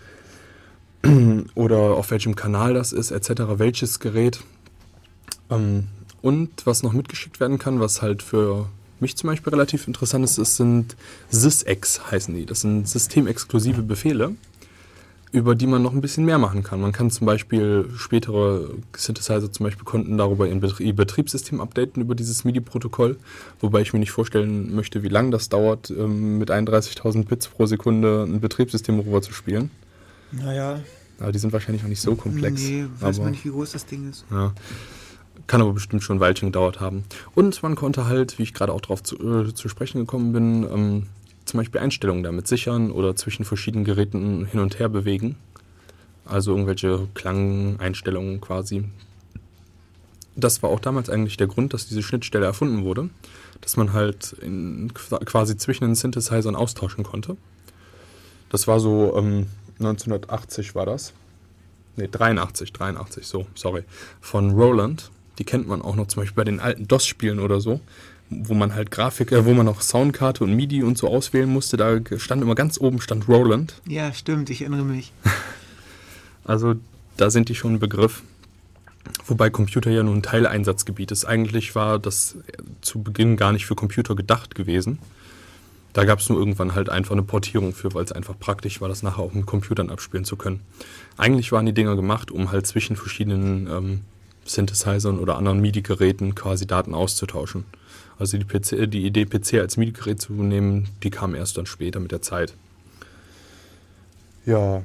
oder 1.56 1.78
auf 1.96 2.12
welchem 2.12 2.36
Kanal 2.36 2.74
das 2.74 2.92
ist, 2.92 3.12
etc., 3.12 3.44
welches 3.58 4.00
Gerät. 4.00 4.42
Ähm, 5.50 5.88
und 6.22 6.66
was 6.66 6.82
noch 6.82 6.94
mitgeschickt 6.94 7.40
werden 7.40 7.60
kann, 7.60 7.80
was 7.80 8.02
halt 8.02 8.24
für 8.24 8.68
mich 9.00 9.16
zum 9.16 9.30
Beispiel 9.30 9.52
relativ 9.52 9.88
interessant 9.88 10.24
ist, 10.26 10.38
ist 10.38 10.56
sind 10.56 10.96
SysEx 11.30 12.10
heißen 12.10 12.34
die. 12.34 12.46
Das 12.46 12.62
sind 12.62 12.88
systemexklusive 12.88 13.82
Befehle 13.82 14.34
über 15.36 15.54
die 15.54 15.68
man 15.68 15.82
noch 15.82 15.92
ein 15.92 16.00
bisschen 16.00 16.24
mehr 16.24 16.38
machen 16.38 16.64
kann. 16.64 16.80
Man 16.80 16.94
kann 16.94 17.12
zum 17.12 17.28
Beispiel 17.28 17.90
spätere 17.98 18.70
Synthesizer 18.96 19.52
zum 19.52 19.66
Beispiel 19.66 19.84
konnten 19.84 20.18
darüber 20.18 20.48
ihr 20.48 20.96
Betriebssystem 20.96 21.60
updaten 21.60 22.02
über 22.02 22.16
dieses 22.16 22.46
MIDI-Protokoll, 22.46 23.18
wobei 23.60 23.82
ich 23.82 23.92
mir 23.92 24.00
nicht 24.00 24.12
vorstellen 24.12 24.74
möchte, 24.74 25.04
wie 25.04 25.10
lange 25.10 25.32
das 25.32 25.50
dauert, 25.50 25.90
ähm, 25.90 26.38
mit 26.38 26.52
31.000 26.52 27.26
Bits 27.26 27.50
pro 27.50 27.66
Sekunde 27.66 28.24
ein 28.24 28.40
Betriebssystem 28.40 28.98
rüber 28.98 29.22
zu 29.22 29.34
spielen. 29.34 29.72
Naja. 30.32 30.80
Aber 31.20 31.34
die 31.34 31.40
sind 31.40 31.52
wahrscheinlich 31.52 31.84
auch 31.84 31.90
nicht 31.90 32.02
so 32.02 32.16
komplex. 32.16 32.62
Nee, 32.62 32.86
weiß 33.02 33.18
aber, 33.18 33.26
man 33.26 33.32
nicht, 33.34 33.44
wie 33.44 33.50
groß 33.50 33.74
das 33.74 33.86
Ding 33.86 34.10
ist. 34.10 34.24
Ja. 34.32 34.54
Kann 35.48 35.62
aber 35.62 35.74
bestimmt 35.74 36.02
schon 36.02 36.16
ein 36.16 36.20
Weilchen 36.22 36.48
gedauert 36.48 36.80
haben. 36.80 37.04
Und 37.36 37.62
man 37.62 37.76
konnte 37.76 38.06
halt, 38.06 38.40
wie 38.40 38.44
ich 38.44 38.54
gerade 38.54 38.72
auch 38.72 38.80
darauf 38.80 39.04
zu, 39.04 39.18
äh, 39.18 39.54
zu 39.54 39.68
sprechen 39.68 40.00
gekommen 40.00 40.32
bin, 40.32 40.64
ähm, 40.64 41.04
zum 41.46 41.60
Beispiel 41.60 41.82
Einstellungen 41.82 42.24
damit 42.24 42.48
sichern 42.48 42.92
oder 42.92 43.16
zwischen 43.16 43.46
verschiedenen 43.46 43.86
Geräten 43.86 44.46
hin 44.46 44.60
und 44.60 44.80
her 44.80 44.90
bewegen. 44.90 45.36
Also 46.26 46.52
irgendwelche 46.52 47.08
Klangeinstellungen 47.14 48.42
quasi. 48.42 48.86
Das 50.36 50.62
war 50.64 50.70
auch 50.70 50.80
damals 50.80 51.10
eigentlich 51.10 51.38
der 51.38 51.48
Grund, 51.48 51.74
dass 51.74 51.88
diese 51.88 52.04
Schnittstelle 52.04 52.46
erfunden 52.46 52.84
wurde, 52.84 53.10
dass 53.62 53.78
man 53.78 53.94
halt 53.94 54.34
in, 54.42 54.92
quasi 54.94 55.56
zwischen 55.56 55.86
den 55.86 55.96
Synthesizern 55.96 56.56
austauschen 56.56 57.04
konnte. 57.04 57.38
Das 58.50 58.68
war 58.68 58.80
so 58.80 59.16
ähm, 59.16 59.48
1980 59.80 60.76
war 60.76 60.86
das. 60.86 61.14
Ne, 61.96 62.10
83, 62.10 62.74
83, 62.74 63.26
so, 63.26 63.46
sorry. 63.56 63.84
Von 64.20 64.52
Roland. 64.52 65.12
Die 65.38 65.44
kennt 65.44 65.68
man 65.68 65.82
auch 65.82 65.96
noch 65.96 66.08
zum 66.08 66.22
Beispiel 66.22 66.38
bei 66.38 66.46
den 66.46 66.62
alten 66.62 66.88
DOS-Spielen 66.88 67.40
oder 67.40 67.60
so 67.60 67.82
wo 68.44 68.54
man 68.54 68.74
halt 68.74 68.92
Grafik, 68.92 69.32
äh, 69.32 69.46
wo 69.46 69.54
man 69.54 69.66
noch 69.66 69.82
Soundkarte 69.82 70.44
und 70.44 70.54
MIDI 70.54 70.84
und 70.84 70.98
so 70.98 71.08
auswählen 71.08 71.50
musste, 71.50 71.78
da 71.78 72.00
stand 72.18 72.42
immer 72.42 72.56
ganz 72.56 72.80
oben 72.80 73.02
stand 73.02 73.28
Roland. 73.28 73.76
Ja, 73.88 74.14
stimmt, 74.14 74.50
ich 74.50 74.62
erinnere 74.62 74.84
mich. 74.84 75.12
also 76.44 76.76
da 77.18 77.30
sind 77.30 77.50
die 77.50 77.56
schon 77.56 77.74
ein 77.74 77.80
Begriff. 77.80 78.24
Wobei 79.28 79.50
Computer 79.50 79.92
ja 79.92 80.04
nur 80.04 80.16
ein 80.16 80.24
Teileinsatzgebiet 80.24 81.12
ist. 81.12 81.26
Eigentlich 81.26 81.76
war 81.76 82.00
das 82.00 82.38
zu 82.82 83.04
Beginn 83.04 83.38
gar 83.38 83.52
nicht 83.52 83.66
für 83.66 83.76
Computer 83.76 84.16
gedacht 84.16 84.56
gewesen. 84.56 85.00
Da 85.94 86.04
gab 86.04 86.20
es 86.20 86.28
nur 86.28 86.38
irgendwann 86.38 86.76
halt 86.76 86.90
einfach 86.90 87.14
eine 87.14 87.24
Portierung 87.24 87.74
für, 87.74 87.94
weil 87.94 88.04
es 88.04 88.12
einfach 88.12 88.38
praktisch 88.38 88.82
war, 88.82 88.90
das 88.90 89.02
nachher 89.02 89.22
auch 89.22 89.34
mit 89.34 89.46
Computern 89.46 89.90
abspielen 89.90 90.26
zu 90.26 90.36
können. 90.36 90.60
Eigentlich 91.18 91.52
waren 91.52 91.66
die 91.66 91.74
Dinger 91.74 91.96
gemacht, 91.96 92.32
um 92.32 92.52
halt 92.52 92.68
zwischen 92.68 92.98
verschiedenen 92.98 93.68
ähm, 93.68 94.02
Synthesizern 94.44 95.20
oder 95.20 95.38
anderen 95.38 95.62
MIDI-Geräten 95.62 96.36
quasi 96.36 96.68
Daten 96.68 96.94
auszutauschen. 96.94 97.64
Also 98.18 98.38
die, 98.38 98.46
PC, 98.46 98.90
die 98.90 99.06
Idee, 99.06 99.26
PC 99.26 99.56
als 99.56 99.78
MIDI-Gerät 99.78 100.22
zu 100.22 100.34
nehmen, 100.34 100.88
die 101.04 101.10
kam 101.10 101.36
erst 101.36 101.58
dann 101.58 101.66
später 101.66 102.00
mit 102.00 102.12
der 102.12 102.22
Zeit. 102.22 102.54
Ja, 104.46 104.84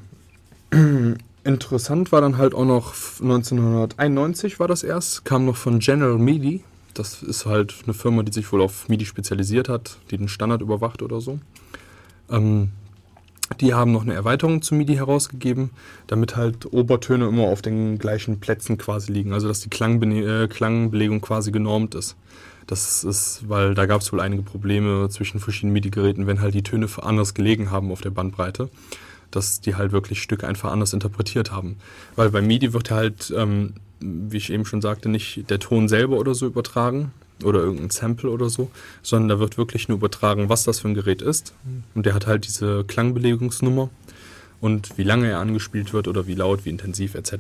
interessant 1.45 2.13
war 2.13 2.21
dann 2.21 2.39
halt 2.39 2.55
auch 2.55 2.65
noch 2.65 2.95
1991 3.21 4.59
war 4.59 4.69
das 4.69 4.83
erst, 4.83 5.25
kam 5.25 5.45
noch 5.45 5.57
von 5.57 5.79
General 5.79 6.19
MIDI. 6.19 6.65
Das 6.95 7.23
ist 7.23 7.47
halt 7.47 7.75
eine 7.85 7.95
Firma, 7.95 8.23
die 8.23 8.33
sich 8.33 8.53
wohl 8.53 8.61
auf 8.61 8.89
MIDI 8.89 9.07
spezialisiert 9.07 9.69
hat, 9.69 9.99
die 10.11 10.19
den 10.19 10.29
Standard 10.29 10.61
überwacht 10.61 11.03
oder 11.03 11.21
so. 11.21 11.39
Ähm, 12.29 12.71
die 13.61 13.75
haben 13.75 13.93
noch 13.93 14.03
eine 14.03 14.15
Erweiterung 14.15 14.63
zu 14.63 14.75
MIDI 14.75 14.95
herausgegeben, 14.95 15.71
damit 16.07 16.37
halt 16.37 16.73
Obertöne 16.73 17.27
immer 17.27 17.45
auf 17.45 17.63
den 17.63 17.99
gleichen 17.99 18.41
Plätzen 18.41 18.79
quasi 18.79 19.13
liegen, 19.13 19.33
also 19.33 19.49
dass 19.49 19.61
die 19.61 19.71
Klangbene 19.71 20.45
äh, 20.45 20.49
Klangbelegung 20.49 21.21
quasi 21.21 21.51
genormt 21.51 21.95
ist. 21.95 22.17
Das 22.71 23.03
ist, 23.03 23.49
weil 23.49 23.75
da 23.75 23.87
gab 23.87 24.01
es 24.01 24.13
wohl 24.13 24.21
einige 24.21 24.43
Probleme 24.43 25.09
zwischen 25.09 25.41
verschiedenen 25.41 25.73
MIDI-Geräten, 25.73 26.29
wenn 26.29 26.41
halt 26.41 26.55
die 26.55 26.63
Töne 26.63 26.87
anders 27.03 27.35
gelegen 27.35 27.73
haben 27.73 27.91
auf 27.91 28.01
der 28.01 28.11
Bandbreite, 28.11 28.71
dass 29.33 29.61
die 29.61 29.75
halt 29.75 29.91
wirklich 29.91 30.23
Stücke 30.23 30.47
einfach 30.47 30.71
anders 30.71 30.93
interpretiert 30.93 31.51
haben. 31.51 31.79
Weil 32.15 32.31
bei 32.31 32.41
MIDI 32.41 32.73
wird 32.73 32.93
halt, 32.93 33.35
ähm, 33.37 33.75
wie 33.99 34.37
ich 34.37 34.53
eben 34.53 34.65
schon 34.65 34.81
sagte, 34.81 35.09
nicht 35.09 35.51
der 35.51 35.59
Ton 35.59 35.89
selber 35.89 36.17
oder 36.17 36.33
so 36.37 36.47
übertragen 36.47 37.11
oder 37.43 37.59
irgendein 37.59 37.91
Sample 37.91 38.31
oder 38.31 38.49
so, 38.49 38.71
sondern 39.03 39.31
da 39.31 39.41
wird 39.41 39.59
wirklich 39.59 39.89
nur 39.89 39.99
übertragen, 39.99 40.49
was 40.49 40.63
das 40.63 40.79
für 40.79 40.87
ein 40.87 40.95
Gerät 40.95 41.23
ist. 41.23 41.55
Und 41.97 42.07
der 42.07 42.15
hat 42.15 42.29
halt 42.29 42.47
diese 42.47 42.85
Klangbelegungsnummer 42.85 43.91
und 44.61 44.97
wie 44.97 45.03
lange 45.03 45.29
er 45.29 45.41
angespielt 45.41 45.93
wird 45.93 46.07
oder 46.07 46.29
wie 46.29 46.37
laut, 46.37 46.65
wie 46.65 46.71
intensiv 46.71 47.17
etc. 47.17 47.33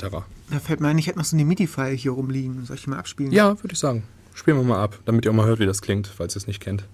Da 0.50 0.58
fällt 0.58 0.80
mir 0.80 0.88
ein, 0.88 0.98
ich 0.98 1.06
hätte 1.06 1.18
noch 1.18 1.24
so 1.24 1.36
eine 1.36 1.44
MIDI-File 1.44 1.96
hier 1.96 2.10
rumliegen. 2.10 2.64
Soll 2.64 2.74
ich 2.74 2.82
die 2.82 2.90
mal 2.90 2.98
abspielen? 2.98 3.30
Ja, 3.30 3.62
würde 3.62 3.74
ich 3.74 3.78
sagen. 3.78 4.02
Spielen 4.34 4.56
wir 4.56 4.64
mal 4.64 4.82
ab, 4.82 4.98
damit 5.04 5.24
ihr 5.24 5.30
auch 5.30 5.34
mal 5.34 5.46
hört, 5.46 5.58
wie 5.58 5.66
das 5.66 5.82
klingt, 5.82 6.06
falls 6.06 6.34
ihr 6.34 6.38
es 6.38 6.46
nicht 6.46 6.60
kennt. 6.60 6.84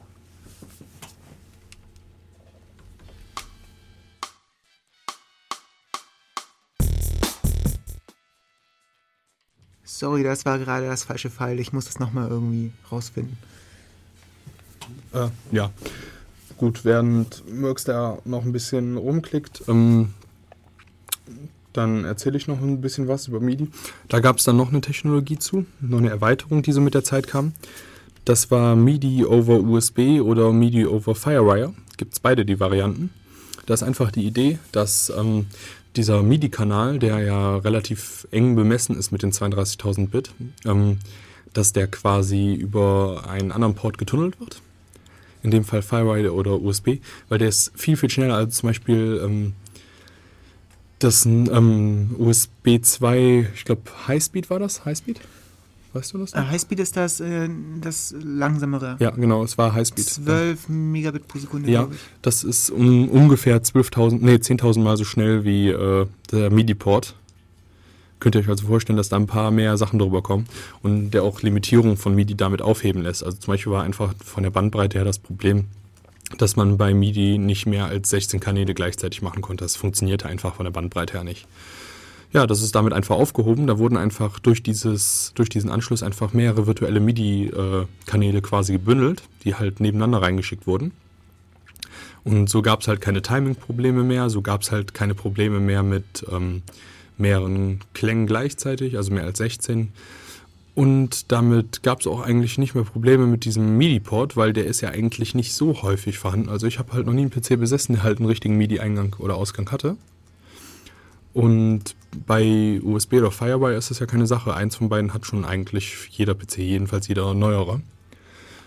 Sorry, 9.85 10.23
das 10.23 10.45
war 10.45 10.59
gerade 10.59 10.87
das 10.87 11.05
falsche 11.05 11.31
Pfeil. 11.31 11.59
Ich 11.59 11.73
muss 11.73 11.87
das 11.87 11.99
nochmal 11.99 12.29
irgendwie 12.29 12.71
rausfinden. 12.93 13.39
Äh, 15.15 15.29
ja. 15.53 15.71
Gut, 16.59 16.85
während 16.85 17.51
Murks 17.53 17.85
da 17.85 18.19
noch 18.25 18.45
ein 18.45 18.53
bisschen 18.53 18.97
rumklickt, 18.97 19.63
ähm, 19.69 20.15
dann 21.77 22.05
erzähle 22.05 22.37
ich 22.37 22.49
noch 22.49 22.61
ein 22.61 22.81
bisschen 22.81 23.09
was 23.09 23.29
über 23.29 23.41
MIDI. 23.41 23.69
Da 24.09 24.21
gab 24.21 24.39
es 24.39 24.45
dann 24.45 24.57
noch 24.57 24.71
eine 24.71 24.81
Technologie 24.81 25.39
zu, 25.39 25.67
noch 25.81 25.99
eine 25.99 26.11
Erweiterung, 26.11 26.63
die 26.63 26.73
so 26.73 26.81
mit 26.81 26.95
der 26.95 27.05
Zeit 27.05 27.27
kam. 27.27 27.53
Das 28.25 28.51
war 28.51 28.75
MIDI 28.75 29.25
over 29.25 29.61
USB 29.61 30.21
oder 30.21 30.53
MIDI 30.53 30.87
over 30.87 31.15
Firewire. 31.15 31.75
Gibt 31.97 32.15
es 32.15 32.21
beide 32.21 32.45
die 32.45 32.59
Varianten. 32.59 33.11
Da 33.67 33.75
ist 33.75 33.83
einfach 33.83 34.11
die 34.11 34.27
Idee, 34.27 34.59
dass 34.73 35.13
ähm, 35.17 35.47
dieser 35.97 36.23
MIDI-Kanal, 36.23 36.99
der 36.99 37.21
ja 37.21 37.57
relativ 37.57 38.27
eng 38.31 38.55
bemessen 38.55 38.97
ist 38.97 39.13
mit 39.13 39.23
den 39.23 39.33
32.000 39.33 40.09
Bit, 40.09 40.31
ähm, 40.65 40.99
dass 41.53 41.73
der 41.73 41.87
quasi 41.87 42.55
über 42.55 43.25
einen 43.29 43.51
anderen 43.51 43.75
Port 43.75 43.99
getunnelt 43.99 44.39
wird. 44.41 44.61
In 45.43 45.51
dem 45.51 45.65
Fall 45.65 45.83
Firewire 45.83 46.35
oder 46.35 46.61
USB, 46.61 46.99
weil 47.29 47.39
der 47.39 47.49
ist 47.49 47.73
viel, 47.77 47.97
viel 47.97 48.11
schneller 48.11 48.35
als 48.35 48.57
zum 48.57 48.69
Beispiel 48.69 49.21
ähm, 49.25 49.53
das 50.99 51.27
ähm, 51.27 52.15
USB 52.19 52.81
2, 52.81 53.49
ich 53.55 53.65
glaube 53.65 53.83
Highspeed 54.07 54.51
war 54.51 54.59
das? 54.59 54.85
Highspeed? 54.85 55.21
Weißt 55.93 56.13
du 56.13 56.19
das? 56.19 56.35
Noch? 56.35 56.43
Äh, 56.43 56.47
Highspeed 56.47 56.81
ist 56.81 56.97
das, 56.97 57.21
äh, 57.21 57.49
das 57.81 58.15
langsamere. 58.23 58.97
Ja, 58.99 59.11
genau, 59.11 59.43
es 59.43 59.57
war 59.57 59.73
Highspeed. 59.75 60.05
12 60.05 60.69
ja. 60.69 60.75
Megabit 60.75 61.27
pro 61.27 61.39
Sekunde, 61.39 61.71
Ja, 61.71 61.89
das 62.23 62.45
ist 62.45 62.71
um, 62.71 63.09
ungefähr 63.09 63.63
12.000, 63.63 64.19
nee, 64.21 64.35
10.000 64.35 64.81
Mal 64.81 64.97
so 64.97 65.05
schnell 65.05 65.45
wie 65.45 65.69
äh, 65.69 66.07
der 66.31 66.51
MIDI-Port. 66.51 67.15
Könnt 68.19 68.35
ihr 68.35 68.41
euch 68.41 68.49
also 68.49 68.67
vorstellen, 68.67 68.97
dass 68.97 69.11
da 69.11 69.17
ein 69.17 69.27
paar 69.27 69.51
mehr 69.51 69.77
Sachen 69.77 69.99
drüber 69.99 70.23
kommen 70.23 70.47
und 70.83 71.11
der 71.11 71.23
auch 71.23 71.43
Limitierungen 71.43 71.97
von 71.97 72.15
MIDI 72.15 72.35
damit 72.35 72.63
aufheben 72.63 73.03
lässt. 73.03 73.23
Also 73.23 73.37
zum 73.39 73.53
Beispiel 73.53 73.73
war 73.73 73.83
einfach 73.83 74.15
von 74.25 74.43
der 74.43 74.51
Bandbreite 74.51 74.99
her 74.99 75.05
das 75.05 75.19
Problem, 75.19 75.67
dass 76.39 76.57
man 76.57 76.77
bei 76.77 76.95
MIDI 76.95 77.39
nicht 77.39 77.67
mehr 77.67 77.87
als 77.87 78.11
16 78.11 78.41
Kanäle 78.41 78.75
gleichzeitig 78.75 79.23
machen 79.23 79.43
konnte. 79.43 79.65
Das 79.65 79.77
funktionierte 79.77 80.27
einfach 80.27 80.55
von 80.55 80.65
der 80.65 80.73
Bandbreite 80.73 81.15
her 81.15 81.25
nicht. 81.25 81.47
Ja, 82.33 82.47
das 82.47 82.63
ist 82.63 82.75
damit 82.75 82.93
einfach 82.93 83.17
aufgehoben. 83.17 83.67
Da 83.67 83.79
wurden 83.79 83.97
einfach 83.97 84.39
durch, 84.39 84.63
dieses, 84.63 85.33
durch 85.35 85.49
diesen 85.49 85.71
Anschluss 85.71 86.03
einfach 86.03 86.33
mehrere 86.33 86.67
virtuelle 86.67 87.01
MIDI-Kanäle 87.01 88.43
quasi 88.43 88.73
gebündelt, 88.73 89.23
die 89.45 89.55
halt 89.55 89.81
nebeneinander 89.81 90.23
reingeschickt 90.23 90.67
wurden. 90.67 90.93
Und 92.25 92.51
so 92.51 92.61
gab 92.61 92.81
es 92.81 92.89
halt 92.89 93.01
keine 93.01 93.23
Timing-Probleme 93.23 94.03
mehr, 94.03 94.31
so 94.31 94.43
gab 94.43 94.63
es 94.63 94.73
halt 94.73 94.95
keine 94.95 95.15
Probleme 95.15 95.61
mehr 95.61 95.85
mit 95.85 96.27
ähm, 96.31 96.63
mehreren 97.17 97.81
Klängen 97.95 98.27
gleichzeitig, 98.27 98.97
also 98.97 99.13
mehr 99.13 99.25
als 99.25 99.39
16. 99.39 99.93
Und 100.77 101.33
damit 101.33 101.83
gab 101.83 102.01
es 102.01 102.07
auch 102.07 102.21
eigentlich 102.21 102.59
nicht 102.59 102.75
mehr 102.75 102.85
Probleme 102.85 103.27
mit 103.27 103.47
diesem 103.47 103.79
MIDI-Port, 103.79 104.37
weil 104.37 104.53
der 104.53 104.67
ist 104.67 104.83
ja 104.83 104.91
eigentlich 104.91 105.35
nicht 105.35 105.55
so 105.55 105.81
häufig 105.81 106.19
vorhanden. 106.19 106.51
Also 106.51 106.67
ich 106.67 106.79
habe 106.79 106.93
halt 106.93 107.07
noch 107.07 107.15
nie 107.15 107.23
einen 107.23 107.31
PC 107.31 107.59
besessen, 107.59 107.95
der 107.95 108.03
halt 108.03 108.19
einen 108.19 108.29
richtigen 108.29 108.59
MIDI-Eingang 108.59 109.17
oder 109.19 109.37
Ausgang 109.37 109.71
hatte. 109.73 109.97
Und 111.33 111.97
bei 112.27 112.79
USB 112.83 113.15
oder 113.15 113.31
Firewire 113.31 113.75
ist 113.75 113.91
das 113.91 114.01
ja 114.01 114.07
keine 114.07 114.27
Sache. 114.27 114.53
Eins 114.53 114.77
von 114.77 114.91
beiden 114.91 115.15
hat 115.15 115.25
schon 115.25 115.47
eigentlich 115.47 115.97
jeder 116.11 116.35
PC, 116.35 116.59
jedenfalls 116.59 117.09
jeder 117.09 117.33
neuere. 117.33 117.81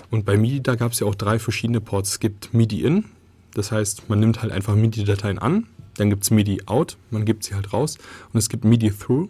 Und 0.09 0.25
bei 0.25 0.35
MIDI, 0.35 0.63
da 0.63 0.73
gab 0.73 0.93
es 0.93 1.01
ja 1.01 1.05
auch 1.05 1.13
drei 1.13 1.37
verschiedene 1.37 1.79
Ports. 1.79 2.13
Es 2.13 2.19
gibt 2.19 2.55
MIDI-In, 2.55 3.05
das 3.53 3.71
heißt, 3.71 4.09
man 4.09 4.19
nimmt 4.19 4.41
halt 4.41 4.51
einfach 4.51 4.75
MIDI-Dateien 4.75 5.37
an. 5.37 5.67
Dann 5.97 6.09
gibt 6.09 6.23
es 6.23 6.31
MIDI-Out, 6.31 6.97
man 7.11 7.25
gibt 7.25 7.43
sie 7.43 7.53
halt 7.53 7.71
raus. 7.71 7.99
Und 8.33 8.39
es 8.39 8.49
gibt 8.49 8.65
MIDI-Through, 8.65 9.29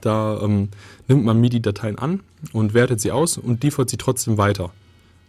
da 0.00 0.40
ähm, 0.42 0.68
nimmt 1.08 1.24
man 1.24 1.40
MIDI-Dateien 1.40 1.98
an 1.98 2.20
und 2.52 2.74
wertet 2.74 3.00
sie 3.00 3.12
aus 3.12 3.38
und 3.38 3.62
liefert 3.62 3.90
sie 3.90 3.96
trotzdem 3.96 4.38
weiter. 4.38 4.70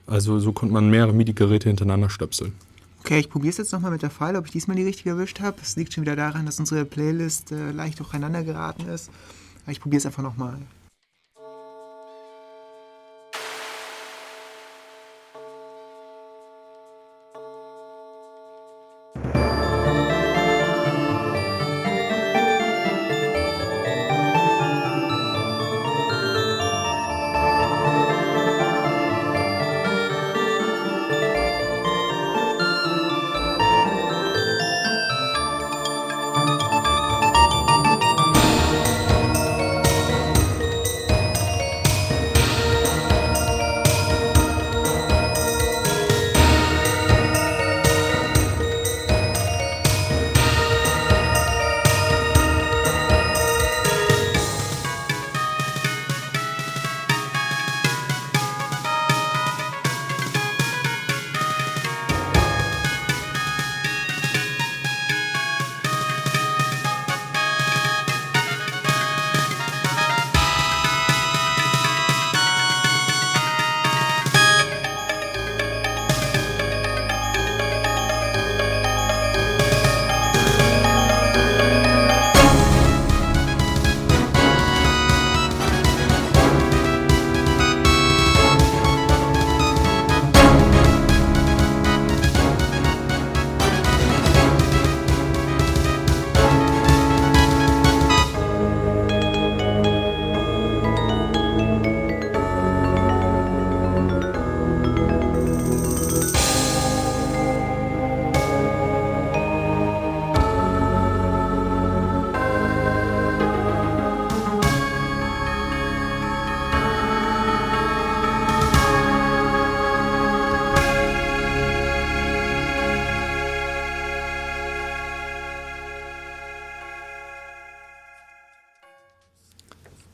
Also 0.05 0.39
so 0.39 0.53
konnte 0.53 0.73
man 0.73 0.89
mehrere 0.89 1.13
MIDI-Geräte 1.13 1.69
hintereinander 1.69 2.09
stöpseln. 2.09 2.53
Okay, 3.01 3.19
ich 3.19 3.29
probiere 3.29 3.51
es 3.51 3.57
jetzt 3.57 3.71
nochmal 3.71 3.91
mit 3.91 4.01
der 4.01 4.09
File, 4.09 4.35
ob 4.35 4.45
ich 4.45 4.51
diesmal 4.51 4.75
die 4.75 4.83
richtige 4.83 5.11
erwischt 5.11 5.39
habe. 5.39 5.57
Es 5.61 5.75
liegt 5.75 5.93
schon 5.93 6.03
wieder 6.03 6.15
daran, 6.15 6.45
dass 6.45 6.59
unsere 6.59 6.85
Playlist 6.85 7.51
äh, 7.51 7.71
leicht 7.71 7.99
durcheinander 7.99 8.43
geraten 8.43 8.87
ist. 8.89 9.09
Aber 9.63 9.71
ich 9.71 9.79
probiere 9.79 9.99
es 9.99 10.05
einfach 10.05 10.23
nochmal. 10.23 10.57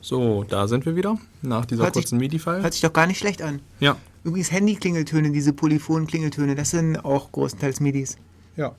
So, 0.04 0.44
da 0.46 0.68
sind 0.68 0.84
wir 0.84 0.96
wieder, 0.96 1.16
nach 1.40 1.64
dieser 1.64 1.84
hört 1.84 1.94
kurzen 1.94 2.18
MIDI-File. 2.18 2.62
Hört 2.62 2.74
sich 2.74 2.82
doch 2.82 2.92
gar 2.92 3.06
nicht 3.06 3.16
schlecht 3.16 3.40
an. 3.40 3.60
Ja. 3.80 3.96
Übrigens 4.22 4.52
Handy-Klingeltöne, 4.52 5.30
diese 5.30 5.54
polyphonen 5.54 6.06
Klingeltöne, 6.06 6.54
das 6.54 6.72
sind 6.72 7.02
auch 7.06 7.32
großenteils 7.32 7.80
MIDIs. 7.80 8.18
Ja. 8.54 8.72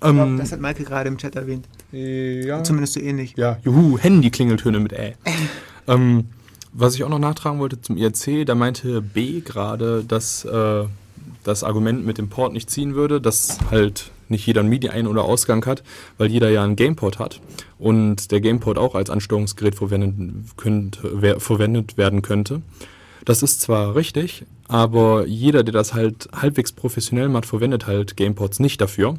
Ähm, 0.00 0.14
glaub, 0.14 0.36
das 0.38 0.52
hat 0.52 0.60
Maike 0.60 0.84
gerade 0.84 1.08
im 1.08 1.18
Chat 1.18 1.36
erwähnt. 1.36 1.68
Ja. 1.92 2.64
Zumindest 2.64 2.94
so 2.94 3.00
ähnlich. 3.00 3.34
Ja, 3.36 3.58
juhu, 3.62 3.98
Handy-Klingeltöne 3.98 4.80
mit 4.80 4.94
Ä. 4.94 5.16
ähm, 5.86 6.28
was 6.72 6.94
ich 6.94 7.04
auch 7.04 7.10
noch 7.10 7.18
nachtragen 7.18 7.58
wollte 7.58 7.82
zum 7.82 7.98
IRC, 7.98 8.46
da 8.46 8.54
meinte 8.54 9.02
B 9.02 9.42
gerade, 9.42 10.02
dass 10.02 10.46
äh, 10.46 10.84
das 11.44 11.62
Argument 11.62 12.06
mit 12.06 12.16
dem 12.16 12.30
Port 12.30 12.54
nicht 12.54 12.70
ziehen 12.70 12.94
würde, 12.94 13.20
dass 13.20 13.58
halt 13.70 14.12
nicht 14.28 14.46
jeder 14.46 14.60
ein 14.60 14.68
MIDI-Ein- 14.68 15.06
oder 15.06 15.24
Ausgang 15.24 15.64
hat, 15.66 15.82
weil 16.18 16.30
jeder 16.30 16.50
ja 16.50 16.64
einen 16.64 16.76
Gameport 16.76 17.18
hat 17.18 17.40
und 17.78 18.30
der 18.30 18.40
Gameport 18.40 18.78
auch 18.78 18.94
als 18.94 19.10
Ansteuerungsgerät 19.10 19.74
verwendet 19.74 21.98
werden 21.98 22.22
könnte. 22.22 22.62
Das 23.24 23.42
ist 23.42 23.60
zwar 23.60 23.96
richtig, 23.96 24.44
aber 24.68 25.26
jeder, 25.26 25.64
der 25.64 25.72
das 25.72 25.94
halt 25.94 26.28
halbwegs 26.32 26.72
professionell 26.72 27.28
macht, 27.28 27.46
verwendet 27.46 27.86
halt 27.86 28.16
Gameports 28.16 28.60
nicht 28.60 28.80
dafür, 28.80 29.18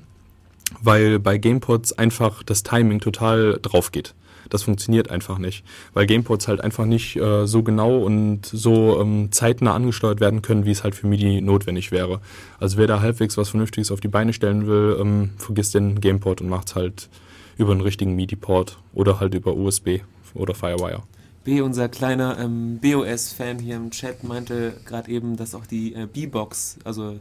weil 0.82 1.20
bei 1.20 1.38
Gameports 1.38 1.98
einfach 1.98 2.44
das 2.44 2.64
Timing 2.64 3.00
total 3.00 3.60
drauf 3.62 3.92
geht. 3.92 4.14
Das 4.50 4.64
funktioniert 4.64 5.10
einfach 5.10 5.38
nicht, 5.38 5.64
weil 5.94 6.06
Gameports 6.06 6.48
halt 6.48 6.62
einfach 6.62 6.86
nicht 6.86 7.16
äh, 7.16 7.46
so 7.46 7.64
genau 7.64 7.98
und 8.00 8.46
so 8.46 9.00
ähm, 9.02 9.30
zeitnah 9.32 9.74
angesteuert 9.74 10.20
werden 10.20 10.42
können, 10.42 10.66
wie 10.66 10.72
es 10.72 10.84
halt 10.84 10.96
für 10.96 11.08
MIDI 11.08 11.42
notwendig 11.42 11.92
wäre. 11.92 12.22
Also 12.60 12.78
wer 12.78 12.88
da 12.88 13.02
halbwegs 13.02 13.38
was 13.38 13.50
Vernünftiges 13.50 13.92
auf 13.92 14.00
die 14.00 14.08
Beine 14.08 14.34
stellen 14.34 14.68
will, 14.68 14.98
ähm, 15.00 15.32
vergisst 15.38 15.74
den 15.74 16.00
Gameport 16.02 16.42
und 16.42 16.50
macht 16.50 16.70
es 16.70 16.76
halt 16.76 17.10
über 17.58 17.72
einen 17.72 17.82
richtigen 17.82 18.16
MIDI-Port 18.16 18.78
oder 18.94 19.20
halt 19.20 19.34
über 19.34 19.56
USB 19.56 20.00
oder 20.34 20.54
Firewire. 20.54 21.04
B, 21.44 21.62
unser 21.62 21.88
kleiner 21.88 22.38
ähm, 22.40 22.80
BOS-Fan 22.82 23.60
hier 23.60 23.78
im 23.78 23.90
Chat, 23.92 24.24
meinte 24.24 24.74
gerade 24.86 25.10
eben, 25.10 25.38
dass 25.38 25.56
auch 25.56 25.66
die 25.66 25.94
äh, 25.94 26.06
B-Box, 26.06 26.78
also 26.84 27.18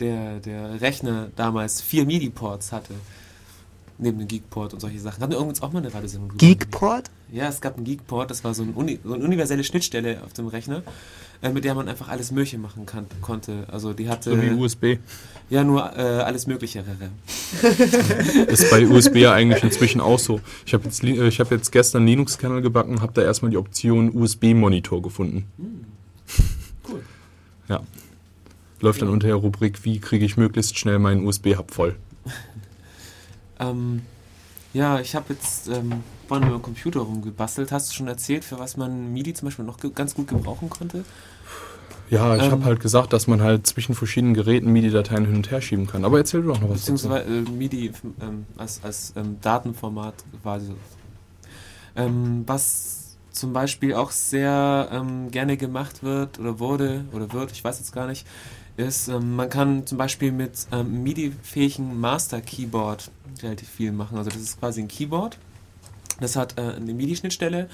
der, 0.00 0.40
der 0.40 0.80
Rechner 0.80 1.28
damals 1.36 1.80
vier 1.80 2.04
MIDI-Ports 2.04 2.72
hatte. 2.72 2.94
Neben 4.02 4.18
dem 4.18 4.28
Geekport 4.28 4.72
und 4.72 4.80
solche 4.80 4.98
Sachen. 4.98 5.22
Hatten 5.22 5.32
wir 5.32 5.38
übrigens 5.38 5.60
auch 5.62 5.72
mal 5.72 5.80
eine 5.80 5.92
Radiosendung 5.92 6.36
Geekport? 6.38 7.10
Ja, 7.30 7.48
es 7.48 7.60
gab 7.60 7.76
einen 7.76 7.84
Geekport, 7.84 8.30
das 8.30 8.42
war 8.44 8.54
so, 8.54 8.62
ein 8.62 8.72
Uni, 8.72 8.98
so 9.04 9.12
eine 9.12 9.22
universelle 9.22 9.62
Schnittstelle 9.62 10.22
auf 10.24 10.32
dem 10.32 10.46
Rechner, 10.46 10.82
äh, 11.42 11.50
mit 11.50 11.64
der 11.64 11.74
man 11.74 11.86
einfach 11.86 12.08
alles 12.08 12.30
Mögliche 12.32 12.58
machen 12.58 12.86
kann, 12.86 13.06
konnte. 13.20 13.66
Also 13.70 13.92
die 13.92 14.08
hatte. 14.08 14.30
So 14.30 14.42
wie 14.42 14.50
USB. 14.50 14.98
Ja, 15.50 15.64
nur 15.64 15.96
äh, 15.96 16.00
alles 16.00 16.46
Mögliche. 16.46 16.82
ist 18.46 18.70
bei 18.70 18.86
USB 18.86 19.16
ja 19.16 19.32
eigentlich 19.32 19.62
inzwischen 19.62 20.00
auch 20.00 20.18
so. 20.18 20.40
Ich 20.64 20.72
habe 20.72 20.84
jetzt, 20.84 21.04
äh, 21.04 21.30
hab 21.30 21.50
jetzt 21.50 21.70
gestern 21.70 22.06
Linux-Kernel 22.06 22.62
gebacken, 22.62 23.02
habe 23.02 23.12
da 23.12 23.22
erstmal 23.22 23.50
die 23.50 23.58
Option 23.58 24.14
USB-Monitor 24.14 25.02
gefunden. 25.02 25.44
Hm. 25.58 25.84
Cool. 26.88 27.02
Ja. 27.68 27.80
Läuft 28.80 29.00
ja. 29.00 29.06
dann 29.06 29.12
unter 29.12 29.26
der 29.26 29.36
Rubrik, 29.36 29.84
wie 29.84 30.00
kriege 30.00 30.24
ich 30.24 30.36
möglichst 30.36 30.78
schnell 30.78 30.98
meinen 30.98 31.26
USB-Hub 31.26 31.70
voll. 31.70 31.96
ähm, 33.60 34.02
ja, 34.72 35.00
ich 35.00 35.14
habe 35.14 35.32
jetzt 35.32 35.68
ähm, 35.68 36.02
vorhin 36.28 36.46
mit 36.46 36.56
dem 36.56 36.62
Computer 36.62 37.00
rumgebastelt. 37.00 37.72
Hast 37.72 37.90
du 37.90 37.94
schon 37.94 38.08
erzählt, 38.08 38.44
für 38.44 38.58
was 38.58 38.76
man 38.76 39.12
MIDI 39.12 39.34
zum 39.34 39.46
Beispiel 39.46 39.64
noch 39.64 39.78
ganz 39.94 40.14
gut 40.14 40.28
gebrauchen 40.28 40.70
konnte? 40.70 41.04
Ja, 42.08 42.36
ich 42.36 42.44
ähm, 42.44 42.50
habe 42.50 42.64
halt 42.64 42.80
gesagt, 42.80 43.12
dass 43.12 43.26
man 43.26 43.40
halt 43.40 43.66
zwischen 43.66 43.94
verschiedenen 43.94 44.34
Geräten 44.34 44.72
MIDI-Dateien 44.72 45.26
hin 45.26 45.36
und 45.36 45.50
her 45.50 45.60
schieben 45.60 45.86
kann. 45.86 46.04
Aber 46.04 46.18
erzähl 46.18 46.42
doch 46.42 46.60
noch 46.60 46.70
was. 46.70 46.80
Beziehungsweise 46.80 47.24
äh, 47.24 47.42
MIDI 47.42 47.92
ähm, 48.20 48.46
als, 48.56 48.80
als 48.82 49.12
ähm, 49.16 49.38
Datenformat 49.40 50.14
quasi. 50.42 50.72
Ähm, 51.96 52.44
was 52.46 53.16
zum 53.30 53.52
Beispiel 53.52 53.94
auch 53.94 54.10
sehr 54.10 54.88
ähm, 54.92 55.30
gerne 55.30 55.56
gemacht 55.56 56.02
wird 56.02 56.38
oder 56.38 56.58
wurde 56.58 57.04
oder 57.12 57.32
wird, 57.32 57.52
ich 57.52 57.62
weiß 57.62 57.78
jetzt 57.78 57.92
gar 57.92 58.06
nicht, 58.06 58.26
ist, 58.80 59.08
ähm, 59.08 59.36
man 59.36 59.48
kann 59.48 59.86
zum 59.86 59.98
Beispiel 59.98 60.32
mit 60.32 60.66
MIDI-fähigen 60.72 61.98
Master-Keyboard 61.98 63.10
relativ 63.42 63.68
viel 63.68 63.92
machen. 63.92 64.18
Also 64.18 64.30
das 64.30 64.40
ist 64.40 64.58
quasi 64.58 64.80
ein 64.80 64.88
Keyboard. 64.88 65.38
Das 66.20 66.36
hat 66.36 66.58
äh, 66.58 66.62
eine 66.62 66.92
MIDI-Schnittstelle 66.92 67.68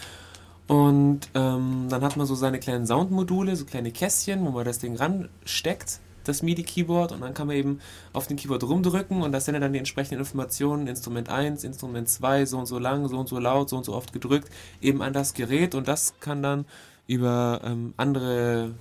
und 0.69 1.21
ähm, 1.35 1.87
dann 1.89 2.03
hat 2.03 2.17
man 2.17 2.27
so 2.27 2.35
seine 2.35 2.59
kleinen 2.59 2.87
Soundmodule, 2.87 3.55
so 3.55 3.65
kleine 3.65 3.93
Kästchen, 3.93 4.45
wo 4.45 4.51
man 4.51 4.65
das 4.65 4.79
Ding 4.79 4.97
ransteckt, 4.97 6.01
das 6.25 6.43
MIDI-Keyboard, 6.43 7.13
und 7.13 7.21
dann 7.21 7.35
kann 7.35 7.47
man 7.47 7.55
eben 7.55 7.81
auf 8.13 8.27
den 8.27 8.37
Keyboard 8.37 8.65
rumdrücken 8.65 9.23
und 9.23 9.31
das 9.31 9.45
sendet 9.45 9.63
dann 9.63 9.73
die 9.73 9.79
entsprechenden 9.79 10.19
Informationen, 10.19 10.89
Instrument 10.89 11.29
1, 11.29 11.63
Instrument 11.63 12.09
2, 12.09 12.47
so 12.47 12.59
und 12.59 12.67
so 12.67 12.81
lang, 12.81 13.07
so 13.07 13.17
und 13.17 13.29
so 13.29 13.39
laut, 13.39 13.69
so 13.69 13.77
und 13.77 13.85
so 13.85 13.95
oft 13.95 14.13
gedrückt, 14.13 14.51
eben 14.81 15.03
an 15.03 15.13
das 15.13 15.35
Gerät 15.35 15.77
und 15.77 15.87
das 15.87 16.19
kann 16.19 16.43
dann 16.43 16.65
über 17.07 17.61
ähm, 17.65 17.95
andere 17.97 18.75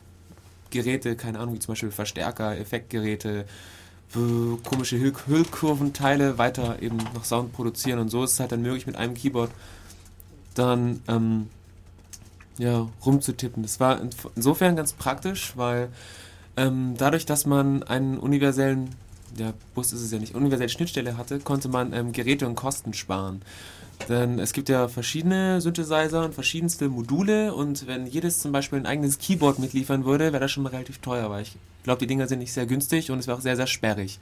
Geräte, 0.70 1.16
keine 1.16 1.40
Ahnung, 1.40 1.56
wie 1.56 1.60
zum 1.60 1.74
Beispiel 1.74 1.92
Verstärker, 1.92 2.58
Effektgeräte, 2.58 3.46
komische 4.64 4.98
Hüllkurventeile 5.00 6.38
weiter 6.38 6.82
eben 6.82 6.98
noch 7.14 7.26
Sound 7.26 7.52
produzieren 7.54 8.00
und 8.00 8.10
so 8.10 8.24
ist 8.24 8.34
es 8.34 8.40
halt 8.40 8.52
dann 8.52 8.62
möglich 8.62 8.88
mit 8.88 8.96
einem 8.96 9.14
Keyboard 9.14 9.52
dann 10.54 11.02
ähm, 11.08 11.50
ja, 12.58 12.88
rumzutippen. 13.06 13.64
Das 13.64 13.80
war 13.80 14.00
insofern 14.36 14.76
ganz 14.76 14.94
praktisch, 14.94 15.54
weil 15.56 15.90
ähm, 16.58 16.96
dadurch, 16.98 17.26
dass 17.26 17.46
man 17.46 17.84
einen 17.84 18.18
universellen, 18.18 18.90
ja, 19.38 19.54
Bus 19.74 19.92
ist 19.92 20.02
es 20.02 20.12
ja 20.12 20.20
nicht, 20.20 20.36
universelle 20.36 20.70
Schnittstelle 20.70 21.18
hatte, 21.18 21.40
konnte 21.40 21.68
man 21.68 21.92
ähm, 21.94 22.14
Geräte 22.14 22.48
und 22.48 22.56
Kosten 22.56 22.94
sparen. 22.94 23.42
Denn 24.09 24.39
es 24.39 24.53
gibt 24.53 24.69
ja 24.69 24.88
verschiedene 24.88 25.61
Synthesizer 25.61 26.23
und 26.23 26.34
verschiedenste 26.34 26.89
Module 26.89 27.53
und 27.53 27.88
wenn 27.88 28.05
jedes 28.05 28.39
zum 28.39 28.51
Beispiel 28.51 28.80
ein 28.80 28.85
eigenes 28.85 29.17
Keyboard 29.17 29.59
mitliefern 29.59 30.05
würde, 30.05 30.31
wäre 30.31 30.39
das 30.39 30.51
schon 30.51 30.63
mal 30.63 30.69
relativ 30.69 30.99
teuer, 30.99 31.30
weil 31.30 31.43
ich 31.43 31.57
glaube, 31.84 31.99
die 31.99 32.07
Dinger 32.07 32.27
sind 32.27 32.39
nicht 32.39 32.53
sehr 32.53 32.65
günstig 32.65 33.11
und 33.11 33.19
es 33.19 33.27
wäre 33.27 33.38
auch 33.38 33.41
sehr, 33.41 33.55
sehr 33.55 33.67
sperrig. 33.67 34.19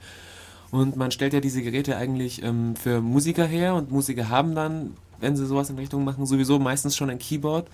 Und 0.70 0.96
man 0.96 1.10
stellt 1.10 1.32
ja 1.32 1.40
diese 1.40 1.62
Geräte 1.62 1.96
eigentlich 1.96 2.42
ähm, 2.42 2.74
für 2.76 3.00
Musiker 3.00 3.46
her 3.46 3.74
und 3.74 3.90
Musiker 3.90 4.28
haben 4.28 4.54
dann, 4.54 4.96
wenn 5.20 5.36
sie 5.36 5.46
sowas 5.46 5.70
in 5.70 5.78
Richtung 5.78 6.04
machen, 6.04 6.26
sowieso 6.26 6.58
meistens 6.58 6.96
schon 6.96 7.10
ein 7.10 7.18
Keyboard. 7.18 7.68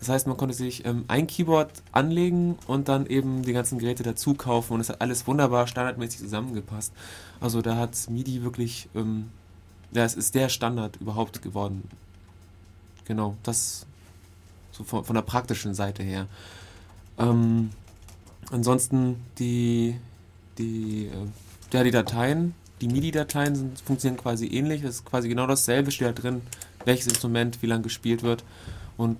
Das 0.00 0.08
heißt, 0.08 0.26
man 0.26 0.36
konnte 0.36 0.54
sich 0.54 0.84
ähm, 0.84 1.04
ein 1.08 1.26
Keyboard 1.26 1.70
anlegen 1.92 2.56
und 2.66 2.88
dann 2.88 3.06
eben 3.06 3.42
die 3.42 3.52
ganzen 3.52 3.78
Geräte 3.78 4.02
dazu 4.02 4.34
kaufen 4.34 4.74
und 4.74 4.80
es 4.80 4.88
hat 4.88 5.00
alles 5.00 5.26
wunderbar 5.26 5.66
standardmäßig 5.66 6.20
zusammengepasst. 6.20 6.92
Also 7.40 7.62
da 7.62 7.76
hat 7.76 7.96
MIDI 8.08 8.42
wirklich, 8.42 8.88
ähm, 8.94 9.30
ja, 9.94 10.04
es 10.04 10.14
ist 10.14 10.34
der 10.34 10.48
Standard 10.48 10.96
überhaupt 11.00 11.42
geworden. 11.42 11.88
Genau, 13.06 13.36
das 13.42 13.86
so 14.72 14.84
von, 14.84 15.04
von 15.04 15.14
der 15.14 15.22
praktischen 15.22 15.74
Seite 15.74 16.02
her. 16.02 16.26
Ähm, 17.18 17.70
ansonsten 18.50 19.16
die, 19.38 19.96
die, 20.58 21.06
äh, 21.06 21.72
ja, 21.72 21.84
die 21.84 21.92
Dateien, 21.92 22.54
die 22.80 22.88
MIDI-Dateien 22.88 23.72
funktionieren 23.84 24.20
quasi 24.20 24.48
ähnlich. 24.48 24.82
Es 24.82 24.96
ist 24.96 25.04
quasi 25.04 25.28
genau 25.28 25.46
dasselbe, 25.46 25.92
steht 25.92 26.08
da 26.08 26.12
drin, 26.12 26.42
welches 26.84 27.06
Instrument 27.06 27.62
wie 27.62 27.66
lang 27.66 27.82
gespielt 27.82 28.22
wird. 28.22 28.44
Und 28.96 29.16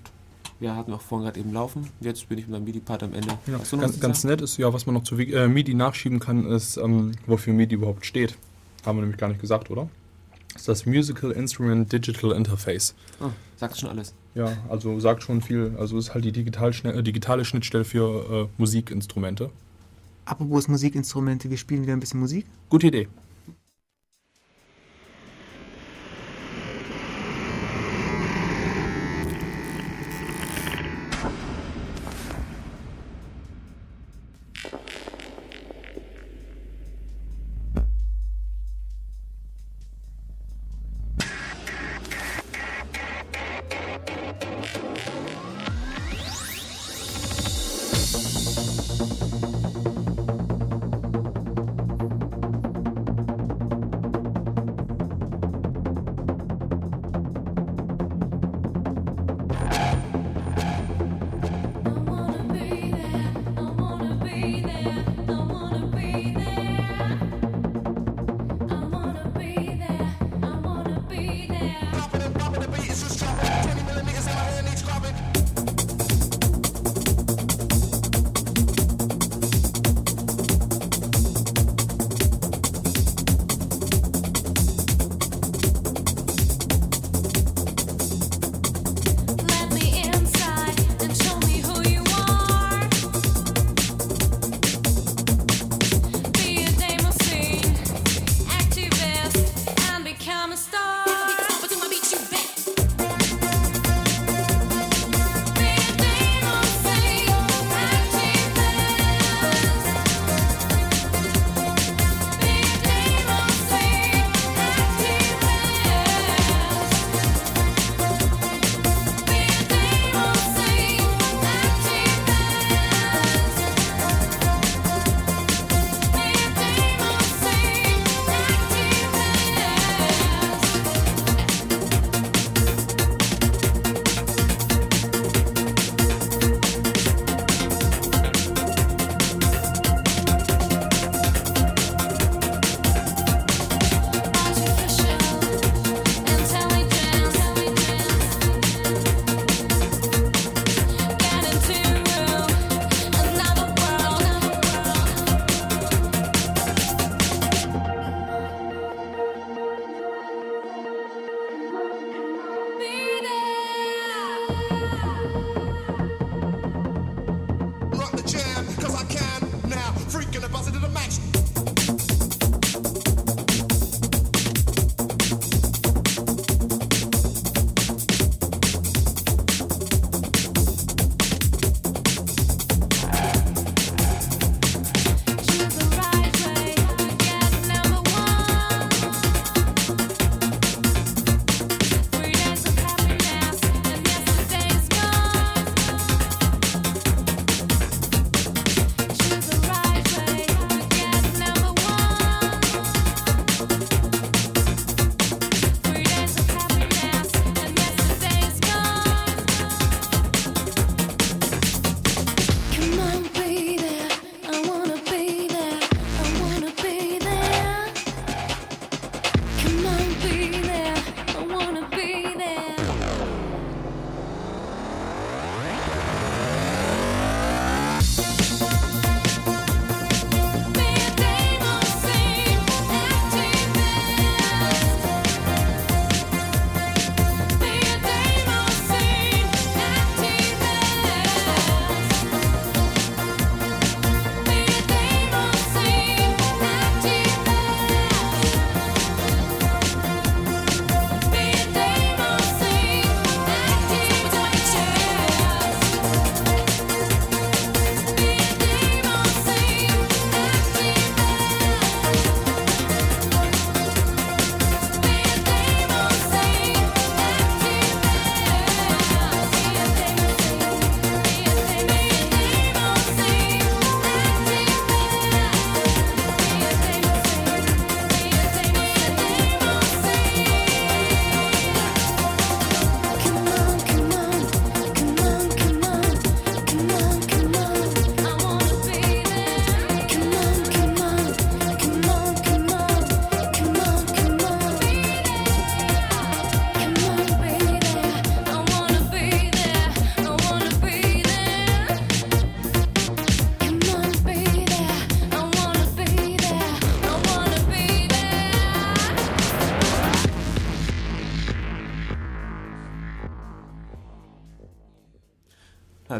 ja, 0.61 0.75
hatten 0.77 0.91
wir 0.91 0.97
auch 0.97 1.03
vorhin 1.03 1.27
gerade 1.27 1.41
eben 1.41 1.53
laufen. 1.53 1.89
Jetzt 2.01 2.29
bin 2.29 2.39
ich 2.39 2.47
mit 2.47 2.53
meinem 2.53 2.65
MIDI-Part 2.65 3.05
am 3.05 3.15
Ende. 3.15 3.39
Ja, 3.47 3.59
ganz, 3.79 4.01
ganz 4.01 4.25
nett 4.25 4.41
ist 4.41 4.57
ja, 4.57 4.73
was 4.73 4.87
man 4.87 4.95
noch 4.95 5.05
zu 5.05 5.17
äh, 5.17 5.47
MIDI 5.47 5.75
nachschieben 5.75 6.19
kann, 6.19 6.47
ist, 6.47 6.77
ähm, 6.77 7.13
wofür 7.27 7.53
MIDI 7.53 7.77
überhaupt 7.77 8.07
steht. 8.07 8.37
Haben 8.85 8.99
wir 8.99 9.03
nämlich 9.03 9.19
gar 9.19 9.29
nicht 9.29 9.41
gesagt, 9.41 9.71
oder? 9.71 9.89
Das 10.55 10.63
ist 10.63 10.69
das 10.69 10.87
Musical 10.87 11.33
Instrument 11.33 11.93
Digital 11.93 12.33
Interface. 12.33 12.95
Oh, 13.21 13.31
sagt 13.57 13.79
schon 13.79 13.91
alles. 13.91 14.15
Ja, 14.35 14.57
also 14.69 14.99
sagt 15.01 15.23
schon 15.25 15.43
viel. 15.43 15.75
Also 15.79 15.99
ist 15.99 16.15
halt 16.15 16.25
die 16.25 16.33
digital, 16.33 16.73
äh, 16.85 17.03
digitale 17.03 17.45
Schnittstelle 17.45 17.85
für 17.85 18.49
äh, 18.49 18.49
Musikinstrumente. 18.57 19.51
Apropos 20.25 20.69
Musikinstrumente, 20.69 21.51
wir 21.51 21.57
spielen 21.57 21.83
wieder 21.83 21.93
ein 21.93 22.01
bisschen 22.01 22.21
Musik. 22.21 22.47
Gute 22.71 22.87
Idee. 22.87 23.09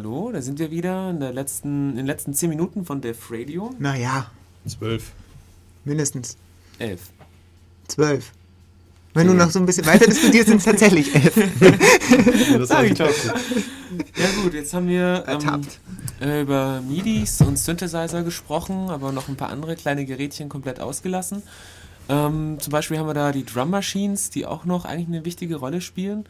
Hallo, 0.05 0.31
da 0.31 0.43
sind 0.43 0.59
wir 0.59 0.70
wieder 0.70 1.09
in, 1.09 1.18
der 1.18 1.32
letzten, 1.32 1.93
in 1.93 1.97
den 1.97 2.05
letzten 2.05 2.35
zehn 2.35 2.51
Minuten 2.51 2.85
von 2.85 3.01
Def 3.01 3.31
Radio. 3.31 3.74
Naja. 3.78 4.31
Zwölf. 4.66 5.12
Mindestens. 5.86 6.36
Elf. 6.78 7.09
Zwölf. 7.89 8.32
Wenn 9.14 9.28
du 9.28 9.32
noch 9.32 9.48
so 9.48 9.60
ein 9.60 9.64
bisschen 9.64 9.86
weiter 9.86 10.05
diskutierst, 10.05 10.48
sind 10.48 10.59
es 10.59 10.64
tatsächlich 10.64 11.14
elf. 11.14 11.35
das 12.59 12.68
sag 12.68 12.85
ich 12.85 12.98
doch. 12.98 13.09
Ja 13.09 14.43
gut, 14.43 14.52
jetzt 14.52 14.74
haben 14.74 14.89
wir 14.89 15.24
ähm, 15.26 15.62
über 16.43 16.82
MIDIs 16.82 17.40
und 17.40 17.59
Synthesizer 17.59 18.24
gesprochen, 18.24 18.90
aber 18.90 19.10
noch 19.10 19.28
ein 19.28 19.36
paar 19.36 19.48
andere 19.48 19.74
kleine 19.74 20.05
Gerätchen 20.05 20.51
komplett 20.51 20.81
ausgelassen. 20.81 21.43
Ähm, 22.10 22.59
zum 22.60 22.70
Beispiel 22.70 22.98
haben 22.98 23.06
wir 23.06 23.14
da 23.14 23.32
die 23.32 23.47
Drum 23.47 23.70
Machines, 23.70 24.28
die 24.28 24.44
auch 24.44 24.66
noch 24.66 24.85
eigentlich 24.85 25.09
eine 25.09 25.24
wichtige 25.24 25.56
Rolle 25.56 25.81
spielen. 25.81 26.26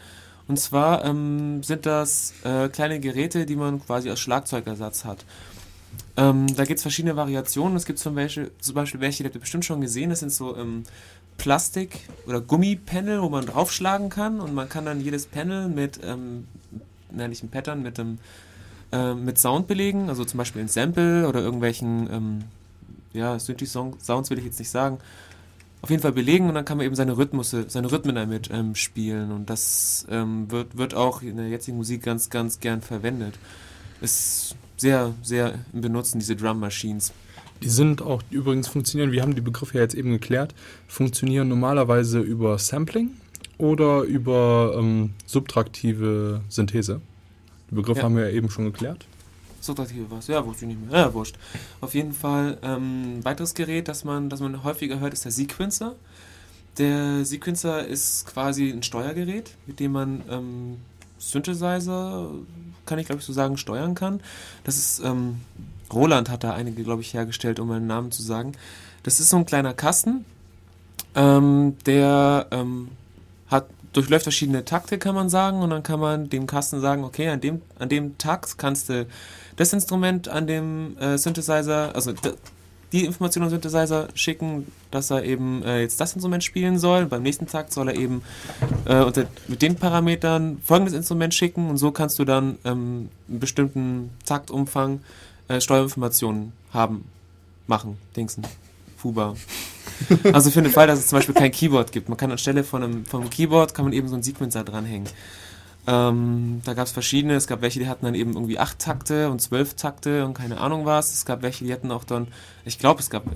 Und 0.46 0.58
zwar 0.58 1.04
ähm, 1.04 1.62
sind 1.62 1.86
das 1.86 2.34
äh, 2.44 2.68
kleine 2.68 3.00
Geräte, 3.00 3.46
die 3.46 3.56
man 3.56 3.84
quasi 3.84 4.10
als 4.10 4.20
Schlagzeugersatz 4.20 5.04
hat. 5.04 5.24
Ähm, 6.16 6.46
da 6.54 6.64
gibt 6.64 6.78
es 6.78 6.82
verschiedene 6.82 7.16
Variationen. 7.16 7.76
Es 7.76 7.86
gibt 7.86 7.98
zum 7.98 8.14
Beispiel, 8.14 8.50
zum 8.60 8.74
Beispiel 8.74 9.00
welche, 9.00 9.22
die 9.22 9.28
habt 9.28 9.36
ihr 9.36 9.40
bestimmt 9.40 9.64
schon 9.64 9.80
gesehen, 9.80 10.10
das 10.10 10.20
sind 10.20 10.32
so 10.32 10.56
ähm, 10.56 10.84
Plastik- 11.38 12.00
oder 12.26 12.40
Gummipanel, 12.40 13.22
wo 13.22 13.28
man 13.28 13.46
draufschlagen 13.46 14.10
kann 14.10 14.40
und 14.40 14.54
man 14.54 14.68
kann 14.68 14.84
dann 14.84 15.00
jedes 15.00 15.26
Panel 15.26 15.68
mit, 15.68 16.00
ähm, 16.04 16.46
nein, 17.10 17.30
nicht 17.30 17.42
ein 17.42 17.50
Pattern, 17.50 17.82
mit, 17.82 17.98
einem, 17.98 18.18
äh, 18.92 19.14
mit 19.14 19.38
Sound 19.38 19.66
belegen, 19.66 20.08
also 20.08 20.24
zum 20.24 20.38
Beispiel 20.38 20.62
ein 20.62 20.68
Sample 20.68 21.26
oder 21.26 21.40
irgendwelchen, 21.40 22.08
ähm, 22.12 22.44
ja, 23.12 23.38
Synthi-Sounds 23.38 24.30
will 24.30 24.38
ich 24.38 24.44
jetzt 24.44 24.58
nicht 24.58 24.70
sagen, 24.70 24.98
auf 25.84 25.90
jeden 25.90 26.00
Fall 26.00 26.12
belegen 26.12 26.48
und 26.48 26.54
dann 26.54 26.64
kann 26.64 26.78
man 26.78 26.86
eben 26.86 26.94
seine 26.94 27.18
Rhythmusse, 27.18 27.66
seine 27.68 27.92
Rhythmen 27.92 28.14
damit 28.14 28.48
ähm, 28.50 28.74
spielen 28.74 29.30
und 29.32 29.50
das 29.50 30.06
ähm, 30.08 30.50
wird, 30.50 30.78
wird 30.78 30.94
auch 30.94 31.20
in 31.20 31.36
der 31.36 31.48
jetzigen 31.48 31.76
Musik 31.76 32.02
ganz, 32.02 32.30
ganz 32.30 32.58
gern 32.58 32.80
verwendet. 32.80 33.34
Ist 34.00 34.56
sehr, 34.78 35.12
sehr 35.22 35.58
im 35.74 35.82
Benutzen, 35.82 36.20
diese 36.20 36.36
Drum 36.36 36.58
Machines. 36.58 37.12
Die 37.62 37.68
sind 37.68 38.00
auch 38.00 38.22
übrigens 38.30 38.66
funktionieren, 38.66 39.12
wir 39.12 39.20
haben 39.20 39.34
die 39.34 39.42
Begriffe 39.42 39.74
ja 39.74 39.82
jetzt 39.82 39.94
eben 39.94 40.10
geklärt, 40.10 40.54
funktionieren 40.88 41.48
normalerweise 41.48 42.18
über 42.20 42.58
Sampling 42.58 43.10
oder 43.58 44.04
über 44.04 44.76
ähm, 44.78 45.10
subtraktive 45.26 46.40
Synthese. 46.48 47.02
Die 47.70 47.74
Begriffe 47.74 47.98
ja. 47.98 48.04
haben 48.04 48.16
wir 48.16 48.30
ja 48.30 48.34
eben 48.34 48.48
schon 48.48 48.64
geklärt. 48.64 49.04
Subtraktive 49.64 50.10
was? 50.10 50.26
Ja, 50.26 50.44
wusste 50.44 50.64
ich 50.64 50.76
nicht 50.76 50.90
mehr. 50.90 51.00
Ja, 51.00 51.14
wurscht. 51.14 51.36
Auf 51.80 51.94
jeden 51.94 52.12
Fall 52.12 52.58
ähm, 52.62 53.24
weiteres 53.24 53.54
Gerät, 53.54 53.88
das 53.88 54.04
man, 54.04 54.28
das 54.30 54.40
man 54.40 54.64
häufiger 54.64 55.00
hört, 55.00 55.12
ist 55.12 55.24
der 55.24 55.32
Sequencer. 55.32 55.94
Der 56.78 57.24
Sequencer 57.24 57.86
ist 57.86 58.26
quasi 58.26 58.70
ein 58.70 58.82
Steuergerät, 58.82 59.56
mit 59.66 59.80
dem 59.80 59.92
man 59.92 60.22
ähm, 60.30 60.76
Synthesizer, 61.18 62.30
kann 62.84 62.98
ich 62.98 63.06
glaube 63.06 63.20
ich 63.20 63.26
so 63.26 63.32
sagen, 63.32 63.56
steuern 63.56 63.94
kann. 63.94 64.20
Das 64.64 64.76
ist, 64.76 65.00
ähm, 65.04 65.40
Roland 65.92 66.28
hat 66.28 66.44
da 66.44 66.52
einige, 66.52 66.82
glaube 66.82 67.02
ich, 67.02 67.14
hergestellt, 67.14 67.60
um 67.60 67.70
einen 67.70 67.86
Namen 67.86 68.10
zu 68.10 68.22
sagen. 68.22 68.52
Das 69.04 69.20
ist 69.20 69.30
so 69.30 69.36
ein 69.36 69.46
kleiner 69.46 69.74
Kasten, 69.74 70.24
ähm, 71.14 71.76
der 71.86 72.48
ähm, 72.50 72.88
hat 73.48 73.66
durchläuft 73.92 74.24
verschiedene 74.24 74.64
Takte, 74.64 74.98
kann 74.98 75.14
man 75.14 75.28
sagen, 75.28 75.62
und 75.62 75.70
dann 75.70 75.82
kann 75.82 76.00
man 76.00 76.28
dem 76.28 76.46
Kasten 76.46 76.80
sagen, 76.80 77.04
okay, 77.04 77.28
an 77.28 77.40
dem, 77.40 77.62
an 77.78 77.88
dem 77.88 78.18
Takt 78.18 78.58
kannst 78.58 78.88
du 78.88 79.06
das 79.56 79.72
Instrument 79.72 80.28
an 80.28 80.46
dem 80.46 80.96
äh, 80.98 81.18
Synthesizer, 81.18 81.94
also 81.94 82.12
die 82.92 83.04
Information 83.04 83.42
an 83.42 83.50
Synthesizer 83.50 84.08
schicken, 84.14 84.68
dass 84.90 85.10
er 85.10 85.24
eben 85.24 85.62
äh, 85.64 85.80
jetzt 85.80 86.00
das 86.00 86.14
Instrument 86.14 86.44
spielen 86.44 86.78
soll. 86.78 87.06
Beim 87.06 87.22
nächsten 87.22 87.46
Takt 87.46 87.72
soll 87.72 87.88
er 87.88 87.96
eben 87.96 88.22
äh, 88.84 89.02
unter, 89.02 89.26
mit 89.48 89.62
den 89.62 89.74
Parametern 89.74 90.58
folgendes 90.64 90.94
Instrument 90.94 91.34
schicken 91.34 91.70
und 91.70 91.76
so 91.76 91.90
kannst 91.90 92.18
du 92.18 92.24
dann 92.24 92.58
ähm, 92.64 93.08
einen 93.28 93.40
bestimmten 93.40 94.10
Taktumfang 94.24 95.00
äh, 95.48 95.60
Steuerinformationen 95.60 96.52
haben, 96.72 97.04
machen, 97.66 97.98
Dingsen, 98.16 98.46
Fuba. 98.96 99.34
Also 100.32 100.50
für 100.50 100.62
den 100.62 100.72
Fall, 100.72 100.86
dass 100.86 100.98
es 100.98 101.08
zum 101.08 101.18
Beispiel 101.18 101.34
kein 101.34 101.52
Keyboard 101.52 101.92
gibt. 101.92 102.08
Man 102.08 102.18
kann 102.18 102.30
anstelle 102.30 102.64
von 102.64 102.82
einem, 102.82 103.04
einem 103.12 103.30
Keyboard 103.30 103.74
kann 103.74 103.84
man 103.84 103.92
eben 103.92 104.08
so 104.08 104.14
einen 104.14 104.22
Sequencer 104.22 104.64
dranhängen. 104.64 105.08
Ähm, 105.86 106.62
da 106.64 106.72
gab 106.72 106.86
es 106.86 106.92
verschiedene. 106.92 107.34
Es 107.34 107.46
gab 107.46 107.60
welche, 107.60 107.78
die 107.78 107.88
hatten 107.88 108.06
dann 108.06 108.14
eben 108.14 108.32
irgendwie 108.34 108.58
acht 108.58 108.78
Takte 108.78 109.30
und 109.30 109.40
zwölf 109.40 109.74
Takte 109.74 110.24
und 110.24 110.34
keine 110.34 110.58
Ahnung 110.58 110.86
was. 110.86 111.12
Es 111.12 111.24
gab 111.26 111.42
welche, 111.42 111.64
die 111.64 111.72
hatten 111.72 111.90
auch 111.92 112.04
dann, 112.04 112.28
ich 112.64 112.78
glaube, 112.78 113.00
es 113.00 113.10
gab, 113.10 113.26
äh, 113.26 113.32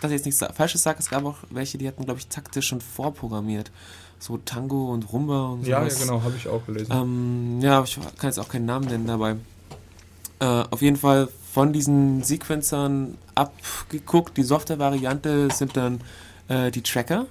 dass 0.00 0.10
ich 0.10 0.16
jetzt 0.16 0.26
nichts 0.26 0.44
Falsches 0.54 0.82
sage, 0.82 0.98
es 0.98 1.08
gab 1.08 1.24
auch 1.24 1.38
welche, 1.50 1.78
die 1.78 1.88
hatten, 1.88 2.04
glaube 2.04 2.20
ich, 2.20 2.26
Takte 2.28 2.60
schon 2.60 2.80
vorprogrammiert. 2.80 3.70
So 4.18 4.36
Tango 4.36 4.92
und 4.92 5.12
Rumba 5.12 5.46
und 5.48 5.64
so. 5.64 5.70
Ja, 5.70 5.82
ja, 5.82 5.94
genau, 5.98 6.22
habe 6.22 6.34
ich 6.36 6.46
auch 6.46 6.64
gelesen. 6.66 6.92
Ähm, 6.92 7.58
ja, 7.60 7.82
ich 7.82 7.96
kann 7.96 8.28
jetzt 8.30 8.38
auch 8.38 8.48
keinen 8.48 8.66
Namen 8.66 8.86
nennen 8.86 9.06
dabei. 9.06 9.36
Äh, 10.38 10.44
auf 10.44 10.82
jeden 10.82 10.96
Fall 10.96 11.28
von 11.52 11.72
diesen 11.72 12.22
Sequencern 12.22 13.18
abgeguckt. 13.34 14.36
Die 14.36 14.42
Software-Variante 14.42 15.48
sind 15.52 15.76
dann 15.76 16.00
äh, 16.48 16.70
die 16.70 16.82
Tracker 16.82 17.26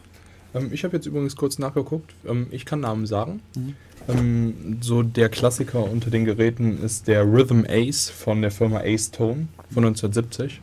ich 0.71 0.83
habe 0.83 0.95
jetzt 0.95 1.05
übrigens 1.05 1.35
kurz 1.35 1.59
nachgeguckt. 1.59 2.13
Ähm, 2.27 2.47
ich 2.51 2.65
kann 2.65 2.81
Namen 2.81 3.05
sagen. 3.05 3.41
Mhm. 3.55 3.75
Ähm, 4.07 4.77
so 4.81 5.03
der 5.03 5.29
Klassiker 5.29 5.83
unter 5.83 6.09
den 6.09 6.25
Geräten 6.25 6.81
ist 6.83 7.07
der 7.07 7.23
Rhythm 7.23 7.65
Ace 7.67 8.09
von 8.09 8.41
der 8.41 8.51
Firma 8.51 8.79
Ace 8.79 9.11
Tone 9.11 9.47
von 9.69 9.85
1970. 9.85 10.61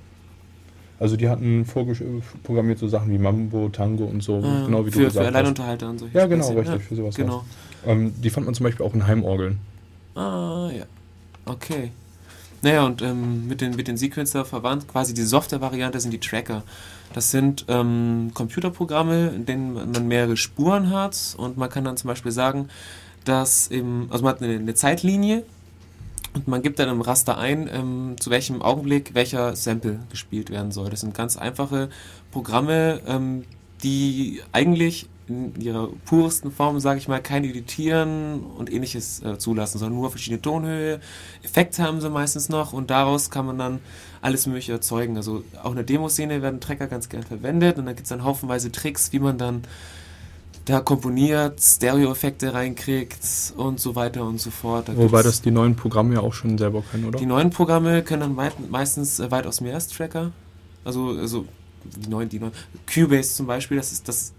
Also 1.01 1.17
die 1.17 1.29
hatten 1.29 1.65
vorprogrammiert 1.65 2.81
so 2.81 2.89
Sachen 2.89 3.13
wie 3.13 3.19
Mambo, 3.19 3.69
Tango 3.69 4.05
und 4.05 4.23
so, 4.23 4.43
ah, 4.43 4.65
genau 4.67 4.85
wie 4.85 4.91
für, 4.91 4.99
du 4.99 5.05
gesagt 5.05 5.27
für 5.27 5.29
Alleinunterhalter 5.29 5.89
und 5.89 5.99
so. 6.01 6.09
Ja, 6.13 6.27
genau, 6.27 6.49
richtig, 6.49 6.67
ja, 6.67 6.79
für 6.81 6.97
sowas. 6.97 7.15
Genau. 7.15 7.45
Ähm, 7.87 8.13
die 8.21 8.31
fand 8.31 8.47
man 8.47 8.55
zum 8.55 8.65
Beispiel 8.65 8.85
auch 8.85 8.95
in 8.95 9.07
Heimorgeln. 9.07 9.61
Ah, 10.17 10.71
ja. 10.77 10.85
Okay. 11.45 11.93
Naja, 12.63 12.85
und 12.85 13.03
ähm, 13.03 13.47
mit, 13.47 13.61
den, 13.61 13.77
mit 13.77 13.87
den 13.87 13.97
Sequencer 13.97 14.45
verwandt, 14.45 14.89
quasi 14.89 15.15
die 15.15 15.23
Software-Variante 15.23 16.01
sind 16.01 16.11
die 16.11 16.19
Tracker. 16.19 16.65
Das 17.15 17.31
sind 17.31 17.65
ähm, 17.69 18.31
Computerprogramme, 18.35 19.29
in 19.29 19.47
denen 19.47 19.73
man 19.73 20.07
mehrere 20.07 20.37
Spuren 20.37 20.91
hat 20.91 21.35
und 21.39 21.57
man 21.57 21.71
kann 21.71 21.85
dann 21.85 21.97
zum 21.97 22.09
Beispiel 22.09 22.33
sagen, 22.33 22.69
dass 23.25 23.71
eben, 23.71 24.09
also 24.11 24.25
man 24.25 24.35
hat 24.35 24.43
eine, 24.43 24.55
eine 24.55 24.75
Zeitlinie 24.75 25.45
und 26.35 26.49
man 26.49 26.63
gibt 26.63 26.79
dann 26.79 26.89
im 26.89 27.01
Raster 27.01 27.39
ein, 27.39 27.69
ähm, 27.73 28.17
zu 28.21 28.31
welchem 28.31 28.63
Augenblick 28.63 29.15
welcher 29.15 29.57
Sample 29.57 30.01
gespielt 30.11 30.51
werden 30.51 30.73
soll. 30.73 30.91
Das 30.91 31.01
sind 31.01 31.15
ganz 31.15 31.37
einfache 31.37 31.89
Programme, 32.31 33.01
ähm, 33.07 33.45
die 33.83 34.43
eigentlich 34.53 35.09
in 35.29 35.55
ihrer 35.61 35.89
pursten 36.07 36.51
Form, 36.51 36.81
sage 36.81 36.99
ich 36.99 37.09
mal, 37.09 37.21
kein 37.21 37.45
Editieren 37.45 38.43
und 38.43 38.73
ähnliches 38.73 39.23
äh, 39.23 39.39
zulassen, 39.39 39.79
sondern 39.79 39.99
nur 39.99 40.11
verschiedene 40.11 40.41
Tonhöhe. 40.41 41.01
Effekte 41.43 41.83
haben 41.83 42.01
sie 42.01 42.11
meistens 42.11 42.49
noch 42.49 42.73
und 42.73 42.91
daraus 42.91 43.31
kann 43.31 43.47
man 43.47 43.59
dann 43.59 43.81
alles 44.21 44.47
Mögliche 44.47 44.73
erzeugen. 44.73 45.17
Also 45.17 45.45
auch 45.63 45.71
in 45.71 45.77
der 45.77 45.85
Demoszene 45.85 46.43
werden 46.43 46.61
Tracker 46.61 46.87
ganz 46.87 47.09
gern 47.09 47.23
verwendet 47.23 47.79
und 47.79 47.87
da 47.87 47.93
gibt 47.93 48.05
es 48.05 48.09
dann 48.09 48.25
haufenweise 48.25 48.73
Tricks, 48.73 49.13
wie 49.13 49.19
man 49.19 49.39
dann 49.39 49.63
da 50.65 50.81
komponiert, 50.81 51.61
Stereo-Effekte 51.61 52.53
reinkriegt 52.53 53.55
und 53.57 53.81
so 53.81 53.97
weiter 53.97 54.25
und 54.25 54.41
so 54.41 54.51
fort. 54.51 54.89
Da 54.89 54.97
Wobei 54.97 55.23
das 55.23 55.41
die 55.41 55.51
neuen 55.51 55.77
Programme 55.77 56.15
ja 56.15 56.21
auch 56.21 56.35
schon 56.35 56.59
selber 56.59 56.83
können, 56.83 57.07
oder? 57.07 57.19
Die 57.19 57.27
neuen 57.27 57.51
Programme 57.51 58.03
können 58.03 58.21
dann 58.21 58.37
weit, 58.37 58.71
meistens 58.71 59.19
äh, 59.19 59.31
weitaus 59.31 59.61
mehr 59.61 59.75
als 59.75 59.89
Tracker. 59.89 60.33
Also, 60.85 61.11
also 61.11 61.47
die 61.85 62.11
neuen, 62.11 62.29
die 62.29 62.39
neuen. 62.39 62.53
Cubase 62.93 63.35
zum 63.35 63.47
Beispiel, 63.47 63.79
das 63.79 63.93
ist 63.93 64.09
das 64.09 64.33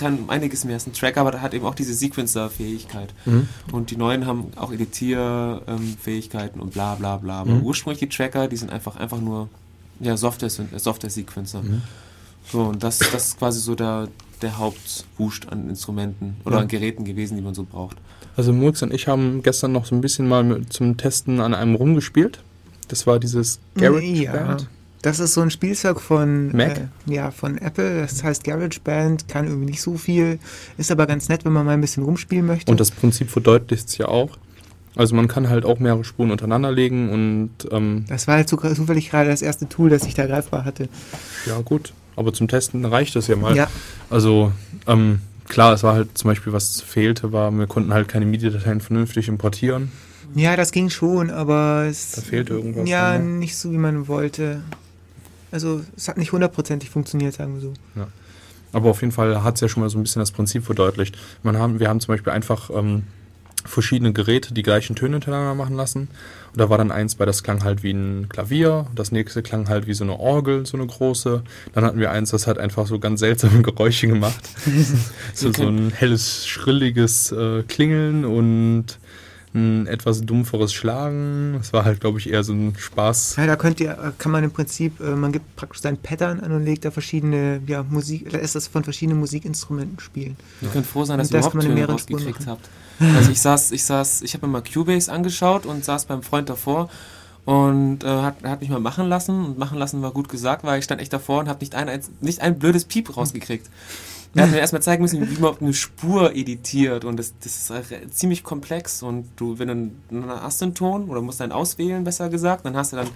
kann 0.00 0.24
einiges 0.28 0.64
mehr 0.64 0.74
als 0.74 0.86
ein 0.86 0.94
Tracker, 0.94 1.20
aber 1.20 1.40
hat 1.42 1.54
eben 1.54 1.66
auch 1.66 1.74
diese 1.74 1.94
Sequencer-Fähigkeit. 1.94 3.12
Mhm. 3.26 3.48
Und 3.70 3.90
die 3.90 3.96
neuen 3.96 4.26
haben 4.26 4.46
auch 4.56 4.72
Editier-Fähigkeiten 4.72 6.58
und 6.58 6.72
bla 6.72 6.94
bla 6.94 7.18
bla. 7.18 7.42
Aber 7.42 7.50
mhm. 7.50 7.62
ursprünglich 7.62 8.00
die 8.00 8.08
Tracker, 8.08 8.48
die 8.48 8.56
sind 8.56 8.72
einfach, 8.72 8.96
einfach 8.96 9.20
nur 9.20 9.48
ja, 10.00 10.16
Software-Sequencer. 10.16 11.62
Mhm. 11.62 11.82
So, 12.50 12.62
und 12.62 12.82
das, 12.82 12.98
das 12.98 13.28
ist 13.28 13.38
quasi 13.38 13.60
so 13.60 13.74
der, 13.74 14.08
der 14.40 14.56
Hauptwust 14.56 15.48
an 15.50 15.68
Instrumenten 15.68 16.36
oder 16.44 16.56
ja. 16.56 16.62
an 16.62 16.68
Geräten 16.68 17.04
gewesen, 17.04 17.36
die 17.36 17.42
man 17.42 17.54
so 17.54 17.64
braucht. 17.64 17.98
Also 18.36 18.52
Murks 18.52 18.82
und 18.82 18.94
ich 18.94 19.06
haben 19.06 19.42
gestern 19.42 19.72
noch 19.72 19.84
so 19.84 19.94
ein 19.94 20.00
bisschen 20.00 20.26
mal 20.26 20.42
mit, 20.42 20.72
zum 20.72 20.96
Testen 20.96 21.40
an 21.40 21.52
einem 21.52 21.74
rumgespielt. 21.74 22.40
Das 22.88 23.06
war 23.06 23.20
dieses 23.20 23.60
Garage 23.76 24.06
ja. 24.06 24.32
Band. 24.32 24.68
Das 25.02 25.18
ist 25.18 25.34
so 25.34 25.40
ein 25.40 25.50
Spielzeug 25.50 26.00
von 26.00 26.54
Mac? 26.54 26.78
Äh, 26.78 27.12
ja, 27.12 27.30
von 27.30 27.56
Apple. 27.58 28.02
Das 28.02 28.22
heißt 28.22 28.44
GarageBand, 28.44 29.28
kann 29.28 29.46
irgendwie 29.46 29.66
nicht 29.66 29.80
so 29.80 29.96
viel, 29.96 30.38
ist 30.76 30.90
aber 30.90 31.06
ganz 31.06 31.28
nett, 31.28 31.44
wenn 31.44 31.52
man 31.52 31.64
mal 31.64 31.72
ein 31.72 31.80
bisschen 31.80 32.02
rumspielen 32.02 32.46
möchte. 32.46 32.70
Und 32.70 32.80
das 32.80 32.90
Prinzip 32.90 33.30
verdeutlicht 33.30 33.88
es 33.88 33.98
ja 33.98 34.08
auch. 34.08 34.36
Also 34.96 35.14
man 35.14 35.28
kann 35.28 35.48
halt 35.48 35.64
auch 35.64 35.78
mehrere 35.78 36.04
Spuren 36.04 36.30
untereinander 36.30 36.72
legen 36.72 37.10
und 37.10 37.50
ähm 37.70 38.04
Das 38.08 38.26
war 38.26 38.36
halt 38.36 38.48
zufällig 38.48 39.10
gerade 39.10 39.30
das 39.30 39.40
erste 39.40 39.68
Tool, 39.68 39.88
das 39.88 40.04
ich 40.04 40.14
da 40.14 40.26
greifbar 40.26 40.64
hatte. 40.64 40.88
Ja, 41.46 41.60
gut. 41.60 41.92
Aber 42.16 42.32
zum 42.32 42.48
Testen 42.48 42.84
reicht 42.84 43.16
das 43.16 43.28
ja 43.28 43.36
mal. 43.36 43.56
Ja. 43.56 43.68
Also, 44.10 44.52
ähm, 44.86 45.20
klar, 45.48 45.72
es 45.72 45.82
war 45.82 45.94
halt 45.94 46.18
zum 46.18 46.28
Beispiel, 46.28 46.52
was 46.52 46.80
fehlte, 46.80 47.32
war, 47.32 47.50
wir 47.52 47.66
konnten 47.66 47.94
halt 47.94 48.08
keine 48.08 48.26
MIDI-Dateien 48.26 48.80
vernünftig 48.80 49.28
importieren. 49.28 49.90
Ja, 50.34 50.56
das 50.56 50.72
ging 50.72 50.90
schon, 50.90 51.30
aber 51.30 51.86
es. 51.88 52.12
Da 52.12 52.22
fehlte 52.22 52.54
irgendwas. 52.54 52.88
Ja, 52.88 53.18
ne? 53.18 53.24
nicht 53.24 53.56
so, 53.56 53.72
wie 53.72 53.78
man 53.78 54.06
wollte. 54.08 54.62
Also 55.50 55.82
es 55.96 56.08
hat 56.08 56.16
nicht 56.16 56.32
hundertprozentig 56.32 56.90
funktioniert, 56.90 57.34
sagen 57.34 57.54
wir 57.54 57.60
so. 57.60 57.72
Ja. 57.96 58.08
Aber 58.72 58.90
auf 58.90 59.00
jeden 59.00 59.12
Fall 59.12 59.42
hat 59.42 59.56
es 59.56 59.60
ja 59.60 59.68
schon 59.68 59.82
mal 59.82 59.90
so 59.90 59.98
ein 59.98 60.02
bisschen 60.02 60.20
das 60.20 60.30
Prinzip 60.30 60.64
verdeutlicht. 60.64 61.16
Man 61.42 61.58
haben, 61.58 61.80
wir 61.80 61.88
haben 61.88 62.00
zum 62.00 62.14
Beispiel 62.14 62.32
einfach 62.32 62.70
ähm, 62.70 63.02
verschiedene 63.64 64.12
Geräte 64.12 64.54
die 64.54 64.62
gleichen 64.62 64.96
Töne 64.96 65.14
hintereinander 65.16 65.54
machen 65.54 65.76
lassen. 65.76 66.08
Und 66.52 66.60
da 66.60 66.70
war 66.70 66.78
dann 66.78 66.90
eins 66.90 67.14
bei, 67.14 67.26
das 67.26 67.42
klang 67.42 67.62
halt 67.62 67.82
wie 67.82 67.92
ein 67.92 68.28
Klavier, 68.28 68.86
das 68.94 69.12
nächste 69.12 69.42
klang 69.42 69.68
halt 69.68 69.86
wie 69.86 69.94
so 69.94 70.04
eine 70.04 70.18
Orgel, 70.18 70.66
so 70.66 70.76
eine 70.76 70.86
große. 70.86 71.42
Dann 71.72 71.84
hatten 71.84 71.98
wir 71.98 72.10
eins, 72.10 72.30
das 72.30 72.46
hat 72.46 72.58
einfach 72.58 72.86
so 72.86 72.98
ganz 72.98 73.20
seltsame 73.20 73.62
Geräusche 73.62 74.06
gemacht. 74.06 74.40
so, 75.34 75.52
so 75.52 75.66
ein 75.66 75.90
helles, 75.90 76.46
schrilliges 76.46 77.32
äh, 77.32 77.62
Klingeln 77.64 78.24
und 78.24 78.98
ein 79.54 79.86
etwas 79.86 80.20
dumpferes 80.20 80.72
Schlagen. 80.72 81.54
Das 81.58 81.72
war 81.72 81.84
halt, 81.84 82.00
glaube 82.00 82.18
ich, 82.18 82.30
eher 82.30 82.44
so 82.44 82.52
ein 82.52 82.74
Spaß. 82.78 83.36
Ja, 83.36 83.46
da 83.46 83.56
könnt 83.56 83.80
ihr, 83.80 84.12
kann 84.18 84.30
man 84.30 84.44
im 84.44 84.52
Prinzip, 84.52 85.00
äh, 85.00 85.16
man 85.16 85.32
gibt 85.32 85.56
praktisch 85.56 85.80
sein 85.82 85.96
Pattern 85.96 86.40
an 86.40 86.52
und 86.52 86.64
legt 86.64 86.84
da 86.84 86.90
verschiedene, 86.90 87.60
ja, 87.66 87.82
Musik, 87.82 88.30
lässt 88.30 88.54
das 88.54 88.68
von 88.68 88.84
verschiedenen 88.84 89.18
Musikinstrumenten 89.18 89.98
spielen. 89.98 90.36
Ihr 90.60 90.68
könnt 90.68 90.86
froh 90.86 91.04
sein, 91.04 91.18
dass 91.18 91.28
und 91.28 91.34
ihr 91.34 91.40
das 91.40 91.52
überhaupt 91.52 91.66
Töne 91.66 91.86
rausgekriegt 91.86 92.46
habt. 92.46 92.68
Also 93.00 93.30
ich 93.30 93.40
saß, 93.40 93.72
ich 93.72 93.84
saß, 93.84 94.22
ich 94.22 94.34
habe 94.34 94.46
mir 94.46 94.52
mal 94.52 94.62
Cubase 94.62 95.10
angeschaut 95.10 95.66
und 95.66 95.84
saß 95.84 96.04
beim 96.04 96.22
Freund 96.22 96.48
davor 96.48 96.90
und 97.46 98.04
äh, 98.04 98.06
hat, 98.06 98.44
hat 98.44 98.60
mich 98.60 98.70
mal 98.70 98.80
machen 98.80 99.08
lassen 99.08 99.44
und 99.44 99.58
machen 99.58 99.78
lassen 99.78 100.02
war 100.02 100.12
gut 100.12 100.28
gesagt, 100.28 100.64
weil 100.64 100.78
ich 100.78 100.84
stand 100.84 101.00
echt 101.00 101.12
davor 101.12 101.40
und 101.40 101.48
habe 101.48 101.60
nicht 101.60 101.74
ein, 101.74 101.88
nicht 102.20 102.40
ein 102.42 102.58
blödes 102.58 102.84
Piep 102.84 103.16
rausgekriegt. 103.16 103.68
Er 104.34 104.44
hat 104.44 104.50
mir 104.50 104.58
erstmal 104.58 104.82
zeigen 104.82 105.02
müssen, 105.02 105.28
wie 105.28 105.40
man 105.40 105.56
eine 105.60 105.74
Spur 105.74 106.36
editiert 106.36 107.04
und 107.04 107.16
das, 107.16 107.34
das 107.40 107.70
ist 107.70 108.18
ziemlich 108.18 108.44
komplex 108.44 109.02
und 109.02 109.28
du, 109.36 109.58
wenn 109.58 109.68
du 109.68 109.90
dann 110.10 110.30
hast 110.30 110.60
du 110.60 110.66
einen 110.66 110.74
Ton 110.74 111.08
oder 111.08 111.20
musst 111.20 111.40
dann 111.40 111.50
auswählen, 111.50 112.04
besser 112.04 112.28
gesagt, 112.28 112.64
dann 112.64 112.76
hast 112.76 112.92
du 112.92 112.96
dann 112.96 113.08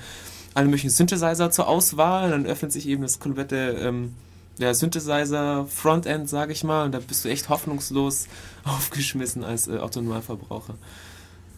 alle 0.55 0.67
möglichen 0.67 0.91
Synthesizer 0.91 1.51
zur 1.53 1.69
Auswahl, 1.69 2.31
dann 2.31 2.47
öffnet 2.47 2.73
sich 2.73 2.89
eben 2.89 3.03
das 3.03 3.21
komplette 3.21 3.57
ähm, 3.81 4.15
der 4.59 4.75
Synthesizer 4.75 5.67
Frontend, 5.67 6.29
sage 6.29 6.53
ich 6.53 6.65
mal, 6.65 6.85
und 6.85 6.93
da 6.93 7.01
bist 7.01 7.25
du 7.25 7.29
echt 7.29 7.49
hoffnungslos 7.49 8.27
aufgeschmissen 8.65 9.45
als 9.45 9.69
äh, 9.69 9.79
Autonormalverbraucher. 9.79 10.75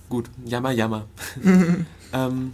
Gut, 0.08 0.30
jammer, 0.44 0.70
jammer. 0.70 1.06
ähm, 2.12 2.52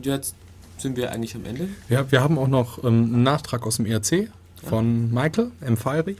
jetzt 0.00 0.34
sind 0.78 0.96
wir 0.96 1.12
eigentlich 1.12 1.34
am 1.34 1.44
Ende. 1.44 1.68
Ja, 1.88 2.10
wir 2.10 2.20
haben 2.22 2.38
auch 2.38 2.48
noch 2.48 2.78
ähm, 2.84 3.04
einen 3.04 3.22
Nachtrag 3.22 3.66
aus 3.66 3.76
dem 3.76 3.86
ERC 3.86 4.30
von 4.62 5.12
Michael 5.12 5.50
M. 5.60 5.76
Fiery. 5.76 6.16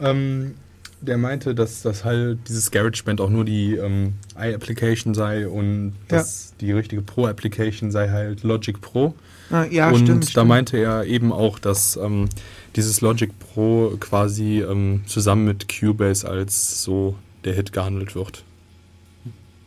Ähm, 0.00 0.54
der 1.00 1.16
meinte, 1.16 1.54
dass 1.54 1.82
das 1.82 2.04
halt 2.04 2.38
dieses 2.48 2.70
GarageBand 2.70 3.20
auch 3.20 3.30
nur 3.30 3.44
die 3.44 3.74
ähm, 3.74 4.14
i-Application 4.38 5.14
sei 5.14 5.48
und 5.48 5.94
dass 6.08 6.50
ja. 6.50 6.56
die 6.60 6.72
richtige 6.72 7.02
Pro-Application 7.02 7.90
sei 7.90 8.08
halt 8.08 8.42
Logic 8.42 8.78
Pro. 8.80 9.14
Ah, 9.50 9.64
ja, 9.64 9.88
und 9.90 10.04
stimmt, 10.04 10.24
da 10.24 10.30
stimmt. 10.30 10.48
meinte 10.48 10.76
er 10.76 11.04
eben 11.04 11.32
auch, 11.32 11.58
dass 11.58 11.96
ähm, 11.96 12.28
dieses 12.76 13.00
Logic 13.00 13.30
Pro 13.38 13.96
quasi 13.98 14.60
ähm, 14.60 15.02
zusammen 15.06 15.44
mit 15.44 15.68
Cubase 15.68 16.28
als 16.28 16.82
so 16.82 17.16
der 17.44 17.54
Hit 17.54 17.72
gehandelt 17.72 18.14
wird. 18.14 18.44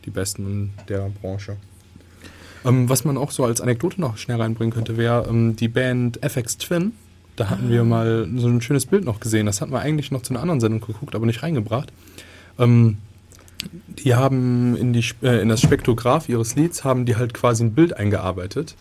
Die 0.05 0.11
besten 0.11 0.45
in 0.45 0.69
der 0.87 1.11
Branche. 1.21 1.57
Ähm, 2.65 2.87
was 2.87 3.03
man 3.03 3.17
auch 3.17 3.31
so 3.31 3.43
als 3.43 3.59
Anekdote 3.59 3.99
noch 3.99 4.17
schnell 4.17 4.39
reinbringen 4.39 4.73
könnte, 4.73 4.97
wäre 4.97 5.27
ähm, 5.27 5.55
die 5.55 5.67
Band 5.67 6.23
FX 6.23 6.57
Twin. 6.57 6.93
Da 7.35 7.49
hatten 7.49 7.69
wir 7.69 7.83
mal 7.83 8.27
so 8.35 8.47
ein 8.47 8.61
schönes 8.61 8.85
Bild 8.85 9.05
noch 9.05 9.19
gesehen. 9.19 9.45
Das 9.45 9.61
hatten 9.61 9.71
wir 9.71 9.79
eigentlich 9.79 10.11
noch 10.11 10.21
zu 10.21 10.33
einer 10.33 10.41
anderen 10.41 10.59
Sendung 10.59 10.81
geguckt, 10.81 11.15
aber 11.15 11.25
nicht 11.25 11.41
reingebracht. 11.41 11.91
Ähm, 12.59 12.97
die 13.87 14.13
haben 14.15 14.75
in, 14.75 14.93
die, 14.93 15.03
äh, 15.21 15.41
in 15.41 15.49
das 15.49 15.61
Spektrograph 15.61 16.29
ihres 16.29 16.55
Lieds 16.55 16.83
haben 16.83 17.05
die 17.05 17.15
halt 17.15 17.33
quasi 17.33 17.63
ein 17.63 17.73
Bild 17.73 17.95
eingearbeitet. 17.95 18.75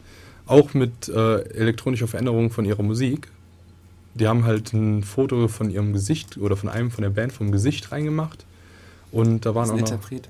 Auch 0.47 0.75
mit 0.75 1.09
äh, 1.09 1.43
elektronischer 1.55 2.09
Veränderung 2.09 2.51
von 2.51 2.65
ihrer 2.65 2.83
Musik. 2.83 3.29
Die 4.15 4.27
haben 4.27 4.45
halt 4.45 4.73
ein 4.75 5.03
Foto 5.03 5.49
von 5.49 5.71
ihrem 5.71 5.93
Gesicht 5.93 6.37
oder 6.37 6.57
von 6.57 6.69
einem 6.69 6.91
von 6.91 7.03
der 7.03 7.11
Band 7.11 7.33
vom 7.33 7.53
Gesicht 7.53 7.93
reingemacht. 7.93 8.45
Und 9.11 9.47
da 9.47 9.55
waren 9.55 9.69
das 9.69 9.77
ist 9.77 9.79
ein 9.79 9.85
auch 9.85 9.93
Interpret. 9.93 10.29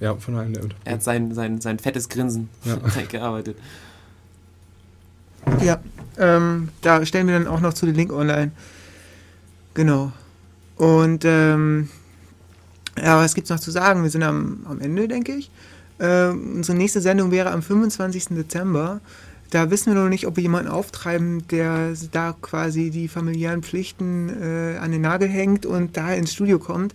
Noch, 0.00 0.06
ja, 0.06 0.14
von 0.16 0.36
einem 0.36 0.52
der 0.52 0.62
Interpret. 0.64 0.86
Er 0.86 0.92
hat 0.94 1.02
sein, 1.02 1.34
sein, 1.34 1.60
sein 1.60 1.78
fettes 1.78 2.08
Grinsen 2.08 2.50
ja. 2.64 2.76
gearbeitet. 3.08 3.56
Ja, 5.62 5.80
ähm, 6.18 6.68
da 6.80 7.04
stellen 7.06 7.26
wir 7.26 7.34
dann 7.34 7.46
auch 7.46 7.60
noch 7.60 7.74
zu 7.74 7.86
den 7.86 7.94
Link 7.94 8.12
online. 8.12 8.52
Genau. 9.74 10.12
Und 10.76 11.24
ähm, 11.24 11.88
ja, 12.96 13.18
was 13.18 13.34
gibt 13.34 13.46
es 13.46 13.50
noch 13.50 13.60
zu 13.60 13.70
sagen? 13.70 14.02
Wir 14.02 14.10
sind 14.10 14.22
am, 14.22 14.66
am 14.68 14.80
Ende, 14.80 15.08
denke 15.08 15.34
ich. 15.34 15.50
Äh, 15.98 16.28
unsere 16.28 16.76
nächste 16.76 17.00
Sendung 17.00 17.30
wäre 17.30 17.50
am 17.50 17.62
25. 17.62 18.28
Dezember. 18.30 19.00
Da 19.50 19.70
wissen 19.70 19.94
wir 19.94 20.00
noch 20.00 20.08
nicht, 20.08 20.26
ob 20.26 20.36
wir 20.36 20.42
jemanden 20.42 20.70
auftreiben, 20.70 21.46
der 21.48 21.92
da 22.10 22.34
quasi 22.40 22.90
die 22.90 23.08
familiären 23.08 23.62
Pflichten 23.62 24.30
äh, 24.30 24.78
an 24.78 24.92
den 24.92 25.02
Nagel 25.02 25.28
hängt 25.28 25.66
und 25.66 25.96
da 25.96 26.12
ins 26.14 26.32
Studio 26.32 26.58
kommt. 26.58 26.94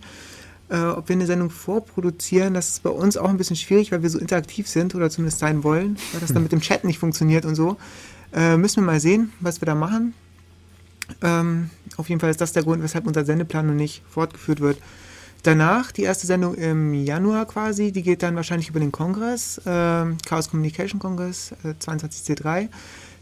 Äh, 0.68 0.80
ob 0.80 1.08
wir 1.08 1.14
eine 1.14 1.26
Sendung 1.26 1.50
vorproduzieren, 1.50 2.54
das 2.54 2.68
ist 2.68 2.82
bei 2.82 2.90
uns 2.90 3.16
auch 3.16 3.28
ein 3.28 3.38
bisschen 3.38 3.56
schwierig, 3.56 3.92
weil 3.92 4.02
wir 4.02 4.10
so 4.10 4.18
interaktiv 4.18 4.68
sind 4.68 4.94
oder 4.94 5.08
zumindest 5.08 5.38
sein 5.38 5.64
wollen, 5.64 5.96
weil 6.12 6.20
das 6.20 6.32
dann 6.32 6.42
mit 6.42 6.52
dem 6.52 6.60
Chat 6.60 6.84
nicht 6.84 6.98
funktioniert 6.98 7.44
und 7.44 7.54
so. 7.54 7.76
Äh, 8.32 8.56
müssen 8.56 8.82
wir 8.82 8.86
mal 8.86 9.00
sehen, 9.00 9.32
was 9.40 9.60
wir 9.60 9.66
da 9.66 9.74
machen. 9.74 10.14
Ähm, 11.22 11.70
auf 11.96 12.08
jeden 12.08 12.20
Fall 12.20 12.30
ist 12.30 12.40
das 12.40 12.52
der 12.52 12.62
Grund, 12.62 12.82
weshalb 12.82 13.06
unser 13.06 13.24
Sendeplan 13.24 13.66
noch 13.66 13.74
nicht 13.74 14.02
fortgeführt 14.08 14.60
wird. 14.60 14.78
Danach, 15.42 15.92
die 15.92 16.02
erste 16.02 16.26
Sendung 16.26 16.54
im 16.54 16.92
Januar 16.94 17.46
quasi, 17.46 17.92
die 17.92 18.02
geht 18.02 18.22
dann 18.22 18.34
wahrscheinlich 18.36 18.68
über 18.68 18.80
den 18.80 18.92
Kongress, 18.92 19.58
äh, 19.58 20.04
Chaos 20.26 20.50
Communication 20.50 20.98
Congress 20.98 21.52
äh, 21.64 21.74
22C3. 21.80 22.68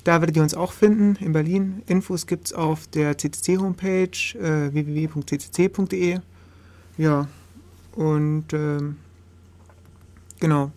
Da 0.03 0.21
werdet 0.21 0.37
ihr 0.37 0.43
uns 0.43 0.55
auch 0.55 0.73
finden 0.73 1.17
in 1.17 1.33
Berlin. 1.33 1.83
Infos 1.87 2.27
gibt 2.27 2.47
es 2.47 2.53
auf 2.53 2.87
der 2.87 3.19
CCC-Homepage 3.19 4.39
äh, 4.39 4.73
www.ccc.de. 4.73 6.21
Ja, 6.97 7.29
und 7.93 8.53
ähm, 8.53 8.97
genau. 10.41 10.71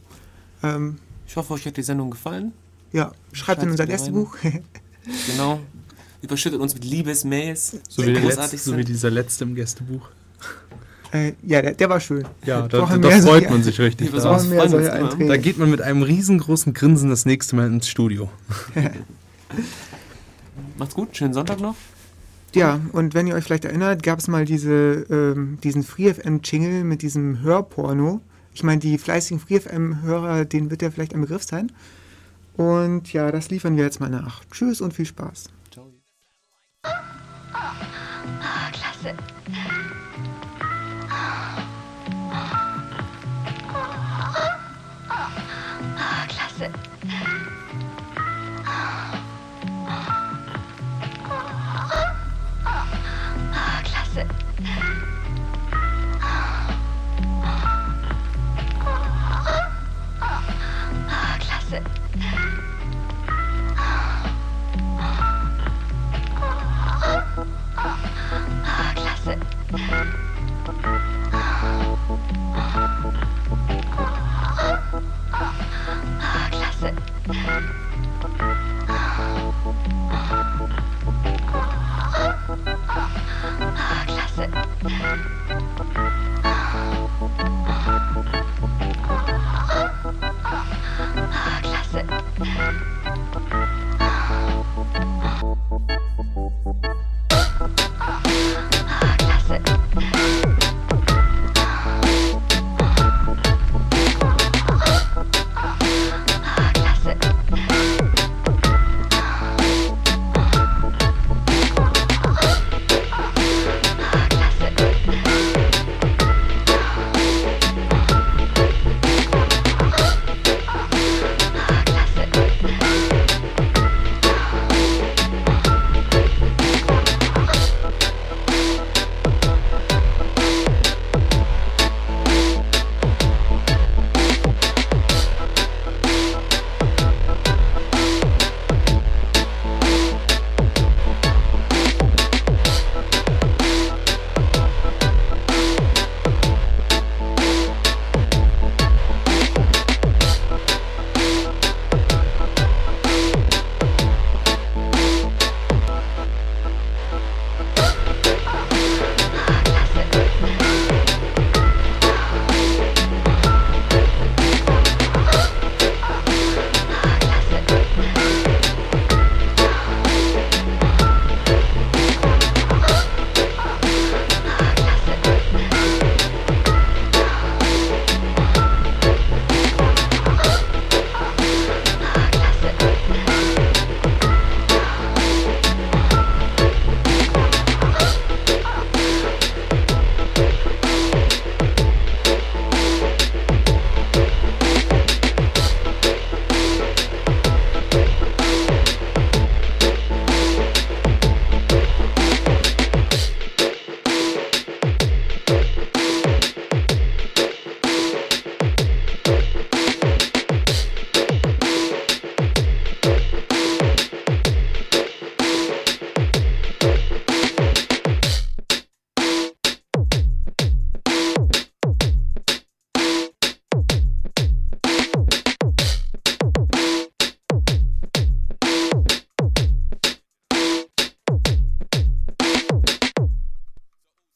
Ähm, 0.64 0.98
ich 1.26 1.36
hoffe, 1.36 1.54
euch 1.54 1.66
hat 1.66 1.78
die 1.78 1.84
Sendung 1.84 2.10
gefallen. 2.10 2.54
Ja, 2.92 3.12
schreibt 3.34 3.64
in 3.64 3.72
unser 3.72 3.86
Gästebuch. 3.86 4.38
genau. 5.28 5.60
Überschüttet 6.22 6.60
uns 6.60 6.74
mit 6.74 6.84
Liebesmails. 6.84 7.78
So 7.88 8.06
wie, 8.06 8.58
so 8.58 8.78
wie 8.78 8.84
dieser 8.84 9.10
letzte 9.10 9.46
im 9.46 9.56
Gästebuch. 9.56 10.10
Äh, 11.12 11.34
ja, 11.44 11.62
der, 11.62 11.74
der, 11.74 11.90
war 11.90 12.00
schön. 12.00 12.24
Ja, 12.46 12.68
da, 12.68 12.86
da, 12.86 12.98
da 12.98 13.22
freut 13.22 13.46
so, 13.46 13.50
man 13.50 13.64
sich 13.64 13.80
richtig. 13.80 14.12
Da. 14.12 14.38
da 14.38 15.38
geht 15.38 15.58
man 15.58 15.72
mit 15.72 15.82
einem 15.82 16.04
riesengroßen 16.04 16.74
Grinsen 16.74 17.10
das 17.10 17.26
nächste 17.26 17.56
Mal 17.56 17.68
ins 17.68 17.88
Studio. 17.88 18.30
Macht's 20.78 20.94
gut, 20.94 21.18
schönen 21.18 21.34
Sonntag 21.34 21.60
noch. 21.60 21.76
Ja, 22.54 22.80
und 22.94 23.14
wenn 23.14 23.28
ihr 23.28 23.36
euch 23.36 23.44
vielleicht 23.44 23.66
erinnert, 23.66 24.04
gab 24.04 24.20
es 24.20 24.28
mal 24.28 24.46
diese, 24.46 25.06
ähm, 25.10 25.58
diesen 25.64 25.84
FreeFM-Jingle 25.84 26.84
mit 26.84 27.02
diesem 27.02 27.42
Hörporno. 27.42 28.22
Ich 28.54 28.64
meine, 28.64 28.80
die 28.80 28.98
fleißigen 28.98 29.40
FreeFM-Hörer, 29.40 30.46
denen 30.46 30.70
wird 30.70 30.82
ja 30.82 30.92
vielleicht 30.92 31.14
ein 31.14 31.22
Begriff 31.22 31.44
sein. 31.44 31.72
Und 32.60 33.14
ja, 33.14 33.32
das 33.32 33.50
liefern 33.50 33.78
wir 33.78 33.86
jetzt 33.86 34.02
mal 34.02 34.10
nach. 34.10 34.44
Tschüss 34.52 34.82
und 34.82 34.94
viel 34.94 35.06
Spaß. 35.06 35.50
Ciao. 35.72 35.94
Oh, 36.84 36.90
klasse. 38.74 39.16